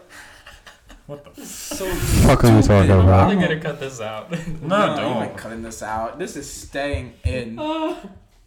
What 1.05 1.35
the? 1.35 1.45
So 1.45 1.85
fuck 1.87 2.43
are 2.43 2.55
we 2.55 2.61
talking 2.61 2.67
about? 2.67 2.89
I'm 2.91 2.99
about? 2.99 3.27
probably 3.29 3.35
gonna 3.47 3.59
cut 3.59 3.79
this 3.79 4.01
out. 4.01 4.31
No, 4.61 4.67
no, 4.67 4.95
don't. 4.95 5.15
you 5.17 5.23
ain't 5.23 5.37
cutting 5.37 5.61
this 5.63 5.81
out. 5.81 6.19
This 6.19 6.35
is 6.35 6.51
staying 6.51 7.13
in. 7.23 7.57
Oh. 7.59 7.97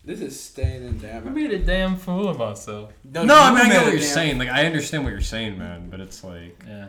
This 0.02 0.20
is 0.22 0.40
staying 0.40 0.82
in. 0.86 0.98
Damn 0.98 1.24
I 1.24 1.30
it. 1.30 1.34
made 1.34 1.52
a 1.52 1.58
damn 1.58 1.94
fool 1.96 2.28
of 2.28 2.38
myself. 2.38 2.90
No, 3.04 3.22
you 3.22 3.30
I 3.30 3.50
mean 3.50 3.58
I 3.58 3.62
made 3.64 3.68
get 3.72 3.82
what 3.84 3.92
you're 3.92 4.00
damn- 4.00 4.08
saying. 4.14 4.38
Like 4.38 4.48
I 4.48 4.64
understand 4.66 5.04
what 5.04 5.11
you're 5.11 5.20
saying, 5.20 5.58
man. 5.58 5.88
But 5.90 6.00
it's 6.00 6.24
like 6.24 6.58
Yeah. 6.66 6.86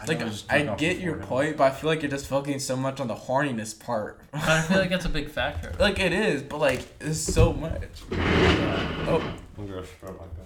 I 0.00 0.04
Like 0.04 0.22
I 0.48 0.62
get 0.76 0.98
your 1.00 1.16
point, 1.16 1.56
but 1.56 1.64
I 1.64 1.70
feel 1.74 1.90
like 1.90 2.02
you're 2.02 2.10
just 2.10 2.26
focusing 2.28 2.60
so 2.60 2.76
much 2.76 3.00
on 3.00 3.08
the 3.08 3.16
horniness 3.16 3.78
part. 3.78 4.20
But 4.32 4.48
I 4.48 4.62
feel 4.62 4.78
like 4.78 4.90
that's 4.90 5.06
a 5.06 5.08
big 5.08 5.28
factor. 5.38 5.74
like 5.78 5.98
it 5.98 6.12
is, 6.12 6.42
but 6.42 6.58
like 6.60 6.86
it's 7.00 7.18
so 7.18 7.52
much. 7.52 7.82
Oh, 8.12 9.34
I'm 9.58 9.66
gonna 9.66 9.82
throw 9.82 10.12
my 10.12 10.18
gun. 10.18 10.38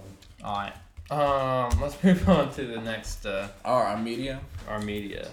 Alright. 0.43 0.73
Um, 1.11 1.81
let's 1.81 2.01
move 2.03 2.27
on 2.27 2.51
to 2.53 2.65
the 2.65 2.81
next 2.81 3.25
uh 3.25 3.47
oh, 3.63 3.73
our 3.73 3.97
media. 3.97 4.39
our 4.67 4.79
media. 4.79 5.27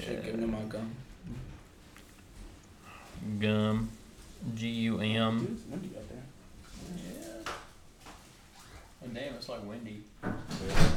Should 0.00 0.24
give 0.24 0.36
me 0.36 0.46
my 0.46 0.60
gun. 0.60 0.94
Gum. 3.40 3.88
G 4.54 4.68
U 4.68 5.00
M. 5.00 5.38
Dude, 5.40 5.52
it's 5.58 5.66
windy 5.68 5.90
out 5.96 6.04
there. 6.08 6.22
Yeah. 6.96 7.52
Oh 9.02 9.08
damn, 9.12 9.34
it's 9.34 9.48
like 9.48 9.66
windy. 9.66 10.02
Yeah. 10.22 10.88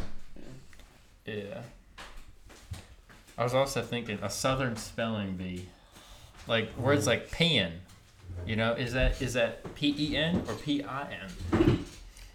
I 3.37 3.43
was 3.43 3.53
also 3.53 3.81
thinking 3.81 4.19
a 4.21 4.29
southern 4.29 4.75
spelling 4.75 5.35
bee. 5.37 5.67
Like 6.47 6.75
words 6.77 7.07
like 7.07 7.31
pen. 7.31 7.73
You 8.45 8.55
know, 8.55 8.73
is 8.73 8.93
that 8.93 9.21
is 9.21 9.33
that 9.33 9.75
P 9.75 9.93
E 9.97 10.17
N 10.17 10.43
or 10.47 10.53
P 10.55 10.83
I 10.83 11.07
N? 11.53 11.85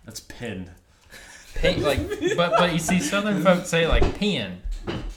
That's 0.04 0.20
pin. 0.20 0.70
Pen 1.56 1.82
like 1.82 1.98
but 2.36 2.52
but 2.58 2.72
you 2.72 2.78
see 2.78 3.00
southern 3.00 3.42
folks 3.42 3.68
say 3.68 3.86
like 3.86 4.18
pen. 4.18 4.60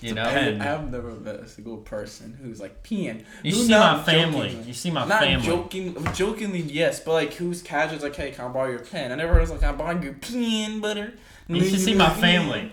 You 0.01 0.13
know? 0.13 0.23
pen. 0.29 0.61
I've 0.61 0.89
never 0.91 1.11
met 1.11 1.35
a 1.35 1.47
single 1.47 1.77
person 1.77 2.37
who's 2.41 2.59
like 2.61 2.83
peeing. 2.83 3.25
You 3.43 3.51
Who's 3.53 3.65
see 3.67 3.71
my 3.73 4.01
family. 4.03 4.49
jokingly- 4.49 4.67
You 4.67 4.73
see 4.73 4.91
my 4.91 5.05
Not 5.05 5.21
family. 5.21 5.45
joking, 5.45 6.13
jokingly, 6.13 6.61
yes, 6.61 6.99
but 7.01 7.13
like 7.13 7.33
who's 7.33 7.61
casual? 7.61 7.95
It's 7.95 8.03
like, 8.03 8.15
hey, 8.15 8.31
can 8.31 8.45
I 8.45 8.47
borrow 8.49 8.69
your 8.69 8.79
pen? 8.79 9.11
I 9.11 9.15
never 9.15 9.37
was 9.39 9.49
like, 9.49 9.59
can 9.59 9.69
I 9.69 9.77
borrow 9.77 9.99
your 9.99 10.13
pen, 10.13 10.79
butter? 10.79 11.13
You 11.49 11.63
should 11.65 11.79
see 11.81 11.95
my 11.95 12.09
family. 12.11 12.71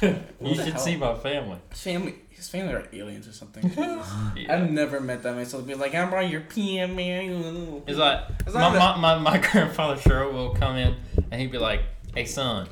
What 0.38 0.48
You 0.50 0.54
should 0.54 0.72
hell? 0.74 0.78
see 0.80 0.96
my 0.96 1.14
family. 1.14 1.58
His 1.70 1.80
family, 1.82 2.14
his 2.30 2.48
family 2.48 2.72
are 2.74 2.88
aliens 2.92 3.28
or 3.28 3.32
something. 3.32 3.70
Yeah. 4.36 4.54
I've 4.54 4.70
never 4.70 5.00
met 5.00 5.22
that 5.24 5.34
myself. 5.34 5.66
Be 5.66 5.74
like, 5.74 5.94
I'm 5.94 6.12
on 6.14 6.30
your 6.30 6.40
pen, 6.42 6.94
man. 6.96 7.82
It's 7.86 7.98
like 7.98 8.20
It's 8.46 8.54
my, 8.54 8.70
my, 8.78 8.96
my, 8.96 9.18
my 9.18 9.38
grandfather 9.50 10.00
sure 10.00 10.30
will 10.32 10.54
come 10.54 10.76
in 10.76 10.96
and 11.30 11.40
he'd 11.40 11.50
be 11.52 11.58
like, 11.58 11.82
"Hey 12.14 12.24
son, 12.24 12.68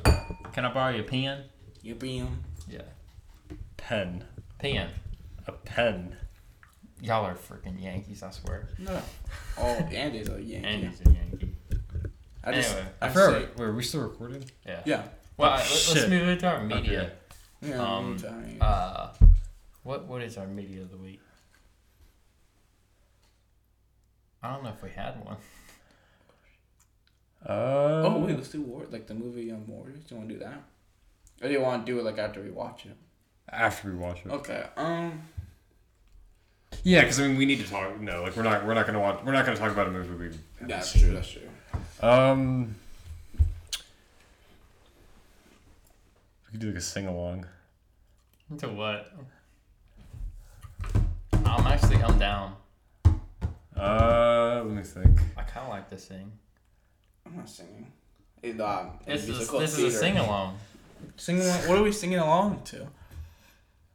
can 0.53 0.65
I 0.65 0.73
borrow 0.73 0.93
your 0.95 1.03
pen?" 1.03 1.43
your 1.81 1.95
pen. 1.97 2.27
Yeah, 2.67 2.81
Pen. 3.77 4.23
pen. 4.57 4.89
A 5.47 5.51
pen. 5.51 6.15
Y'all 7.01 7.25
are 7.25 7.35
freaking 7.35 7.81
Yankees, 7.81 8.21
I 8.23 8.31
swear. 8.31 8.67
No. 8.77 9.01
Oh, 9.57 9.63
Andy's 9.91 10.29
a 10.29 10.41
Yankee. 10.41 10.67
Andy's 10.67 11.01
a 11.05 11.09
Yankee. 11.11 11.55
I 12.43 12.51
just, 12.53 12.71
Anyway, 12.75 12.89
I 13.01 13.05
I 13.05 13.09
say, 13.09 13.13
forgot. 13.13 13.57
Wait, 13.57 13.65
are 13.65 13.73
we 13.73 13.83
still 13.83 14.01
recording? 14.01 14.43
Yeah. 14.65 14.81
yeah. 14.85 15.03
Well, 15.39 15.51
let, 15.51 15.61
us 15.61 15.93
Shit. 15.93 16.09
move 16.09 16.27
into 16.27 16.45
our 16.47 16.61
media. 16.61 17.11
Okay. 17.63 17.71
Yeah. 17.71 17.81
Um, 17.81 18.17
Uh, 18.59 19.13
what 19.83 20.05
what 20.05 20.21
is 20.21 20.37
our 20.37 20.47
media 20.47 20.81
of 20.81 20.91
the 20.91 20.97
week? 20.97 21.21
I 24.43 24.53
don't 24.53 24.63
know 24.63 24.69
if 24.69 24.83
we 24.83 24.89
had 24.89 25.23
one. 25.23 25.37
Uh, 27.45 28.03
oh 28.05 28.17
wait, 28.25 28.35
let's 28.35 28.49
do 28.49 28.61
war 28.61 28.85
like 28.91 29.07
the 29.07 29.13
movie 29.13 29.49
um, 29.49 29.65
Warriors. 29.65 30.03
Do 30.03 30.15
you 30.15 30.19
want 30.19 30.29
to 30.29 30.35
do 30.35 30.39
that? 30.41 30.61
Or 31.41 31.47
do 31.47 31.53
you 31.53 31.61
want 31.61 31.85
to 31.85 31.91
do 31.91 31.99
it 31.99 32.03
like 32.03 32.17
after 32.17 32.41
we 32.41 32.51
watch 32.51 32.85
it? 32.85 32.97
after 33.49 33.89
we 33.89 33.95
watch 33.97 34.19
it. 34.25 34.31
Okay. 34.31 34.65
Um. 34.75 35.21
Yeah, 36.83 37.01
because 37.01 37.19
I 37.19 37.27
mean, 37.27 37.37
we 37.37 37.45
need 37.45 37.59
to 37.59 37.69
talk. 37.69 37.99
No, 38.01 38.23
like 38.23 38.35
we're 38.35 38.43
not. 38.43 38.65
We're 38.65 38.73
not 38.73 38.85
gonna 38.85 38.99
watch. 38.99 39.21
We're 39.23 39.31
not 39.31 39.45
gonna 39.45 39.57
talk 39.57 39.71
about 39.71 39.87
a 39.87 39.91
movie 39.91 40.15
we. 40.15 40.25
haven't 40.25 40.67
That's 40.67 40.91
true. 40.91 41.13
That's 41.13 41.31
true. 41.31 41.41
Um, 42.01 42.75
we 46.49 46.57
could 46.57 46.61
do 46.61 46.67
like 46.67 46.77
a 46.77 46.81
sing 46.81 47.05
along. 47.05 47.45
To 48.57 48.69
what? 48.69 49.13
I'm 51.45 51.67
actually 51.67 51.97
I'm 51.97 52.17
down. 52.17 52.55
Uh, 53.77 54.63
let 54.65 54.75
me 54.75 54.81
think. 54.81 55.19
I 55.37 55.43
kind 55.43 55.65
of 55.65 55.69
like 55.69 55.89
this 55.89 56.05
sing. 56.05 56.31
I'm 57.25 57.37
not 57.37 57.47
singing. 57.47 57.91
It, 58.41 58.59
um, 58.59 58.91
This 59.05 59.23
is 59.23 59.29
musical 59.29 59.59
this 59.59 59.77
is 59.77 59.95
a 59.95 59.97
sing 59.99 60.17
along. 60.17 60.57
Sing 61.17 61.39
along. 61.39 61.67
What 61.67 61.77
are 61.77 61.83
we 61.83 61.91
singing 61.91 62.17
along 62.17 62.63
to? 62.65 62.87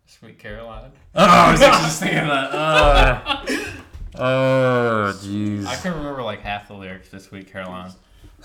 Sweet 0.07 0.38
Caroline. 0.38 0.92
Oh, 1.16 1.24
I 1.24 1.52
was 1.52 1.61
actually 1.61 1.84
just 1.84 2.00
thinking 2.00 2.28
that. 2.28 2.55
Uh, 2.55 3.44
oh, 4.16 5.18
jeez. 5.22 5.66
I 5.66 5.74
can 5.76 5.92
remember 5.94 6.22
like 6.22 6.40
half 6.40 6.68
the 6.68 6.74
lyrics 6.74 7.09
to 7.11 7.18
Sweet 7.20 7.50
Caroline. 7.50 7.92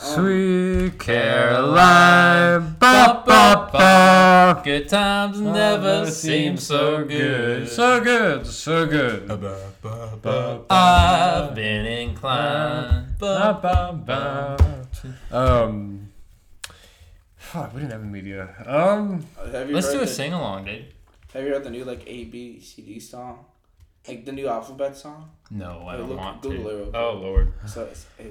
Sweet 0.02 0.98
Caroline, 0.98 2.74
ba 2.80 3.22
ba 3.28 3.68
ba. 3.70 4.62
Good 4.64 4.88
times 4.88 5.42
never 5.42 6.06
seem 6.10 6.56
so 6.56 7.04
good. 7.04 7.68
So 7.68 8.00
good, 8.00 8.48
so 8.48 8.88
good. 8.88 9.30
I've 10.70 11.54
been 11.54 11.86
inclined. 11.86 13.18
Ba, 13.20 13.60
ba, 13.62 13.92
ba. 13.94 14.58
Um, 15.36 16.08
fuck, 17.36 17.74
we 17.74 17.82
didn't 17.82 17.92
have 17.92 18.02
a 18.02 18.06
media. 18.06 18.56
Um, 18.66 19.26
Have 19.52 19.68
you 19.68 19.76
Let's 19.76 19.88
heard 19.88 19.94
do 19.96 19.98
a 20.00 20.06
the, 20.06 20.08
sing 20.08 20.32
along, 20.32 20.64
dude. 20.64 20.86
Have 21.34 21.44
you 21.44 21.50
heard 21.54 21.66
the 21.66 21.70
new 21.72 21.84
like 21.84 22.04
A 22.08 22.24
B 22.24 22.62
C 22.62 22.82
D 22.84 23.00
song? 23.02 23.44
Like 24.08 24.24
the 24.24 24.32
new 24.32 24.48
alphabet 24.48 24.96
song. 24.96 25.32
No, 25.52 25.84
I 25.86 25.92
Hey, 25.92 25.98
don't 25.98 26.10
look- 26.10 26.18
want 26.20 26.42
Google 26.42 26.64
to. 26.64 26.70
it 26.70 26.74
real 26.74 26.84
quick. 26.86 26.96
Oh 26.96 27.14
Lord. 27.16 27.54
So 27.68 27.84
it's 27.84 28.06
a. 28.18 28.24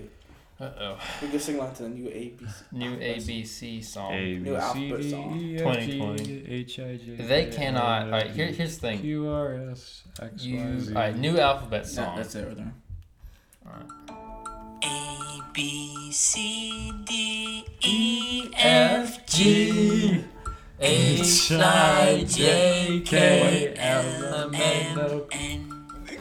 Uh 0.61 0.71
oh. 0.81 0.99
We 1.23 1.29
can 1.29 1.39
sing 1.39 1.57
along 1.57 1.75
to 1.77 1.85
the 1.85 1.89
new 1.89 2.09
A 2.09 2.31
B 2.31 2.45
C. 2.47 2.65
New 2.73 2.97
ABC 2.97 3.85
song. 3.85 4.13
A 4.13 4.39
New 4.39 4.45
B 4.45 4.57
alphabet 4.57 5.05
song. 5.05 5.39
D 5.39 5.45
E 5.45 5.57
F 5.57 5.63
2020. 5.63 6.25
G 6.25 6.45
H 6.49 6.79
I 6.81 6.97
J. 6.97 7.15
They 7.17 7.47
cannot. 7.47 8.03
All 8.07 8.11
right, 8.11 8.31
here, 8.31 8.47
here's 8.49 8.75
the 8.79 8.81
thing. 8.81 8.99
Q 9.01 9.29
R 9.29 9.55
S 9.71 10.03
X 10.21 10.43
You. 10.43 10.59
Y 10.59 10.79
Z. 10.81 10.95
All 10.95 11.01
right, 11.03 11.17
new 11.17 11.39
alphabet 11.39 11.83
Yeah, 11.85 11.89
song. 11.91 12.17
that's 12.17 12.35
it 12.35 12.47
right 12.49 12.57
there. 12.57 12.75
All 13.67 13.73
right. 13.73 13.89
A 14.85 15.43
B 15.53 16.11
C 16.11 16.93
D 17.05 17.65
E 17.85 18.51
F 18.57 19.19
F 19.19 19.27
G 19.27 20.25
H 20.81 21.53
I 21.53 22.25
J 22.27 23.03
K 23.05 23.75
L 23.77 24.35
M 24.35 24.55
N. 24.55 25.23
N 25.31 25.78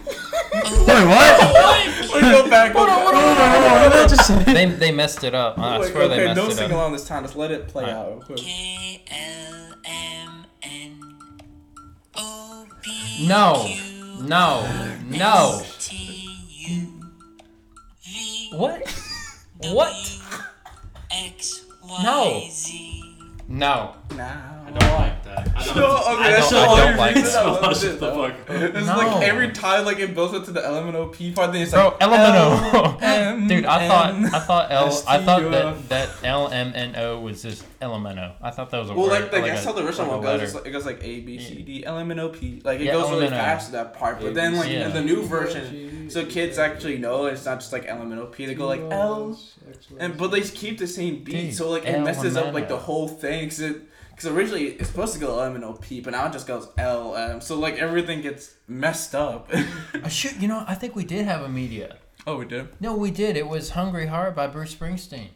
Wait, 0.08 1.06
what? 1.06 2.14
Wait, 2.14 2.22
go 2.22 2.50
back. 2.50 2.72
Hold 2.74 2.90
on, 2.90 3.02
hold 3.02 4.38
on, 4.38 4.54
They 4.54 4.66
they 4.66 4.92
messed 4.92 5.24
it 5.24 5.36
up. 5.36 5.58
I 5.60 5.80
Wait, 5.80 5.92
swear 5.92 6.08
they 6.08 6.16
okay, 6.16 6.26
messed 6.26 6.36
don't 6.38 6.52
it 6.52 6.56
sing 6.56 6.72
along 6.72 6.94
this 6.94 7.08
time. 7.08 7.24
Just 7.24 7.36
let 7.36 7.52
it 7.52 7.68
play 7.68 7.84
Alright. 7.84 7.98
out 7.98 8.10
real 8.10 8.22
quick. 8.22 8.38
K 8.38 9.04
L 9.12 9.74
M 9.86 10.46
N 10.64 11.18
O 12.16 12.66
P 12.82 13.28
No, 13.28 13.68
no, 14.22 14.96
no. 15.10 15.62
T 15.80 16.30
U 16.68 17.12
V 18.04 18.50
What? 18.54 18.90
What? 19.60 20.20
X 21.12 21.66
No. 22.04 22.50
No. 23.48 23.96
Now. 24.16 24.57
I 24.68 24.72
don't 24.72 24.92
like 25.00 25.24
that. 25.24 25.48
I 25.56 25.76
No, 25.76 25.86
okay, 25.98 26.24
I 26.24 26.32
that's 26.32 26.50
don't- 26.50 26.68
all 26.68 26.76
I 26.76 26.80
don't 26.84 26.92
you 26.92 26.98
like 26.98 27.16
read. 27.16 27.26
that. 27.26 27.62
That's 27.62 27.82
Shut 27.82 27.92
it, 27.94 28.00
the 28.00 28.06
though. 28.12 28.28
fuck 28.30 28.50
It's 28.76 28.88
No. 28.88 28.98
like 28.98 29.24
every 29.24 29.52
time, 29.52 29.86
like 29.86 30.00
it 30.00 30.14
builds 30.14 30.34
up 30.34 30.44
to 30.46 30.52
the 30.52 30.60
LMNOP 30.62 31.36
part, 31.36 31.54
then 31.54 31.62
it's 31.62 31.72
Bro, 31.72 31.86
like 31.86 32.00
LMNO. 32.00 33.02
L- 33.02 33.48
Dude, 33.48 33.66
I 33.66 33.84
M- 33.84 33.90
thought 33.90 34.34
I 34.34 34.40
thought 34.46 34.72
L 34.72 35.04
I 35.08 35.24
thought 35.24 35.52
that 35.52 35.90
that 35.90 36.10
L 36.24 36.50
M 36.50 36.74
N 36.76 36.96
O 36.98 37.20
was 37.22 37.42
just 37.42 37.64
LMNO. 37.80 38.34
I 38.42 38.50
thought 38.52 38.72
that 38.72 38.80
was 38.80 38.90
a 38.90 38.94
Well, 38.94 39.04
word. 39.10 39.22
like, 39.24 39.32
like 39.32 39.44
or 39.44 39.48
that's 39.48 39.64
a- 39.64 39.68
how 39.68 39.74
the 39.74 39.86
original 39.86 40.08
one 40.10 40.22
goes. 40.22 40.42
It's 40.42 40.54
like, 40.56 40.66
it 40.68 40.72
goes 40.72 40.86
like 40.86 41.00
A 41.04 41.20
B 41.22 41.40
C 41.40 41.62
D 41.62 41.86
L 41.86 41.98
M 41.98 42.12
N 42.12 42.20
O 42.20 42.30
P. 42.30 42.62
Like 42.66 42.80
it 42.82 42.86
Yeah, 42.86 42.94
goes 42.94 43.10
really 43.12 43.28
LMNO. 43.28 43.30
fast 43.38 43.68
to 43.68 43.72
that 43.74 43.94
part, 43.98 44.20
but 44.20 44.34
then 44.34 44.56
like 44.58 44.70
Yeah. 44.70 44.88
in 44.88 44.94
the 44.94 45.02
new 45.02 45.24
version, 45.24 46.10
so 46.10 46.26
kids 46.26 46.58
actually 46.58 46.98
know 46.98 47.26
it's 47.28 47.46
not 47.46 47.60
just 47.60 47.72
like 47.72 47.86
L 47.88 48.02
M 48.02 48.12
N 48.12 48.20
O 48.20 48.26
P. 48.26 48.46
They 48.46 48.56
go 48.56 48.68
like 48.68 48.82
L, 48.92 49.38
and 50.00 50.18
but 50.18 50.32
they 50.32 50.42
keep 50.42 50.78
the 50.78 50.88
same 50.88 51.24
beat, 51.24 51.32
Dude, 51.48 51.54
so 51.56 51.70
like 51.70 51.86
it 51.86 52.02
messes 52.02 52.36
up 52.36 52.54
like 52.54 52.66
LMNO. 52.66 52.70
the 52.70 52.78
whole 52.78 53.08
thing. 53.08 53.48
Cause 53.50 53.60
it, 53.60 53.78
Because 54.18 54.32
originally 54.36 54.70
it's 54.70 54.90
supposed 54.90 55.14
to 55.14 55.20
go 55.20 55.40
M 55.42 55.54
and 55.54 55.64
O 55.64 55.74
P, 55.74 56.02
but 56.02 56.10
now 56.10 56.26
it 56.26 56.34
just 56.34 56.48
goes 56.48 56.68
L 56.80 57.16
M. 57.16 57.40
So 57.40 57.60
like 57.60 57.76
everything 57.78 58.22
gets 58.22 58.56
messed 58.68 59.14
up. 59.14 59.48
I 60.04 60.08
should, 60.10 60.42
you 60.42 60.48
know, 60.48 60.66
I 60.68 60.74
think 60.74 60.96
we 60.96 61.06
did 61.06 61.26
have 61.26 61.44
a 61.44 61.48
media. 61.50 61.98
oh, 62.26 62.38
we 62.38 62.46
did. 62.46 62.70
No, 62.82 62.96
we 62.96 63.12
did. 63.12 63.38
It 63.38 63.48
was 63.48 63.70
"Hungry 63.70 64.08
Heart" 64.08 64.36
by 64.36 64.48
Bruce 64.48 64.74
Springsteen. 64.74 65.28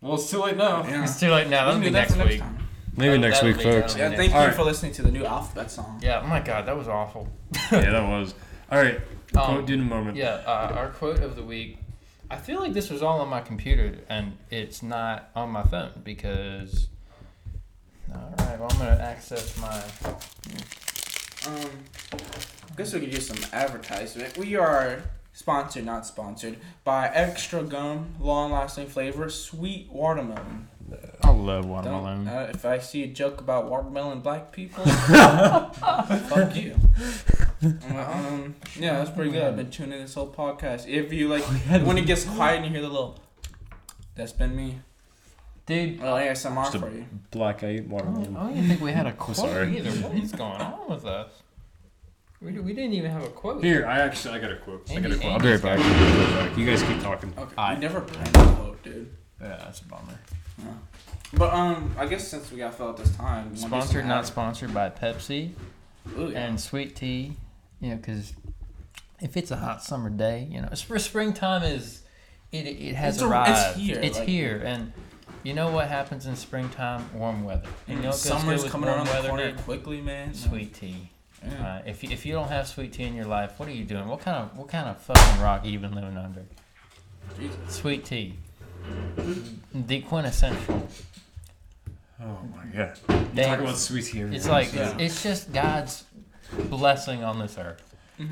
Well, 0.00 0.14
it's 0.14 0.30
too 0.30 0.38
late 0.42 0.56
now. 0.56 0.86
Yeah. 0.86 1.02
It's 1.02 1.20
too 1.20 1.30
late 1.30 1.48
now. 1.48 1.66
That'll 1.66 1.80
be 1.80 1.86
can 1.86 1.92
next 1.92 2.16
week. 2.16 2.40
time. 2.40 2.58
Maybe 2.96 3.08
That'll- 3.10 3.20
next 3.28 3.42
week, 3.42 3.60
folks. 3.60 3.94
Yeah, 3.94 4.08
be 4.08 4.16
thank 4.16 4.30
you 4.32 4.38
Alright. 4.38 4.54
for 4.56 4.64
listening 4.64 4.92
to 4.92 5.02
the 5.02 5.10
new 5.12 5.26
alphabet 5.26 5.70
song. 5.70 6.00
Yeah. 6.02 6.22
Oh 6.24 6.26
my 6.26 6.40
God, 6.40 6.64
that 6.66 6.76
was 6.78 6.88
awful. 6.88 7.28
yeah, 7.70 7.90
that 7.90 8.08
was. 8.08 8.34
All 8.72 8.78
right. 8.78 9.00
Um, 9.34 9.42
Quote 9.42 9.70
in 9.70 9.80
a 9.80 9.84
moment. 9.84 10.16
Yeah, 10.16 10.40
uh, 10.46 10.72
our 10.74 10.88
quote 10.90 11.18
of 11.18 11.34
the 11.36 11.42
week. 11.42 11.78
I 12.30 12.36
feel 12.36 12.60
like 12.60 12.72
this 12.72 12.90
was 12.90 13.02
all 13.02 13.20
on 13.20 13.28
my 13.28 13.40
computer 13.40 13.98
and 14.08 14.36
it's 14.50 14.82
not 14.82 15.30
on 15.34 15.50
my 15.50 15.62
phone 15.62 15.92
because. 16.04 16.88
All 18.12 18.34
right, 18.38 18.58
well 18.58 18.68
I'm 18.70 18.78
gonna 18.78 19.00
access 19.02 19.56
my. 19.60 19.82
Um, 21.46 21.70
I 22.12 22.76
guess 22.76 22.92
we 22.92 23.00
could 23.00 23.12
use 23.12 23.28
some 23.28 23.38
advertisement. 23.52 24.36
We 24.36 24.56
are 24.56 25.02
sponsored, 25.32 25.84
not 25.84 26.06
sponsored, 26.06 26.56
by 26.82 27.08
Extra 27.08 27.62
Gum, 27.62 28.14
long-lasting 28.18 28.86
flavor, 28.86 29.28
sweet 29.28 29.88
watermelon. 29.92 30.68
I 31.22 31.30
love 31.30 31.66
watermelon. 31.66 32.28
uh, 32.28 32.50
if 32.54 32.64
I 32.64 32.78
see 32.78 33.02
a 33.02 33.06
joke 33.08 33.40
about 33.40 33.68
watermelon 33.68 34.20
black 34.20 34.52
people, 34.52 34.84
fuck 34.86 36.54
you. 36.56 36.76
Um, 37.62 38.54
yeah, 38.78 38.98
that's 38.98 39.10
pretty 39.10 39.30
good. 39.30 39.42
I've 39.42 39.56
been 39.56 39.70
tuning 39.70 39.98
this 40.00 40.14
whole 40.14 40.28
podcast. 40.32 40.86
If 40.88 41.12
you 41.12 41.28
like, 41.28 41.42
when 41.84 41.98
it 41.98 42.06
gets 42.06 42.24
quiet 42.24 42.56
and 42.58 42.66
you 42.66 42.70
hear 42.72 42.82
the 42.82 42.88
little, 42.88 43.18
that's 44.14 44.32
been 44.32 44.54
me. 44.54 44.80
Dude, 45.66 46.00
Well, 46.00 46.14
ASMR 46.16 46.64
Just 46.64 46.74
a- 46.76 46.78
for 46.78 46.90
you. 46.90 47.06
Black 47.32 47.64
eyed 47.64 47.70
I 47.70 47.76
don't, 47.78 47.88
watermelon. 47.88 48.36
I 48.36 48.40
don't 48.44 48.56
even 48.56 48.68
think 48.68 48.80
we 48.80 48.92
had 48.92 49.06
a 49.06 49.12
quote 49.24 49.36
sorry. 49.36 49.76
either. 49.78 49.90
What 49.90 50.14
is 50.16 50.30
going 50.32 50.60
on 50.60 50.88
with 50.88 51.04
us? 51.04 51.30
We, 52.40 52.52
we 52.60 52.72
didn't 52.74 52.92
even 52.92 53.10
have 53.10 53.24
a 53.24 53.28
quote. 53.30 53.64
Here, 53.64 53.84
I 53.86 53.98
actually 54.00 54.34
I 54.34 54.38
got 54.40 54.52
a 54.52 54.56
quote. 54.56 54.88
I 54.90 55.00
got 55.00 55.10
a 55.10 55.16
quote. 55.16 55.32
I'll 55.32 55.38
be 55.40 55.50
right 55.50 55.62
back. 55.62 55.78
I'll 55.80 55.84
be 56.28 56.34
right 56.34 56.48
back. 56.50 56.58
You 56.58 56.66
guys 56.66 56.82
keep 56.84 57.00
talking. 57.02 57.32
Okay. 57.36 57.54
Alright. 57.58 57.78
We 57.78 57.82
never 57.82 58.00
planned 58.02 58.36
a 58.36 58.54
quote, 58.54 58.82
dude. 58.84 59.10
Yeah, 59.40 59.48
that's 59.64 59.80
a 59.80 59.84
bummer. 59.86 60.20
But 61.34 61.52
um, 61.52 61.94
I 61.98 62.06
guess 62.06 62.28
since 62.28 62.50
we 62.50 62.58
got 62.58 62.74
filled 62.74 62.98
at 62.98 63.04
this 63.04 63.14
time, 63.16 63.44
we 63.44 63.48
wanna 63.48 63.54
do 63.54 63.60
some 63.60 63.68
Sponsored, 63.70 64.06
not 64.06 64.26
sponsored 64.26 64.72
by 64.72 64.90
Pepsi 64.90 65.50
Ooh, 66.18 66.30
yeah. 66.30 66.46
and 66.46 66.60
sweet 66.60 66.94
tea. 66.96 67.32
You 67.80 67.90
know, 67.90 67.96
because 67.96 68.32
if 69.20 69.36
it's 69.36 69.50
a 69.50 69.56
hot 69.56 69.82
summer 69.82 70.08
day, 70.08 70.48
you 70.50 70.62
know, 70.62 70.68
spring 70.74 71.00
springtime 71.00 71.62
is 71.62 72.02
it 72.52 72.66
it 72.66 72.94
has 72.94 73.16
It's 73.16 73.22
a- 73.22 73.26
it's 73.26 73.30
arrived. 73.32 73.78
here, 73.78 73.98
It's 74.00 74.18
like- 74.18 74.28
here, 74.28 74.62
and 74.64 74.92
you 75.42 75.52
know 75.52 75.70
what 75.70 75.88
happens 75.88 76.26
in 76.26 76.36
springtime? 76.36 77.10
Warm 77.12 77.44
weather. 77.44 77.68
And 77.86 77.96
you 77.98 78.02
know 78.02 78.08
what 78.10 78.12
goes 78.12 78.22
Summer's 78.22 78.64
coming 78.64 78.88
around 78.88 79.06
the 79.06 79.28
corner 79.28 79.52
quickly, 79.58 80.00
man. 80.00 80.32
Sweet 80.32 80.74
tea. 80.74 81.10
Yeah. 81.44 81.66
Uh, 81.66 81.82
if 81.86 82.02
you, 82.02 82.10
if 82.10 82.24
you 82.24 82.32
don't 82.32 82.48
have 82.48 82.66
sweet 82.66 82.92
tea 82.94 83.04
in 83.04 83.14
your 83.14 83.26
life, 83.26 83.58
what 83.58 83.68
are 83.68 83.72
you 83.72 83.84
doing? 83.84 84.08
What 84.08 84.20
kind 84.20 84.36
of 84.38 84.56
what 84.56 84.68
kind 84.68 84.88
of 84.88 85.00
fucking 85.02 85.42
rock 85.42 85.64
are 85.64 85.68
you 85.68 85.78
been 85.78 85.94
living 85.94 86.16
under? 86.16 86.42
Jesus. 87.38 87.56
Sweet 87.68 88.04
tea. 88.04 88.34
The 89.74 90.00
quintessential. 90.02 90.88
Oh 92.22 92.38
my 92.54 92.64
god. 92.74 92.96
They- 93.34 93.44
Talk 93.44 93.60
about 93.60 93.76
sweet 93.76 94.04
tea. 94.06 94.20
it's 94.20 94.48
like 94.48 94.72
Yeah. 94.72 94.96
it's 94.98 95.22
just 95.22 95.52
God's 95.52 96.04
blessing 96.70 97.22
on 97.24 97.38
this 97.38 97.58
earth. 97.58 97.82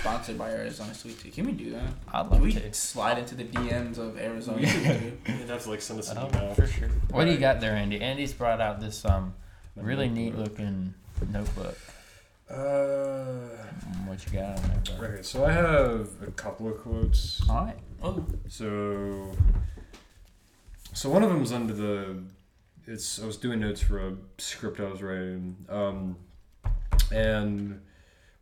Sponsored 0.00 0.36
by 0.36 0.50
Arizona 0.50 0.92
Sweet 0.94 1.18
Tea. 1.18 1.30
Can 1.30 1.46
we 1.46 1.52
do 1.52 1.70
that? 1.70 1.82
I'd 2.12 2.22
Can 2.24 2.30
love 2.30 2.40
we 2.42 2.52
to. 2.52 2.72
slide 2.74 3.16
into 3.18 3.34
the 3.34 3.44
DMs 3.44 3.96
of 3.96 4.18
Arizona 4.18 4.58
Sweet 4.66 4.82
Tea? 4.82 5.32
You'd 5.32 5.48
have 5.48 5.62
to 5.62 5.70
like 5.70 5.80
send 5.80 5.98
us 5.98 6.10
an 6.10 6.18
Oh, 6.18 6.28
email. 6.28 6.54
for 6.54 6.66
sure. 6.66 6.88
What 7.10 7.24
do 7.24 7.30
you 7.32 7.38
got 7.38 7.60
there, 7.60 7.72
Andy? 7.72 7.98
Andy's 8.00 8.34
brought 8.34 8.60
out 8.60 8.80
this 8.80 9.04
um 9.06 9.32
really 9.74 10.08
neat 10.10 10.36
looking 10.36 10.92
notebook. 11.30 11.78
Uh, 12.50 12.54
Mm, 13.86 14.06
What 14.08 14.24
you 14.26 14.32
got 14.38 14.58
on 14.58 14.62
there, 14.84 14.96
bro? 14.98 15.08
okay, 15.08 15.22
so 15.22 15.44
I 15.44 15.52
have 15.52 16.08
a 16.26 16.30
couple 16.32 16.68
of 16.68 16.78
quotes. 16.78 17.40
All 17.48 17.64
right. 17.66 17.76
Oh, 18.02 18.24
So, 18.48 19.32
so 20.92 21.10
one 21.10 21.22
of 21.22 21.30
them's 21.30 21.52
under 21.52 21.72
the. 21.72 22.22
It's 22.86 23.20
I 23.20 23.26
was 23.26 23.36
doing 23.36 23.60
notes 23.60 23.80
for 23.80 23.98
a 23.98 24.14
script 24.38 24.78
I 24.78 24.84
was 24.84 25.02
writing, 25.02 25.56
um, 25.68 26.16
and 27.12 27.80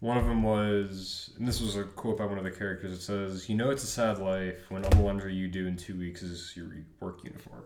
one 0.01 0.19
of 0.19 0.27
them 0.27 0.43
was, 0.43 1.31
and 1.39 1.49
this 1.49 1.63
was 1.63 1.77
a 1.77 1.85
quote 1.85 2.19
by 2.19 2.27
one 2.27 2.37
of 2.37 2.45
the 2.45 2.51
characters. 2.51 2.93
It 2.93 3.01
says, 3.01 3.49
"You 3.49 3.57
know, 3.57 3.71
it's 3.71 3.85
a 3.85 3.87
sad 3.87 4.19
life 4.19 4.71
when 4.71 4.85
all 4.85 4.91
the 4.91 5.01
laundry 5.01 5.35
you 5.35 5.49
do 5.49 5.67
in 5.67 5.77
two 5.77 5.99
weeks 5.99 6.23
is 6.23 6.53
your 6.55 6.71
work 7.01 7.25
uniform." 7.25 7.63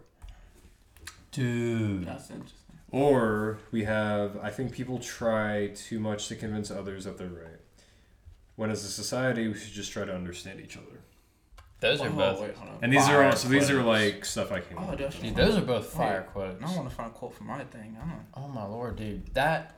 Dude. 1.33 2.07
that's 2.07 2.31
interesting. 2.31 2.59
Or 2.91 3.59
we 3.71 3.85
have, 3.85 4.39
I 4.43 4.51
think 4.51 4.73
people 4.73 4.99
try 4.99 5.69
too 5.75 6.01
much 6.01 6.29
to 6.29 6.37
convince 6.37 6.71
others 6.71 7.05
that 7.05 7.19
they're 7.19 7.29
right. 7.29 7.61
When 8.57 8.71
as 8.71 8.85
a 8.85 8.89
society, 8.89 9.47
we 9.47 9.55
should 9.55 9.75
just 9.75 9.93
try 9.93 10.05
to 10.05 10.15
understand 10.15 10.61
each 10.61 10.77
other. 10.77 10.98
Those 11.81 12.01
are 12.01 12.09
oh, 12.09 12.13
both. 12.13 12.41
Wait, 12.41 12.55
hold 12.57 12.71
on. 12.71 12.79
And 12.83 12.93
these 12.93 13.09
are 13.09 13.25
all, 13.25 13.33
so 13.37 13.49
these 13.49 13.71
are 13.71 13.81
quotes. 13.83 13.87
like 14.15 14.25
stuff 14.25 14.51
I 14.51 14.61
came 14.61 14.79
Oh, 14.79 14.83
up 14.83 14.91
with. 14.91 14.99
that's 14.99 15.17
Dude, 15.19 15.37
those 15.37 15.57
are 15.57 15.61
both 15.61 15.87
fire 15.87 16.23
Wait, 16.23 16.33
quotes. 16.33 16.61
Now 16.61 16.73
I 16.73 16.77
want 16.77 16.89
to 16.89 16.95
find 16.95 17.11
a 17.11 17.15
quote 17.15 17.35
for 17.35 17.45
my 17.45 17.63
thing. 17.65 17.97
I 18.03 18.07
don't. 18.09 18.27
Oh 18.35 18.49
my 18.49 18.65
lord, 18.65 18.97
dude. 18.97 19.33
That. 19.35 19.75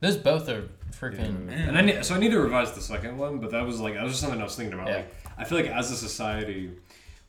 Those 0.00 0.16
both 0.16 0.48
are 0.48 0.68
freaking. 0.92 1.50
Yeah. 1.50 1.56
And 1.68 1.76
I 1.76 1.80
need, 1.82 2.04
so 2.04 2.14
I 2.14 2.18
need 2.18 2.30
to 2.30 2.40
revise 2.40 2.72
the 2.72 2.80
second 2.80 3.18
one, 3.18 3.38
but 3.38 3.50
that 3.50 3.66
was 3.66 3.80
like 3.80 3.94
that 3.94 4.02
was 4.04 4.12
just 4.12 4.22
something 4.22 4.40
I 4.40 4.44
was 4.44 4.56
thinking 4.56 4.74
about. 4.74 4.88
Yeah. 4.88 4.96
Like 4.96 5.14
I 5.36 5.44
feel 5.44 5.58
like 5.58 5.66
as 5.68 5.90
a 5.90 5.96
society, 5.96 6.70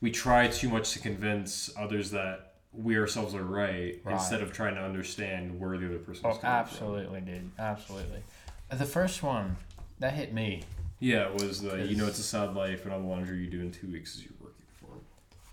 we 0.00 0.10
try 0.10 0.46
too 0.48 0.68
much 0.68 0.92
to 0.92 0.98
convince 1.00 1.70
others 1.76 2.10
that 2.12 2.54
we 2.72 2.96
ourselves 2.96 3.34
are 3.34 3.42
right, 3.42 4.00
Right. 4.04 4.14
instead 4.14 4.40
of 4.40 4.52
trying 4.52 4.76
to 4.76 4.80
understand 4.80 5.60
where 5.60 5.76
the 5.76 5.86
other 5.86 5.98
person 5.98 6.20
is 6.30 6.36
Oh, 6.36 6.38
coming 6.38 6.40
from. 6.40 6.48
absolutely, 6.50 7.20
dude. 7.20 7.50
Absolutely. 7.58 8.22
Uh, 8.70 8.76
The 8.76 8.86
first 8.86 9.22
one, 9.22 9.56
that 9.98 10.14
hit 10.14 10.32
me. 10.32 10.62
Yeah, 11.02 11.26
it 11.30 11.42
was 11.42 11.60
the 11.60 11.84
you 11.84 11.96
know 11.96 12.06
it's 12.06 12.20
a 12.20 12.22
sad 12.22 12.54
life, 12.54 12.84
and 12.84 12.94
all 12.94 13.00
the 13.00 13.06
laundry 13.08 13.38
you 13.38 13.50
do 13.50 13.60
in 13.60 13.72
two 13.72 13.88
weeks 13.90 14.14
is 14.14 14.22
your 14.22 14.34
work 14.40 14.54
uniform. 14.80 15.00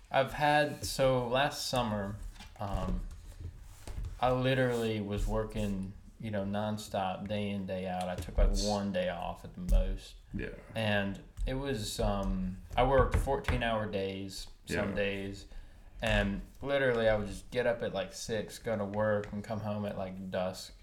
I've 0.08 0.32
had 0.32 0.84
so 0.84 1.26
last 1.26 1.68
summer, 1.68 2.14
um, 2.60 3.00
I 4.20 4.30
literally 4.30 5.00
was 5.00 5.26
working, 5.26 5.92
you 6.20 6.30
know, 6.30 6.44
nonstop, 6.44 7.26
day 7.26 7.50
in 7.50 7.66
day 7.66 7.88
out. 7.88 8.08
I 8.08 8.14
took 8.14 8.38
like 8.38 8.56
one 8.58 8.92
day 8.92 9.08
off 9.08 9.44
at 9.44 9.52
the 9.54 9.74
most, 9.76 10.14
Yeah. 10.32 10.50
and 10.76 11.18
it 11.46 11.54
was 11.54 11.98
um, 11.98 12.56
I 12.76 12.84
worked 12.84 13.16
fourteen 13.16 13.64
hour 13.64 13.86
days 13.86 14.46
some 14.66 14.90
Yeah. 14.90 14.94
days, 14.94 15.46
and 16.00 16.42
literally 16.62 17.08
I 17.08 17.16
would 17.16 17.26
just 17.26 17.50
get 17.50 17.66
up 17.66 17.82
at 17.82 17.92
like 17.92 18.12
six, 18.12 18.58
go 18.60 18.76
to 18.78 18.84
work, 18.84 19.26
and 19.32 19.42
come 19.42 19.58
home 19.58 19.84
at 19.84 19.98
like 19.98 20.30
dusk, 20.30 20.74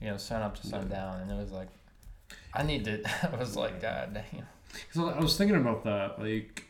you 0.00 0.08
know, 0.10 0.16
sun 0.16 0.42
up 0.42 0.60
to 0.60 0.66
sundown, 0.66 1.20
and 1.20 1.30
it 1.30 1.36
was 1.36 1.52
like. 1.52 1.68
I 2.54 2.62
need 2.62 2.84
to. 2.84 3.02
I 3.32 3.36
was 3.36 3.56
like, 3.56 3.80
God 3.80 4.14
damn. 4.14 4.46
So 4.92 5.08
I 5.08 5.20
was 5.20 5.36
thinking 5.36 5.56
about 5.56 5.84
that, 5.84 6.18
like, 6.18 6.64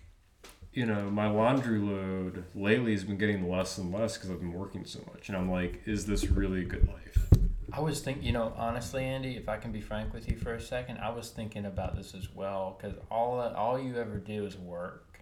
you 0.73 0.87
know, 0.87 1.11
my 1.11 1.29
laundry 1.29 1.79
load 1.79 2.45
lately 2.55 2.93
has 2.93 3.05
been 3.05 3.19
getting 3.19 3.49
less 3.49 3.79
and 3.79 3.93
less 3.93 4.17
because 4.17 4.31
I've 4.31 4.41
been 4.41 4.53
working 4.53 4.85
so 4.85 5.01
much, 5.13 5.29
and 5.29 5.37
I'm 5.37 5.51
like, 5.51 5.83
is 5.87 6.07
this 6.07 6.27
really 6.27 6.63
a 6.63 6.65
good 6.65 6.89
life? 6.89 7.29
I 7.73 7.81
was 7.81 8.01
thinking, 8.01 8.25
you 8.25 8.33
know, 8.33 8.53
honestly, 8.57 9.03
Andy, 9.05 9.37
if 9.37 9.49
I 9.49 9.57
can 9.57 9.73
be 9.73 9.81
frank 9.81 10.13
with 10.13 10.29
you 10.29 10.37
for 10.37 10.53
a 10.55 10.61
second, 10.61 10.99
I 10.99 11.11
was 11.11 11.31
thinking 11.31 11.65
about 11.65 11.97
this 11.97 12.15
as 12.15 12.29
well 12.35 12.77
because 12.79 12.99
all 13.11 13.41
all 13.41 13.79
you 13.81 13.97
ever 13.97 14.19
do 14.19 14.45
is 14.45 14.59
work. 14.59 15.21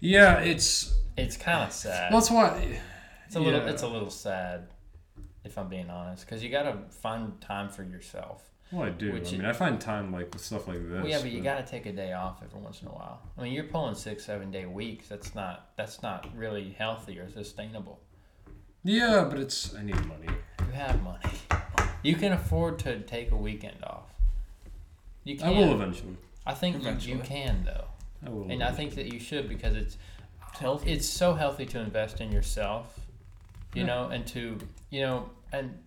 Yeah, 0.00 0.40
it's 0.40 0.92
It's 1.16 1.36
kind 1.36 1.62
of 1.62 1.72
sad. 1.72 2.12
that's 2.12 2.30
why. 2.30 2.80
it's 3.26 3.36
a 3.36 3.40
little, 3.40 3.60
yeah. 3.60 3.70
it's 3.70 3.82
a 3.82 3.88
little 3.88 4.10
sad, 4.10 4.68
if 5.44 5.56
I'm 5.56 5.68
being 5.68 5.88
honest, 5.90 6.26
because 6.26 6.42
you 6.42 6.50
got 6.50 6.64
to 6.64 6.78
find 6.90 7.40
time 7.40 7.68
for 7.68 7.84
yourself. 7.84 8.42
Well, 8.72 8.84
I 8.84 8.90
do. 8.90 9.12
Which 9.12 9.28
I 9.34 9.36
mean, 9.36 9.44
I 9.44 9.52
find 9.52 9.78
time 9.78 10.10
like 10.12 10.32
with 10.32 10.42
stuff 10.42 10.66
like 10.66 10.78
this. 10.82 11.02
Well, 11.02 11.06
yeah, 11.06 11.20
but 11.20 11.30
you 11.30 11.42
got 11.42 11.64
to 11.64 11.70
take 11.70 11.84
a 11.86 11.92
day 11.92 12.14
off 12.14 12.42
every 12.42 12.58
once 12.58 12.80
in 12.80 12.88
a 12.88 12.90
while. 12.90 13.20
I 13.36 13.42
mean, 13.42 13.52
you're 13.52 13.64
pulling 13.64 13.94
six, 13.94 14.24
seven 14.24 14.50
day 14.50 14.64
weeks. 14.64 15.08
That's 15.08 15.34
not 15.34 15.70
that's 15.76 16.02
not 16.02 16.26
really 16.34 16.74
healthy 16.78 17.18
or 17.18 17.30
sustainable. 17.30 18.00
Yeah, 18.82 19.26
but 19.28 19.38
it's 19.38 19.74
I 19.74 19.82
need 19.82 19.96
money. 20.06 20.26
You 20.66 20.72
have 20.72 21.02
money. 21.02 21.20
You 22.02 22.16
can 22.16 22.32
afford 22.32 22.78
to 22.80 23.00
take 23.00 23.30
a 23.30 23.36
weekend 23.36 23.76
off. 23.84 24.08
You 25.24 25.36
can. 25.36 25.48
I 25.48 25.50
will 25.50 25.72
eventually. 25.74 26.16
I 26.46 26.54
think 26.54 26.82
you, 26.82 27.14
you 27.14 27.18
can 27.20 27.64
though. 27.64 27.84
I 28.26 28.30
will. 28.30 28.50
And 28.50 28.62
I 28.62 28.72
think 28.72 28.94
that 28.94 29.12
you 29.12 29.20
should 29.20 29.48
because 29.48 29.76
it's 29.76 29.98
Healthy. 30.58 30.92
it's 30.92 31.06
so 31.06 31.34
healthy 31.34 31.66
to 31.66 31.78
invest 31.78 32.20
in 32.20 32.32
yourself, 32.32 32.98
you 33.74 33.82
Yeah. 33.82 33.86
know, 33.86 34.08
and 34.08 34.26
to 34.28 34.58
you 34.90 35.02
know 35.02 35.30
and 35.52 35.78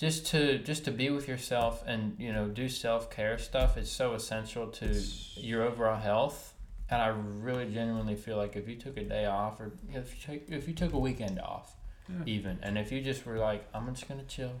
just 0.00 0.26
to 0.28 0.58
just 0.58 0.86
to 0.86 0.90
be 0.90 1.10
with 1.10 1.28
yourself 1.28 1.84
and 1.86 2.16
you 2.18 2.32
know 2.32 2.48
do 2.48 2.68
self 2.68 3.10
care 3.10 3.36
stuff 3.38 3.76
is 3.76 3.90
so 3.90 4.14
essential 4.14 4.66
to 4.68 5.00
your 5.36 5.62
overall 5.62 6.00
health. 6.00 6.54
And 6.88 7.00
I 7.00 7.08
really 7.08 7.66
genuinely 7.72 8.16
feel 8.16 8.36
like 8.36 8.56
if 8.56 8.66
you 8.66 8.74
took 8.74 8.96
a 8.96 9.04
day 9.04 9.26
off, 9.26 9.60
or 9.60 9.70
if 9.94 10.12
you 10.16 10.20
took 10.38 10.48
if 10.50 10.66
you 10.66 10.74
took 10.74 10.92
a 10.94 10.98
weekend 10.98 11.38
off, 11.38 11.76
Yeah. 12.08 12.16
even, 12.26 12.58
and 12.62 12.76
if 12.76 12.90
you 12.90 13.00
just 13.00 13.24
were 13.26 13.38
like, 13.38 13.62
I'm 13.72 13.94
just 13.94 14.08
gonna 14.08 14.24
chill, 14.24 14.54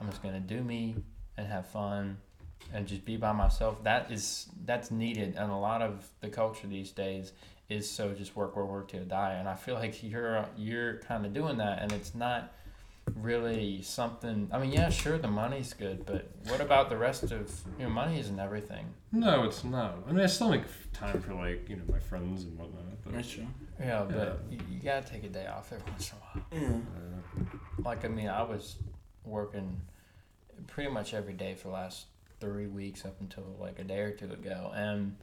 I'm 0.00 0.08
just 0.10 0.22
gonna 0.22 0.40
do 0.40 0.62
me 0.64 0.96
and 1.36 1.46
have 1.46 1.68
fun, 1.68 2.16
and 2.72 2.88
just 2.88 3.04
be 3.04 3.16
by 3.18 3.32
myself. 3.32 3.84
That 3.84 4.10
is 4.10 4.48
that's 4.64 4.90
needed 4.90 5.36
and 5.36 5.52
a 5.52 5.56
lot 5.56 5.82
of 5.82 6.08
the 6.22 6.28
culture 6.28 6.66
these 6.66 6.90
days, 6.90 7.32
is 7.68 7.88
so 7.88 8.14
just 8.14 8.34
work, 8.34 8.56
work, 8.56 8.68
work 8.68 8.88
till 8.88 9.04
die. 9.04 9.34
And 9.34 9.46
I 9.48 9.54
feel 9.56 9.74
like 9.74 10.02
you're 10.02 10.46
you're 10.56 10.98
kind 11.00 11.26
of 11.26 11.34
doing 11.34 11.58
that, 11.58 11.82
and 11.82 11.92
it's 11.92 12.14
not 12.14 12.52
really 13.14 13.82
something. 13.82 14.48
I 14.52 14.58
mean, 14.58 14.72
yeah, 14.72 14.90
sure, 14.90 15.18
the 15.18 15.28
money's 15.28 15.72
good, 15.72 16.04
but 16.06 16.28
what 16.48 16.60
about 16.60 16.88
the 16.88 16.96
rest 16.96 17.24
of 17.24 17.50
you 17.78 17.84
know, 17.84 17.90
money 17.90 18.18
isn't 18.18 18.38
everything. 18.38 18.86
No, 19.12 19.44
it's 19.44 19.64
not. 19.64 19.98
I 20.08 20.12
mean, 20.12 20.20
I 20.22 20.26
still 20.26 20.50
make 20.50 20.64
time 20.92 21.20
for 21.20 21.34
like 21.34 21.68
you 21.68 21.76
know 21.76 21.84
my 21.90 21.98
friends 21.98 22.44
and 22.44 22.58
whatnot. 22.58 22.82
But, 23.04 23.14
That's 23.14 23.30
true. 23.30 23.46
Yeah, 23.78 24.04
but 24.08 24.40
You, 24.50 24.58
you 24.70 24.80
gotta 24.80 25.08
take 25.08 25.24
a 25.24 25.28
day 25.28 25.46
off 25.46 25.72
every 25.72 25.84
once 25.90 26.12
in 26.12 26.18
a 26.18 26.60
while. 26.60 26.82
Yeah. 27.38 27.84
Like 27.84 28.04
I 28.04 28.08
mean, 28.08 28.28
I 28.28 28.42
was 28.42 28.76
working 29.24 29.80
pretty 30.66 30.90
much 30.90 31.14
every 31.14 31.34
day 31.34 31.54
for 31.54 31.68
the 31.68 31.74
last 31.74 32.06
three 32.40 32.66
weeks 32.66 33.04
up 33.04 33.16
until 33.20 33.44
like 33.60 33.78
a 33.78 33.84
day 33.84 34.00
or 34.00 34.10
two 34.10 34.26
ago, 34.26 34.72
and 34.74 35.16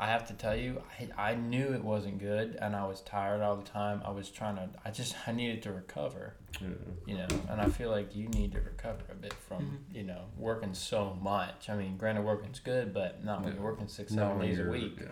I 0.00 0.06
have 0.06 0.28
to 0.28 0.34
tell 0.34 0.54
you, 0.54 0.80
I, 1.18 1.30
I 1.32 1.34
knew 1.34 1.72
it 1.72 1.82
wasn't 1.82 2.20
good, 2.20 2.56
and 2.60 2.76
I 2.76 2.86
was 2.86 3.00
tired 3.00 3.42
all 3.42 3.56
the 3.56 3.68
time. 3.68 4.00
I 4.04 4.10
was 4.10 4.30
trying 4.30 4.54
to, 4.54 4.68
I 4.84 4.90
just 4.90 5.16
I 5.26 5.32
needed 5.32 5.62
to 5.62 5.72
recover, 5.72 6.34
yeah. 6.60 6.68
you 7.04 7.16
know, 7.16 7.26
and 7.50 7.60
I 7.60 7.68
feel 7.68 7.90
like 7.90 8.14
you 8.14 8.28
need 8.28 8.52
to 8.52 8.60
recover 8.60 9.02
a 9.10 9.16
bit 9.16 9.34
from 9.34 9.64
mm-hmm. 9.64 9.96
you 9.96 10.04
know 10.04 10.26
working 10.36 10.72
so 10.74 11.18
much. 11.20 11.68
I 11.68 11.76
mean, 11.76 11.96
granted, 11.96 12.22
working's 12.22 12.60
good, 12.60 12.94
but 12.94 13.24
not 13.24 13.40
when 13.40 13.48
Yeah. 13.48 13.54
you're 13.56 13.64
working 13.64 13.88
six, 13.88 14.14
seven 14.14 14.38
when 14.38 14.48
days 14.48 14.60
a 14.60 14.64
week. 14.64 14.98
Yeah. 15.00 15.06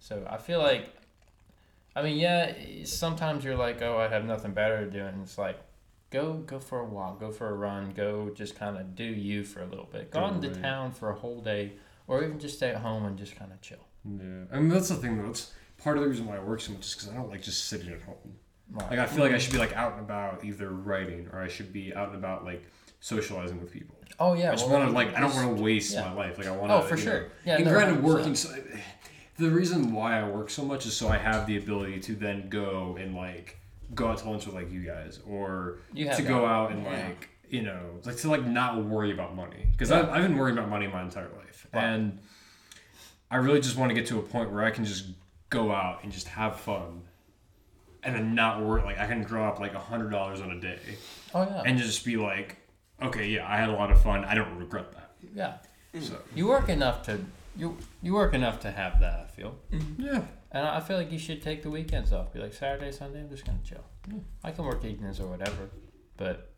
So 0.00 0.26
I 0.28 0.38
feel 0.38 0.58
like, 0.58 0.88
I 1.94 2.02
mean, 2.02 2.16
yeah, 2.16 2.54
sometimes 2.84 3.44
you're 3.44 3.56
like, 3.56 3.82
oh, 3.82 3.98
I 3.98 4.08
have 4.08 4.24
nothing 4.24 4.52
better 4.52 4.84
to 4.86 4.90
do, 4.90 5.04
and 5.04 5.22
it's 5.22 5.36
like, 5.36 5.58
go 6.08 6.34
go 6.34 6.58
for 6.58 6.80
a 6.80 6.84
walk, 6.86 7.20
go 7.20 7.30
for 7.30 7.50
a 7.50 7.54
run, 7.54 7.92
go 7.92 8.30
just 8.34 8.56
kind 8.56 8.78
of 8.78 8.96
do 8.96 9.04
you 9.04 9.44
for 9.44 9.60
a 9.60 9.66
little 9.66 9.88
bit. 9.92 10.10
Go 10.10 10.20
Go 10.20 10.26
out 10.26 10.42
into 10.42 10.48
town 10.62 10.92
for 10.92 11.10
a 11.10 11.14
whole 11.14 11.42
day, 11.42 11.72
or 12.06 12.24
even 12.24 12.38
just 12.38 12.56
stay 12.56 12.70
at 12.70 12.76
home 12.80 13.04
and 13.04 13.18
just 13.18 13.36
kind 13.36 13.52
of 13.52 13.60
chill. 13.60 13.84
Yeah, 14.04 14.44
I 14.52 14.58
mean 14.58 14.68
that's 14.68 14.88
the 14.88 14.96
thing 14.96 15.22
though. 15.22 15.30
It's 15.30 15.52
part 15.82 15.96
of 15.96 16.02
the 16.02 16.08
reason 16.08 16.26
why 16.26 16.36
I 16.36 16.40
work 16.40 16.60
so 16.60 16.72
much 16.72 16.86
is 16.86 16.94
because 16.94 17.08
I 17.10 17.14
don't 17.14 17.30
like 17.30 17.42
just 17.42 17.66
sitting 17.66 17.90
at 17.92 18.02
home. 18.02 18.36
Right. 18.70 18.90
Like 18.90 18.98
I 18.98 19.06
feel 19.06 19.22
like 19.24 19.32
I 19.32 19.38
should 19.38 19.52
be 19.52 19.58
like 19.58 19.74
out 19.76 19.92
and 19.92 20.00
about, 20.00 20.44
either 20.44 20.70
writing 20.70 21.28
or 21.32 21.40
I 21.40 21.48
should 21.48 21.72
be 21.72 21.94
out 21.94 22.08
and 22.08 22.16
about 22.16 22.44
like 22.44 22.64
socializing 23.00 23.60
with 23.60 23.70
people. 23.72 23.96
oh 24.18 24.34
yeah, 24.34 24.48
I 24.48 24.52
just 24.52 24.68
well, 24.68 24.78
want 24.78 24.90
to 24.90 24.94
like 24.94 25.14
I 25.16 25.20
don't 25.20 25.34
want 25.34 25.56
to 25.56 25.62
waste 25.62 25.94
yeah. 25.94 26.06
my 26.06 26.12
life. 26.14 26.38
Like 26.38 26.46
I 26.46 26.50
want 26.50 26.68
to. 26.68 26.74
Oh, 26.76 26.80
for 26.82 26.96
sure. 26.96 27.28
Yeah, 27.44 27.56
and 27.56 27.64
no, 27.66 27.72
granted, 27.72 28.02
working. 28.02 28.34
So, 28.34 28.54
the 29.36 29.50
reason 29.50 29.92
why 29.92 30.20
I 30.20 30.28
work 30.28 30.48
so 30.48 30.64
much 30.64 30.86
is 30.86 30.96
so 30.96 31.08
I 31.08 31.16
have 31.18 31.46
the 31.46 31.56
ability 31.56 32.00
to 32.00 32.14
then 32.14 32.48
go 32.48 32.96
and 33.00 33.14
like 33.14 33.58
go 33.94 34.08
out 34.08 34.18
to 34.18 34.30
lunch 34.30 34.46
with 34.46 34.54
like 34.54 34.70
you 34.70 34.80
guys, 34.80 35.20
or 35.28 35.78
You 35.92 36.04
to 36.10 36.22
that. 36.22 36.28
go 36.28 36.46
out 36.46 36.72
and 36.72 36.82
Yeah. 36.84 37.06
like 37.06 37.28
you 37.48 37.62
know 37.62 37.80
like 38.04 38.16
to 38.16 38.28
like 38.30 38.44
not 38.46 38.82
worry 38.84 39.12
about 39.12 39.36
money 39.36 39.66
because 39.72 39.92
I've, 39.92 40.08
I've 40.08 40.22
been 40.22 40.36
worrying 40.36 40.56
about 40.56 40.70
money 40.70 40.86
my 40.86 41.02
entire 41.02 41.28
life 41.36 41.66
Right. 41.74 41.84
and 41.84 42.18
I 43.34 43.38
really 43.38 43.60
just 43.60 43.76
want 43.76 43.90
to 43.90 43.94
get 43.96 44.06
to 44.06 44.20
a 44.20 44.22
point 44.22 44.52
where 44.52 44.62
I 44.62 44.70
can 44.70 44.84
just 44.84 45.06
go 45.50 45.72
out 45.72 46.04
and 46.04 46.12
just 46.12 46.28
have 46.28 46.60
fun 46.60 47.02
and 48.04 48.14
then 48.14 48.32
not 48.36 48.62
worry 48.62 48.82
like 48.82 49.00
I 49.00 49.08
can 49.08 49.24
drop 49.24 49.58
like 49.58 49.74
a 49.74 49.78
hundred 49.80 50.10
dollars 50.10 50.40
on 50.40 50.52
a 50.52 50.60
day 50.60 50.78
Oh 51.34 51.42
yeah, 51.42 51.62
and 51.66 51.76
just 51.76 52.04
be 52.04 52.16
like 52.16 52.58
okay 53.02 53.26
yeah 53.26 53.44
I 53.44 53.56
had 53.56 53.70
a 53.70 53.72
lot 53.72 53.90
of 53.90 54.00
fun 54.00 54.24
I 54.24 54.36
don't 54.36 54.56
regret 54.56 54.92
that 54.92 55.10
yeah. 55.34 55.54
so 56.00 56.16
You 56.36 56.46
work 56.46 56.68
enough 56.68 57.02
to 57.06 57.18
you 57.56 57.76
you 58.02 58.14
work 58.14 58.34
enough 58.34 58.60
to 58.60 58.70
have 58.70 59.00
that. 59.00 59.26
I 59.28 59.36
feel. 59.36 59.56
Mm-hmm. 59.72 60.02
yeah 60.02 60.22
And 60.52 60.64
I 60.64 60.78
feel 60.78 60.96
like 60.96 61.10
you 61.10 61.18
should 61.18 61.42
take 61.42 61.64
the 61.64 61.70
weekends 61.70 62.12
off. 62.12 62.32
Be 62.32 62.38
like 62.38 62.52
Saturday, 62.54 62.92
Sunday, 62.92 63.18
I'm 63.18 63.30
just 63.30 63.44
gonna 63.44 63.58
chill. 63.64 63.84
Yeah. 64.08 64.18
I 64.44 64.52
can 64.52 64.64
work 64.64 64.84
evenings 64.84 65.18
or 65.18 65.26
whatever, 65.26 65.70
but 66.16 66.52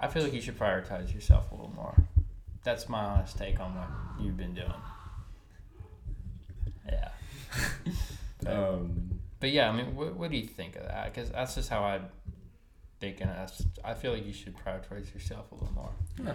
I 0.00 0.08
feel 0.08 0.24
like 0.24 0.32
you 0.32 0.40
should 0.40 0.58
prioritize 0.58 1.14
yourself 1.14 1.52
a 1.52 1.54
little 1.54 1.72
more. 1.76 1.94
That's 2.64 2.88
my 2.88 3.04
honest 3.04 3.38
take 3.38 3.60
on 3.60 3.76
what 3.76 3.88
you've 4.20 4.36
been 4.36 4.54
doing. 4.54 4.72
Yeah. 6.86 7.08
but, 8.42 8.52
um 8.52 9.20
but 9.44 9.52
yeah, 9.52 9.68
I 9.68 9.76
mean, 9.76 9.94
what, 9.94 10.16
what 10.16 10.30
do 10.30 10.38
you 10.38 10.46
think 10.46 10.76
of 10.76 10.86
that? 10.86 11.12
Because 11.12 11.30
that's 11.30 11.54
just 11.54 11.68
how 11.68 11.84
I 11.84 12.00
think, 12.98 13.20
and 13.20 13.28
that's, 13.28 13.62
I 13.84 13.92
feel 13.92 14.14
like 14.14 14.26
you 14.26 14.32
should 14.32 14.56
prioritize 14.56 15.12
yourself 15.12 15.52
a 15.52 15.54
little 15.56 15.74
more. 15.74 16.34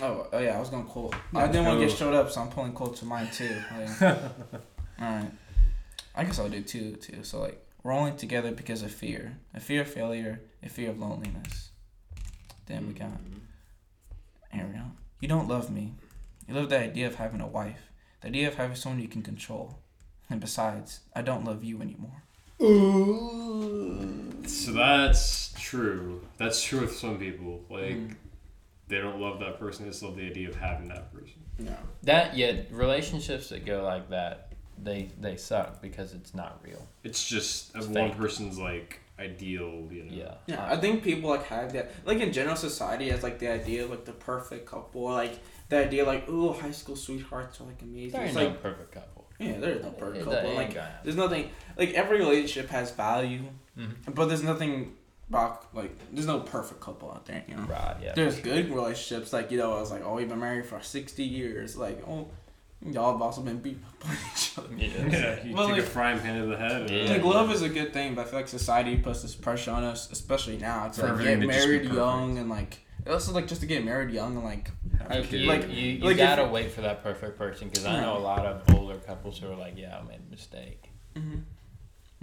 Oh, 0.00 0.28
oh 0.32 0.38
yeah, 0.38 0.56
I 0.56 0.60
was 0.60 0.68
going 0.68 0.84
to 0.84 0.88
quote. 0.88 1.14
Yeah, 1.32 1.40
I 1.40 1.46
didn't 1.48 1.66
want 1.66 1.80
to 1.80 1.86
get 1.86 1.96
showed 1.96 2.14
up, 2.14 2.30
so 2.30 2.40
I'm 2.40 2.48
pulling 2.48 2.72
quotes 2.72 3.00
to 3.00 3.06
mine 3.06 3.28
too. 3.32 3.56
Like, 3.76 4.02
all 4.12 4.20
right. 5.00 5.30
I 6.14 6.24
guess 6.24 6.38
I'll 6.38 6.48
do 6.48 6.62
two 6.62 6.92
too. 6.92 7.24
So 7.24 7.40
like, 7.40 7.64
we're 7.82 7.92
only 7.92 8.12
together 8.12 8.52
because 8.52 8.82
of 8.82 8.92
fear, 8.92 9.38
a 9.54 9.60
fear 9.60 9.82
of 9.82 9.88
failure, 9.88 10.40
a 10.62 10.68
fear 10.68 10.90
of 10.90 10.98
loneliness. 10.98 11.70
Then 12.66 12.86
we 12.86 12.94
got. 12.94 13.10
Here 14.52 14.66
we 14.66 14.72
go. 14.74 14.84
You 15.20 15.28
don't 15.28 15.48
love 15.48 15.70
me. 15.70 15.94
You 16.48 16.54
love 16.54 16.68
the 16.68 16.78
idea 16.78 17.06
of 17.06 17.14
having 17.16 17.40
a 17.40 17.46
wife, 17.46 17.91
the 18.22 18.28
idea 18.28 18.48
of 18.48 18.54
having 18.54 18.76
someone 18.76 19.00
you 19.02 19.08
can 19.08 19.22
control. 19.22 19.78
And 20.30 20.40
besides, 20.40 21.00
I 21.14 21.20
don't 21.22 21.44
love 21.44 21.62
you 21.64 21.82
anymore. 21.82 22.22
So 24.46 24.72
that's 24.72 25.52
true. 25.58 26.22
That's 26.38 26.62
true 26.62 26.80
with 26.80 26.96
some 26.96 27.18
people. 27.18 27.64
Like 27.68 27.96
Mm. 27.96 28.16
they 28.88 28.98
don't 28.98 29.20
love 29.20 29.40
that 29.40 29.58
person; 29.58 29.84
they 29.84 29.90
just 29.90 30.02
love 30.02 30.16
the 30.16 30.26
idea 30.26 30.48
of 30.48 30.56
having 30.56 30.88
that 30.88 31.12
person. 31.12 31.40
Yeah. 31.58 31.76
That, 32.04 32.36
yeah, 32.36 32.62
relationships 32.70 33.48
that 33.50 33.64
go 33.66 33.82
like 33.84 34.08
that, 34.10 34.52
they, 34.82 35.08
they 35.20 35.36
suck 35.36 35.80
because 35.82 36.12
it's 36.14 36.34
not 36.34 36.60
real. 36.64 36.86
It's 37.04 37.26
just 37.26 37.74
It's 37.76 37.86
one 37.86 38.10
fake. 38.10 38.16
person's 38.18 38.58
like 38.58 39.00
ideal. 39.18 39.88
You 39.90 40.04
know. 40.04 40.12
Yeah. 40.12 40.34
Yeah, 40.46 40.64
I 40.64 40.76
think 40.76 41.02
people 41.02 41.30
like 41.30 41.44
have 41.46 41.72
that, 41.74 41.92
like 42.04 42.18
in 42.20 42.32
general 42.32 42.56
society, 42.56 43.08
has 43.10 43.22
like 43.22 43.38
the 43.38 43.48
idea 43.48 43.84
of 43.84 43.90
like 43.90 44.04
the 44.04 44.12
perfect 44.12 44.66
couple, 44.66 45.02
like 45.02 45.38
the 45.72 45.84
idea 45.86 46.04
like, 46.04 46.28
ooh, 46.28 46.52
high 46.52 46.70
school 46.70 46.96
sweethearts 46.96 47.60
are 47.60 47.64
like 47.64 47.80
amazing. 47.82 48.12
There 48.12 48.22
It's 48.22 48.36
ain't 48.36 48.46
like, 48.52 48.62
no 48.64 48.70
perfect 48.70 48.92
couple. 48.92 49.26
yeah, 49.38 49.58
there 49.58 49.72
is 49.72 49.82
no 49.82 49.90
perfect 49.90 50.24
couple. 50.24 50.32
that 50.32 50.44
ain't 50.46 50.56
Like, 50.56 50.74
gonna 50.74 50.94
there's 51.02 51.16
nothing 51.16 51.50
like 51.76 51.90
every 51.94 52.18
relationship 52.18 52.70
has 52.70 52.90
value, 52.92 53.42
Mhm. 53.78 54.14
but 54.14 54.26
there's 54.26 54.42
nothing 54.42 54.94
about 55.30 55.66
like 55.74 55.92
there's 56.12 56.26
no 56.26 56.40
perfect 56.40 56.80
couple 56.80 57.10
out 57.10 57.24
there. 57.26 57.42
You 57.48 57.56
know, 57.56 57.62
Right, 57.62 57.96
yeah. 58.02 58.12
there's 58.14 58.38
good 58.38 58.68
relationships 58.70 59.32
like 59.32 59.50
you 59.50 59.58
know, 59.58 59.72
I 59.76 59.80
was 59.80 59.90
like, 59.90 60.04
oh, 60.04 60.14
we've 60.16 60.28
been 60.28 60.40
married 60.40 60.66
for 60.66 60.80
sixty 60.82 61.24
years. 61.24 61.76
Like, 61.76 62.06
oh, 62.06 62.28
y'all 62.84 63.12
have 63.12 63.22
also 63.22 63.40
been 63.40 63.58
beat 63.58 63.78
up 63.88 64.08
on 64.10 64.16
each 64.34 64.58
other. 64.58 64.68
Yeah. 64.76 65.06
Yeah, 65.08 65.44
you 65.46 65.54
Well, 65.54 65.68
take 65.68 65.76
like- 65.78 65.84
a 65.86 65.86
frying 65.86 66.18
pan 66.20 66.40
to 66.40 66.46
the 66.48 66.56
head. 66.58 66.82
And 66.82 66.90
Yeah. 66.90 67.12
Like 67.14 67.24
love 67.24 67.50
is 67.50 67.62
a 67.62 67.68
good 67.68 67.92
thing, 67.94 68.14
but 68.14 68.22
I 68.26 68.30
feel 68.30 68.40
like 68.40 68.48
society 68.48 68.96
puts 68.96 69.22
this 69.22 69.34
pressure 69.34 69.70
on 69.70 69.84
us, 69.84 70.10
especially 70.12 70.58
now, 70.58 70.88
to 70.88 71.00
For 71.00 71.06
like, 71.14 71.24
get 71.24 71.40
to 71.40 71.46
just 71.46 71.66
be 71.66 71.66
married 71.78 71.84
young 71.92 72.36
and 72.38 72.50
like 72.50 72.80
also 73.10 73.32
like 73.32 73.46
just 73.46 73.60
to 73.60 73.66
get 73.66 73.84
married 73.84 74.10
young 74.10 74.36
and 74.36 74.44
like 74.44 74.70
have 75.00 75.10
Like, 75.10 75.32
you, 75.32 75.46
Like- 75.46 75.68
you, 75.68 75.74
you 75.74 76.04
like 76.04 76.16
gotta 76.16 76.42
you- 76.42 76.48
wait 76.48 76.70
for 76.72 76.82
that 76.82 77.02
perfect 77.02 77.36
person 77.38 77.68
because 77.68 77.84
I 77.84 78.00
know 78.00 78.16
a 78.16 78.18
lot 78.18 78.46
of 78.46 78.74
older 78.74 78.96
couples 78.96 79.38
who 79.38 79.50
are 79.50 79.56
like, 79.56 79.76
yeah, 79.76 79.98
I 79.98 80.02
made 80.08 80.20
a 80.26 80.30
mistake. 80.30 80.90
Mm-hmm. 81.16 81.38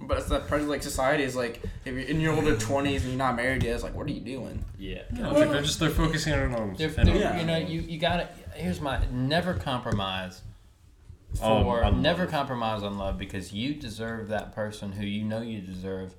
But 0.07 0.17
it's 0.19 0.27
that 0.29 0.47
pressure, 0.47 0.63
like 0.63 0.81
society 0.81 1.23
is 1.23 1.35
like, 1.35 1.61
if 1.83 1.93
you're 1.93 1.99
in 1.99 2.21
your 2.21 2.33
older 2.33 2.55
mm. 2.55 2.59
twenties 2.59 3.01
and 3.03 3.11
you're 3.11 3.17
not 3.17 3.35
married 3.35 3.63
yet, 3.63 3.75
it's 3.75 3.83
like, 3.83 3.93
what 3.95 4.07
are 4.07 4.11
you 4.11 4.21
doing? 4.21 4.63
Yeah. 4.77 5.01
No, 5.11 5.31
it's 5.31 5.39
like 5.39 5.51
they're 5.51 5.61
just 5.61 5.79
they're 5.79 5.89
focusing 5.89 6.33
on 6.33 6.51
them. 6.51 6.75
They're, 6.75 6.87
they're- 6.87 7.15
Yeah. 7.15 7.39
You 7.39 7.45
know, 7.45 7.57
you, 7.57 7.81
you 7.81 7.99
gotta. 7.99 8.29
Here's 8.53 8.79
my 8.79 9.05
never 9.11 9.53
compromise. 9.53 10.41
On- 11.41 11.63
For 11.63 11.83
on 11.83 12.01
never 12.01 12.25
compromise 12.25 12.83
on 12.83 12.97
love 12.97 13.17
because 13.17 13.53
you 13.53 13.73
deserve 13.75 14.29
that 14.29 14.53
person 14.53 14.91
who 14.91 15.05
you 15.05 15.23
know 15.23 15.41
you 15.41 15.61
deserve, 15.61 16.15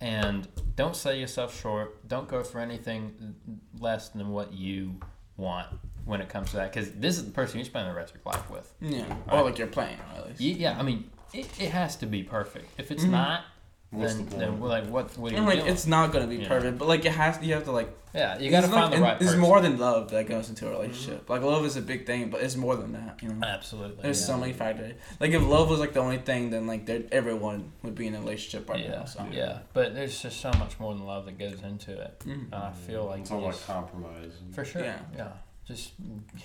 and 0.00 0.46
don't 0.76 0.94
sell 0.94 1.14
yourself 1.14 1.58
short. 1.58 2.06
Don't 2.08 2.28
go 2.28 2.42
for 2.42 2.60
anything 2.60 3.34
less 3.78 4.10
than 4.10 4.28
what 4.30 4.52
you 4.52 4.96
want 5.36 5.66
when 6.04 6.20
it 6.20 6.28
comes 6.28 6.50
to 6.50 6.56
that 6.56 6.72
because 6.72 6.90
this 6.92 7.16
is 7.18 7.24
the 7.24 7.30
person 7.30 7.58
you 7.58 7.64
spend 7.64 7.88
the 7.88 7.94
rest 7.94 8.14
of 8.14 8.20
your 8.24 8.32
life 8.32 8.50
with. 8.50 8.72
Yeah, 8.80 9.04
or 9.30 9.42
like 9.42 9.58
you're 9.58 9.66
playing 9.66 9.98
at 10.16 10.26
least. 10.28 10.40
Yeah, 10.40 10.78
I 10.78 10.82
mean, 10.82 11.10
it, 11.32 11.46
it 11.60 11.70
has 11.70 11.96
to 11.96 12.06
be 12.06 12.22
perfect. 12.22 12.68
If 12.78 12.90
it's 12.90 13.04
Mhm. 13.04 13.10
not, 13.10 13.44
What's 13.92 14.14
then, 14.14 14.24
the 14.26 14.36
point? 14.36 14.58
we're 14.60 14.68
like, 14.68 14.86
what? 14.86 15.18
What 15.18 15.32
are 15.32 15.34
you 15.34 15.38
And 15.38 15.46
like 15.46 15.58
doing? 15.60 15.72
it's 15.72 15.86
not 15.86 16.12
gonna 16.12 16.28
be 16.28 16.36
Yeah. 16.36 16.48
perfect, 16.48 16.78
but 16.78 16.86
like 16.86 17.04
it 17.04 17.12
has. 17.12 17.42
You 17.42 17.54
have 17.54 17.64
to 17.64 17.72
like. 17.72 17.88
yeah, 18.14 18.38
you 18.38 18.48
gotta 18.50 18.66
it's 18.66 18.72
find 18.74 18.82
like- 18.84 18.90
the 18.90 18.96
and 18.96 19.04
right 19.04 19.18
There's 19.18 19.32
person. 19.32 19.40
more 19.40 19.60
than 19.60 19.78
love 19.78 20.10
that 20.10 20.28
goes 20.28 20.48
into 20.48 20.68
a 20.68 20.70
relationship. 20.70 21.28
Like 21.28 21.42
love 21.42 21.64
is 21.66 21.76
a 21.76 21.82
big 21.82 22.06
thing, 22.06 22.30
but 22.30 22.40
it's 22.40 22.54
more 22.54 22.76
than 22.76 22.92
that. 22.92 23.20
You 23.20 23.30
know. 23.30 23.44
Absolutely. 23.46 24.00
There's 24.02 24.20
yeah. 24.20 24.26
so 24.28 24.36
many 24.38 24.52
factors. 24.52 24.94
Like 25.18 25.32
if 25.32 25.42
love 25.42 25.68
was 25.68 25.80
like 25.80 25.92
the 25.92 26.00
only 26.00 26.18
thing, 26.18 26.50
then 26.50 26.68
like 26.68 26.86
there- 26.86 27.02
everyone 27.10 27.72
would 27.82 27.96
be 27.96 28.06
in 28.06 28.14
a 28.14 28.20
relationship 28.20 28.68
right 28.70 28.78
yeah, 28.84 28.90
now. 28.90 29.04
So. 29.06 29.26
yeah, 29.32 29.58
but 29.72 29.94
there's 29.96 30.22
just 30.22 30.40
so 30.40 30.52
much 30.52 30.78
more 30.78 30.94
than 30.94 31.04
love 31.04 31.24
that 31.26 31.36
goes 31.38 31.60
into 31.62 32.00
it, 32.00 32.20
Mhm. 32.26 32.44
and 32.52 32.54
I 32.54 32.70
feel 32.70 33.06
like 33.06 33.22
it's 33.22 33.30
all 33.32 33.38
you 33.38 33.44
about 33.46 33.54
just- 33.54 33.66
compromise. 33.66 34.32
and 34.40 34.54
for 34.54 34.64
sure. 34.64 34.82
Yeah. 34.84 34.98
Yeah. 35.16 35.28
just 35.66 35.92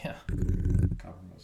yeah. 0.03 0.15
Compromise. 0.27 1.34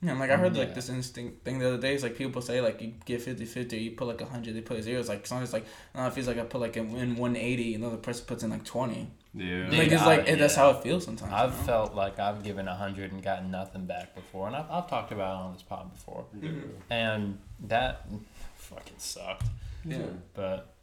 Yeah, 0.00 0.10
and 0.12 0.20
like 0.20 0.30
I 0.30 0.36
heard 0.36 0.56
like 0.56 0.74
this 0.76 0.88
instinct 0.90 1.44
thing 1.44 1.58
the 1.58 1.66
other 1.68 1.78
day. 1.78 1.92
It's 1.94 2.04
like 2.04 2.16
people 2.16 2.40
say 2.40 2.60
like 2.60 2.80
you 2.80 2.92
get 3.04 3.20
50-50, 3.20 3.82
you 3.82 3.90
put 3.92 4.06
like 4.06 4.20
hundred, 4.20 4.54
they 4.54 4.60
put 4.60 4.80
zero. 4.82 5.00
It's 5.00 5.08
like 5.08 5.26
sometimes 5.26 5.52
like 5.52 5.66
I 5.94 6.06
it 6.06 6.12
feels 6.12 6.28
like 6.28 6.38
I 6.38 6.42
put 6.44 6.60
like 6.60 6.76
in, 6.76 6.94
in 6.96 7.16
one 7.16 7.34
eighty, 7.34 7.74
another 7.74 7.96
person 7.96 8.24
puts 8.26 8.44
in 8.44 8.50
like 8.50 8.64
twenty. 8.64 9.10
Yeah. 9.34 9.68
Dude, 9.68 9.72
like 9.78 9.88
it's 9.92 10.02
I- 10.02 10.06
like 10.06 10.28
it- 10.28 10.38
that's 10.38 10.56
yeah. 10.56 10.62
how 10.62 10.70
it 10.70 10.82
feels 10.84 11.04
sometimes. 11.04 11.32
I've 11.32 11.50
you 11.52 11.58
know? 11.58 11.62
felt 11.64 11.94
like 11.96 12.20
I've 12.20 12.44
given 12.44 12.68
a 12.68 12.74
hundred 12.76 13.10
and 13.10 13.20
gotten 13.22 13.50
nothing 13.50 13.86
back 13.86 14.14
before, 14.14 14.46
and 14.46 14.54
I've, 14.54 14.70
I've 14.70 14.88
talked 14.88 15.10
about 15.10 15.32
it 15.40 15.44
on 15.46 15.52
this 15.54 15.62
pod 15.62 15.92
before, 15.92 16.24
Yeah. 16.40 16.50
and 16.90 17.38
that 17.66 18.06
fucking 18.54 18.98
sucked. 18.98 19.46
Yeah. 19.84 19.98
But 20.34 20.74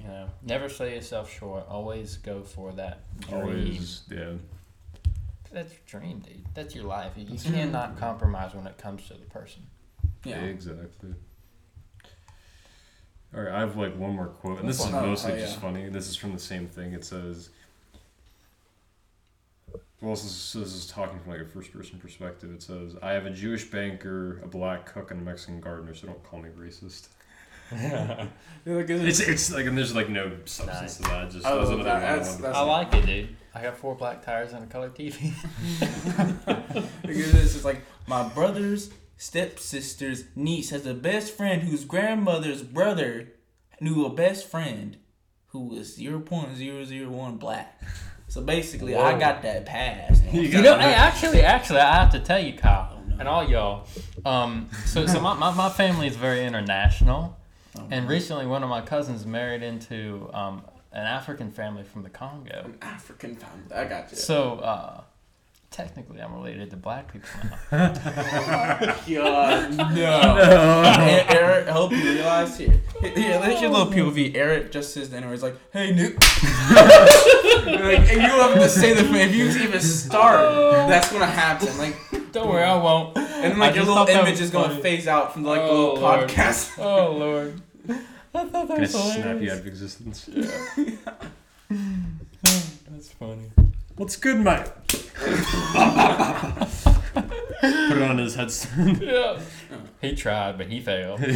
you 0.00 0.08
know, 0.08 0.28
never 0.42 0.68
sell 0.68 0.88
yourself 0.88 1.32
short. 1.32 1.66
Always 1.68 2.16
go 2.16 2.42
for 2.42 2.72
that 2.72 3.02
dream. 3.20 3.40
Always. 3.40 4.02
Yeah. 4.10 4.32
That's 5.54 5.72
your 5.72 6.00
dream, 6.00 6.18
dude. 6.18 6.44
That's 6.54 6.74
your 6.74 6.84
life. 6.84 7.12
You, 7.16 7.24
you 7.24 7.38
Mhm. 7.38 7.54
cannot 7.54 7.96
compromise 7.98 8.54
when 8.54 8.66
it 8.66 8.76
comes 8.76 9.06
to 9.08 9.14
the 9.14 9.24
person. 9.26 9.62
Yeah. 10.24 10.40
Exactly. 10.40 11.14
All 13.34 13.40
right, 13.42 13.52
I 13.54 13.60
have 13.60 13.76
like 13.76 13.96
one 13.96 14.14
more 14.14 14.26
quote, 14.28 14.60
and 14.60 14.68
this 14.68 14.80
is 14.84 14.90
mostly 14.92 15.32
oh, 15.32 15.38
just 15.38 15.58
funny. 15.60 15.88
This 15.88 16.08
is 16.08 16.16
from 16.16 16.32
the 16.32 16.38
same 16.38 16.66
thing. 16.68 16.92
It 16.92 17.04
says, 17.04 17.50
well, 20.00 20.12
this 20.12 20.24
is, 20.24 20.52
this 20.52 20.72
is 20.74 20.86
talking 20.86 21.18
from 21.18 21.32
like 21.32 21.40
a 21.40 21.44
first 21.44 21.72
person 21.72 21.98
perspective. 21.98 22.50
It 22.52 22.62
says, 22.62 22.94
I 23.02 23.12
have 23.12 23.26
a 23.26 23.30
Jewish 23.30 23.64
banker, 23.70 24.40
a 24.44 24.46
black 24.46 24.86
cook, 24.86 25.10
and 25.10 25.20
a 25.20 25.24
Mexican 25.24 25.60
gardener, 25.60 25.94
so 25.94 26.06
don't 26.06 26.22
call 26.24 26.40
me 26.42 26.50
racist. 26.50 27.08
It's, 28.66 29.20
it's 29.20 29.52
like, 29.52 29.66
and 29.66 29.76
there's 29.76 29.94
like 29.94 30.08
no 30.08 30.30
substance 30.44 30.80
Nice. 30.80 30.96
to 30.98 31.02
that. 31.04 31.30
Just 31.30 31.44
I 31.46 31.50
that 31.50 31.60
was 31.60 31.70
love 31.70 31.80
another 31.80 32.00
that. 32.00 32.08
one. 32.08 32.18
That's- 32.18 32.36
that's- 32.36 32.56
I 32.56 32.60
like 32.62 32.94
it, 32.94 33.06
dude. 33.06 33.36
I 33.54 33.62
got 33.62 33.76
four 33.76 33.94
black 33.94 34.24
tires 34.24 34.52
and 34.52 34.64
a 34.64 34.66
color 34.66 34.90
TV. 34.90 35.32
Because 37.06 37.34
it's 37.34 37.52
just 37.52 37.64
like 37.64 37.82
my 38.06 38.26
brother's 38.28 38.90
stepsister's 39.16 40.24
niece 40.34 40.70
has 40.70 40.86
a 40.86 40.94
best 40.94 41.36
friend 41.36 41.62
whose 41.62 41.84
grandmother's 41.84 42.62
brother 42.62 43.28
knew 43.80 44.04
a 44.04 44.10
best 44.10 44.48
friend 44.48 44.96
who 45.48 45.60
was 45.68 45.94
zero 45.94 46.18
point 46.20 46.56
zero 46.56 46.84
zero 46.84 47.10
one 47.10 47.36
black. 47.36 47.80
So 48.28 48.40
basically, 48.40 48.96
I 48.96 49.18
got 49.18 49.42
that 49.42 49.66
pass. 49.66 50.20
You 50.32 50.40
You 50.42 50.62
know, 50.62 50.78
hey, 50.78 50.94
actually, 50.94 51.42
actually, 51.42 51.80
I 51.80 51.94
have 51.94 52.10
to 52.12 52.18
tell 52.20 52.40
you, 52.40 52.54
Kyle, 52.54 52.90
Oh, 52.98 53.08
no. 53.08 53.16
and 53.20 53.28
all 53.28 53.48
y'all. 53.48 53.86
Um, 54.24 54.68
so, 54.86 55.06
so 55.06 55.20
my, 55.20 55.34
my, 55.34 55.52
my 55.52 55.68
family 55.68 56.08
is 56.08 56.16
very 56.16 56.44
international, 56.44 57.36
Oh, 57.78 57.86
and 57.90 58.08
recently 58.08 58.46
one 58.46 58.62
of 58.64 58.68
my 58.70 58.80
cousins 58.80 59.24
married 59.26 59.62
into 59.62 60.30
um, 60.32 60.62
an 60.94 61.06
African 61.06 61.50
family 61.50 61.82
from 61.82 62.02
the 62.02 62.08
Congo. 62.10 62.62
An 62.64 62.78
African 62.80 63.36
family. 63.36 63.74
I 63.74 63.84
got 63.84 64.10
you. 64.10 64.16
So, 64.16 64.54
uh, 64.60 65.02
technically, 65.70 66.20
I'm 66.22 66.32
related 66.34 66.70
to 66.70 66.76
black 66.76 67.12
people 67.12 67.28
now. 67.42 67.92
God, 69.08 69.76
no. 69.76 70.36
And 70.38 71.28
Errett, 71.28 71.68
I 71.68 71.72
hope 71.72 71.90
you 71.92 71.98
realize 72.02 72.56
here. 72.56 72.80
Here, 73.00 73.38
let 73.40 73.60
your 73.60 73.70
little 73.70 73.92
POV. 73.92 74.34
Errett 74.34 74.70
just 74.70 74.94
says 74.94 75.10
the 75.10 75.16
N 75.18 75.24
word. 75.26 75.32
He's 75.32 75.42
like, 75.42 75.56
hey, 75.72 75.92
Nick. 75.92 76.14
like, 76.20 77.98
and 77.98 78.22
you 78.22 78.28
don't 78.28 78.52
have 78.52 78.62
to 78.62 78.68
say 78.68 78.94
the 78.94 79.02
If 79.14 79.34
you 79.34 79.46
even 79.62 79.80
start, 79.80 80.88
that's 80.88 81.08
going 81.10 81.20
to 81.20 81.26
happen. 81.26 81.76
Like, 81.76 81.96
Don't 82.32 82.48
worry, 82.48 82.62
I 82.64 82.76
won't. 82.76 83.16
and 83.18 83.26
then, 83.26 83.52
I 83.56 83.66
like, 83.66 83.74
your 83.74 83.84
little 83.84 84.06
image 84.06 84.32
was 84.32 84.40
is 84.42 84.50
going 84.50 84.70
to 84.70 84.76
phase 84.80 85.06
out 85.06 85.32
from, 85.34 85.44
like, 85.44 85.60
the 85.60 85.66
Oh, 85.68 85.92
little 85.94 86.00
Lord. 86.00 86.28
podcast. 86.30 86.78
Oh 86.82 87.12
Lord. 87.16 87.60
I 88.34 88.44
thought 88.46 88.68
that 88.68 88.76
Gonna 88.76 88.86
snap 88.88 89.40
you 89.40 89.50
out 89.52 89.58
of 89.58 89.66
existence. 89.66 90.28
Yeah. 90.32 90.50
Oh, 92.46 92.62
that's 92.90 93.08
funny. 93.12 93.50
What's 93.96 94.16
good, 94.16 94.38
mate? 94.38 94.66
Put 94.84 95.06
it 97.96 98.02
on 98.02 98.18
his 98.18 98.34
headset. 98.34 98.70
Yeah. 99.02 99.40
He 100.02 100.14
tried, 100.14 100.58
but 100.58 100.66
he 100.68 100.80
failed. 100.80 101.20
All 101.24 101.28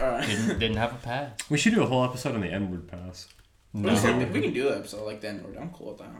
right. 0.00 0.24
Didn't 0.26 0.58
didn't 0.60 0.76
have 0.76 0.92
a 0.92 0.98
pass. 0.98 1.32
we 1.50 1.58
should 1.58 1.74
do 1.74 1.82
a 1.82 1.86
whole 1.86 2.04
episode 2.04 2.36
on 2.36 2.42
the 2.42 2.52
N 2.52 2.70
word 2.70 2.86
pass. 2.88 3.26
We 3.74 3.82
can- 3.90 4.32
We 4.32 4.40
can 4.40 4.52
do 4.52 4.68
an 4.68 4.78
episode 4.78 5.04
like 5.04 5.20
the 5.20 5.28
N 5.28 5.42
word. 5.42 5.56
I'm 5.60 5.70
cool 5.70 5.88
with 5.88 5.98
that. 5.98 6.10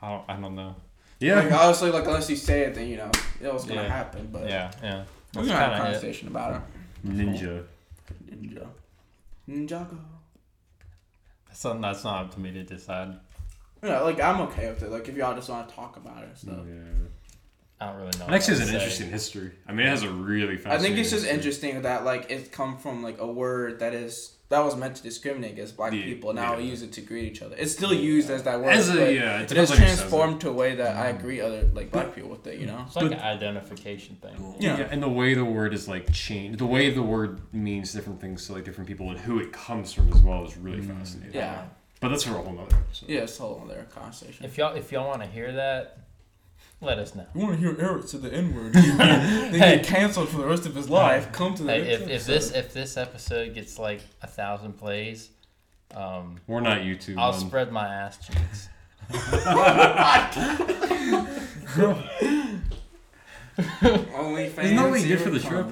I 0.00 0.10
don't, 0.10 0.24
I 0.28 0.36
don't 0.40 0.54
know. 0.54 0.76
Yeah. 1.18 1.40
Like, 1.40 1.52
honestly, 1.52 1.90
like, 1.90 2.06
unless 2.06 2.30
you 2.30 2.36
say 2.36 2.62
it, 2.62 2.74
then, 2.74 2.86
you 2.88 2.96
know, 2.98 3.10
it 3.42 3.52
was 3.52 3.64
going 3.64 3.78
to 3.78 3.82
Yeah. 3.84 3.88
happen. 3.88 4.28
But 4.32 4.48
Yeah, 4.48 4.70
yeah. 4.82 5.04
we're 5.34 5.44
That's 5.44 5.44
going 5.46 5.48
to 5.48 5.54
have 5.54 5.72
a 5.72 5.74
kinda 5.74 5.90
it. 5.90 5.92
conversation 5.92 6.28
about 6.28 6.54
it. 6.56 6.62
Ninja. 7.06 7.64
Ninja. 8.30 8.66
Ninjago. 9.48 9.98
That's 11.46 11.60
something 11.60 11.82
that's 11.82 12.04
not 12.04 12.26
up 12.26 12.34
to 12.34 12.40
me 12.40 12.52
to 12.52 12.62
decide. 12.62 13.14
Yeah, 13.82 14.00
like 14.00 14.20
I'm 14.20 14.40
okay 14.42 14.68
with 14.68 14.82
it. 14.82 14.90
Like 14.90 15.08
if 15.08 15.16
y'all 15.16 15.34
just 15.34 15.48
want 15.48 15.68
to 15.68 15.74
talk 15.74 15.96
about 15.96 16.22
it 16.22 16.28
and 16.28 16.38
stuff. 16.38 16.58
Yeah. 16.66 16.74
I 17.80 17.86
don't 17.86 17.96
really 17.96 18.18
know. 18.18 18.28
Next 18.28 18.48
actually 18.48 18.54
what 18.54 18.58
has 18.58 18.58
to 18.58 18.62
an 18.62 18.68
say. 18.68 18.74
interesting 18.74 19.10
history. 19.10 19.50
I 19.66 19.72
mean, 19.72 19.86
it 19.86 19.90
has 19.90 20.04
a 20.04 20.10
really 20.10 20.54
I 20.66 20.78
think 20.78 20.96
it's 20.98 21.10
just 21.10 21.24
history. 21.24 21.30
interesting 21.30 21.82
that 21.82 22.04
like 22.04 22.30
it's 22.30 22.48
come 22.48 22.78
from 22.78 23.02
like 23.02 23.20
a 23.20 23.26
word 23.26 23.80
that 23.80 23.92
is 23.92 24.31
that 24.52 24.62
was 24.62 24.76
meant 24.76 24.96
to 24.96 25.02
discriminate 25.02 25.52
against 25.52 25.78
black 25.78 25.94
Yeah, 25.94 26.04
people. 26.04 26.34
Now 26.34 26.58
we 26.58 26.64
use 26.64 26.82
it 26.82 26.92
to 26.92 27.00
greet 27.00 27.24
each 27.24 27.40
other. 27.40 27.56
It's 27.58 27.72
still 27.72 27.94
used 27.94 28.28
as 28.30 28.42
that 28.42 28.60
word. 28.60 28.74
As 28.74 28.90
a, 28.90 28.92
but 28.92 29.14
yeah, 29.14 29.38
it 29.38 29.42
it 29.42 29.48
depends 29.48 29.70
has 29.70 29.70
on 29.70 29.76
who 29.78 29.84
transformed 29.84 30.40
to 30.42 30.50
a 30.50 30.52
way 30.52 30.74
that 30.74 30.94
I 30.94 31.14
mm. 31.14 31.20
greet 31.22 31.40
other 31.40 31.70
like 31.72 31.90
black 31.90 32.14
people 32.14 32.28
with 32.28 32.46
it. 32.46 32.58
You 32.58 32.66
know. 32.66 32.84
It's 32.86 32.94
like 32.94 33.08
But- 33.08 33.14
an 33.14 33.20
identification 33.20 34.16
thing. 34.16 34.54
Yeah. 34.60 34.78
Yeah. 34.78 34.88
and 34.90 35.02
the 35.02 35.08
way 35.08 35.32
the 35.32 35.44
word 35.44 35.72
is 35.72 35.88
like 35.88 36.12
changed, 36.12 36.58
the 36.58 36.66
way 36.66 36.90
the 36.90 37.02
word 37.02 37.40
means 37.52 37.94
different 37.94 38.20
things 38.20 38.46
to 38.46 38.52
like 38.52 38.64
different 38.64 38.88
people, 38.88 39.10
and 39.10 39.18
who 39.18 39.38
it 39.38 39.52
comes 39.52 39.94
from 39.94 40.12
as 40.12 40.20
well 40.20 40.44
is 40.44 40.56
really 40.58 40.82
mm. 40.82 40.98
fascinating. 40.98 41.34
Yeah. 41.34 41.64
but 42.00 42.08
that's 42.08 42.24
for 42.24 42.36
a 42.36 42.42
whole 42.42 42.52
nother 42.52 42.76
episode. 42.76 43.08
Yeah, 43.08 43.20
it's 43.20 43.38
a 43.38 43.42
whole 43.42 43.62
other 43.64 43.86
conversation. 43.94 44.44
If 44.44 44.58
y'all 44.58 44.76
if 44.76 44.92
y'all 44.92 45.08
want 45.08 45.22
to 45.22 45.28
hear 45.28 45.52
that, 45.52 45.98
let 46.82 46.98
us 46.98 47.14
know. 47.14 47.26
you 47.34 47.40
want 47.40 47.52
to 47.54 47.58
hear 47.58 47.74
Errett 47.74 48.08
say 48.08 48.18
the 48.18 48.32
N 48.32 48.54
word, 48.54 48.72
they 48.74 49.58
get 49.58 49.86
canceled 49.86 50.28
for 50.28 50.38
the 50.38 50.46
rest 50.46 50.66
of 50.66 50.74
his 50.74 50.90
life. 50.90 51.32
Come 51.32 51.54
to 51.54 51.62
the 51.62 51.72
Hey, 51.72 51.84
next 51.88 52.02
if, 52.02 52.08
if 52.10 52.26
this 52.26 52.50
if 52.50 52.72
this 52.74 52.96
episode 52.96 53.54
gets 53.54 53.78
like 53.78 54.00
a 54.20 54.26
thousand 54.26 54.74
plays, 54.74 55.30
um, 55.94 56.36
We're 56.46 56.60
not 56.60 56.78
YouTube. 56.80 57.16
I'll 57.18 57.32
man. 57.32 57.40
spread 57.40 57.72
my 57.72 57.86
ass 57.86 58.18
cheeks. 58.18 58.68
OnlyFans. 63.58 64.64
Isn't 64.64 64.76
that 64.76 64.90
what 64.90 65.00
you 65.00 65.08
did 65.08 65.20
for 65.20 65.30
the 65.30 65.40
trip? 65.40 65.66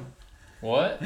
What? 0.60 1.00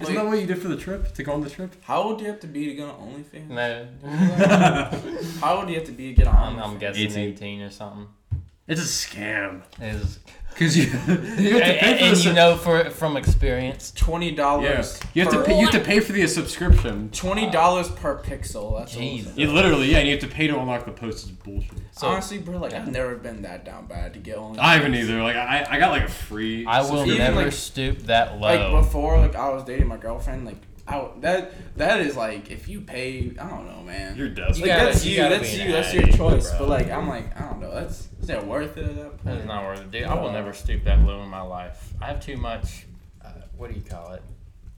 Isn't 0.00 0.14
that 0.14 0.26
what 0.26 0.38
you 0.38 0.46
did 0.46 0.60
for 0.60 0.68
the 0.68 0.76
trip 0.76 1.14
to 1.14 1.22
go 1.22 1.32
on 1.32 1.40
the 1.40 1.50
trip? 1.50 1.74
How 1.82 2.02
old 2.02 2.18
do 2.18 2.24
you 2.24 2.30
have 2.30 2.40
to 2.40 2.46
be 2.46 2.66
to 2.66 2.74
get 2.74 2.88
on 2.88 3.14
OnlyFans? 3.14 3.48
No, 3.48 3.88
How 5.40 5.56
old 5.56 5.66
do 5.66 5.72
you 5.72 5.78
have 5.78 5.86
to 5.88 5.92
be 5.92 6.08
to 6.08 6.14
get 6.14 6.26
on? 6.28 6.58
I'm, 6.58 6.72
I'm 6.72 6.78
guessing 6.78 7.02
18. 7.10 7.18
18 7.30 7.60
or 7.62 7.70
something. 7.70 8.06
It's 8.72 8.80
a 8.80 9.08
scam. 9.08 9.62
Is 9.80 10.18
Cause 10.54 10.76
you, 10.76 10.84
you 10.84 10.90
have 10.90 11.38
to 11.38 11.38
and, 11.38 11.98
for 11.98 12.04
and 12.04 12.16
the 12.16 12.20
you 12.24 12.32
know 12.34 12.56
for 12.56 12.90
from 12.90 13.16
experience. 13.16 13.90
Twenty 13.92 14.32
dollars. 14.32 14.64
yeah. 14.64 14.72
dollars. 14.72 15.00
You 15.14 15.22
have 15.22 15.32
to 15.32 15.42
pay. 15.44 15.58
You 15.58 15.66
have 15.66 15.74
to 15.74 15.80
pay 15.80 16.00
for 16.00 16.12
the 16.12 16.26
subscription. 16.26 17.08
Twenty 17.10 17.50
dollars 17.50 17.88
per 17.88 18.18
pixel. 18.18 18.78
That's 18.78 18.94
all. 18.94 19.00
Jesus. 19.00 19.36
You 19.36 19.50
literally, 19.50 19.90
yeah, 19.90 19.98
and 19.98 20.08
you 20.08 20.14
have 20.14 20.22
to 20.22 20.28
pay 20.28 20.46
to 20.48 20.58
unlock 20.58 20.84
the 20.84 20.92
post. 20.92 21.28
It's 21.28 21.32
bullshit. 21.32 21.72
So 21.92 22.08
Honestly, 22.08 22.38
bro, 22.38 22.58
like 22.58 22.74
I've 22.74 22.90
never 22.90 23.16
been 23.16 23.42
that 23.42 23.64
down 23.64 23.86
bad 23.86 24.12
to 24.12 24.18
get 24.18 24.36
on. 24.36 24.58
I 24.58 24.74
haven't 24.74 24.94
either. 24.94 25.22
Like 25.22 25.36
I, 25.36 25.66
I 25.68 25.78
got 25.78 25.90
like 25.90 26.04
a 26.04 26.10
free. 26.10 26.66
I 26.66 26.82
will 26.82 27.06
never 27.06 27.44
like- 27.44 27.52
stoop 27.52 28.00
that 28.00 28.34
low. 28.34 28.40
like 28.40 28.60
low. 28.60 28.82
before, 28.82 29.18
like 29.18 29.34
I 29.34 29.48
was 29.48 29.64
dating 29.64 29.88
my 29.88 29.96
girlfriend. 29.96 30.44
Like 30.44 30.58
I 30.86 30.92
w- 30.96 31.20
that 31.20 31.76
that 31.76 32.00
is 32.00 32.16
like 32.16 32.50
if 32.50 32.68
you 32.68 32.80
pay, 32.80 33.32
I 33.38 33.48
don't 33.48 33.66
know, 33.66 33.82
man. 33.82 34.16
You're 34.16 34.28
desperate. 34.28 34.60
like 34.60 34.66
gotta- 34.66 34.84
that's 34.86 35.04
you 35.06 35.12
you, 35.22 35.28
that's 35.28 35.56
you, 35.56 35.72
that's 35.72 35.94
your 35.94 36.06
choice. 36.08 36.50
bro. 36.50 36.58
But 36.60 36.68
like 36.68 36.90
I'm 36.90 37.08
like 37.08 37.40
I 37.40 37.44
don't 37.48 37.60
know, 37.60 37.72
that's 37.72 38.08
is 38.20 38.26
that 38.26 38.46
worth 38.46 38.76
it 38.76 38.84
at 38.86 38.96
that 38.96 39.02
That 39.18 39.24
point? 39.24 39.38
is 39.40 39.46
not 39.46 39.64
worth 39.64 39.80
it, 39.80 39.90
dude. 39.92 40.04
I 40.04 40.14
will 40.20 40.32
never 40.32 40.52
stoop 40.52 40.84
that 40.84 41.00
low 41.00 41.22
in 41.22 41.28
my 41.28 41.42
life. 41.42 41.92
I 42.00 42.06
have 42.06 42.20
too 42.20 42.36
much. 42.36 42.86
Uh, 43.24 43.28
what 43.56 43.70
do 43.72 43.76
you 43.78 43.84
call 43.84 44.12
it? 44.12 44.22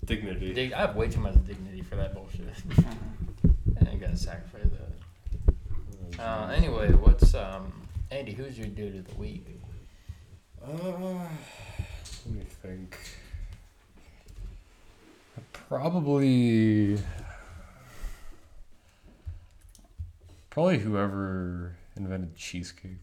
dignity. 0.05 0.53
Dig- 0.53 0.75
I 0.75 0.81
have 0.81 0.97
way 0.97 1.09
too 1.09 1.21
much 1.21 1.35
dignity 1.47 1.81
for 1.81 1.97
that 1.97 2.13
bullshit. 2.15 2.45
I 3.87 3.91
ain't 3.91 4.01
gotta 4.01 4.17
sacrifice 4.19 4.69
that. 6.17 6.23
Uh, 6.23 6.49
anyway, 6.55 6.93
what's 6.93 7.35
um, 7.35 7.73
Andy? 8.11 8.33
Who's 8.33 8.59
your 8.59 8.69
dude 8.69 8.97
of 8.97 9.09
the 9.09 9.15
week? 9.15 9.47
Uh, 10.63 10.69
let 12.27 12.35
me 12.35 12.43
think. 12.63 12.97
Probably. 15.75 16.97
Probably 20.51 20.79
whoever 20.79 21.75
invented 21.97 22.37
cheesecake. 22.37 22.99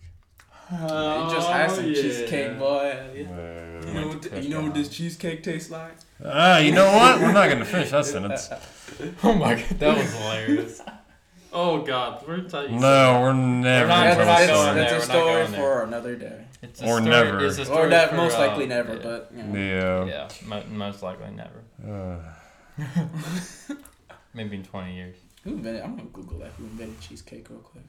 you 0.72 0.78
just 0.78 1.50
had 1.50 1.70
some 1.70 1.84
Oh, 1.84 1.88
yeah. 1.90 2.02
cheesecake, 2.02 2.58
boy. 2.58 2.98
Uh, 2.98 3.18
You 3.18 3.94
know 3.94 4.08
what? 4.08 4.44
You 4.44 4.50
know 4.52 4.62
what 4.62 4.74
this 4.74 4.88
cheesecake 4.88 5.44
tastes 5.44 5.70
like? 5.70 5.92
Ah, 6.24 6.60
you 6.60 6.72
know 6.72 6.86
what? 6.86 7.20
We're 7.20 7.34
not 7.34 7.50
gonna 7.50 7.66
finish 7.66 7.92
that 7.92 8.06
sentence. 8.06 8.50
Oh 9.24 9.34
my 9.34 9.56
god, 9.56 9.66
that 9.80 9.98
was 9.98 10.14
hilarious. 10.14 10.82
oh 11.52 11.82
god, 11.82 12.24
we're 12.26 12.40
telling 12.44 12.74
you. 12.76 12.80
No, 12.80 13.20
we're 13.22 13.34
never 13.34 13.88
not- 13.90 14.06
we're 14.06 14.12
gonna 14.14 14.26
not 14.26 14.38
that's, 14.40 14.52
going 14.52 14.74
finish 14.76 14.92
that's 14.92 15.06
a 15.06 15.10
we're 15.10 15.16
not 15.16 15.26
story 15.26 15.44
going 15.44 15.54
for 15.54 15.84
another 15.84 16.16
day. 16.16 16.46
It's 16.62 16.82
a 16.82 16.86
Or 16.86 16.98
story, 17.02 17.10
never. 17.10 17.46
It's 17.46 17.58
a 17.58 17.74
Or 17.74 17.90
that 17.90 18.10
for, 18.12 18.16
most 18.16 18.36
uh, 18.38 18.40
likely 18.48 18.66
never, 18.68 18.94
yeah. 18.96 19.00
but 19.04 19.32
you 19.36 19.44
know. 19.44 20.06
Yeah. 20.06 20.06
Yeah, 20.06 20.30
mo- 20.48 20.64
most 20.70 21.04
likely 21.04 21.32
never. 21.32 21.64
Uh, 21.86 22.20
Maybe 24.34 24.56
in 24.58 24.64
20 24.64 24.96
years. 24.96 25.18
Who 25.44 25.52
invented? 25.52 25.82
I'm 25.84 25.96
gonna 25.98 26.10
Google 26.10 26.40
that. 26.40 26.52
Who 26.58 26.64
invented 26.66 27.00
cheesecake 27.02 27.50
real 27.50 27.60
quick? 27.60 27.84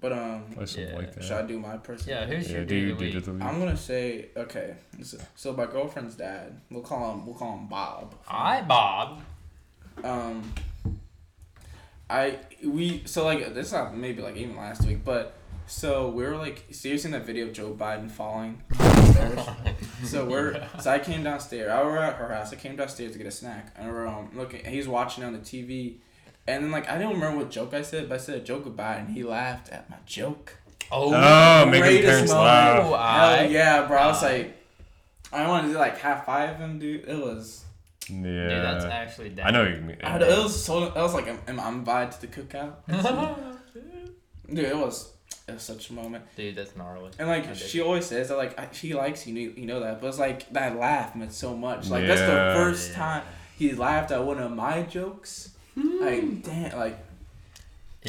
But 0.00 0.12
um, 0.12 0.44
I 0.60 0.64
something 0.66 0.88
Yeah. 0.90 0.96
like 0.96 1.14
that. 1.14 1.24
should 1.24 1.36
I 1.38 1.42
do 1.46 1.58
my 1.58 1.78
person? 1.78 2.10
Yeah, 2.10 2.26
who's 2.26 2.48
yeah, 2.50 2.56
your 2.56 2.64
do 2.66 2.80
dude 2.80 2.92
of 2.92 2.98
the 2.98 3.10
do 3.10 3.16
week? 3.16 3.24
the 3.24 3.32
week. 3.32 3.42
I'm 3.42 3.58
gonna 3.58 3.76
say 3.76 4.26
okay. 4.36 4.74
So, 5.02 5.18
so 5.34 5.52
my 5.54 5.66
girlfriend's 5.66 6.16
dad. 6.16 6.60
We'll 6.70 6.82
call 6.82 7.12
him. 7.14 7.24
We'll 7.26 7.34
call 7.34 7.56
him 7.56 7.66
Bob. 7.66 8.14
Hi, 8.26 8.60
Bob. 8.62 9.22
Um. 10.04 10.52
I 12.08 12.38
we 12.64 13.02
so 13.06 13.24
like 13.24 13.52
this 13.54 13.72
not 13.72 13.96
maybe 13.96 14.22
like 14.22 14.36
even 14.36 14.56
last 14.56 14.84
week, 14.86 15.02
but 15.04 15.34
so 15.66 16.08
we 16.08 16.22
were 16.24 16.36
like 16.36 16.64
seriously 16.70 17.08
in 17.08 17.12
that 17.12 17.26
video 17.26 17.46
of 17.46 17.52
Joe 17.52 17.74
Biden 17.78 18.10
falling 18.10 18.62
so 20.04 20.24
we're 20.26 20.66
so 20.80 20.90
I 20.90 20.98
came 20.98 21.22
downstairs. 21.22 21.70
I 21.70 21.82
were 21.82 21.98
at 21.98 22.16
her 22.16 22.32
house. 22.32 22.52
I 22.52 22.56
came 22.56 22.76
downstairs 22.76 23.12
to 23.12 23.18
get 23.18 23.26
a 23.26 23.30
snack, 23.30 23.72
and 23.76 23.88
we're 23.90 24.06
um 24.06 24.30
looking. 24.34 24.64
He's 24.64 24.86
watching 24.88 25.24
on 25.24 25.32
the 25.32 25.38
TV, 25.40 25.96
and 26.46 26.64
then 26.64 26.70
like 26.70 26.88
I 26.88 26.98
don't 26.98 27.14
remember 27.14 27.38
what 27.38 27.50
joke 27.50 27.74
I 27.74 27.82
said, 27.82 28.08
but 28.08 28.14
I 28.16 28.18
said 28.18 28.36
a 28.36 28.44
joke 28.44 28.66
about, 28.66 28.96
it, 28.98 29.00
and 29.00 29.08
he 29.10 29.22
laughed 29.22 29.70
at 29.70 29.88
my 29.90 29.96
joke. 30.06 30.56
Oh, 30.92 31.12
Oh, 31.14 31.66
making 31.66 31.80
Greatest 31.82 32.06
parents 32.06 32.32
moment. 32.32 32.46
laugh. 32.46 32.84
Oh, 32.84 33.36
Hell 33.42 33.50
yeah, 33.50 33.86
bro. 33.88 33.98
I 33.98 34.06
was 34.06 34.22
like, 34.22 34.56
I 35.32 35.48
wanted 35.48 35.68
to 35.68 35.72
do 35.74 35.78
like 35.80 35.98
half 35.98 36.24
five 36.26 36.58
him, 36.58 36.78
dude. 36.78 37.08
It 37.08 37.18
was, 37.18 37.64
Yeah. 38.08 38.14
dude, 38.20 38.50
that's 38.62 38.84
actually. 38.84 39.34
I 39.42 39.50
know 39.50 39.64
you 39.64 39.80
mean. 39.80 39.96
I 40.04 40.10
had, 40.10 40.22
it 40.22 40.28
was 40.28 40.62
so, 40.64 40.84
it 40.84 40.94
was 40.94 41.12
like 41.14 41.28
I'm, 41.28 41.58
I'm 41.58 41.74
invited 41.78 42.12
to 42.12 42.20
the 42.20 42.28
cookout. 42.28 42.74
Dude, 44.48 44.58
it 44.60 44.76
was, 44.76 45.10
it 45.48 45.52
was 45.54 45.62
such 45.62 45.90
a 45.90 45.92
moment. 45.92 46.24
Dude, 46.34 46.56
that's 46.56 46.74
gnarly. 46.74 47.10
And 47.18 47.28
like 47.28 47.46
I 47.48 47.52
she 47.54 47.78
it. 47.78 47.82
always 47.82 48.06
says 48.06 48.28
that 48.28 48.36
like 48.36 48.58
I- 48.58 48.68
she 48.72 48.94
likes 48.94 49.26
you, 49.26 49.34
you 49.34 49.54
you 49.56 49.66
know 49.66 49.78
that, 49.80 50.00
but 50.00 50.08
it's 50.08 50.18
like 50.18 50.50
that 50.50 50.76
laugh 50.76 51.14
meant 51.14 51.32
so 51.32 51.56
much. 51.56 51.88
Like 51.88 52.06
that's 52.06 52.20
the 52.20 52.52
first 52.56 52.90
Yeah. 52.90 52.96
time 52.96 53.22
he 53.56 53.72
laughed 53.72 54.10
at 54.10 54.24
one 54.24 54.38
of 54.38 54.50
my 54.50 54.82
jokes. 54.82 55.50
Hmm. 55.74 56.00
Like 56.00 56.42
damn, 56.42 56.76
like 56.76 56.98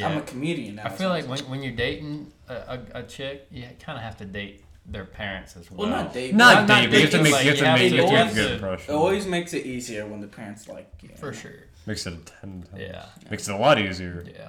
I'm 0.02 0.18
a 0.18 0.22
comedian 0.22 0.76
now. 0.76 0.86
I 0.86 0.88
feel 0.88 0.98
so 0.98 1.08
like 1.10 1.28
when, 1.28 1.38
when 1.50 1.62
you're 1.62 1.74
dating 1.76 2.32
a, 2.48 2.54
a, 2.54 2.80
a 2.94 3.02
chick, 3.04 3.46
you 3.52 3.64
kind 3.80 3.96
of 3.98 4.02
have 4.02 4.16
to 4.18 4.24
date 4.24 4.64
their 4.86 5.04
parents 5.04 5.56
as 5.56 5.70
well. 5.70 5.88
well, 5.88 6.04
not 6.04 6.12
date, 6.14 6.34
Not 6.34 6.66
Not 6.66 6.90
date, 6.90 6.92
you 6.92 7.00
have 7.02 7.10
to 7.10 7.22
make 7.22 7.32
like, 7.32 7.44
you 7.44 7.50
have 7.64 7.80
you 7.80 7.90
to 7.90 7.92
make 7.92 7.92
you 7.92 7.98
have 7.98 8.08
to 8.08 8.14
always- 8.16 8.32
a 8.32 8.34
good 8.40 8.52
impression. 8.52 8.94
It 8.94 8.96
always 8.96 9.26
makes 9.26 9.54
it 9.54 9.64
easier 9.66 10.06
when 10.06 10.20
the 10.20 10.26
parents 10.28 10.66
like 10.66 10.90
you. 11.02 11.10
For 11.16 11.32
sure. 11.32 11.52
makes 11.86 12.04
it 12.06 12.14
a 12.14 12.16
ten 12.16 12.62
times. 12.62 12.68
Yeah. 12.76 13.04
Makes 13.30 13.48
it 13.48 13.54
a 13.54 13.58
lot 13.58 13.78
easier. 13.78 14.24
Yeah. 14.26 14.48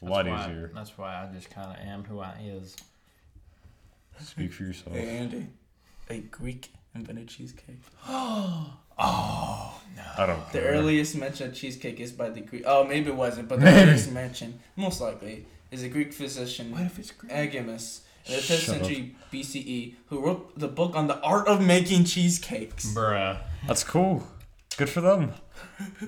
A 0.00 0.04
lot 0.04 0.24
That's 0.26 0.46
why- 0.46 0.66
That's 0.74 0.98
why 0.98 1.08
I 1.28 1.34
just 1.34 1.50
kind 1.50 1.70
of 1.76 1.84
am 1.86 2.04
who 2.04 2.20
I 2.20 2.34
is. 2.44 2.76
Speak 4.22 4.52
for 4.52 4.64
yourself. 4.64 4.94
Hey 4.96 5.08
Andy, 5.18 5.46
a 6.10 6.18
Greek 6.18 6.70
invented 6.94 7.28
cheesecake. 7.28 7.80
Oh 9.00 9.80
no. 9.96 10.02
I 10.18 10.26
don't. 10.26 10.44
The 10.50 10.58
care. 10.58 10.72
earliest 10.72 11.14
mention 11.14 11.48
of 11.50 11.54
cheesecake 11.54 12.00
is 12.00 12.10
by 12.10 12.30
the 12.30 12.40
Greek. 12.40 12.64
Oh, 12.66 12.82
maybe 12.82 13.10
it 13.10 13.14
wasn't, 13.14 13.48
but 13.48 13.60
the 13.60 13.68
earliest 13.68 14.10
mention, 14.10 14.58
most 14.74 15.00
likely, 15.00 15.46
is 15.70 15.84
a 15.84 15.88
Greek 15.88 16.12
physician. 16.12 16.72
What 16.72 16.80
if 16.82 16.98
it's 16.98 17.12
Greek? 17.12 17.30
Aegimus 17.32 18.00
in 18.26 18.32
the 18.34 18.38
5th 18.40 18.42
Shut 18.42 18.58
up. 18.58 18.64
century 18.86 19.14
BCE, 19.32 19.94
who 20.06 20.20
wrote 20.20 20.58
the 20.58 20.66
book 20.66 20.96
on 20.96 21.06
the 21.06 21.20
art 21.20 21.46
of 21.46 21.60
making 21.64 22.06
cheesecakes. 22.06 22.92
Bruh. 22.92 23.38
That's 23.68 23.84
cool. 23.84 24.26
Good 24.76 24.88
for 24.90 25.00
them. 25.00 25.32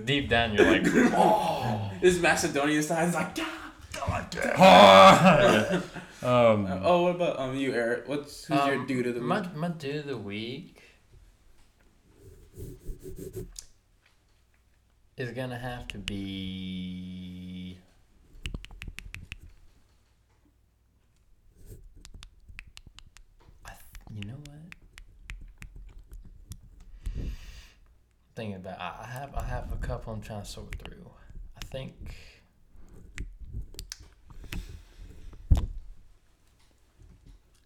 Deep 0.05 0.29
down, 0.29 0.55
you're 0.55 0.69
like, 0.69 0.83
This 2.01 2.19
Macedonian 2.21 2.83
side 2.83 3.13
is 4.05 4.09
like, 4.09 4.59
"Ah!" 4.59 5.75
um, 6.23 6.67
Uh, 6.67 6.81
oh, 6.85 7.03
what 7.03 7.15
about 7.17 7.39
um 7.39 7.57
you, 7.57 7.73
Errett? 7.73 8.07
What's 8.07 8.45
who's 8.45 8.65
your 8.67 8.77
Um, 8.77 8.87
dude 8.87 9.07
of 9.07 9.15
the 9.15 9.21
week? 9.21 9.55
my 9.55 9.69
dude 9.69 9.97
of 9.97 10.07
the 10.07 10.17
week 10.19 10.83
is 15.17 15.31
gonna 15.33 15.59
have 15.59 15.89
to 15.89 15.99
be. 15.99 17.79
I, 23.67 23.73
you 24.15 24.25
know 24.25 24.37
what? 24.47 24.59
Thinking 28.37 28.57
about, 28.57 28.81
I 28.81 28.95
I 29.03 29.07
have 29.07 29.35
I 29.35 29.43
have 29.45 29.73
a 29.73 29.77
couple 29.77 30.13
I'm 30.13 30.21
trying 30.21 30.43
to 30.43 30.49
sort 30.49 30.75
through. 30.77 31.11
I 31.57 31.61
think. 31.67 32.15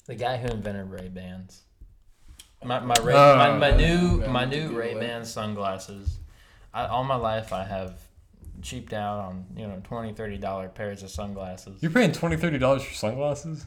The 0.06 0.14
guy 0.14 0.36
who 0.36 0.48
invented 0.48 0.90
Ray 0.90 1.09
Bans. 1.09 1.62
My 2.62 2.81
my, 2.81 2.94
Ray, 3.02 3.12
my, 3.14 3.56
my 3.59 3.70
Oh. 3.70 3.76
new 3.76 4.26
my 4.28 4.44
new 4.44 4.76
Ray 4.78 4.93
it. 4.93 5.01
Ban 5.01 5.24
sunglasses. 5.24 6.18
I, 6.72 6.86
all 6.86 7.05
my 7.05 7.14
life 7.16 7.52
I 7.52 7.64
have 7.64 8.01
cheaped 8.62 8.93
out 8.93 9.18
on 9.20 9.44
you 9.56 9.66
know 9.66 9.81
20 9.85 10.12
30 10.14 10.39
dollar 10.39 10.68
pairs 10.68 11.02
of 11.02 11.10
sunglasses. 11.10 11.82
you're 11.82 11.90
paying 11.93 12.12
20 12.12 12.36
30 12.36 12.59
dollars 12.59 12.82
for 12.85 12.94
sunglasses. 12.94 13.66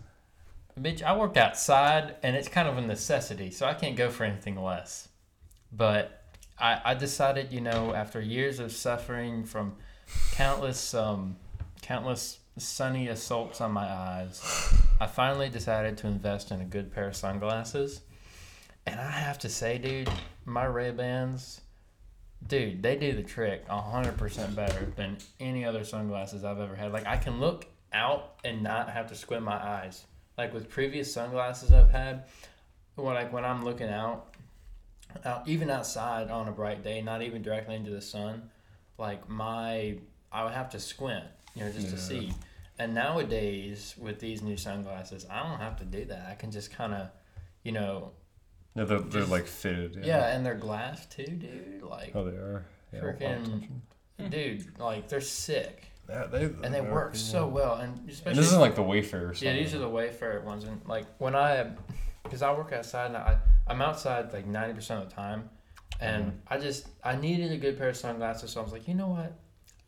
Bitch, 0.79 1.01
I 1.01 1.15
work 1.17 1.37
outside 1.37 2.15
and 2.21 2.35
it's 2.35 2.47
kind 2.47 2.67
of 2.67 2.77
a 2.77 2.81
necessity, 2.81 3.49
so 3.51 3.65
I 3.65 3.73
can't 3.73 3.95
go 3.95 4.09
for 4.11 4.23
anything 4.25 4.61
less. 4.61 5.07
But 5.71 6.23
I, 6.59 6.79
I 6.85 6.93
decided, 6.93 7.51
you 7.51 7.61
know, 7.61 7.93
after 7.95 8.21
years 8.21 8.59
of 8.59 8.71
suffering 8.71 9.43
from 9.43 9.75
countless 10.33 10.93
um, 10.93 11.37
countless 11.81 12.39
sunny 12.57 13.07
assaults 13.07 13.61
on 13.61 13.71
my 13.71 13.85
eyes, 13.85 14.41
I 14.99 15.07
finally 15.07 15.49
decided 15.49 15.97
to 15.97 16.07
invest 16.07 16.51
in 16.51 16.61
a 16.61 16.65
good 16.65 16.91
pair 16.91 17.07
of 17.07 17.15
sunglasses. 17.15 18.01
And 18.85 18.99
I 18.99 19.11
have 19.11 19.39
to 19.39 19.49
say, 19.49 19.77
dude, 19.77 20.09
my 20.45 20.65
Ray 20.65 20.91
Bans, 20.91 21.61
dude, 22.45 22.81
they 22.81 22.95
do 22.95 23.13
the 23.13 23.23
trick 23.23 23.67
hundred 23.67 24.17
percent 24.17 24.55
better 24.55 24.91
than 24.95 25.17
any 25.39 25.65
other 25.65 25.83
sunglasses 25.83 26.43
I've 26.43 26.59
ever 26.59 26.75
had. 26.75 26.91
Like 26.91 27.05
I 27.05 27.17
can 27.17 27.39
look 27.39 27.67
out 27.93 28.35
and 28.43 28.63
not 28.63 28.89
have 28.89 29.07
to 29.07 29.15
squint 29.15 29.43
my 29.43 29.55
eyes. 29.55 30.05
Like 30.37 30.53
with 30.53 30.69
previous 30.69 31.13
sunglasses 31.13 31.71
I've 31.71 31.89
had, 31.89 32.25
when 32.95 33.13
like 33.13 33.33
when 33.33 33.45
I'm 33.45 33.65
looking 33.65 33.89
out, 33.89 34.35
out 35.25 35.47
even 35.47 35.69
outside 35.69 36.29
on 36.29 36.47
a 36.47 36.51
bright 36.51 36.83
day, 36.83 37.01
not 37.01 37.21
even 37.21 37.41
directly 37.41 37.75
into 37.75 37.91
the 37.91 38.01
sun, 38.01 38.49
like 38.97 39.27
my 39.29 39.97
I 40.31 40.43
would 40.43 40.53
have 40.53 40.69
to 40.71 40.79
squint, 40.79 41.25
you 41.57 41.63
know, 41.65 41.71
just 41.71 41.89
to 41.89 41.97
see. 41.97 42.33
And 42.79 42.93
nowadays 42.93 43.95
with 43.97 44.19
these 44.19 44.41
new 44.41 44.57
sunglasses, 44.57 45.25
I 45.29 45.41
don't 45.47 45.59
have 45.59 45.77
to 45.77 45.85
do 45.85 46.05
that. 46.05 46.27
I 46.29 46.35
can 46.35 46.51
just 46.51 46.71
kind 46.71 46.93
of, 46.93 47.09
you 47.63 47.71
know, 47.71 48.11
No, 48.75 48.85
they're, 48.85 48.99
they're 48.99 49.25
like 49.25 49.47
fitted. 49.47 50.03
yeah. 50.05 50.35
and 50.35 50.45
they're 50.45 50.55
glass 50.55 51.05
too, 51.07 51.25
dude. 51.25 51.81
Like, 51.81 52.11
Oh, 52.15 52.23
they 52.25 52.37
are. 52.37 52.65
Yeah, 52.93 53.01
Freaking- 53.01 53.67
dude, 54.29 54.79
like 54.79 55.07
they're 55.09 55.19
sick, 55.21 55.87
Yeah, 56.09 56.25
they, 56.27 56.45
and 56.45 56.73
they 56.73 56.81
work 56.81 57.15
so 57.15 57.47
well. 57.47 57.75
And 57.75 57.97
And 57.99 58.09
especially 58.09 58.37
this 58.39 58.47
isn't 58.47 58.61
like 58.61 58.75
the 58.75 58.83
Wayfarer. 58.83 59.33
Yeah, 59.39 59.53
these 59.53 59.73
are 59.73 59.79
the 59.79 59.89
Wayfarer 59.89 60.41
ones, 60.41 60.63
and 60.63 60.79
like 60.87 61.05
when 61.17 61.35
I, 61.35 61.71
because 62.23 62.41
I 62.41 62.51
work 62.53 62.71
outside 62.73 63.07
and 63.07 63.17
I, 63.17 63.37
I'm 63.67 63.81
outside 63.81 64.31
like 64.33 64.45
ninety 64.47 64.73
percent 64.73 65.03
of 65.03 65.09
the 65.09 65.15
time, 65.15 65.49
and 65.99 66.25
Mhm. 66.31 66.35
I 66.47 66.57
just 66.59 66.87
I 67.03 67.15
needed 67.17 67.51
a 67.51 67.57
good 67.57 67.77
pair 67.77 67.89
of 67.89 67.97
sunglasses, 67.97 68.51
so 68.51 68.61
I 68.61 68.63
was 68.63 68.71
like, 68.71 68.87
you 68.87 68.93
know 68.95 69.09
what, 69.09 69.33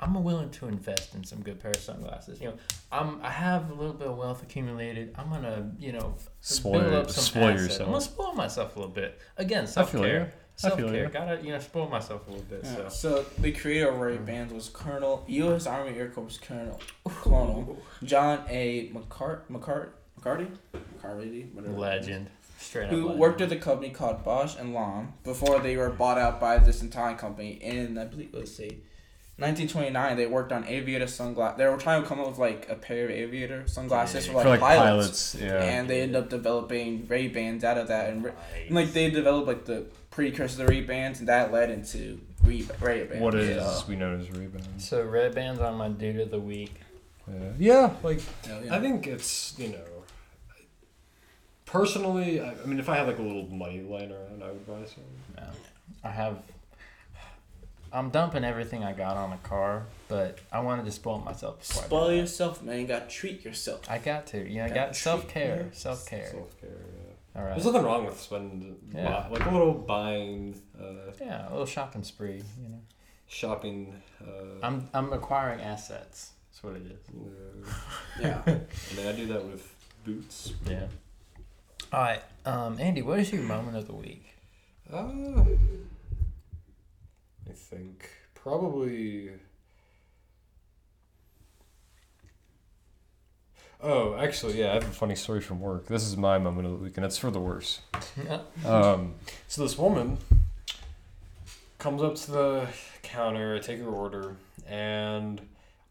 I'm 0.01 0.23
willing 0.23 0.49
to 0.51 0.67
invest 0.67 1.13
in 1.13 1.26
some 1.26 1.41
good 1.41 1.59
pair 1.59 1.71
of 1.71 1.77
sunglasses. 1.77 2.39
You 2.39 2.49
know, 2.49 2.53
I'm 2.91 3.19
I 3.21 3.30
have 3.30 3.69
a 3.69 3.73
little 3.73 3.93
bit 3.93 4.07
of 4.07 4.17
wealth 4.17 4.41
accumulated. 4.41 5.13
I'm 5.17 5.30
gonna 5.30 5.71
you 5.77 5.91
know 5.91 6.15
Spoil, 6.39 6.80
build 6.80 6.93
up 6.93 7.09
some 7.09 7.23
spoil 7.23 7.49
assets. 7.49 7.80
I'm 7.80 7.88
gonna 7.88 8.01
spoil 8.01 8.34
myself 8.34 8.76
a 8.76 8.80
little 8.80 8.93
bit. 8.93 9.19
Again, 9.38 9.67
self 9.67 9.91
care. 9.91 10.34
Self 10.55 10.77
care. 10.77 11.03
you. 11.03 11.09
Gotta 11.09 11.41
you 11.41 11.51
know 11.51 11.59
spoil 11.59 11.89
myself 11.89 12.27
a 12.27 12.31
little 12.31 12.45
bit. 12.45 12.61
Yeah, 12.63 12.76
So. 12.76 12.89
So 12.89 13.26
the 13.39 13.51
creator 13.51 13.89
of 13.89 13.99
Ray 13.99 14.17
mm. 14.17 14.26
Bans 14.26 14.53
was 14.53 14.69
Colonel 14.69 15.26
U.S. 15.27 15.67
Army 15.67 15.97
Air 15.97 16.09
Corps 16.09 16.39
Colonel 16.41 16.80
Colonel 17.05 17.77
John 18.03 18.43
A. 18.47 18.89
McCart 18.89 19.41
McCart 19.51 19.89
McCarty 20.19 20.47
McCarty 20.73 21.53
whatever. 21.53 21.77
Legend, 21.77 22.30
straight 22.57 22.85
up. 22.85 22.91
Who 22.91 23.03
legend. 23.03 23.19
worked 23.19 23.41
at 23.41 23.51
a 23.51 23.57
company 23.57 23.89
called 23.89 24.23
Bausch 24.23 24.57
and 24.57 24.73
Lomb 24.73 25.13
before 25.26 25.59
they 25.59 25.76
were 25.76 25.89
bought 25.89 26.17
out 26.17 26.39
by 26.39 26.57
this 26.57 26.81
Italian 26.81 27.17
company 27.17 27.51
in 27.61 27.97
I 27.97 28.05
believe 28.05 28.30
let's 28.34 28.55
see. 28.55 28.80
1929, 29.41 30.18
they 30.18 30.26
worked 30.28 30.52
on 30.52 30.66
aviator 30.66 31.07
sunglasses. 31.07 31.57
They 31.57 31.68
were 31.68 31.78
trying 31.78 32.02
to 32.03 32.07
come 32.07 32.20
up 32.20 32.28
with 32.28 32.38
like 32.38 32.68
a 32.70 32.76
pair 32.76 33.06
of 33.06 33.11
aviator 33.11 33.64
sunglasses 33.68 34.26
Yeah. 34.28 34.32
for 34.34 34.38
like, 34.38 34.44
for 34.45 34.49
like 34.49 34.60
pilots, 34.60 35.36
pilots. 35.36 35.36
yeah. 35.36 35.64
and 35.64 35.90
they 35.90 36.02
ended 36.02 36.16
up 36.18 36.30
developing 36.30 37.07
Ray 37.07 37.28
Bans 37.28 37.64
out 37.64 37.78
of 37.78 37.88
that, 37.88 38.10
and, 38.10 38.26
and 38.68 38.76
like 38.76 38.91
they 38.94 39.10
developed 39.10 39.48
like 39.48 39.66
the 39.66 39.86
precursor 40.11 40.57
to 40.57 40.64
the 40.64 40.68
Ray 40.68 40.82
Bans, 40.82 41.20
and 41.20 41.28
that 41.30 41.52
led 41.52 41.70
into 41.70 42.20
Ray 42.44 42.66
Ray 42.82 43.06
Bans. 43.06 43.22
what 43.22 43.36
is 43.36 43.49
Yeah. 43.57 43.82
we 43.88 43.95
know 43.95 44.16
as 44.16 44.30
Ray-Bans. 44.32 44.88
So 44.88 45.03
red 45.03 45.36
bands 45.36 45.60
on 45.60 45.76
my 45.76 45.90
dude 45.90 46.20
of 46.20 46.32
the 46.32 46.40
week. 46.40 46.74
Yeah. 47.28 47.52
yeah, 47.60 47.94
like 48.03 48.22
Yeah, 48.48 48.60
yeah. 48.66 48.76
I 48.76 48.80
think 48.80 49.06
it's 49.07 49.53
you 49.60 49.70
know. 49.70 49.78
Personally, 51.66 52.41
I, 52.41 52.53
I 52.53 52.66
mean, 52.66 52.80
if 52.80 52.90
I 52.90 52.98
had 52.98 53.06
like 53.07 53.20
a 53.20 53.22
little 53.22 53.45
money 53.48 53.82
lying 53.82 54.11
around, 54.11 54.44
I 54.44 54.48
would 54.48 54.66
buy 54.66 54.86
some. 54.86 55.03
Yeah. 55.38 55.44
I 56.03 56.10
have. 56.10 56.38
I'm 57.91 58.10
dumping 58.10 58.44
everything 58.44 58.84
I 58.84 58.94
got 58.94 59.18
on 59.18 59.34
a 59.34 59.38
car, 59.38 59.86
but 60.07 60.40
I 60.52 60.60
wanted 60.60 60.86
to 60.86 60.91
spoil 60.91 61.20
myself. 61.20 61.60
before 61.60 61.82
I 61.82 61.84
did 61.84 61.88
Spoil 61.90 62.14
yourself, 62.14 62.64
man. 62.64 62.80
You 62.82 62.88
got 62.88 63.10
to 63.10 63.16
treat 63.16 63.44
yourself. 63.44 63.90
I 63.90 63.98
got 63.98 64.28
to. 64.28 64.38
You 64.48 64.57
know, 64.60 64.66
I 64.66 64.68
Gotta 64.68 64.80
got 64.80 64.86
treat 64.88 64.95
self 64.98 65.28
care. 65.28 65.70
Self 65.74 66.06
care. 66.07 66.28
Self 66.32 66.61
care. 66.61 66.70
Yeah. 66.70 67.40
All 67.41 67.44
right. 67.48 67.53
There's 67.56 67.66
nothing 67.66 67.84
wrong 67.84 68.06
with 68.06 68.20
spending 68.20 68.76
Yeah. 68.94 69.03
buy- 69.06 69.28
like 69.30 69.45
a 69.45 69.52
little 69.52 69.74
buying, 69.74 70.61
uh, 70.80 71.11
Yeah, 71.22 71.48
a 71.48 71.52
little 71.52 71.66
shopping 71.66 72.03
spree. 72.03 72.44
You 72.61 72.70
know, 72.70 72.82
shopping. 73.28 74.02
Uh, 74.22 74.60
I'm 74.64 74.90
I'm 74.94 75.14
acquiring 75.14 75.61
assets. 75.61 76.32
That's 76.52 76.64
what 76.64 76.76
it 76.76 76.84
is. 76.91 76.99
uh, 77.10 77.74
Yeah. 78.22 78.41
I 78.45 78.95
mean, 78.98 79.07
I 79.07 79.11
do 79.14 79.26
that 79.28 79.45
with 79.45 79.74
boots. 80.03 80.53
Yeah. 80.68 80.88
All 81.91 82.02
right, 82.02 82.22
um, 82.45 82.78
Andy, 82.80 83.02
what 83.02 83.20
is 83.20 83.32
your 83.32 83.41
moment 83.41 83.76
of 83.78 83.88
the 83.88 83.94
week? 83.95 84.26
Uh, 84.94 85.07
I 87.49 87.53
think 87.53 88.09
probably. 88.35 89.31
Oh, 93.81 94.15
actually, 94.15 94.59
yeah, 94.59 94.71
I 94.71 94.73
have 94.73 94.84
a 94.84 94.88
funny 94.88 95.15
story 95.15 95.39
from 95.39 95.61
work. 95.61 95.88
This 95.88 96.03
is 96.03 96.17
my 96.17 96.38
moment 96.38 96.67
of 96.67 96.73
the 96.73 96.80
week, 96.84 96.97
and 96.97 97.05
it's 97.05 97.17
for 97.17 97.31
the 97.31 97.39
worse. 97.39 97.80
Um, 98.65 99.15
so 99.47 99.61
this 99.63 99.77
woman 99.77 100.17
comes 101.77 102.03
up 102.03 102.15
to 102.15 102.31
the 102.31 102.67
counter, 103.03 103.55
I 103.55 103.59
take 103.59 103.80
her 103.80 103.88
order, 103.88 104.35
and 104.67 105.39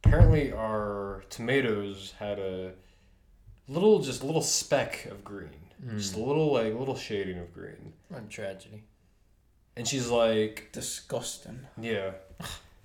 apparently 0.05 0.53
our 0.53 1.25
tomatoes 1.31 2.13
had 2.19 2.39
a 2.39 2.73
little 3.69 4.01
just 4.01 4.23
a 4.23 4.27
little 4.27 4.43
speck 4.43 5.07
of 5.07 5.25
green, 5.25 5.49
just 5.97 6.15
Hmm. 6.15 6.21
a 6.21 6.25
little 6.27 6.53
like 6.53 6.75
little 6.75 6.95
shading 6.97 7.39
of 7.39 7.55
green, 7.55 7.95
What 8.11 8.25
a 8.25 8.27
tragedy. 8.27 8.83
And 9.79 9.89
she's 9.89 10.09
like, 10.09 10.69
Disgusting. 10.73 11.61
yeah, 11.81 12.11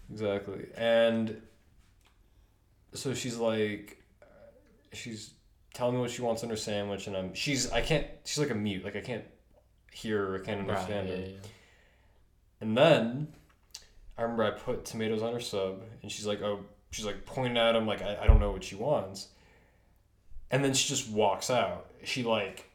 exactly, 0.09 0.67
and 0.77 1.41
so 2.93 3.13
she's 3.13 3.35
like, 3.37 4.01
she's 4.93 5.33
telling 5.73 5.95
me 5.95 6.01
what 6.01 6.11
she 6.11 6.21
wants 6.21 6.43
in 6.43 6.49
her 6.49 6.55
sandwich, 6.55 7.07
and 7.07 7.17
I'm 7.17 7.33
she's 7.33 7.71
I 7.71 7.81
can't 7.81 8.05
she's 8.23 8.37
like 8.39 8.51
a 8.51 8.55
mute, 8.55 8.85
like 8.85 8.95
I 8.95 9.01
can't 9.01 9.25
hear 9.91 10.25
her, 10.27 10.35
I 10.41 10.45
can't 10.45 10.61
understand 10.61 11.09
Right, 11.09 11.17
her. 11.17 11.23
yeah, 11.23 11.29
yeah. 11.31 11.37
And 12.61 12.77
then 12.77 13.27
I 14.17 14.21
remember 14.21 14.43
I 14.43 14.51
put 14.51 14.85
tomatoes 14.85 15.21
on 15.21 15.33
her 15.33 15.39
sub, 15.41 15.81
and 16.01 16.11
she's 16.11 16.25
like, 16.27 16.41
"Oh, 16.41 16.59
she's 16.91 17.05
like 17.05 17.25
pointing 17.25 17.57
at 17.57 17.75
him, 17.75 17.85
like 17.87 18.01
I, 18.01 18.19
I 18.21 18.27
don't 18.27 18.39
know 18.39 18.51
what 18.51 18.63
she 18.63 18.75
wants." 18.75 19.27
And 20.51 20.63
then 20.63 20.73
she 20.75 20.87
just 20.87 21.09
walks 21.09 21.49
out. 21.49 21.87
She 22.03 22.21
like 22.23 22.69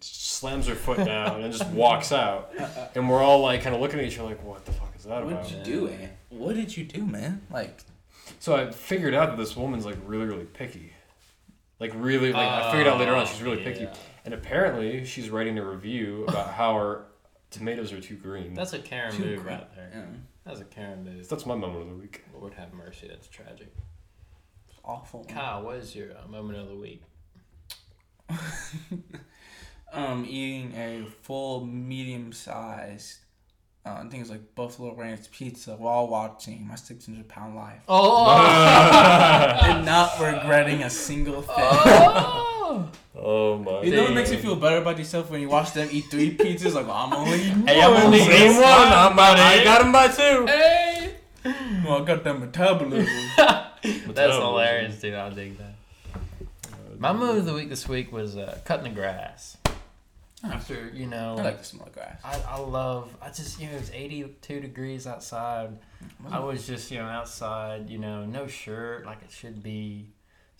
slams 0.00 0.66
her 0.66 0.74
foot 0.74 0.98
down 1.04 1.42
and 1.42 1.52
just 1.52 1.68
walks 1.70 2.12
out, 2.12 2.52
and 2.94 3.08
we're 3.08 3.22
all 3.22 3.40
like 3.40 3.62
kind 3.62 3.74
of 3.74 3.80
looking 3.80 3.98
at 4.00 4.04
each 4.06 4.18
other 4.18 4.28
like, 4.30 4.44
"What 4.44 4.64
the 4.64 4.72
fuck 4.72 4.94
is 4.96 5.04
that 5.04 5.22
about? 5.22 5.26
What 5.32 5.48
did 5.48 5.52
you 5.58 5.64
do, 5.64 5.88
Ant? 5.88 6.12
What 6.30 6.54
did 6.56 6.76
you 6.76 6.84
do, 6.84 7.04
man? 7.06 7.42
Like, 7.50 7.82
So 8.40 8.56
I 8.56 8.70
figured 8.70 9.14
out 9.14 9.30
that 9.30 9.36
this 9.38 9.56
woman's 9.56 9.84
like 9.86 9.98
really, 10.06 10.26
really 10.26 10.44
picky. 10.44 10.92
Like 11.78 11.92
really, 11.94 12.32
like 12.32 12.48
I 12.48 12.70
figured 12.70 12.86
out 12.88 12.98
later 12.98 13.14
on 13.14 13.26
she's 13.26 13.42
really 13.42 13.62
picky, 13.62 13.82
Yeah. 13.84 13.94
and 14.24 14.34
apparently 14.34 15.04
she's 15.04 15.30
writing 15.30 15.58
a 15.58 15.64
review 15.64 16.24
about 16.28 16.48
how 16.54 16.72
our 16.72 17.04
tomatoes 17.50 17.92
are 17.92 18.00
too 18.00 18.16
green. 18.16 18.54
That's 18.54 18.72
a 18.72 18.78
Karen 18.78 19.12
Too 19.12 19.24
move 19.24 19.42
green. 19.42 19.56
right 19.58 19.74
there. 19.76 19.90
yeah, 19.94 20.04
That's 20.44 20.60
a 20.60 20.64
Karen 20.64 21.04
move. 21.04 21.28
That's 21.28 21.44
my 21.44 21.54
moment 21.54 21.82
of 21.82 21.88
the 21.90 21.94
week. 21.96 22.24
Lord 22.34 22.54
have 22.54 22.72
mercy. 22.72 23.08
That's 23.08 23.28
tragic. 23.28 23.72
it's 24.68 24.78
awful. 24.84 25.24
Kyle, 25.28 25.62
what 25.62 25.76
is 25.76 25.94
your 25.94 26.10
uh, 26.16 26.26
moment 26.28 26.58
of 26.58 26.68
the 26.68 26.76
week? 26.76 27.02
um, 29.92 30.24
eating 30.28 30.72
a 30.76 31.04
full 31.22 31.64
medium 31.66 32.32
sized, 32.32 33.18
uh, 33.84 33.90
I 34.04 34.08
think 34.08 34.20
it's 34.22 34.30
like 34.30 34.54
Buffalo 34.54 34.94
Ranch 34.94 35.30
pizza 35.30 35.76
while 35.76 36.06
watching 36.08 36.66
my 36.68 36.76
600 36.76 37.28
pound 37.28 37.56
life. 37.56 37.80
Oh! 37.88 38.28
and 39.62 39.84
not 39.84 40.18
regretting 40.20 40.82
a 40.82 40.90
single 40.90 41.42
thing. 41.42 41.54
oh! 41.58 42.88
Oh 43.14 43.58
my. 43.58 43.82
You 43.82 43.94
know 43.94 44.04
what 44.04 44.14
makes 44.14 44.32
you 44.32 44.38
feel 44.38 44.56
better 44.56 44.78
about 44.78 44.96
yourself 44.98 45.30
when 45.30 45.42
you 45.42 45.48
watch 45.48 45.72
them 45.74 45.86
eat 45.92 46.06
three 46.10 46.34
pizzas? 46.38 46.72
Like, 46.72 46.86
well, 46.86 46.96
I'm 46.96 47.12
only 47.12 47.40
eating 47.42 47.66
Hey, 47.66 47.82
I'm 47.82 47.92
one. 47.92 48.02
only 48.04 48.22
eating 48.22 48.54
one. 48.56 48.64
I'm 48.64 49.12
about 49.12 49.38
I 49.38 49.62
got 49.62 49.82
them 49.82 49.92
by 49.92 50.08
two. 50.08 50.46
Hey! 50.46 51.14
Well, 51.84 52.02
I 52.02 52.04
got 52.06 52.24
that 52.24 52.40
metabolism. 52.40 53.14
That's 54.14 54.36
hilarious, 54.36 54.98
dude. 55.00 55.12
I 55.14 55.28
dig 55.28 55.58
that. 55.58 55.74
My 56.98 57.12
move 57.12 57.36
of 57.36 57.44
the 57.44 57.52
week 57.52 57.68
this 57.68 57.86
week 57.86 58.10
was 58.12 58.36
uh, 58.38 58.58
cutting 58.64 58.84
the 58.94 58.98
grass. 59.00 59.58
After, 60.44 60.90
you 60.92 61.06
know, 61.06 61.36
I 61.38 61.42
like 61.42 61.58
the 61.58 61.64
smell 61.64 61.86
of 61.86 61.92
grass. 61.92 62.20
I, 62.24 62.40
I 62.48 62.58
love, 62.58 63.14
I 63.22 63.28
just, 63.28 63.60
you 63.60 63.68
know, 63.68 63.74
it 63.74 63.80
was 63.80 63.90
82 63.92 64.60
degrees 64.60 65.06
outside. 65.06 65.78
I 66.30 66.40
was 66.40 66.66
just, 66.66 66.90
you 66.90 66.98
know, 66.98 67.04
outside, 67.04 67.88
you 67.88 67.98
know, 67.98 68.24
no 68.26 68.46
shirt 68.48 69.06
like 69.06 69.22
it 69.22 69.30
should 69.30 69.62
be. 69.62 70.10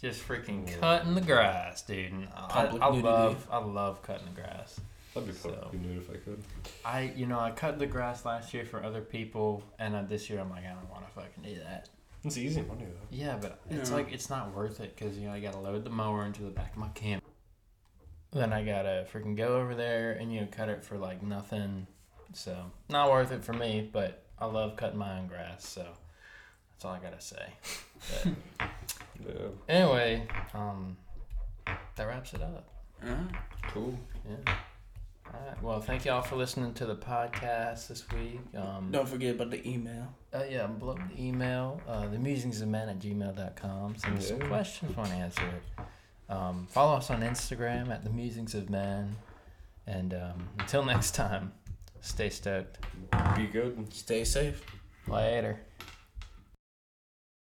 Just 0.00 0.26
freaking 0.26 0.68
Yeah. 0.68 0.76
cutting 0.78 1.14
the 1.14 1.20
grass, 1.20 1.82
dude. 1.82 2.12
And 2.12 2.28
I, 2.36 2.46
Public 2.66 2.82
I 2.82 2.88
nudity. 2.90 3.06
love, 3.08 3.48
I 3.50 3.58
love 3.58 4.02
cutting 4.02 4.26
the 4.34 4.40
grass. 4.40 4.80
That'd 5.14 5.28
be 5.28 5.32
fun. 5.34 5.52
So- 5.52 5.70
nude 5.74 5.98
if 5.98 6.10
I 6.10 6.14
could. 6.16 6.42
I, 6.84 7.12
you 7.16 7.26
know, 7.26 7.38
I 7.38 7.50
cut 7.52 7.78
the 7.78 7.86
grass 7.86 8.24
last 8.24 8.52
year 8.54 8.64
for 8.64 8.82
other 8.82 9.00
people, 9.00 9.62
and 9.78 9.94
uh, 9.94 10.02
this 10.02 10.28
year 10.30 10.40
I'm 10.40 10.50
like, 10.50 10.64
I 10.64 10.70
don't 10.74 10.90
want 10.90 11.06
to 11.06 11.12
fucking 11.12 11.42
do 11.44 11.60
that. 11.60 11.88
It's 12.24 12.36
easy 12.38 12.62
money 12.62 12.84
though. 12.84 13.06
Yeah, 13.10 13.36
but 13.40 13.60
it's 13.68 13.90
like 13.90 14.12
it's 14.12 14.30
not 14.30 14.54
worth 14.54 14.78
it 14.78 14.94
because 14.96 15.18
you 15.18 15.26
know 15.26 15.34
I 15.34 15.40
gotta 15.40 15.58
load 15.58 15.82
the 15.82 15.90
mower 15.90 16.24
into 16.24 16.42
the 16.42 16.50
back 16.50 16.70
of 16.72 16.78
my 16.78 16.86
camp. 16.90 17.24
Then 18.32 18.52
I 18.52 18.64
gotta 18.64 19.06
freaking 19.12 19.36
go 19.36 19.56
over 19.60 19.74
there 19.74 20.12
and 20.12 20.32
you 20.32 20.40
know 20.40 20.48
cut 20.50 20.68
it 20.68 20.82
for 20.84 20.96
like 20.98 21.22
nothing. 21.22 21.86
So 22.32 22.56
not 22.88 23.10
worth 23.10 23.30
it 23.32 23.44
for 23.44 23.52
me, 23.52 23.88
but 23.92 24.24
I 24.38 24.46
love 24.46 24.76
cutting 24.76 24.98
my 24.98 25.18
own 25.18 25.26
grass. 25.26 25.66
So 25.68 25.86
that's 26.70 26.84
all 26.84 26.92
I 26.92 26.98
gotta 26.98 27.20
say. 27.20 27.52
But 29.24 29.34
Yeah. 29.36 29.48
anyway, 29.68 30.26
um, 30.54 30.96
that 31.96 32.04
wraps 32.08 32.34
it 32.34 32.42
up. 32.42 32.68
Uh, 33.06 33.14
Cool. 33.68 33.96
Yeah. 34.28 34.54
All 35.32 35.40
right. 35.48 35.62
Well, 35.62 35.80
thank 35.80 36.04
y'all 36.04 36.22
for 36.22 36.34
listening 36.36 36.74
to 36.74 36.86
the 36.86 36.96
podcast 36.96 37.86
this 37.88 38.04
week. 38.10 38.40
Um, 38.56 38.88
don't 38.90 39.08
forget 39.08 39.36
about 39.36 39.50
the 39.50 39.66
email. 39.68 40.12
Uh, 40.34 40.42
yeah, 40.50 40.66
below 40.66 40.96
the 41.14 41.22
email, 41.22 41.80
uh, 41.86 42.08
the 42.08 42.18
musings 42.18 42.60
of 42.60 42.68
men 42.68 42.88
at 42.88 42.98
gmail.com. 42.98 43.94
Send 43.96 44.18
us 44.18 44.28
some 44.28 44.40
questions, 44.40 44.96
want 44.96 45.10
to 45.10 45.14
answer 45.14 45.42
it. 45.46 45.84
Um, 46.32 46.66
follow 46.70 46.96
us 46.96 47.10
on 47.10 47.20
Instagram 47.20 47.90
at 47.90 48.04
the 48.04 48.10
musings 48.10 48.54
of 48.54 48.70
men. 48.70 49.16
And 49.86 50.14
um, 50.14 50.48
until 50.58 50.82
next 50.82 51.14
time, 51.14 51.52
stay 52.00 52.30
stoked. 52.30 52.78
Be 53.36 53.46
good. 53.46 53.92
Stay 53.92 54.24
safe. 54.24 54.64
Later. 55.06 55.60